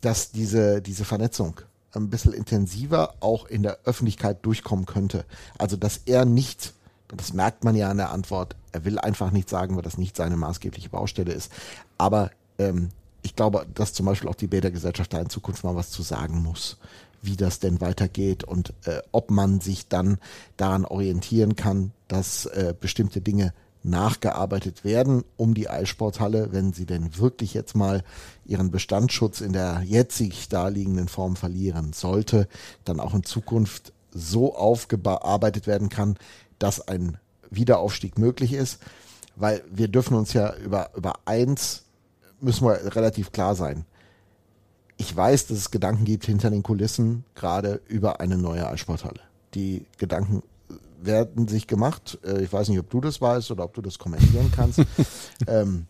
dass 0.00 0.32
diese, 0.32 0.80
diese 0.82 1.04
Vernetzung 1.04 1.60
ein 1.92 2.10
bisschen 2.10 2.32
intensiver 2.32 3.14
auch 3.20 3.46
in 3.46 3.62
der 3.62 3.78
Öffentlichkeit 3.84 4.44
durchkommen 4.44 4.86
könnte. 4.86 5.24
Also, 5.58 5.76
dass 5.76 6.00
er 6.06 6.24
nicht, 6.24 6.72
das 7.14 7.32
merkt 7.32 7.64
man 7.64 7.74
ja 7.74 7.90
an 7.90 7.96
der 7.96 8.10
Antwort, 8.10 8.56
er 8.72 8.84
will 8.84 8.98
einfach 8.98 9.30
nicht 9.30 9.48
sagen, 9.48 9.76
weil 9.76 9.82
das 9.82 9.98
nicht 9.98 10.16
seine 10.16 10.36
maßgebliche 10.36 10.90
Baustelle 10.90 11.32
ist. 11.32 11.50
Aber 11.98 12.30
ähm, 12.58 12.90
ich 13.22 13.36
glaube, 13.36 13.66
dass 13.74 13.92
zum 13.92 14.06
Beispiel 14.06 14.28
auch 14.28 14.34
die 14.34 14.46
Bädergesellschaft 14.46 15.12
da 15.12 15.20
in 15.20 15.30
Zukunft 15.30 15.64
mal 15.64 15.76
was 15.76 15.90
zu 15.90 16.02
sagen 16.02 16.42
muss, 16.42 16.78
wie 17.22 17.36
das 17.36 17.58
denn 17.58 17.80
weitergeht 17.80 18.44
und 18.44 18.72
äh, 18.84 19.02
ob 19.12 19.30
man 19.30 19.60
sich 19.60 19.88
dann 19.88 20.18
daran 20.56 20.84
orientieren 20.84 21.56
kann, 21.56 21.92
dass 22.08 22.46
äh, 22.46 22.74
bestimmte 22.78 23.20
Dinge 23.20 23.52
nachgearbeitet 23.82 24.84
werden, 24.84 25.24
um 25.36 25.54
die 25.54 25.68
Eissporthalle, 25.68 26.52
wenn 26.52 26.72
sie 26.72 26.86
denn 26.86 27.16
wirklich 27.16 27.54
jetzt 27.54 27.74
mal 27.74 28.02
ihren 28.44 28.70
Bestandsschutz 28.70 29.40
in 29.40 29.52
der 29.52 29.82
jetzig 29.84 30.48
daliegenden 30.48 31.08
Form 31.08 31.36
verlieren 31.36 31.92
sollte, 31.92 32.46
dann 32.84 33.00
auch 33.00 33.14
in 33.14 33.22
Zukunft 33.22 33.92
so 34.12 34.54
aufgearbeitet 34.54 35.66
werden 35.66 35.88
kann, 35.88 36.16
dass 36.60 36.86
ein 36.86 37.18
Wiederaufstieg 37.50 38.16
möglich 38.18 38.52
ist. 38.52 38.78
Weil 39.34 39.62
wir 39.72 39.88
dürfen 39.88 40.14
uns 40.16 40.32
ja 40.34 40.54
über, 40.56 40.90
über 40.96 41.14
eins 41.24 41.84
müssen 42.40 42.66
wir 42.66 42.94
relativ 42.94 43.32
klar 43.32 43.54
sein. 43.56 43.84
Ich 44.96 45.16
weiß, 45.16 45.46
dass 45.46 45.56
es 45.58 45.70
Gedanken 45.70 46.04
gibt 46.04 46.26
hinter 46.26 46.50
den 46.50 46.62
Kulissen, 46.62 47.24
gerade 47.34 47.80
über 47.88 48.20
eine 48.20 48.36
neue 48.36 48.68
Eissporthalle. 48.68 49.20
Die 49.54 49.86
Gedanken 49.98 50.42
werden 51.02 51.48
sich 51.48 51.66
gemacht. 51.66 52.18
Äh, 52.24 52.42
Ich 52.42 52.52
weiß 52.52 52.68
nicht, 52.68 52.78
ob 52.78 52.90
du 52.90 53.00
das 53.00 53.20
weißt 53.20 53.50
oder 53.50 53.64
ob 53.64 53.74
du 53.74 53.80
das 53.80 53.98
kommentieren 53.98 54.52
kannst. 54.54 54.80
ähm, 55.46 55.86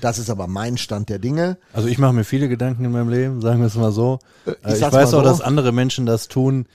das 0.00 0.18
ist 0.18 0.30
aber 0.30 0.46
mein 0.46 0.78
Stand 0.78 1.08
der 1.08 1.18
Dinge. 1.18 1.58
Also 1.72 1.88
ich 1.88 1.98
mache 1.98 2.12
mir 2.12 2.24
viele 2.24 2.48
Gedanken 2.48 2.84
in 2.84 2.92
meinem 2.92 3.08
Leben, 3.10 3.40
sagen 3.42 3.60
wir 3.60 3.66
es 3.66 3.74
mal 3.74 3.92
so. 3.92 4.20
Äh, 4.46 4.52
Äh, 4.62 4.76
Ich, 4.76 4.80
weiß 4.82 5.08
auch, 5.14 5.18
so. 5.18 5.22
dass 5.22 5.40
andere 5.40 5.72
Menschen 5.72 6.06
das 6.06 6.28
tun. 6.28 6.66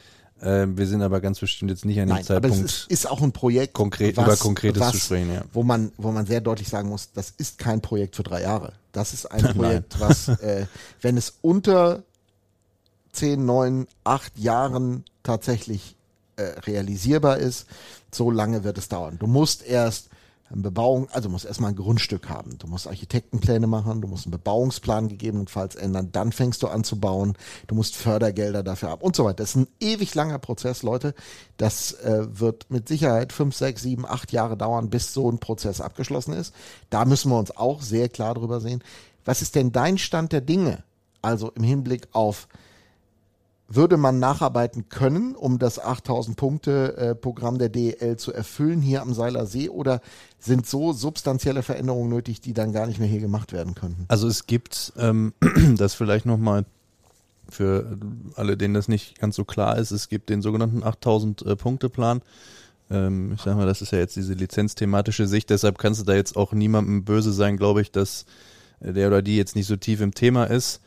Äh, 0.42 0.66
wir 0.76 0.88
sind 0.88 1.02
aber 1.02 1.22
ganz 1.22 1.40
bestimmt 1.40 1.72
jetzt 1.72 1.86
nicht 1.86 2.00
an 2.00 2.08
dem 2.08 2.16
Nein, 2.16 2.26
aber 2.30 2.48
es 2.48 2.54
Zeitpunkt. 2.54 2.66
ist, 2.66 2.86
ist 2.90 3.10
auch 3.10 3.22
ein 3.22 3.32
Projekt, 3.32 3.74
konkret- 3.74 4.18
über 4.18 4.36
Konkretes 4.36 4.92
zu 4.92 4.98
sprechen, 4.98 5.34
ja. 5.34 5.44
wo 5.54 5.64
man, 5.64 5.92
wo 5.98 6.12
man 6.12 6.26
sehr 6.26 6.42
deutlich 6.42 6.68
sagen 6.68 6.90
muss, 6.90 7.12
das 7.14 7.32
ist 7.38 7.60
kein 7.60 7.82
Projekt 7.82 8.16
für 8.16 8.24
drei 8.24 8.42
Jahre. 8.42 8.74
Das 8.92 9.14
ist 9.14 9.28
ein 9.32 9.44
Projekt, 9.56 10.00
was, 10.00 10.28
äh, 10.28 10.66
wenn 11.02 11.16
es 11.18 11.34
unter 11.42 12.04
zehn, 13.12 13.46
neun, 13.46 13.88
acht 14.04 14.38
Jahren 14.38 15.04
tatsächlich 15.24 15.96
äh, 16.38 16.44
realisierbar 16.62 17.38
ist, 17.38 17.68
so 18.12 18.32
lange 18.32 18.64
wird 18.64 18.78
es 18.78 18.88
dauern. 18.90 19.18
Du 19.20 19.28
musst 19.28 19.64
erst 19.64 20.10
Bebauung, 20.56 21.10
also 21.12 21.30
musst 21.30 21.46
erstmal 21.46 21.72
ein 21.72 21.76
Grundstück 21.76 22.30
haben. 22.30 22.58
Du 22.58 22.68
musst 22.68 22.88
Architektenpläne 22.88 23.68
machen, 23.68 24.02
du 24.02 24.08
musst 24.08 24.26
einen 24.26 24.32
Bebauungsplan 24.32 25.08
gegebenenfalls 25.08 25.76
ändern, 25.76 26.10
dann 26.12 26.32
fängst 26.32 26.62
du 26.64 26.68
an 26.68 26.84
zu 26.84 27.00
bauen, 27.00 27.34
du 27.68 27.76
musst 27.76 27.96
Fördergelder 27.96 28.64
dafür 28.64 28.90
ab 28.90 29.04
und 29.04 29.16
so 29.16 29.26
weiter. 29.26 29.38
Das 29.38 29.52
ist 29.52 29.56
ein 29.56 29.68
ewig 29.80 30.14
langer 30.16 30.40
Prozess, 30.40 30.84
Leute. 30.84 31.14
Das 31.58 31.94
äh, 31.94 32.28
wird 32.40 32.70
mit 32.70 32.88
Sicherheit 32.88 33.34
fünf, 33.34 33.56
sechs, 33.56 33.82
sieben, 33.82 34.06
acht 34.06 34.32
Jahre 34.32 34.58
dauern, 34.58 34.90
bis 34.90 35.14
so 35.14 35.32
ein 35.32 35.40
Prozess 35.40 35.80
abgeschlossen 35.80 36.34
ist. 36.34 36.54
Da 36.90 37.06
müssen 37.06 37.32
wir 37.32 37.40
uns 37.40 37.56
auch 37.56 37.82
sehr 37.82 38.10
klar 38.10 38.34
drüber 38.34 38.60
sehen. 38.60 38.84
Was 39.26 39.42
ist 39.42 39.56
denn 39.56 39.72
dein 39.72 39.98
Stand 39.98 40.32
der 40.32 40.42
Dinge? 40.42 40.84
Also 41.22 41.52
im 41.52 41.64
Hinblick 41.64 42.08
auf 42.14 42.48
würde 43.76 43.98
man 43.98 44.20
nacharbeiten 44.20 44.90
können, 44.90 45.36
um 45.36 45.60
das 45.60 45.80
8000 45.80 46.36
Punkte 46.38 46.98
äh, 46.98 47.16
Programm 47.16 47.58
der 47.58 47.70
DEL 47.70 48.18
zu 48.18 48.34
erfüllen 48.34 48.82
hier 48.82 49.02
am 49.02 49.14
Seiler 49.14 49.46
See 49.46 49.70
oder 49.70 50.02
sind 50.40 50.68
so 50.68 50.94
substanzielle 50.94 51.64
Veränderungen 51.64 52.10
nötig, 52.10 52.42
die 52.42 52.54
dann 52.54 52.74
gar 52.74 52.88
nicht 52.88 53.00
mehr 53.00 53.08
hier 53.08 53.20
gemacht 53.20 53.54
werden 53.54 53.76
könnten? 53.76 54.06
Also 54.08 54.28
es 54.28 54.48
gibt, 54.48 54.94
ähm, 54.98 55.34
das 55.78 55.94
vielleicht 55.94 56.26
nochmal 56.26 56.66
für 57.50 57.98
alle, 58.36 58.58
denen 58.58 58.74
das 58.74 58.88
nicht 58.88 59.20
ganz 59.20 59.36
so 59.36 59.44
klar 59.44 59.78
ist, 59.78 59.92
es 59.92 60.10
gibt 60.10 60.30
den 60.30 60.42
sogenannten 60.42 60.84
8000 60.84 61.42
äh, 61.42 61.56
Punkte 61.56 61.90
Plan. 61.90 62.22
Ich 62.94 63.42
sag 63.42 63.56
mal, 63.56 63.66
das 63.66 63.82
ist 63.82 63.94
ja 63.94 64.00
jetzt 64.00 64.18
diese 64.18 64.34
lizenzthematische 64.34 65.26
Sicht, 65.26 65.50
deshalb 65.50 65.78
kannst 65.78 66.02
du 66.02 66.04
da 66.04 66.14
jetzt 66.14 66.36
auch 66.36 66.52
niemandem 66.52 67.06
böse 67.06 67.32
sein, 67.32 67.56
glaube 67.56 67.82
ich, 67.82 67.90
dass 67.90 68.26
äh, 68.82 68.92
der 68.92 69.08
oder 69.08 69.22
die 69.22 69.38
jetzt 69.38 69.56
nicht 69.56 69.68
so 69.68 69.78
tief 69.78 70.02
im 70.02 70.14
Thema 70.14 70.44
ist. 70.44 70.82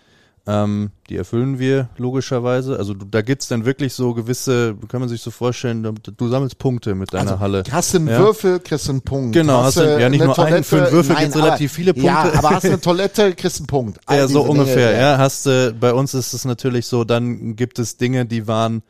Ähm, 0.47 0.91
die 1.09 1.16
erfüllen 1.16 1.59
wir 1.59 1.89
logischerweise. 1.97 2.77
Also 2.77 2.93
du, 2.93 3.07
da 3.07 3.23
gibt's 3.23 3.49
dann 3.49 3.65
wirklich 3.65 3.95
so 3.95 4.12
gewisse, 4.12 4.77
kann 4.89 5.01
man 5.01 5.09
sich 5.09 5.23
so 5.23 5.31
vorstellen, 5.31 5.83
du, 5.83 5.93
du 5.93 6.29
sammelst 6.29 6.59
Punkte 6.59 6.95
mit 6.95 7.15
deiner 7.15 7.41
Halle. 7.41 7.62
Hast 7.71 7.95
du 7.95 7.99
einen 7.99 8.09
Ja. 8.09 8.19
Würfel, 8.19 8.61
kriegst 8.61 8.87
du 8.89 8.93
einen 8.93 9.01
Punkt. 9.01 9.33
Genau, 9.33 9.62
hast 9.62 9.79
du- 9.79 9.99
ja, 9.99 10.09
nicht 10.11 10.23
nur 10.23 10.39
einen, 10.39 10.62
für 10.62 10.83
einen 10.83 10.93
Würfel 10.93 11.16
gibt's 11.16 11.35
aber- 11.37 11.47
relativ 11.47 11.73
viele 11.73 11.97
Ja, 11.97 12.21
Punkte. 12.25 12.39
aber 12.39 12.51
hast 12.51 12.65
du 12.65 12.69
eine 12.69 12.81
Toilette, 12.83 13.33
kriegst 13.35 13.59
du 13.59 13.62
einen 13.62 13.66
Punkt. 13.69 14.01
All 14.05 14.19
Ja, 14.19 14.29
so 14.29 14.43
ungefähr, 14.43 14.91
Dinge, 14.91 15.01
ja. 15.01 15.16
Hast 15.16 15.47
du, 15.47 15.75
bei 15.81 15.95
uns 15.95 16.12
ist 16.12 16.35
es 16.35 16.45
natürlich 16.45 16.87
so, 16.89 17.05
dann 17.05 17.57
gibt 17.57 17.79
es 17.79 17.97
Dinge, 17.97 18.27
die 18.27 18.47
waren, 18.47 18.83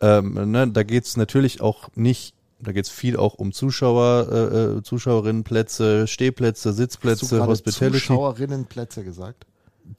ähm, 0.00 0.52
ne, 0.52 0.68
da 0.68 0.84
geht's 0.84 1.16
natürlich 1.16 1.60
auch 1.60 1.88
nicht, 1.96 2.34
da 2.60 2.70
geht's 2.70 2.90
viel 2.90 3.16
auch 3.16 3.34
um 3.34 3.50
Zuschauer, 3.52 4.28
äh, 4.30 4.56
äh, 4.78 4.82
Zuschauerinnenplätze, 4.84 6.06
Stehplätze, 6.06 6.68
Hast 6.68 6.78
du 6.78 6.82
Sitzplätze, 6.84 7.44
Hospitality. 7.44 7.98
Zuschauerinnenplätze 7.98 9.02
gesagt? 9.02 9.46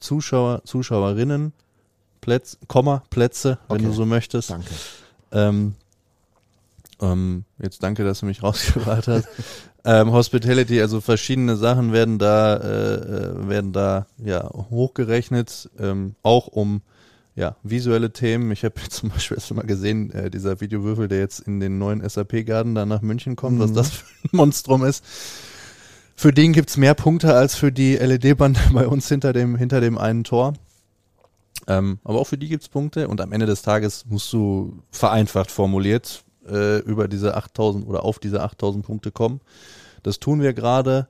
Zuschauer, 0.00 0.62
Zuschauerinnen, 0.64 1.52
Plätze, 2.20 2.56
Komma, 2.68 3.02
Plätze, 3.10 3.58
wenn 3.68 3.76
Okay. 3.76 3.86
du 3.86 3.92
so 3.92 4.06
möchtest. 4.06 4.50
Danke. 4.50 4.70
Ähm, 5.32 5.74
ähm, 7.00 7.44
jetzt 7.60 7.82
danke, 7.82 8.04
dass 8.04 8.20
du 8.20 8.26
mich 8.26 8.42
rausgebracht 8.42 9.08
hast. 9.08 9.28
ähm, 9.84 10.12
Hospitality, 10.12 10.80
also 10.80 11.00
verschiedene 11.00 11.56
Sachen 11.56 11.92
werden 11.92 12.18
da, 12.18 12.56
äh, 12.56 12.94
äh, 12.94 13.48
werden 13.48 13.72
da 13.72 14.06
ja 14.18 14.48
hochgerechnet, 14.48 15.70
ähm, 15.78 16.14
auch 16.22 16.46
um 16.46 16.82
ja 17.36 17.56
visuelle 17.64 18.12
Themen. 18.12 18.50
Ich 18.52 18.64
habe 18.64 18.74
zum 18.88 19.10
Beispiel 19.10 19.36
erst 19.36 19.52
mal 19.52 19.66
gesehen, 19.66 20.10
äh, 20.12 20.30
dieser 20.30 20.60
Videowürfel, 20.60 21.08
der 21.08 21.18
jetzt 21.18 21.40
in 21.40 21.60
den 21.60 21.78
neuen 21.78 22.08
SAP-Garten 22.08 22.74
da 22.74 22.86
nach 22.86 23.02
München 23.02 23.36
kommt, 23.36 23.58
was 23.60 23.72
das 23.72 23.90
für 23.90 24.04
ein 24.24 24.30
Monstrum 24.32 24.84
ist. 24.84 25.04
Für 26.16 26.32
den 26.32 26.52
gibt's 26.52 26.76
mehr 26.76 26.94
Punkte 26.94 27.34
als 27.34 27.54
für 27.56 27.72
die 27.72 27.96
LED-Bande 27.96 28.60
bei 28.72 28.86
uns 28.86 29.08
hinter 29.08 29.32
dem, 29.32 29.56
hinter 29.56 29.80
dem 29.80 29.98
einen 29.98 30.24
Tor. 30.24 30.54
Ähm, 31.66 31.98
aber 32.04 32.20
auch 32.20 32.26
für 32.26 32.38
die 32.38 32.48
gibt's 32.48 32.68
Punkte 32.68 33.08
und 33.08 33.20
am 33.20 33.32
Ende 33.32 33.46
des 33.46 33.62
Tages 33.62 34.04
musst 34.06 34.32
du 34.32 34.82
vereinfacht 34.90 35.50
formuliert 35.50 36.24
äh, 36.46 36.78
über 36.80 37.08
diese 37.08 37.36
8000 37.36 37.86
oder 37.86 38.04
auf 38.04 38.18
diese 38.18 38.42
8000 38.42 38.84
Punkte 38.84 39.10
kommen. 39.10 39.40
Das 40.02 40.20
tun 40.20 40.40
wir 40.40 40.52
gerade. 40.52 41.08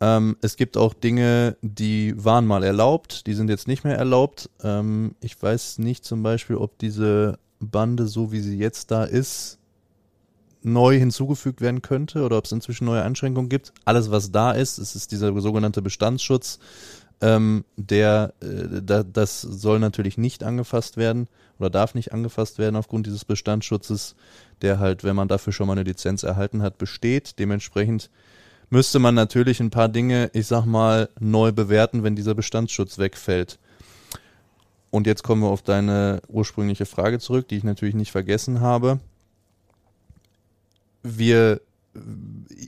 Ähm, 0.00 0.36
es 0.42 0.56
gibt 0.56 0.76
auch 0.76 0.92
Dinge, 0.92 1.56
die 1.62 2.12
waren 2.22 2.46
mal 2.46 2.64
erlaubt, 2.64 3.26
die 3.26 3.34
sind 3.34 3.48
jetzt 3.48 3.66
nicht 3.66 3.84
mehr 3.84 3.96
erlaubt. 3.96 4.50
Ähm, 4.62 5.14
ich 5.20 5.40
weiß 5.40 5.78
nicht 5.78 6.04
zum 6.04 6.22
Beispiel, 6.22 6.56
ob 6.56 6.78
diese 6.78 7.38
Bande, 7.60 8.06
so 8.06 8.32
wie 8.32 8.40
sie 8.40 8.58
jetzt 8.58 8.90
da 8.90 9.04
ist, 9.04 9.58
neu 10.66 10.98
hinzugefügt 10.98 11.60
werden 11.60 11.80
könnte 11.80 12.24
oder 12.24 12.36
ob 12.36 12.44
es 12.44 12.52
inzwischen 12.52 12.86
neue 12.86 13.02
Einschränkungen 13.02 13.48
gibt. 13.48 13.72
Alles, 13.84 14.10
was 14.10 14.32
da 14.32 14.50
ist, 14.50 14.78
es 14.78 14.96
ist 14.96 15.12
dieser 15.12 15.38
sogenannte 15.40 15.80
Bestandsschutz, 15.80 16.58
ähm, 17.20 17.64
der, 17.76 18.34
äh, 18.40 18.82
da, 18.82 19.02
das 19.02 19.40
soll 19.40 19.78
natürlich 19.78 20.18
nicht 20.18 20.42
angefasst 20.42 20.96
werden 20.96 21.28
oder 21.58 21.70
darf 21.70 21.94
nicht 21.94 22.12
angefasst 22.12 22.58
werden 22.58 22.76
aufgrund 22.76 23.06
dieses 23.06 23.24
Bestandsschutzes, 23.24 24.16
der 24.60 24.78
halt, 24.78 25.04
wenn 25.04 25.16
man 25.16 25.28
dafür 25.28 25.52
schon 25.52 25.68
mal 25.68 25.74
eine 25.74 25.84
Lizenz 25.84 26.24
erhalten 26.24 26.62
hat, 26.62 26.78
besteht. 26.78 27.38
Dementsprechend 27.38 28.10
müsste 28.68 28.98
man 28.98 29.14
natürlich 29.14 29.60
ein 29.60 29.70
paar 29.70 29.88
Dinge, 29.88 30.30
ich 30.34 30.48
sag 30.48 30.66
mal, 30.66 31.08
neu 31.20 31.52
bewerten, 31.52 32.02
wenn 32.02 32.16
dieser 32.16 32.34
Bestandsschutz 32.34 32.98
wegfällt. 32.98 33.58
Und 34.90 35.06
jetzt 35.06 35.22
kommen 35.22 35.42
wir 35.42 35.48
auf 35.48 35.62
deine 35.62 36.22
ursprüngliche 36.28 36.86
Frage 36.86 37.18
zurück, 37.18 37.48
die 37.48 37.56
ich 37.56 37.64
natürlich 37.64 37.94
nicht 37.94 38.12
vergessen 38.12 38.60
habe. 38.60 38.98
Wir 41.06 41.60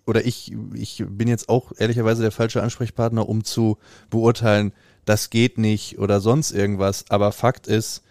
oder 0.06 0.24
ich, 0.24 0.52
ich 0.74 1.04
bin 1.06 1.28
jetzt 1.28 1.48
auch 1.48 1.72
ehrlicherweise 1.76 2.22
der 2.22 2.32
falsche 2.32 2.62
Ansprechpartner, 2.62 3.28
um 3.28 3.44
zu 3.44 3.76
beurteilen, 4.08 4.72
das 5.04 5.30
geht 5.30 5.58
nicht 5.58 5.98
oder 5.98 6.20
sonst 6.20 6.50
irgendwas. 6.50 7.04
Aber 7.10 7.32
Fakt 7.32 7.66
ist, 7.66 8.02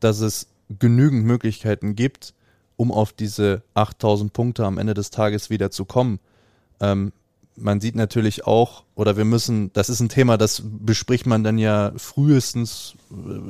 dass 0.00 0.20
es 0.20 0.48
genügend 0.78 1.24
Möglichkeiten 1.24 1.94
gibt, 1.94 2.34
um 2.76 2.92
auf 2.92 3.12
diese 3.12 3.62
8000 3.74 4.32
Punkte 4.32 4.64
am 4.64 4.78
Ende 4.78 4.94
des 4.94 5.10
Tages 5.10 5.50
wieder 5.50 5.70
zu 5.70 5.84
kommen. 5.84 6.20
Ähm, 6.80 7.12
man 7.56 7.80
sieht 7.80 7.94
natürlich 7.94 8.46
auch, 8.46 8.84
oder 8.94 9.16
wir 9.16 9.24
müssen, 9.24 9.72
das 9.72 9.88
ist 9.88 10.00
ein 10.00 10.08
Thema, 10.08 10.38
das 10.38 10.62
bespricht 10.64 11.26
man 11.26 11.44
dann 11.44 11.58
ja 11.58 11.92
frühestens, 11.96 12.94
äh, 13.10 13.40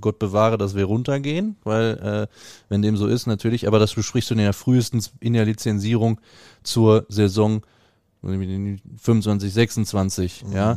Gott 0.00 0.18
bewahre, 0.18 0.58
dass 0.58 0.74
wir 0.74 0.84
runtergehen, 0.84 1.56
weil 1.64 1.98
äh, 1.98 2.34
wenn 2.68 2.82
dem 2.82 2.96
so 2.96 3.06
ist, 3.06 3.26
natürlich, 3.26 3.66
aber 3.66 3.78
das 3.78 3.94
besprichst 3.94 4.30
du 4.30 4.34
dann 4.34 4.44
ja 4.44 4.52
frühestens 4.52 5.12
in 5.20 5.32
der 5.34 5.44
Lizenzierung 5.44 6.20
zur 6.62 7.06
Saison 7.08 7.62
25, 8.22 9.52
26, 9.52 10.44
ja. 10.54 10.76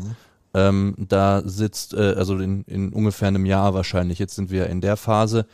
Ähm, 0.56 0.96
da 0.98 1.42
sitzt, 1.44 1.94
äh, 1.94 2.16
also 2.18 2.38
in, 2.38 2.64
in 2.64 2.94
ungefähr 2.94 3.28
einem 3.28 3.46
Jahr 3.46 3.74
wahrscheinlich, 3.74 4.20
jetzt 4.20 4.36
sind 4.36 4.52
wir 4.52 4.68
in 4.68 4.80
der 4.80 4.96
Phase, 4.96 5.48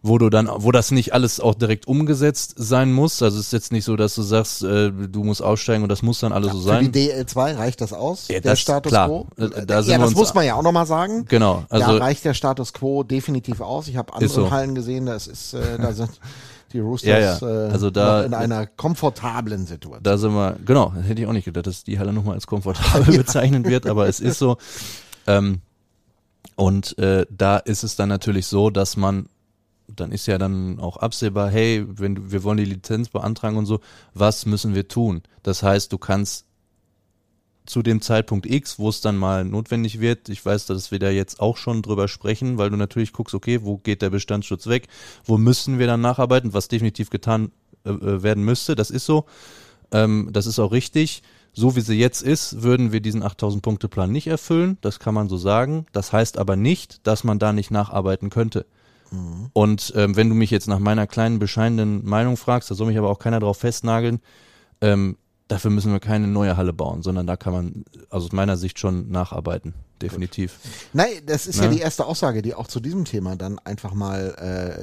wo 0.00 0.16
du 0.18 0.30
dann, 0.30 0.48
wo 0.48 0.70
das 0.70 0.90
nicht 0.92 1.12
alles 1.12 1.40
auch 1.40 1.54
direkt 1.54 1.88
umgesetzt 1.88 2.54
sein 2.56 2.92
muss. 2.92 3.20
Also 3.20 3.38
es 3.40 3.46
ist 3.46 3.52
jetzt 3.52 3.72
nicht 3.72 3.84
so, 3.84 3.96
dass 3.96 4.14
du 4.14 4.22
sagst, 4.22 4.62
äh, 4.62 4.92
du 4.92 5.24
musst 5.24 5.42
aussteigen 5.42 5.82
und 5.82 5.88
das 5.88 6.02
muss 6.02 6.20
dann 6.20 6.32
alles 6.32 6.52
so 6.52 6.60
Für 6.70 6.78
die 6.80 7.08
sein. 7.08 7.26
DL2 7.26 7.56
reicht 7.58 7.80
das 7.80 7.92
aus, 7.92 8.28
Ja, 8.28 8.40
der 8.40 8.52
das- 8.52 8.60
Status 8.60 8.90
klar. 8.90 9.08
Quo? 9.08 9.26
Äh, 9.36 9.66
da 9.66 9.80
ja, 9.80 9.98
das 9.98 10.14
muss 10.14 10.34
man 10.34 10.46
ja 10.46 10.54
auch 10.54 10.62
nochmal 10.62 10.86
sagen. 10.86 11.24
Genau, 11.28 11.64
also 11.68 11.98
da 11.98 12.04
reicht 12.04 12.24
der 12.24 12.34
Status 12.34 12.72
Quo 12.72 13.02
definitiv 13.02 13.60
aus. 13.60 13.88
Ich 13.88 13.96
habe 13.96 14.12
andere 14.14 14.30
so. 14.30 14.50
Hallen 14.52 14.74
gesehen, 14.76 15.06
das 15.06 15.26
ist, 15.26 15.54
äh, 15.54 15.78
da 15.78 15.92
sind 15.92 16.10
die 16.72 16.78
Roosters 16.78 17.08
Ja, 17.08 17.48
ja. 17.48 17.66
Äh, 17.68 17.70
Also 17.72 17.90
da- 17.90 18.22
in 18.22 18.34
einer 18.34 18.66
komfortablen 18.66 19.66
Situation. 19.66 20.02
da 20.04 20.16
sind 20.16 20.32
wir, 20.32 20.56
genau, 20.64 20.92
hätte 20.92 21.20
ich 21.22 21.26
auch 21.26 21.32
nicht 21.32 21.46
gedacht, 21.46 21.66
dass 21.66 21.82
die 21.82 21.98
Halle 21.98 22.12
nochmal 22.12 22.34
als 22.34 22.46
komfortabel 22.46 23.16
bezeichnet 23.18 23.66
wird, 23.66 23.86
aber 23.86 24.06
es 24.06 24.20
ist 24.20 24.38
so. 24.38 24.58
Ähm, 25.26 25.60
und 26.54 26.96
äh, 26.98 27.26
da 27.36 27.56
ist 27.58 27.82
es 27.82 27.96
dann 27.96 28.08
natürlich 28.08 28.46
so, 28.46 28.70
dass 28.70 28.96
man, 28.96 29.26
dann 29.88 30.12
ist 30.12 30.26
ja 30.26 30.38
dann 30.38 30.78
auch 30.78 30.98
absehbar, 30.98 31.50
hey, 31.50 31.84
wenn 31.88 32.14
du, 32.14 32.30
wir 32.30 32.44
wollen 32.44 32.58
die 32.58 32.64
Lizenz 32.64 33.08
beantragen 33.08 33.56
und 33.56 33.66
so, 33.66 33.80
was 34.14 34.46
müssen 34.46 34.74
wir 34.74 34.88
tun? 34.88 35.22
Das 35.42 35.62
heißt, 35.62 35.92
du 35.92 35.98
kannst 35.98 36.46
zu 37.68 37.82
dem 37.82 38.00
Zeitpunkt 38.00 38.46
X, 38.46 38.78
wo 38.78 38.88
es 38.88 39.00
dann 39.00 39.16
mal 39.16 39.44
notwendig 39.44 40.00
wird, 40.00 40.28
ich 40.28 40.44
weiß, 40.44 40.66
dass 40.66 40.90
wir 40.90 40.98
da 40.98 41.10
jetzt 41.10 41.40
auch 41.40 41.56
schon 41.56 41.82
drüber 41.82 42.08
sprechen, 42.08 42.56
weil 42.56 42.70
du 42.70 42.76
natürlich 42.76 43.12
guckst, 43.12 43.34
okay, 43.34 43.60
wo 43.62 43.76
geht 43.76 44.00
der 44.00 44.10
Bestandsschutz 44.10 44.66
weg, 44.66 44.88
wo 45.24 45.36
müssen 45.36 45.78
wir 45.78 45.86
dann 45.86 46.00
nacharbeiten, 46.00 46.54
was 46.54 46.68
definitiv 46.68 47.10
getan 47.10 47.52
äh, 47.84 47.90
äh, 47.90 48.22
werden 48.22 48.44
müsste, 48.44 48.74
das 48.74 48.90
ist 48.90 49.04
so, 49.04 49.26
ähm, 49.92 50.30
das 50.32 50.46
ist 50.46 50.58
auch 50.58 50.72
richtig. 50.72 51.22
So 51.54 51.76
wie 51.76 51.80
sie 51.80 51.98
jetzt 51.98 52.22
ist, 52.22 52.62
würden 52.62 52.92
wir 52.92 53.00
diesen 53.00 53.22
8000 53.22 53.62
Punkte 53.62 53.88
Plan 53.88 54.12
nicht 54.12 54.28
erfüllen, 54.28 54.78
das 54.80 54.98
kann 54.98 55.14
man 55.14 55.28
so 55.28 55.36
sagen. 55.36 55.86
Das 55.92 56.12
heißt 56.12 56.38
aber 56.38 56.56
nicht, 56.56 57.06
dass 57.06 57.24
man 57.24 57.38
da 57.38 57.52
nicht 57.52 57.70
nacharbeiten 57.70 58.30
könnte. 58.30 58.66
Und 59.52 59.92
ähm, 59.96 60.16
wenn 60.16 60.28
du 60.28 60.34
mich 60.34 60.50
jetzt 60.50 60.68
nach 60.68 60.78
meiner 60.78 61.06
kleinen 61.06 61.38
bescheidenen 61.38 62.04
Meinung 62.04 62.36
fragst, 62.36 62.70
da 62.70 62.74
soll 62.74 62.88
mich 62.88 62.98
aber 62.98 63.10
auch 63.10 63.18
keiner 63.18 63.40
drauf 63.40 63.58
festnageln, 63.58 64.20
ähm, 64.80 65.16
dafür 65.48 65.70
müssen 65.70 65.92
wir 65.92 66.00
keine 66.00 66.28
neue 66.28 66.56
Halle 66.56 66.72
bauen, 66.72 67.02
sondern 67.02 67.26
da 67.26 67.36
kann 67.36 67.52
man 67.52 67.84
also 68.10 68.26
aus 68.26 68.32
meiner 68.32 68.56
Sicht 68.56 68.78
schon 68.78 69.10
nacharbeiten, 69.10 69.74
definitiv. 70.02 70.58
Nein, 70.92 71.08
das 71.26 71.46
ist 71.46 71.60
ja 71.60 71.68
Ne? 71.68 71.74
die 71.76 71.80
erste 71.80 72.06
Aussage, 72.06 72.42
die 72.42 72.54
auch 72.54 72.66
zu 72.66 72.80
diesem 72.80 73.04
Thema 73.04 73.36
dann 73.36 73.58
einfach 73.60 73.94
mal 73.94 74.34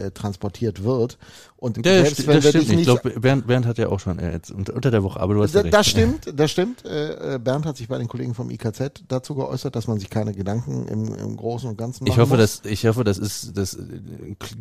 äh, 0.08 0.12
transportiert 0.12 0.84
wird. 0.84 1.18
Und 1.58 1.78
Ja, 1.86 1.94
selbst 2.04 2.28
wenn 2.28 2.36
das 2.36 2.44
wir 2.44 2.50
stimmt 2.52 2.68
nicht. 2.70 2.80
Ich 2.82 2.86
glaube, 2.86 3.20
Bernd, 3.20 3.48
Bernd 3.48 3.66
hat 3.66 3.78
ja 3.80 3.88
auch 3.90 4.00
schon 4.00 4.20
äh, 4.20 4.34
jetzt 4.34 4.52
unter, 4.52 4.92
der 4.92 5.02
Woche, 5.04 5.20
aber 5.20 5.34
du 5.34 5.42
hast 5.42 5.54
ja 5.56 5.62
Da- 5.62 5.64
recht. 5.64 5.74
Das 5.74 5.88
stimmt, 5.88 6.34
das 6.40 6.52
stimmt. 6.52 6.86
Äh, 6.86 7.36
äh, 7.36 7.40
Bernd 7.40 7.66
hat 7.66 7.78
sich 7.78 7.88
bei 7.88 7.98
den 7.98 8.08
Kollegen 8.08 8.36
vom 8.36 8.52
IKZ 8.52 9.04
dazu 9.08 9.34
geäußert, 9.36 9.76
dass 9.76 9.88
man 9.88 9.98
sich 10.00 10.10
keine 10.12 10.34
Gedanken 10.34 10.88
im, 10.88 11.16
im 11.16 11.36
Großen 11.38 11.68
und 11.70 11.78
Ganzen 11.78 12.04
machen 12.04 12.12
Ich 12.14 12.20
hoffe, 12.20 12.38
muss. 12.38 12.62
dass 12.62 12.72
ich 12.72 12.86
hoffe, 12.86 13.04
das 13.04 13.18
ist 13.18 13.58
das 13.58 13.74
äh, 13.74 13.80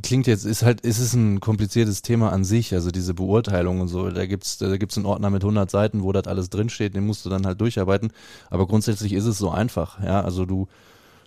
klingt 0.03 0.27
jetzt 0.27 0.45
ist 0.47 0.63
halt 0.63 0.81
ist 0.81 0.99
es 0.99 1.13
ein 1.15 1.41
kompliziertes 1.41 2.01
Thema 2.01 2.33
an 2.33 2.45
sich, 2.45 2.73
also 2.73 2.91
diese 2.91 3.13
Beurteilung 3.13 3.81
und 3.81 3.89
so. 3.89 4.09
Da 4.09 4.25
gibt's 4.25 4.57
da 4.59 4.75
gibt's 4.77 4.97
einen 4.97 5.07
Ordner 5.07 5.29
mit 5.31 5.43
100 5.43 5.71
Seiten, 5.71 6.03
wo 6.05 6.13
das 6.13 6.27
alles 6.27 6.49
drinsteht, 6.49 6.95
den 6.95 7.05
musst 7.07 7.27
du 7.27 7.29
dann 7.29 7.45
halt 7.45 7.61
durcharbeiten. 7.61 8.13
Aber 8.49 8.67
grundsätzlich 8.67 9.13
ist 9.13 9.27
es 9.27 9.37
so 9.37 9.51
einfach, 9.51 10.03
ja. 10.03 10.23
Also 10.23 10.44
du 10.47 10.69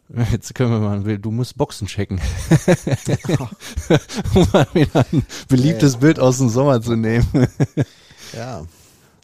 Jetzt 0.32 0.56
können 0.56 0.72
wir 0.72 0.80
mal, 0.80 1.18
du 1.18 1.32
musst 1.32 1.58
Boxen 1.58 1.88
checken. 1.88 2.20
um 4.34 4.48
mal 4.54 4.68
wieder 4.74 5.06
ein 5.12 5.26
beliebtes 5.50 5.98
Bild 5.98 6.20
aus 6.20 6.38
dem 6.38 6.48
Sommer 6.50 6.82
zu 6.82 6.96
nehmen. 6.96 7.28
Ja, 8.34 8.66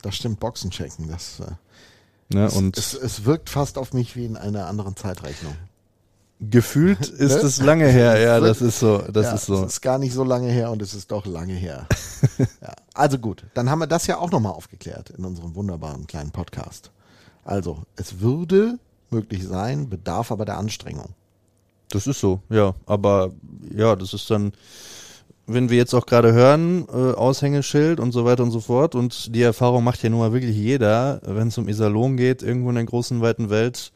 das 0.01 0.15
stimmt, 0.17 0.41
Boxen 0.41 0.71
checken. 0.71 1.07
Das, 1.07 1.39
äh, 1.39 1.51
Ne? 2.33 2.45
es, 2.45 2.55
Und 2.55 2.77
es, 2.77 2.93
es 2.93 3.25
wirkt 3.25 3.49
fast 3.49 3.77
auf 3.77 3.93
mich 3.93 4.15
wie 4.15 4.25
in 4.25 4.37
einer 4.37 4.67
anderen 4.67 4.95
Zeitrechnung. 4.95 5.55
gefühlt 6.39 6.99
ist 7.07 7.41
Ne? 7.41 7.47
es 7.47 7.61
lange 7.61 7.87
her, 7.87 8.19
ja, 8.19 8.39
das 8.39 8.61
ist 8.61 8.79
so, 8.79 8.99
das 8.99 9.27
ja, 9.27 9.33
ist 9.33 9.45
so. 9.45 9.63
Es 9.63 9.73
ist 9.73 9.81
gar 9.81 9.99
nicht 9.99 10.13
so 10.13 10.23
lange 10.23 10.49
her 10.49 10.71
und 10.71 10.81
es 10.81 10.93
ist 10.93 11.11
doch 11.11 11.25
lange 11.25 11.53
her. 11.53 11.87
ja. 12.61 12.73
Also 12.93 13.17
gut, 13.19 13.45
dann 13.53 13.69
haben 13.69 13.79
wir 13.79 13.87
das 13.87 14.07
ja 14.07 14.17
auch 14.17 14.31
nochmal 14.31 14.53
aufgeklärt 14.53 15.11
in 15.11 15.25
unserem 15.25 15.55
wunderbaren 15.55 16.07
kleinen 16.07 16.31
Podcast. 16.31 16.91
Also, 17.45 17.83
es 17.97 18.21
würde 18.21 18.79
möglich 19.13 19.43
sein, 19.45 19.89
bedarf 19.89 20.31
aber 20.31 20.45
der 20.45 20.57
Anstrengung. 20.57 21.09
Das 21.89 22.07
ist 22.07 22.19
so, 22.19 22.41
ja. 22.49 22.73
Aber 22.85 23.31
ja, 23.75 23.95
das 23.95 24.13
ist 24.13 24.29
dann, 24.29 24.53
wenn 25.45 25.69
wir 25.69 25.77
jetzt 25.77 25.93
auch 25.93 26.05
gerade 26.05 26.33
hören, 26.33 26.87
äh, 26.91 27.13
Aushängeschild 27.13 27.99
und 27.99 28.11
so 28.11 28.25
weiter 28.25 28.43
und 28.43 28.51
so 28.51 28.59
fort. 28.59 28.95
Und 28.95 29.35
die 29.35 29.41
Erfahrung 29.41 29.83
macht 29.83 30.01
ja 30.01 30.09
nun 30.09 30.19
mal 30.19 30.33
wirklich 30.33 30.55
jeder, 30.55 31.21
wenn 31.23 31.49
es 31.49 31.57
um 31.57 31.67
Iserlohn 31.69 32.17
geht, 32.17 32.41
irgendwo 32.41 32.69
in 32.69 32.75
der 32.75 32.85
großen, 32.85 33.21
weiten 33.21 33.49
Welt, 33.49 33.91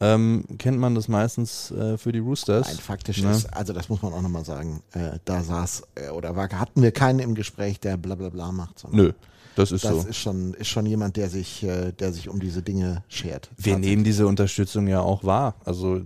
ähm, 0.00 0.44
kennt 0.58 0.78
man 0.78 0.96
das 0.96 1.06
meistens 1.06 1.70
äh, 1.70 1.96
für 1.96 2.10
die 2.10 2.18
Roosters. 2.18 2.66
Nein, 2.66 2.76
faktisch 2.78 3.22
Ne? 3.22 3.30
ist, 3.30 3.54
also 3.54 3.72
das 3.72 3.88
muss 3.88 4.02
man 4.02 4.12
auch 4.12 4.20
nochmal 4.22 4.44
sagen, 4.44 4.82
äh, 4.92 5.18
da 5.24 5.44
saß, 5.44 5.84
äh, 5.94 6.08
oder 6.08 6.34
war, 6.34 6.48
hatten 6.48 6.82
wir 6.82 6.90
keinen 6.90 7.20
im 7.20 7.36
Gespräch, 7.36 7.78
der 7.78 7.96
bla 7.96 8.16
bla 8.16 8.30
bla 8.30 8.50
macht. 8.50 8.84
Nö, 8.90 9.12
das 9.56 9.72
ist 9.72 9.84
Das 9.84 10.02
so. 10.02 10.08
ist 10.08 10.16
schon, 10.18 10.54
ist 10.54 10.68
schon 10.68 10.86
jemand, 10.86 11.16
der 11.16 11.28
sich, 11.30 11.62
äh, 11.62 11.92
der 11.92 12.12
sich 12.12 12.28
um 12.28 12.40
diese 12.40 12.62
Dinge 12.62 13.04
schert. 13.08 13.50
Wir 13.56 13.78
nehmen 13.78 14.04
diese 14.04 14.26
Unterstützung 14.26 14.86
ja 14.88 15.00
auch 15.00 15.24
wahr. 15.24 15.54
Also 15.64 16.00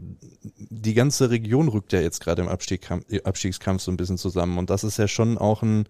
die 0.58 0.94
ganze 0.94 1.30
Region 1.30 1.68
rückt 1.68 1.92
ja 1.92 2.00
jetzt 2.00 2.20
gerade 2.20 2.42
im 2.42 2.48
Abstiegskampf, 2.48 3.82
so 3.82 3.90
ein 3.90 3.96
bisschen 3.96 4.18
zusammen. 4.18 4.58
Und 4.58 4.70
das 4.70 4.84
ist 4.84 4.98
ja 4.98 5.08
schon 5.08 5.38
auch 5.38 5.62
ein 5.62 5.86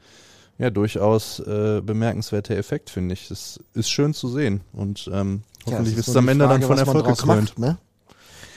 ja 0.58 0.70
durchaus 0.70 1.38
äh, 1.40 1.82
bemerkenswerter 1.84 2.56
Effekt, 2.56 2.88
finde 2.90 3.12
ich. 3.12 3.28
Das 3.28 3.60
ist 3.74 3.90
schön 3.90 4.14
zu 4.14 4.28
sehen. 4.28 4.62
Und 4.72 5.08
ähm, 5.12 5.42
Ja, 5.66 5.72
hoffentlich 5.72 5.94
es 5.94 6.00
ist 6.00 6.08
ist 6.08 6.08
es 6.08 6.14
nur 6.14 6.22
am 6.22 6.28
Ende 6.28 6.48
dann 6.48 6.62
Frage, 6.62 6.66
von 6.66 6.76
was 6.78 6.86
man 6.86 6.96
Erfolg 6.96 7.16
gekrönt. 7.18 7.48
macht, 7.50 7.58
ne? 7.58 7.78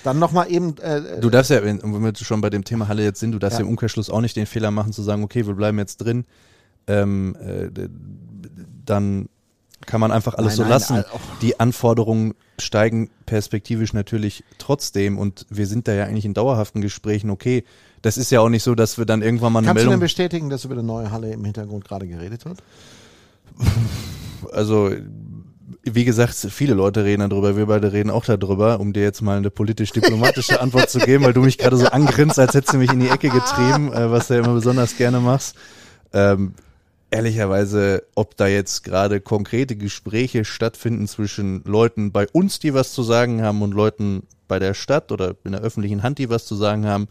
Dann 0.05 0.17
nochmal 0.17 0.49
eben, 0.49 0.77
äh, 0.77 1.19
Du 1.19 1.29
darfst 1.29 1.51
ja, 1.51 1.61
wenn, 1.61 1.81
wenn 1.83 2.01
wir 2.01 2.15
schon 2.15 2.39
bei 2.39 2.49
dem 2.49 2.63
Thema 2.63 2.87
Halle 2.87 3.03
jetzt 3.03 3.19
sind, 3.19 3.33
du 3.33 3.39
darfst 3.39 3.59
Ja. 3.59 3.63
ja. 3.63 3.65
im 3.65 3.71
Umkehrschluss 3.71 4.09
auch 4.09 4.21
nicht 4.21 4.37
den 4.37 4.45
Fehler 4.45 4.71
machen 4.71 4.93
zu 4.93 5.01
sagen, 5.03 5.23
okay, 5.23 5.45
wir 5.45 5.55
bleiben 5.55 5.77
jetzt 5.77 5.97
drin. 5.97 6.23
Ähm, 6.87 7.35
äh, 7.35 7.69
dann 8.89 9.29
kann 9.85 10.01
man 10.01 10.11
einfach 10.11 10.33
alles 10.35 10.51
Nein, 10.51 10.57
so 10.57 10.61
nein, 10.63 10.69
lassen. 10.71 10.93
all- 10.97 11.05
oh. 11.13 11.19
Die 11.41 11.59
Anforderungen 11.59 12.33
steigen 12.59 13.09
perspektivisch 13.25 13.93
natürlich 13.93 14.43
trotzdem 14.57 15.17
und 15.17 15.45
wir 15.49 15.67
sind 15.67 15.87
da 15.87 15.93
ja 15.93 16.03
eigentlich 16.05 16.25
in 16.25 16.33
dauerhaften 16.33 16.81
Gesprächen. 16.81 17.29
Okay, 17.29 17.63
das 18.01 18.17
ist 18.17 18.29
ja 18.31 18.41
auch 18.41 18.49
nicht 18.49 18.63
so, 18.63 18.75
dass 18.75 18.97
wir 18.97 19.05
dann 19.05 19.21
irgendwann 19.21 19.53
mal 19.53 19.59
eine 19.59 19.67
kannst 19.67 19.77
du 19.79 19.83
denn 19.85 19.89
Meldung. 19.91 20.01
bestätigen, 20.01 20.49
dass 20.49 20.65
über 20.65 20.73
eine 20.73 20.83
neue 20.83 21.11
Halle 21.11 21.31
im 21.31 21.43
Hintergrund 21.45 21.85
gerade 21.85 22.07
geredet 22.07 22.43
wird? 22.45 22.59
Also 24.51 24.91
wie 25.83 26.03
gesagt, 26.05 26.33
viele 26.35 26.73
Leute 26.73 27.03
reden 27.05 27.29
darüber, 27.29 27.55
wir 27.55 27.65
beide 27.67 27.93
reden 27.93 28.09
auch 28.09 28.25
darüber, 28.25 28.79
um 28.79 28.91
dir 28.91 29.03
jetzt 29.03 29.21
mal 29.21 29.37
eine 29.37 29.49
politisch-diplomatische 29.49 30.59
Antwort 30.61 30.89
zu 30.89 30.99
geben, 30.99 31.23
weil 31.23 31.33
du 31.33 31.41
mich 31.41 31.57
gerade 31.57 31.77
so 31.77 31.87
angrinst, 31.87 32.37
als 32.39 32.53
hättest 32.53 32.73
du 32.73 32.77
mich 32.77 32.91
in 32.91 32.99
die 32.99 33.07
Ecke 33.07 33.29
getrieben, 33.29 33.93
äh, 33.93 34.11
was 34.11 34.27
du 34.27 34.33
ja 34.35 34.39
immer 34.41 34.53
besonders 34.53 34.97
gerne 34.97 35.19
machst. 35.19 35.55
Ähm, 36.11 36.53
ehrlicherweise, 37.11 38.03
ob 38.15 38.37
da 38.37 38.47
jetzt 38.47 38.83
gerade 38.83 39.21
konkrete 39.21 39.75
Gespräche 39.75 40.45
stattfinden 40.45 41.07
zwischen 41.07 41.63
Leuten 41.63 42.11
bei 42.11 42.27
uns, 42.27 42.59
die 42.59 42.73
was 42.73 42.93
zu 42.93 43.03
sagen 43.03 43.41
haben, 43.41 43.61
und 43.61 43.73
Leuten 43.73 44.23
bei 44.47 44.59
der 44.59 44.73
Stadt 44.73 45.11
oder 45.11 45.35
in 45.43 45.51
der 45.51 45.61
öffentlichen 45.61 46.03
Hand, 46.03 46.19
die 46.19 46.29
was 46.29 46.45
zu 46.45 46.55
sagen 46.55 46.85
haben, 46.85 47.07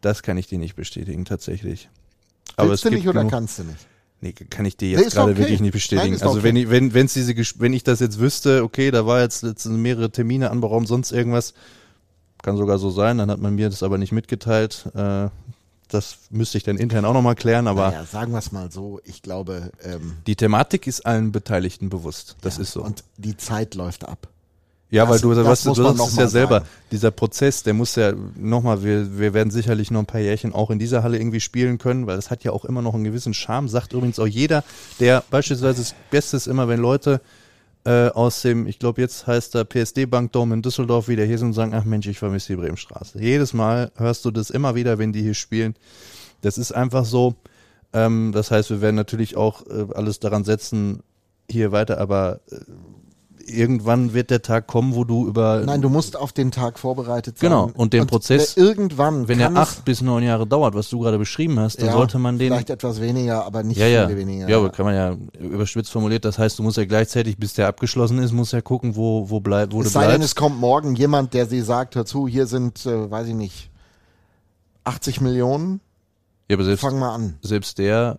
das 0.00 0.22
kann 0.22 0.36
ich 0.36 0.46
dir 0.46 0.58
nicht 0.58 0.74
bestätigen, 0.76 1.24
tatsächlich. 1.24 1.88
Willst 2.56 2.84
du 2.84 2.90
gibt 2.90 3.00
nicht 3.00 3.08
oder 3.08 3.20
genug- 3.20 3.30
kannst 3.30 3.58
du 3.58 3.64
nicht? 3.64 3.86
Nee, 4.20 4.32
kann 4.32 4.64
ich 4.64 4.76
dir 4.76 4.96
Nee, 4.96 5.02
jetzt 5.02 5.08
ist 5.08 5.14
gerade 5.14 5.32
okay. 5.32 5.40
wirklich 5.40 5.60
nicht 5.60 5.72
bestätigen. 5.72 6.12
Nein, 6.12 6.22
also 6.22 6.34
okay. 6.34 6.44
wenn 6.44 6.56
ich, 6.56 6.70
wenn, 6.70 6.94
wenn's 6.94 7.12
diese, 7.12 7.34
wenn 7.58 7.72
ich 7.72 7.82
das 7.82 7.98
jetzt 7.98 8.20
wüsste, 8.20 8.62
okay, 8.62 8.92
da 8.92 9.04
war 9.04 9.20
jetzt, 9.20 9.42
jetzt 9.42 9.66
mehrere 9.66 10.10
Termine 10.10 10.50
anberaumt, 10.50 10.86
sonst 10.86 11.10
irgendwas, 11.10 11.54
kann 12.40 12.56
sogar 12.56 12.78
so 12.78 12.90
sein, 12.90 13.18
dann 13.18 13.30
hat 13.30 13.40
man 13.40 13.54
mir 13.54 13.68
das 13.68 13.82
aber 13.82 13.98
nicht 13.98 14.12
mitgeteilt. 14.12 14.86
Äh, 14.94 15.28
das 15.92 16.16
müsste 16.30 16.58
ich 16.58 16.64
dann 16.64 16.76
intern 16.76 17.04
auch 17.04 17.12
nochmal 17.14 17.34
klären, 17.34 17.66
aber 17.66 17.88
naja, 17.90 18.04
sagen 18.04 18.32
wir 18.32 18.38
es 18.38 18.52
mal 18.52 18.70
so, 18.70 19.00
ich 19.04 19.22
glaube, 19.22 19.70
ähm, 19.84 20.14
die 20.26 20.36
Thematik 20.36 20.86
ist 20.86 21.04
allen 21.06 21.32
Beteiligten 21.32 21.88
bewusst. 21.88 22.36
Das 22.40 22.56
ja, 22.56 22.62
ist 22.62 22.72
so. 22.72 22.82
Und 22.82 23.04
die 23.16 23.36
Zeit 23.36 23.74
läuft 23.74 24.06
ab. 24.08 24.28
ja, 24.90 25.04
das- 25.06 25.10
weil 25.12 25.20
du, 25.20 25.44
was, 25.44 25.62
du 25.62 25.74
sagst 25.74 26.00
es 26.08 26.16
ja 26.16 26.26
selber, 26.26 26.60
sagen. 26.60 26.66
dieser 26.90 27.10
Prozess, 27.10 27.62
der 27.62 27.74
muss 27.74 27.94
ja 27.96 28.12
nochmal, 28.36 28.82
wir, 28.82 29.18
wir 29.18 29.34
werden 29.34 29.50
sicherlich 29.50 29.90
noch 29.90 30.00
ein 30.00 30.06
paar 30.06 30.20
Jährchen 30.20 30.52
auch 30.52 30.70
in 30.70 30.78
dieser 30.78 31.02
Halle 31.02 31.18
irgendwie 31.18 31.40
spielen 31.40 31.78
können, 31.78 32.06
weil 32.06 32.16
das 32.16 32.30
hat 32.30 32.44
ja 32.44 32.52
auch 32.52 32.64
immer 32.64 32.82
noch 32.82 32.94
einen 32.94 33.04
gewissen 33.04 33.34
Charme, 33.34 33.68
sagt 33.68 33.92
übrigens 33.92 34.18
auch 34.18 34.26
jeder, 34.26 34.64
der 35.00 35.22
beispielsweise 35.30 35.80
das 35.82 35.94
Beste 36.10 36.36
ist 36.36 36.46
immer, 36.46 36.68
wenn 36.68 36.80
Leute 36.80 37.20
äh, 37.84 38.08
aus 38.08 38.42
dem, 38.42 38.66
ich 38.66 38.78
glaube 38.78 39.00
jetzt 39.00 39.26
heißt 39.26 39.54
der 39.54 39.64
PSD 39.64 40.06
Bankdom 40.06 40.52
in 40.52 40.62
Düsseldorf 40.62 41.08
wieder 41.08 41.24
hier 41.24 41.38
sind 41.38 41.48
und 41.48 41.52
sagen, 41.54 41.74
ach 41.74 41.84
Mensch, 41.84 42.06
ich 42.06 42.18
vermisse 42.18 42.52
die 42.52 42.60
Bremenstraße. 42.60 43.20
Jedes 43.20 43.52
Mal 43.52 43.90
hörst 43.96 44.24
du 44.24 44.30
das 44.30 44.50
immer 44.50 44.74
wieder, 44.74 44.98
wenn 44.98 45.12
die 45.12 45.22
hier 45.22 45.34
spielen. 45.34 45.74
Das 46.42 46.58
ist 46.58 46.72
einfach 46.72 47.04
so. 47.04 47.34
Ähm, 47.92 48.32
das 48.32 48.50
heißt, 48.50 48.70
wir 48.70 48.80
werden 48.80 48.96
natürlich 48.96 49.36
auch 49.36 49.66
äh, 49.66 49.86
alles 49.94 50.20
daran 50.20 50.44
setzen, 50.44 51.02
hier 51.50 51.72
weiter, 51.72 51.98
aber 51.98 52.40
äh, 52.50 52.56
irgendwann 53.52 54.14
wird 54.14 54.30
der 54.30 54.42
Tag 54.42 54.66
kommen, 54.66 54.94
wo 54.94 55.04
du 55.04 55.26
über 55.26 55.62
Nein, 55.64 55.80
du 55.82 55.88
musst 55.88 56.16
auf 56.16 56.32
den 56.32 56.50
Tag 56.50 56.78
vorbereitet 56.78 57.38
sein. 57.38 57.50
Genau, 57.50 57.70
und 57.74 57.92
den 57.92 58.06
Prozess- 58.06 58.56
äh, 58.56 58.60
irgendwann, 58.60 59.28
wenn 59.28 59.38
er 59.40 59.50
es- 59.50 59.56
acht 59.56 59.84
bis 59.84 60.00
neun 60.02 60.22
Jahre 60.22 60.46
dauert, 60.46 60.74
was 60.74 60.88
du 60.88 60.98
gerade 61.00 61.18
beschrieben 61.18 61.58
hast, 61.60 61.78
dann 61.80 61.86
ja, 61.88 61.92
sollte 61.92 62.18
man 62.18 62.38
den 62.38 62.48
vielleicht 62.52 62.70
etwas 62.70 63.00
weniger, 63.00 63.44
aber 63.44 63.62
nicht 63.62 63.76
ja, 63.78 63.86
ja. 63.86 64.06
viel 64.08 64.16
weniger. 64.16 64.48
Ja, 64.48 64.56
aber 64.58 64.70
kann 64.70 64.86
man 64.86 64.94
ja 64.94 65.16
überspitzt 65.40 65.90
formuliert. 65.92 66.24
Das 66.24 66.38
heißt, 66.38 66.58
du 66.58 66.62
musst 66.62 66.76
ja 66.76 66.84
gleichzeitig, 66.84 67.36
bis 67.38 67.54
der 67.54 67.68
abgeschlossen 67.68 68.18
ist, 68.18 68.32
musst 68.32 68.52
ja 68.52 68.60
gucken, 68.60 68.96
wo, 68.96 69.28
wo 69.30 69.40
bleib, 69.40 69.72
wo 69.72 69.80
es 69.80 69.86
du 69.88 69.92
sei 69.92 70.00
denn, 70.02 70.08
bleibst. 70.16 70.26
es 70.28 70.34
kommt 70.34 70.58
morgen 70.58 70.94
jemand, 70.96 71.34
der 71.34 71.46
sie 71.46 71.60
sagt, 71.60 71.94
hör 71.94 72.04
zu, 72.04 72.26
hier 72.26 72.46
sind, 72.46 72.84
äh, 72.86 73.10
weiß 73.10 73.28
ich 73.28 73.34
nicht, 73.34 73.70
80 74.84 75.20
Millionen, 75.20 75.80
Ja, 76.48 76.56
aber 76.56 76.64
selbst, 76.64 76.80
fang 76.80 76.98
mal 76.98 77.14
an. 77.14 77.34
selbst 77.42 77.78
der, 77.78 78.18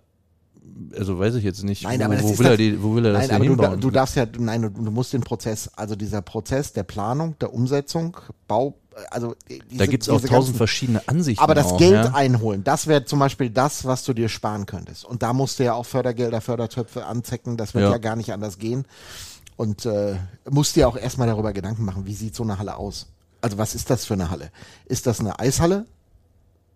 also 0.98 1.20
weiß 1.20 1.36
ich 1.36 1.44
jetzt 1.44 1.64
nicht, 1.64 1.84
Nein, 1.84 2.00
wo, 2.00 2.06
aber 2.06 2.16
das 2.16 2.24
wo 2.26 2.40
will 2.40 2.46
er 2.46 2.50
das- 2.52 2.58
die, 2.58 2.84
wo 2.84 2.96
will 2.96 3.06
er 3.06 3.14
das 3.14 3.22
Nein, 3.28 3.36
aber 3.36 3.46
du, 3.46 3.52
hinbauen? 3.52 3.80
du 3.82 3.92
darfst 3.92 4.16
ja, 4.16 4.26
nein, 4.40 4.62
du, 4.64 4.70
du 4.70 4.92
musst 4.92 5.14
den 5.14 5.22
Prozess, 5.22 5.70
also 5.76 5.96
dieser 5.96 6.22
Prozess 6.22 6.74
der 6.74 6.84
Planung, 6.84 7.36
der 7.40 7.54
Umsetzung, 7.54 8.18
Bau, 8.48 8.76
also 9.12 9.36
die- 9.50 9.60
diese, 9.70 9.78
da 9.80 9.86
gibt's 9.86 10.10
auch 10.10 10.18
diese 10.18 10.28
tausend 10.30 10.48
ganzen- 10.54 10.58
verschiedene 10.58 11.08
Ansichten. 11.08 11.44
Aber 11.44 11.56
das 11.56 11.68
auch, 11.68 11.78
Geld 11.78 11.94
ja? 12.06 12.14
einholen, 12.14 12.64
das 12.64 12.88
wäre 12.88 13.06
zum 13.06 13.20
Beispiel 13.20 13.50
das, 13.50 13.86
was 13.86 14.04
du 14.04 14.14
dir 14.14 14.30
sparen 14.30 14.66
könntest. 14.66 15.06
Und 15.06 15.24
da 15.24 15.34
musst 15.34 15.60
du 15.60 15.64
ja 15.64 15.74
auch 15.74 15.86
Fördergelder, 15.86 16.42
Fördertöpfe 16.42 17.06
anzecken, 17.06 17.58
das 17.58 17.74
wird 17.74 17.84
Ja. 17.86 17.92
ja, 17.92 17.98
gar 17.98 18.16
nicht 18.16 18.32
anders 18.34 18.58
gehen. 18.58 18.86
Und 19.56 19.86
äh, 19.86 20.16
musst 20.50 20.76
dir 20.76 20.88
auch 20.88 20.98
erstmal 20.98 21.28
darüber 21.28 21.54
Gedanken 21.54 21.86
machen, 21.86 22.06
wie 22.08 22.16
sieht 22.16 22.34
so 22.36 22.42
eine 22.44 22.58
Halle 22.58 22.76
aus? 22.78 23.08
Also 23.42 23.58
was 23.58 23.76
ist 23.76 23.90
das 23.90 24.06
für 24.06 24.14
eine 24.16 24.32
Halle? 24.32 24.50
Ist 24.86 25.06
das 25.06 25.20
eine 25.20 25.38
Eishalle? 25.40 25.86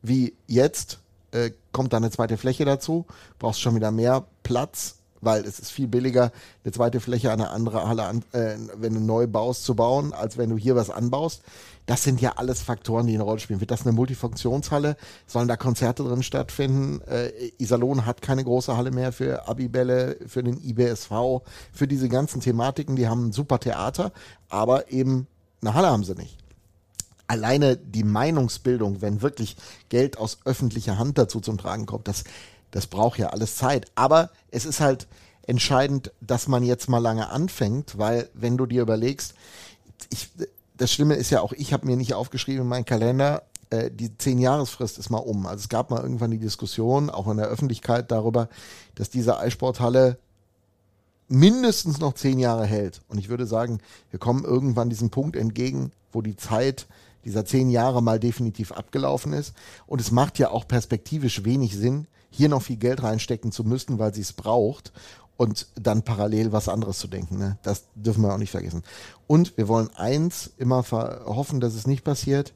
Wie 0.03 0.33
jetzt? 0.45 0.99
Äh, 1.37 1.51
kommt 1.71 1.93
da 1.93 1.97
eine 1.97 2.11
zweite 2.11 2.37
Fläche 2.37 2.65
dazu? 2.65 3.05
Brauchst 3.39 3.61
schon 3.61 3.75
wieder 3.75 3.91
mehr 3.91 4.25
Platz, 4.43 4.95
weil 5.21 5.45
es 5.45 5.59
ist 5.59 5.71
viel 5.71 5.87
billiger, 5.87 6.31
eine 6.63 6.73
zweite 6.73 6.99
Fläche 6.99 7.31
an 7.31 7.41
eine 7.41 7.51
andere 7.51 7.87
Halle, 7.87 8.03
an, 8.03 8.23
äh, 8.31 8.55
wenn 8.75 8.93
du 8.93 8.99
neu 8.99 9.27
baust, 9.27 9.63
zu 9.63 9.75
bauen, 9.75 10.13
als 10.13 10.37
wenn 10.37 10.49
du 10.49 10.57
hier 10.57 10.75
was 10.75 10.89
anbaust. 10.89 11.43
Das 11.85 12.03
sind 12.03 12.19
ja 12.19 12.33
alles 12.35 12.61
Faktoren, 12.61 13.07
die 13.07 13.13
eine 13.13 13.23
Rolle 13.23 13.39
spielen. 13.39 13.59
Wird 13.59 13.71
das 13.71 13.85
eine 13.85 13.93
Multifunktionshalle? 13.93 14.97
Sollen 15.25 15.47
da 15.47 15.55
Konzerte 15.55 16.03
drin 16.03 16.23
stattfinden? 16.23 17.01
Äh, 17.07 17.31
Iserlohn 17.59 18.05
hat 18.05 18.21
keine 18.21 18.43
große 18.43 18.75
Halle 18.75 18.91
mehr 18.91 19.11
für 19.11 19.47
Abibälle, 19.47 20.17
für 20.27 20.43
den 20.43 20.59
IBSV, 20.61 21.41
für 21.71 21.87
diese 21.87 22.09
ganzen 22.09 22.41
Thematiken. 22.41 22.95
Die 22.95 23.07
haben 23.07 23.27
ein 23.27 23.31
super 23.31 23.59
Theater, 23.59 24.11
aber 24.49 24.91
eben 24.91 25.27
eine 25.61 25.73
Halle 25.73 25.87
haben 25.87 26.03
sie 26.03 26.15
nicht 26.15 26.46
alleine 27.27 27.77
die 27.77 28.03
Meinungsbildung, 28.03 29.01
wenn 29.01 29.21
wirklich 29.21 29.57
Geld 29.89 30.17
aus 30.17 30.39
öffentlicher 30.45 30.97
Hand 30.97 31.17
dazu 31.17 31.39
zum 31.39 31.57
Tragen 31.57 31.85
kommt, 31.85 32.07
das, 32.07 32.23
das 32.71 32.87
braucht 32.87 33.19
ja 33.19 33.29
alles 33.29 33.57
Zeit. 33.57 33.91
Aber 33.95 34.29
es 34.51 34.65
ist 34.65 34.79
halt 34.79 35.07
entscheidend, 35.43 36.11
dass 36.21 36.47
man 36.47 36.63
jetzt 36.63 36.89
mal 36.89 36.99
lange 36.99 37.29
anfängt, 37.29 37.97
weil 37.97 38.29
wenn 38.33 38.57
du 38.57 38.65
dir 38.65 38.81
überlegst, 38.81 39.33
ich, 40.09 40.29
das 40.75 40.91
Schlimme 40.91 41.15
ist 41.15 41.29
ja 41.29 41.41
auch, 41.41 41.53
ich 41.53 41.73
habe 41.73 41.85
mir 41.85 41.95
nicht 41.95 42.13
aufgeschrieben 42.13 42.63
in 42.63 42.67
meinen 42.67 42.85
Kalender, 42.85 43.43
äh, 43.69 43.89
die 43.91 44.17
Zehn-Jahresfrist 44.17 44.97
ist 44.97 45.09
mal 45.09 45.17
um. 45.17 45.45
Also 45.45 45.63
es 45.63 45.69
gab 45.69 45.89
mal 45.89 46.01
irgendwann 46.01 46.31
die 46.31 46.37
Diskussion, 46.37 47.09
auch 47.09 47.27
in 47.27 47.37
der 47.37 47.47
Öffentlichkeit 47.47 48.11
darüber, 48.11 48.49
dass 48.95 49.09
diese 49.09 49.37
Eissporthalle 49.37 50.17
mindestens 51.29 51.99
noch 51.99 52.13
zehn 52.13 52.39
Jahre 52.39 52.65
hält. 52.65 53.01
Und 53.07 53.17
ich 53.17 53.29
würde 53.29 53.45
sagen, 53.45 53.79
wir 54.11 54.19
kommen 54.19 54.45
irgendwann 54.45 54.89
diesem 54.89 55.09
Punkt 55.09 55.35
entgegen, 55.35 55.91
wo 56.11 56.21
die 56.21 56.37
Zeit 56.37 56.87
dieser 57.27 57.43
zehn 57.43 57.69
Jahre 57.69 58.01
mal 58.01 58.21
definitiv 58.21 58.71
abgelaufen 58.71 59.33
ist. 59.33 59.53
Und 59.85 59.99
es 59.99 60.11
macht 60.11 60.39
ja 60.39 60.49
auch 60.49 60.65
perspektivisch 60.65 61.43
wenig 61.43 61.75
Sinn, 61.75 62.07
hier 62.29 62.47
noch 62.47 62.61
viel 62.61 62.77
Geld 62.77 63.03
reinstecken 63.03 63.51
zu 63.51 63.65
müssen, 63.65 63.99
weil 63.99 64.13
sie 64.13 64.21
es 64.21 64.31
braucht 64.31 64.93
und 65.35 65.67
dann 65.75 66.03
parallel 66.03 66.53
was 66.53 66.69
anderes 66.69 66.99
zu 66.99 67.09
denken. 67.09 67.37
Ne? 67.37 67.57
Das 67.63 67.83
dürfen 67.95 68.23
wir 68.23 68.33
auch 68.33 68.37
nicht 68.37 68.51
vergessen. 68.51 68.81
Und 69.27 69.57
wir 69.57 69.67
wollen 69.67 69.89
eins 69.95 70.51
immer 70.57 70.85
hoffen, 70.89 71.59
dass 71.59 71.75
es 71.75 71.85
nicht 71.85 72.05
passiert. 72.05 72.53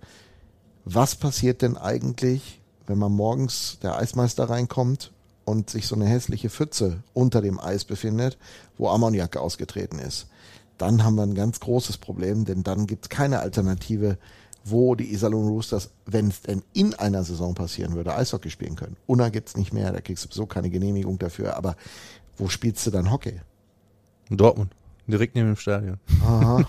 Was 0.85 1.15
passiert 1.15 1.61
denn 1.61 1.75
eigentlich, 1.75 2.61
wenn 2.87 2.97
man 2.97 3.11
morgens 3.11 3.77
der 3.83 3.97
Eismeister 3.97 4.49
reinkommt 4.49 5.11
und 5.43 5.69
sich 5.69 5.85
so 5.85 5.95
eine 5.95 6.05
hässliche 6.05 6.49
Pfütze 6.49 7.03
unter 7.13 7.41
dem 7.41 7.59
Eis 7.59 7.83
befindet, 7.83 8.37
wo 8.77 8.87
Ammoniak 8.87 9.35
ausgetreten 9.35 9.99
ist? 9.99 10.27
Dann 10.77 11.03
haben 11.03 11.15
wir 11.15 11.23
ein 11.23 11.35
ganz 11.35 11.59
großes 11.59 11.97
Problem, 11.97 12.45
denn 12.45 12.63
dann 12.63 12.87
gibt 12.87 13.05
es 13.05 13.09
keine 13.09 13.39
Alternative, 13.41 14.17
wo 14.63 14.95
die 14.95 15.11
Iserlohn 15.11 15.47
Roosters, 15.47 15.89
wenn 16.05 16.27
es 16.27 16.41
denn 16.41 16.61
in 16.73 16.93
einer 16.95 17.23
Saison 17.23 17.55
passieren 17.55 17.95
würde, 17.95 18.15
Eishockey 18.15 18.49
spielen 18.49 18.75
können. 18.75 18.95
Unna 19.07 19.29
gibt's 19.29 19.57
nicht 19.57 19.73
mehr, 19.73 19.91
da 19.91 20.01
kriegst 20.01 20.23
du 20.23 20.27
sowieso 20.27 20.45
keine 20.45 20.69
Genehmigung 20.69 21.17
dafür, 21.17 21.55
aber 21.57 21.75
wo 22.37 22.47
spielst 22.47 22.85
du 22.85 22.91
dann 22.91 23.11
Hockey? 23.11 23.41
In 24.29 24.37
Dortmund. 24.37 24.71
Direkt 25.07 25.35
neben 25.35 25.47
dem 25.47 25.55
Stadion. 25.57 25.97
Aha. 26.23 26.63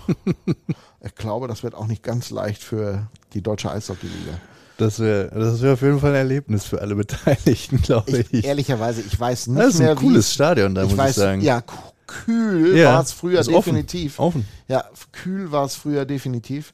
ich 1.01 1.15
glaube, 1.15 1.47
das 1.47 1.63
wird 1.63 1.75
auch 1.75 1.87
nicht 1.87 2.03
ganz 2.03 2.29
leicht 2.29 2.63
für 2.63 3.07
die 3.33 3.41
deutsche 3.41 3.71
Eishockey-Liga. 3.71 4.39
Das 4.77 4.99
wäre 4.99 5.29
das 5.39 5.61
wär 5.61 5.73
auf 5.73 5.81
jeden 5.81 5.99
Fall 5.99 6.11
ein 6.11 6.17
Erlebnis 6.17 6.65
für 6.65 6.81
alle 6.81 6.95
Beteiligten, 6.95 7.81
glaube 7.81 8.17
ich. 8.17 8.33
Ich, 8.33 8.45
ehrlicherweise, 8.45 9.01
ich 9.01 9.17
weiß 9.17 9.47
nicht 9.47 9.59
das 9.61 9.75
ist 9.75 9.79
mehr, 9.79 9.91
ein 9.91 9.97
cooles 9.97 10.29
wie, 10.29 10.33
Stadion, 10.33 10.73
da 10.73 10.83
muss 10.83 10.97
weiß, 10.97 11.11
ich 11.11 11.15
sagen. 11.15 11.41
Ja, 11.41 11.63
kühl 12.07 12.75
Ja, 12.75 12.95
war 12.95 13.03
es 13.03 13.11
früher 13.11 13.39
ist 13.39 13.49
offen. 13.49 13.75
definitiv. 13.75 14.19
Offen. 14.19 14.45
Ja, 14.67 14.83
kühl 15.11 15.51
war 15.51 15.65
es 15.65 15.75
früher 15.75 16.05
definitiv. 16.05 16.73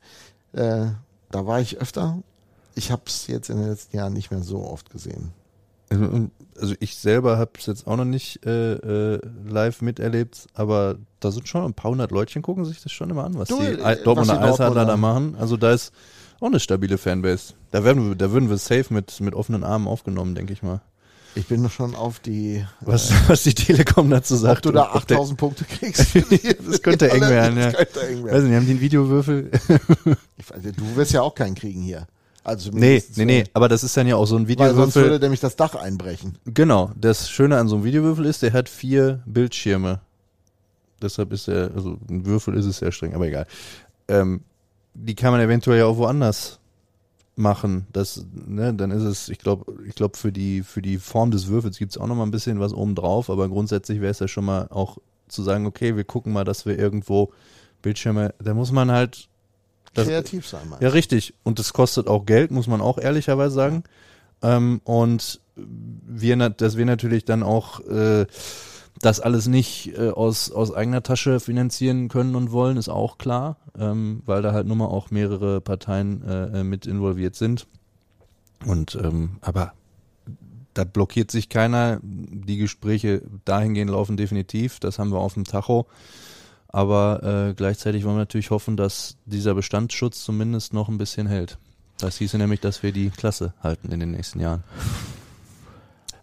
Äh, 0.53 0.87
da 1.31 1.45
war 1.45 1.59
ich 1.61 1.79
öfter. 1.79 2.19
Ich 2.75 2.91
habe 2.91 3.03
es 3.07 3.27
jetzt 3.27 3.49
in 3.49 3.57
den 3.57 3.69
letzten 3.69 3.97
Jahren 3.97 4.13
nicht 4.13 4.31
mehr 4.31 4.41
so 4.41 4.63
oft 4.63 4.89
gesehen. 4.89 5.31
Also, 5.89 6.29
also 6.59 6.75
ich 6.79 6.95
selber 6.97 7.37
habe 7.37 7.51
es 7.57 7.65
jetzt 7.65 7.87
auch 7.87 7.97
noch 7.97 8.05
nicht 8.05 8.45
äh, 8.45 8.73
äh, 9.15 9.19
live 9.47 9.81
miterlebt, 9.81 10.47
aber 10.53 10.97
da 11.19 11.31
sind 11.31 11.47
schon 11.47 11.63
ein 11.65 11.73
paar 11.73 11.91
hundert 11.91 12.11
Leutchen, 12.11 12.41
gucken 12.43 12.63
sich 12.65 12.81
das 12.81 12.91
schon 12.91 13.09
immer 13.09 13.23
an, 13.23 13.37
was 13.37 13.49
Du, 13.49 13.57
die 13.59 13.65
äh, 13.65 14.03
Dortmunder 14.03 14.39
Dortmunder- 14.39 14.85
da 14.85 14.97
machen. 14.97 15.35
Also 15.39 15.57
da 15.57 15.71
ist 15.71 15.91
auch 16.39 16.47
eine 16.47 16.59
stabile 16.59 16.97
Fanbase. 16.97 17.53
Da 17.71 17.83
werden 17.83 18.07
wir, 18.09 18.15
da 18.15 18.31
würden 18.31 18.49
wir 18.49 18.57
safe 18.57 18.93
mit, 18.93 19.19
mit 19.19 19.33
offenen 19.33 19.63
Armen 19.63 19.87
aufgenommen, 19.87 20.35
denke 20.35 20.53
ich 20.53 20.61
mal. 20.63 20.81
Ich 21.39 21.47
bin 21.47 21.69
schon 21.69 21.95
auf 21.95 22.19
die, 22.19 22.65
Was, 22.81 23.11
was 23.29 23.43
die 23.43 23.53
Telekom 23.53 24.09
dazu 24.09 24.35
ob 24.35 24.39
sagt. 24.41 24.65
du 24.65 24.71
da 24.71 24.83
und 24.83 24.95
ob 24.97 25.07
der- 25.07 25.17
8000 25.17 25.39
Punkte 25.39 25.63
kriegst. 25.65 26.05
Das 26.69 26.81
könnte 26.81 27.09
eng 27.11 27.21
werden, 27.21 27.57
ja. 27.57 27.71
Das 27.71 27.75
könnte 27.77 28.01
eng 28.07 28.23
Weiß 28.25 28.31
werden. 28.31 28.47
nicht, 28.47 28.55
haben 28.57 28.65
die 28.65 28.71
einen 28.71 28.81
Videowürfel? 28.81 29.51
Weiß, 29.67 30.61
du 30.75 30.95
wirst 30.95 31.13
ja 31.13 31.21
auch 31.21 31.33
keinen 31.35 31.55
kriegen 31.55 31.81
hier. 31.81 32.07
Also 32.43 32.71
nee, 32.71 33.03
nee, 33.15 33.25
nee, 33.25 33.39
äh, 33.41 33.45
aber 33.53 33.67
das 33.69 33.83
ist 33.83 33.95
dann 33.95 34.07
ja 34.07 34.15
auch 34.15 34.25
so 34.25 34.35
ein 34.35 34.47
Weil 34.47 34.57
sonst 34.73 34.95
würde 34.95 35.07
Videowürfel. 35.07 35.19
nämlich 35.19 35.39
das 35.39 35.55
Dach 35.55 35.75
einbrechen. 35.75 36.37
Genau, 36.45 36.91
das 36.99 37.29
Schöne 37.29 37.57
an 37.57 37.67
so 37.67 37.75
einem 37.75 37.83
Videowürfel 37.85 38.25
ist, 38.25 38.41
der 38.41 38.53
hat 38.53 38.69
vier 38.69 39.21
Bildschirme. 39.25 40.01
Deshalb 41.01 41.31
ist 41.31 41.47
er, 41.47 41.71
also 41.75 41.97
ein 42.09 42.25
Würfel 42.25 42.55
ist 42.55 42.65
es 42.65 42.77
sehr 42.79 42.91
streng, 42.91 43.13
aber 43.13 43.27
egal. 43.27 43.45
Ähm, 44.07 44.41
die 44.93 45.15
kann 45.15 45.31
man 45.31 45.41
eventuell 45.41 45.79
ja 45.79 45.85
auch 45.85 45.97
woanders 45.97 46.58
machen. 47.39 47.87
Das, 47.91 48.25
ne, 48.33 48.73
dann 48.73 48.91
ist 48.91 49.03
es, 49.03 49.29
ich 49.29 49.39
glaube, 49.39 49.73
ich 49.87 49.95
glaube 49.95 50.17
für 50.17 50.31
die 50.31 50.61
für 50.61 50.81
die 50.81 50.97
Form 50.97 51.31
des 51.31 51.47
Würfels 51.47 51.77
gibt's 51.77 51.97
auch 51.97 52.07
noch 52.07 52.15
mal 52.15 52.23
ein 52.23 52.31
bisschen 52.31 52.59
was 52.59 52.73
oben 52.73 52.95
drauf, 52.95 53.29
aber 53.29 53.49
grundsätzlich 53.49 54.01
wäre 54.01 54.11
es 54.11 54.19
ja 54.19 54.27
schon 54.27 54.45
mal 54.45 54.67
auch 54.69 54.97
zu 55.27 55.43
sagen, 55.43 55.65
okay, 55.65 55.95
wir 55.95 56.03
gucken 56.03 56.33
mal, 56.33 56.43
dass 56.43 56.65
wir 56.65 56.77
irgendwo 56.77 57.31
Bildschirme, 57.81 58.33
da 58.39 58.53
muss 58.53 58.71
man 58.71 58.91
halt 58.91 59.29
das, 59.93 60.07
Kreativ 60.07 60.47
sein, 60.47 60.67
meinst 60.69 60.83
ja, 60.83 60.89
richtig. 60.89 61.33
Und 61.43 61.59
das 61.59 61.73
kostet 61.73 62.07
auch 62.07 62.25
Geld, 62.25 62.51
muss 62.51 62.67
man 62.67 62.81
auch 62.81 62.97
ehrlicherweise 62.97 63.55
sagen. 63.55 63.83
Ähm, 64.41 64.81
und 64.83 65.41
wir, 65.55 66.37
dass 66.49 66.77
wir 66.77 66.85
natürlich 66.85 67.25
dann 67.25 67.43
auch 67.43 67.79
äh, 67.81 68.25
das 69.01 69.19
alles 69.19 69.47
nicht 69.47 69.97
äh, 69.97 70.09
aus, 70.09 70.51
aus 70.51 70.73
eigener 70.73 71.03
Tasche 71.03 71.39
finanzieren 71.39 72.09
können 72.09 72.35
und 72.35 72.51
wollen, 72.51 72.77
ist 72.77 72.89
auch 72.89 73.17
klar, 73.17 73.57
ähm, 73.77 74.21
weil 74.25 74.41
da 74.41 74.51
halt 74.51 74.67
nun 74.67 74.79
mal 74.79 74.87
auch 74.87 75.09
mehrere 75.11 75.61
Parteien 75.61 76.21
äh, 76.23 76.59
äh, 76.59 76.63
mit 76.63 76.85
involviert 76.85 77.35
sind. 77.35 77.67
Und 78.65 78.95
ähm, 79.01 79.37
aber 79.41 79.73
da 80.73 80.83
blockiert 80.83 81.31
sich 81.31 81.49
keiner. 81.49 81.99
Die 82.03 82.57
Gespräche 82.57 83.21
dahingehend 83.45 83.91
laufen 83.91 84.17
definitiv. 84.17 84.79
Das 84.79 84.99
haben 84.99 85.11
wir 85.11 85.19
auf 85.19 85.33
dem 85.33 85.45
Tacho. 85.45 85.87
Aber 86.67 87.49
äh, 87.49 87.53
gleichzeitig 87.53 88.03
wollen 88.03 88.15
wir 88.15 88.19
natürlich 88.19 88.51
hoffen, 88.51 88.77
dass 88.77 89.17
dieser 89.25 89.55
Bestandsschutz 89.55 90.23
zumindest 90.23 90.73
noch 90.73 90.87
ein 90.87 90.97
bisschen 90.97 91.25
hält. 91.25 91.57
Das 91.97 92.17
hieße 92.17 92.37
nämlich, 92.37 92.59
dass 92.59 92.83
wir 92.83 92.91
die 92.91 93.09
Klasse 93.09 93.53
halten 93.63 93.91
in 93.91 93.99
den 93.99 94.11
nächsten 94.11 94.39
Jahren. 94.39 94.63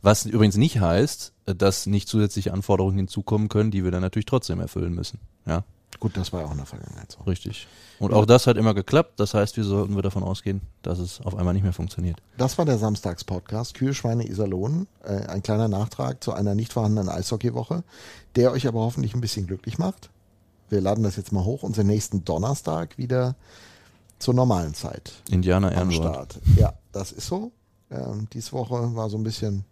Was 0.02 0.24
übrigens 0.24 0.56
nicht 0.56 0.80
heißt, 0.80 1.32
dass 1.46 1.86
nicht 1.86 2.08
zusätzliche 2.08 2.52
Anforderungen 2.52 2.96
hinzukommen 2.96 3.48
können, 3.48 3.70
die 3.70 3.84
wir 3.84 3.90
dann 3.90 4.02
natürlich 4.02 4.26
trotzdem 4.26 4.60
erfüllen 4.60 4.94
müssen. 4.94 5.20
Ja? 5.46 5.64
Gut, 6.00 6.16
das 6.16 6.32
war 6.32 6.40
ja 6.40 6.46
auch 6.46 6.50
in 6.50 6.58
der 6.58 6.66
Vergangenheit 6.66 7.12
so. 7.12 7.22
richtig. 7.22 7.66
Und 7.98 8.12
auch 8.12 8.26
das 8.26 8.46
hat 8.46 8.56
immer 8.56 8.74
geklappt. 8.74 9.18
Das 9.18 9.32
heißt, 9.32 9.56
wir 9.56 9.64
sollten 9.64 9.94
wir 9.94 10.02
davon 10.02 10.22
ausgehen, 10.22 10.60
dass 10.82 10.98
es 10.98 11.20
auf 11.22 11.36
einmal 11.36 11.54
nicht 11.54 11.62
mehr 11.62 11.72
funktioniert. 11.72 12.20
Das 12.36 12.58
war 12.58 12.64
der 12.64 12.76
Samstagspodcast 12.76 13.74
Kühe, 13.74 13.94
Schweine, 13.94 14.28
Iserlohn. 14.28 14.88
Äh, 15.04 15.26
ein 15.26 15.42
kleiner 15.42 15.68
Nachtrag 15.68 16.22
zu 16.22 16.32
einer 16.32 16.54
nicht 16.54 16.72
vorhandenen 16.72 17.08
Eishockeywoche, 17.08 17.82
der 18.34 18.52
euch 18.52 18.66
aber 18.66 18.80
hoffentlich 18.80 19.14
ein 19.14 19.22
bisschen 19.22 19.46
glücklich 19.46 19.78
macht. 19.78 20.10
Wir 20.68 20.80
laden 20.80 21.04
das 21.04 21.16
jetzt 21.16 21.32
mal 21.32 21.44
hoch. 21.44 21.62
Unseren 21.62 21.86
nächsten 21.86 22.24
Donnerstag 22.24 22.98
wieder 22.98 23.36
zur 24.18 24.34
normalen 24.34 24.74
Zeit 24.74 25.12
Indianer 25.30 25.72
Ehrenwort. 25.72 26.40
Ja, 26.56 26.74
das 26.92 27.12
ist 27.12 27.26
so. 27.26 27.52
Ähm, 27.90 28.28
diese 28.32 28.52
Woche 28.52 28.94
war 28.94 29.08
so 29.08 29.16
ein 29.16 29.22
bisschen 29.22 29.64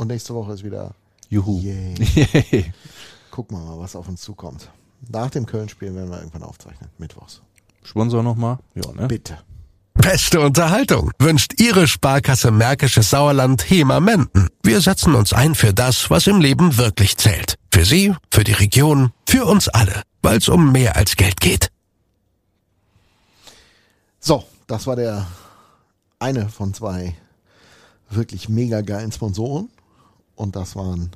und 0.00 0.06
nächste 0.08 0.34
Woche 0.34 0.54
ist 0.54 0.64
wieder 0.64 0.94
Juhu. 1.28 1.60
yay. 1.60 1.94
Yay. 2.14 2.72
Gucken 3.30 3.58
wir 3.58 3.64
mal, 3.64 3.78
was 3.78 3.94
auf 3.94 4.08
uns 4.08 4.22
zukommt. 4.22 4.70
Nach 5.08 5.28
dem 5.28 5.44
Köln-Spiel 5.44 5.94
werden 5.94 6.10
wir 6.10 6.18
irgendwann 6.18 6.42
aufzeichnen. 6.42 6.88
Mittwochs. 6.96 7.42
Sponsor 7.82 8.22
nochmal? 8.22 8.58
Ja, 8.74 8.90
ne? 8.92 9.08
Bitte. 9.08 9.38
Beste 9.92 10.40
Unterhaltung 10.40 11.10
wünscht 11.18 11.60
Ihre 11.60 11.86
Sparkasse 11.86 12.50
Märkisches 12.50 13.10
Sauerland 13.10 13.68
HEMA 13.68 14.00
Menden. 14.00 14.48
Wir 14.62 14.80
setzen 14.80 15.14
uns 15.14 15.34
ein 15.34 15.54
für 15.54 15.74
das, 15.74 16.08
was 16.08 16.26
im 16.26 16.40
Leben 16.40 16.78
wirklich 16.78 17.18
zählt. 17.18 17.56
Für 17.70 17.84
Sie, 17.84 18.14
für 18.32 18.44
die 18.44 18.52
Region, 18.52 19.12
für 19.28 19.44
uns 19.44 19.68
alle, 19.68 20.02
weil 20.22 20.38
es 20.38 20.48
um 20.48 20.72
mehr 20.72 20.96
als 20.96 21.16
Geld 21.16 21.40
geht. 21.42 21.70
So, 24.18 24.44
das 24.66 24.86
war 24.86 24.96
der 24.96 25.26
eine 26.18 26.48
von 26.48 26.72
zwei 26.72 27.14
wirklich 28.08 28.48
mega 28.48 28.80
geilen 28.80 29.12
Sponsoren. 29.12 29.68
Und 30.40 30.56
das 30.56 30.74
waren 30.74 31.10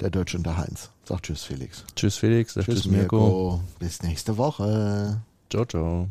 der 0.00 0.08
Deutsche 0.08 0.38
und 0.38 0.44
der 0.44 0.56
Heinz. 0.56 0.88
Sag 1.04 1.22
Tschüss, 1.22 1.42
Felix. 1.44 1.84
Tschüss 1.94 2.16
Felix, 2.16 2.54
tschüss, 2.54 2.64
Tschüss, 2.64 2.86
Mirko. 2.86 3.18
Mirko. 3.18 3.60
Bis 3.78 4.02
nächste 4.02 4.38
Woche. 4.38 5.20
Ciao, 5.50 5.66
ciao. 5.66 6.08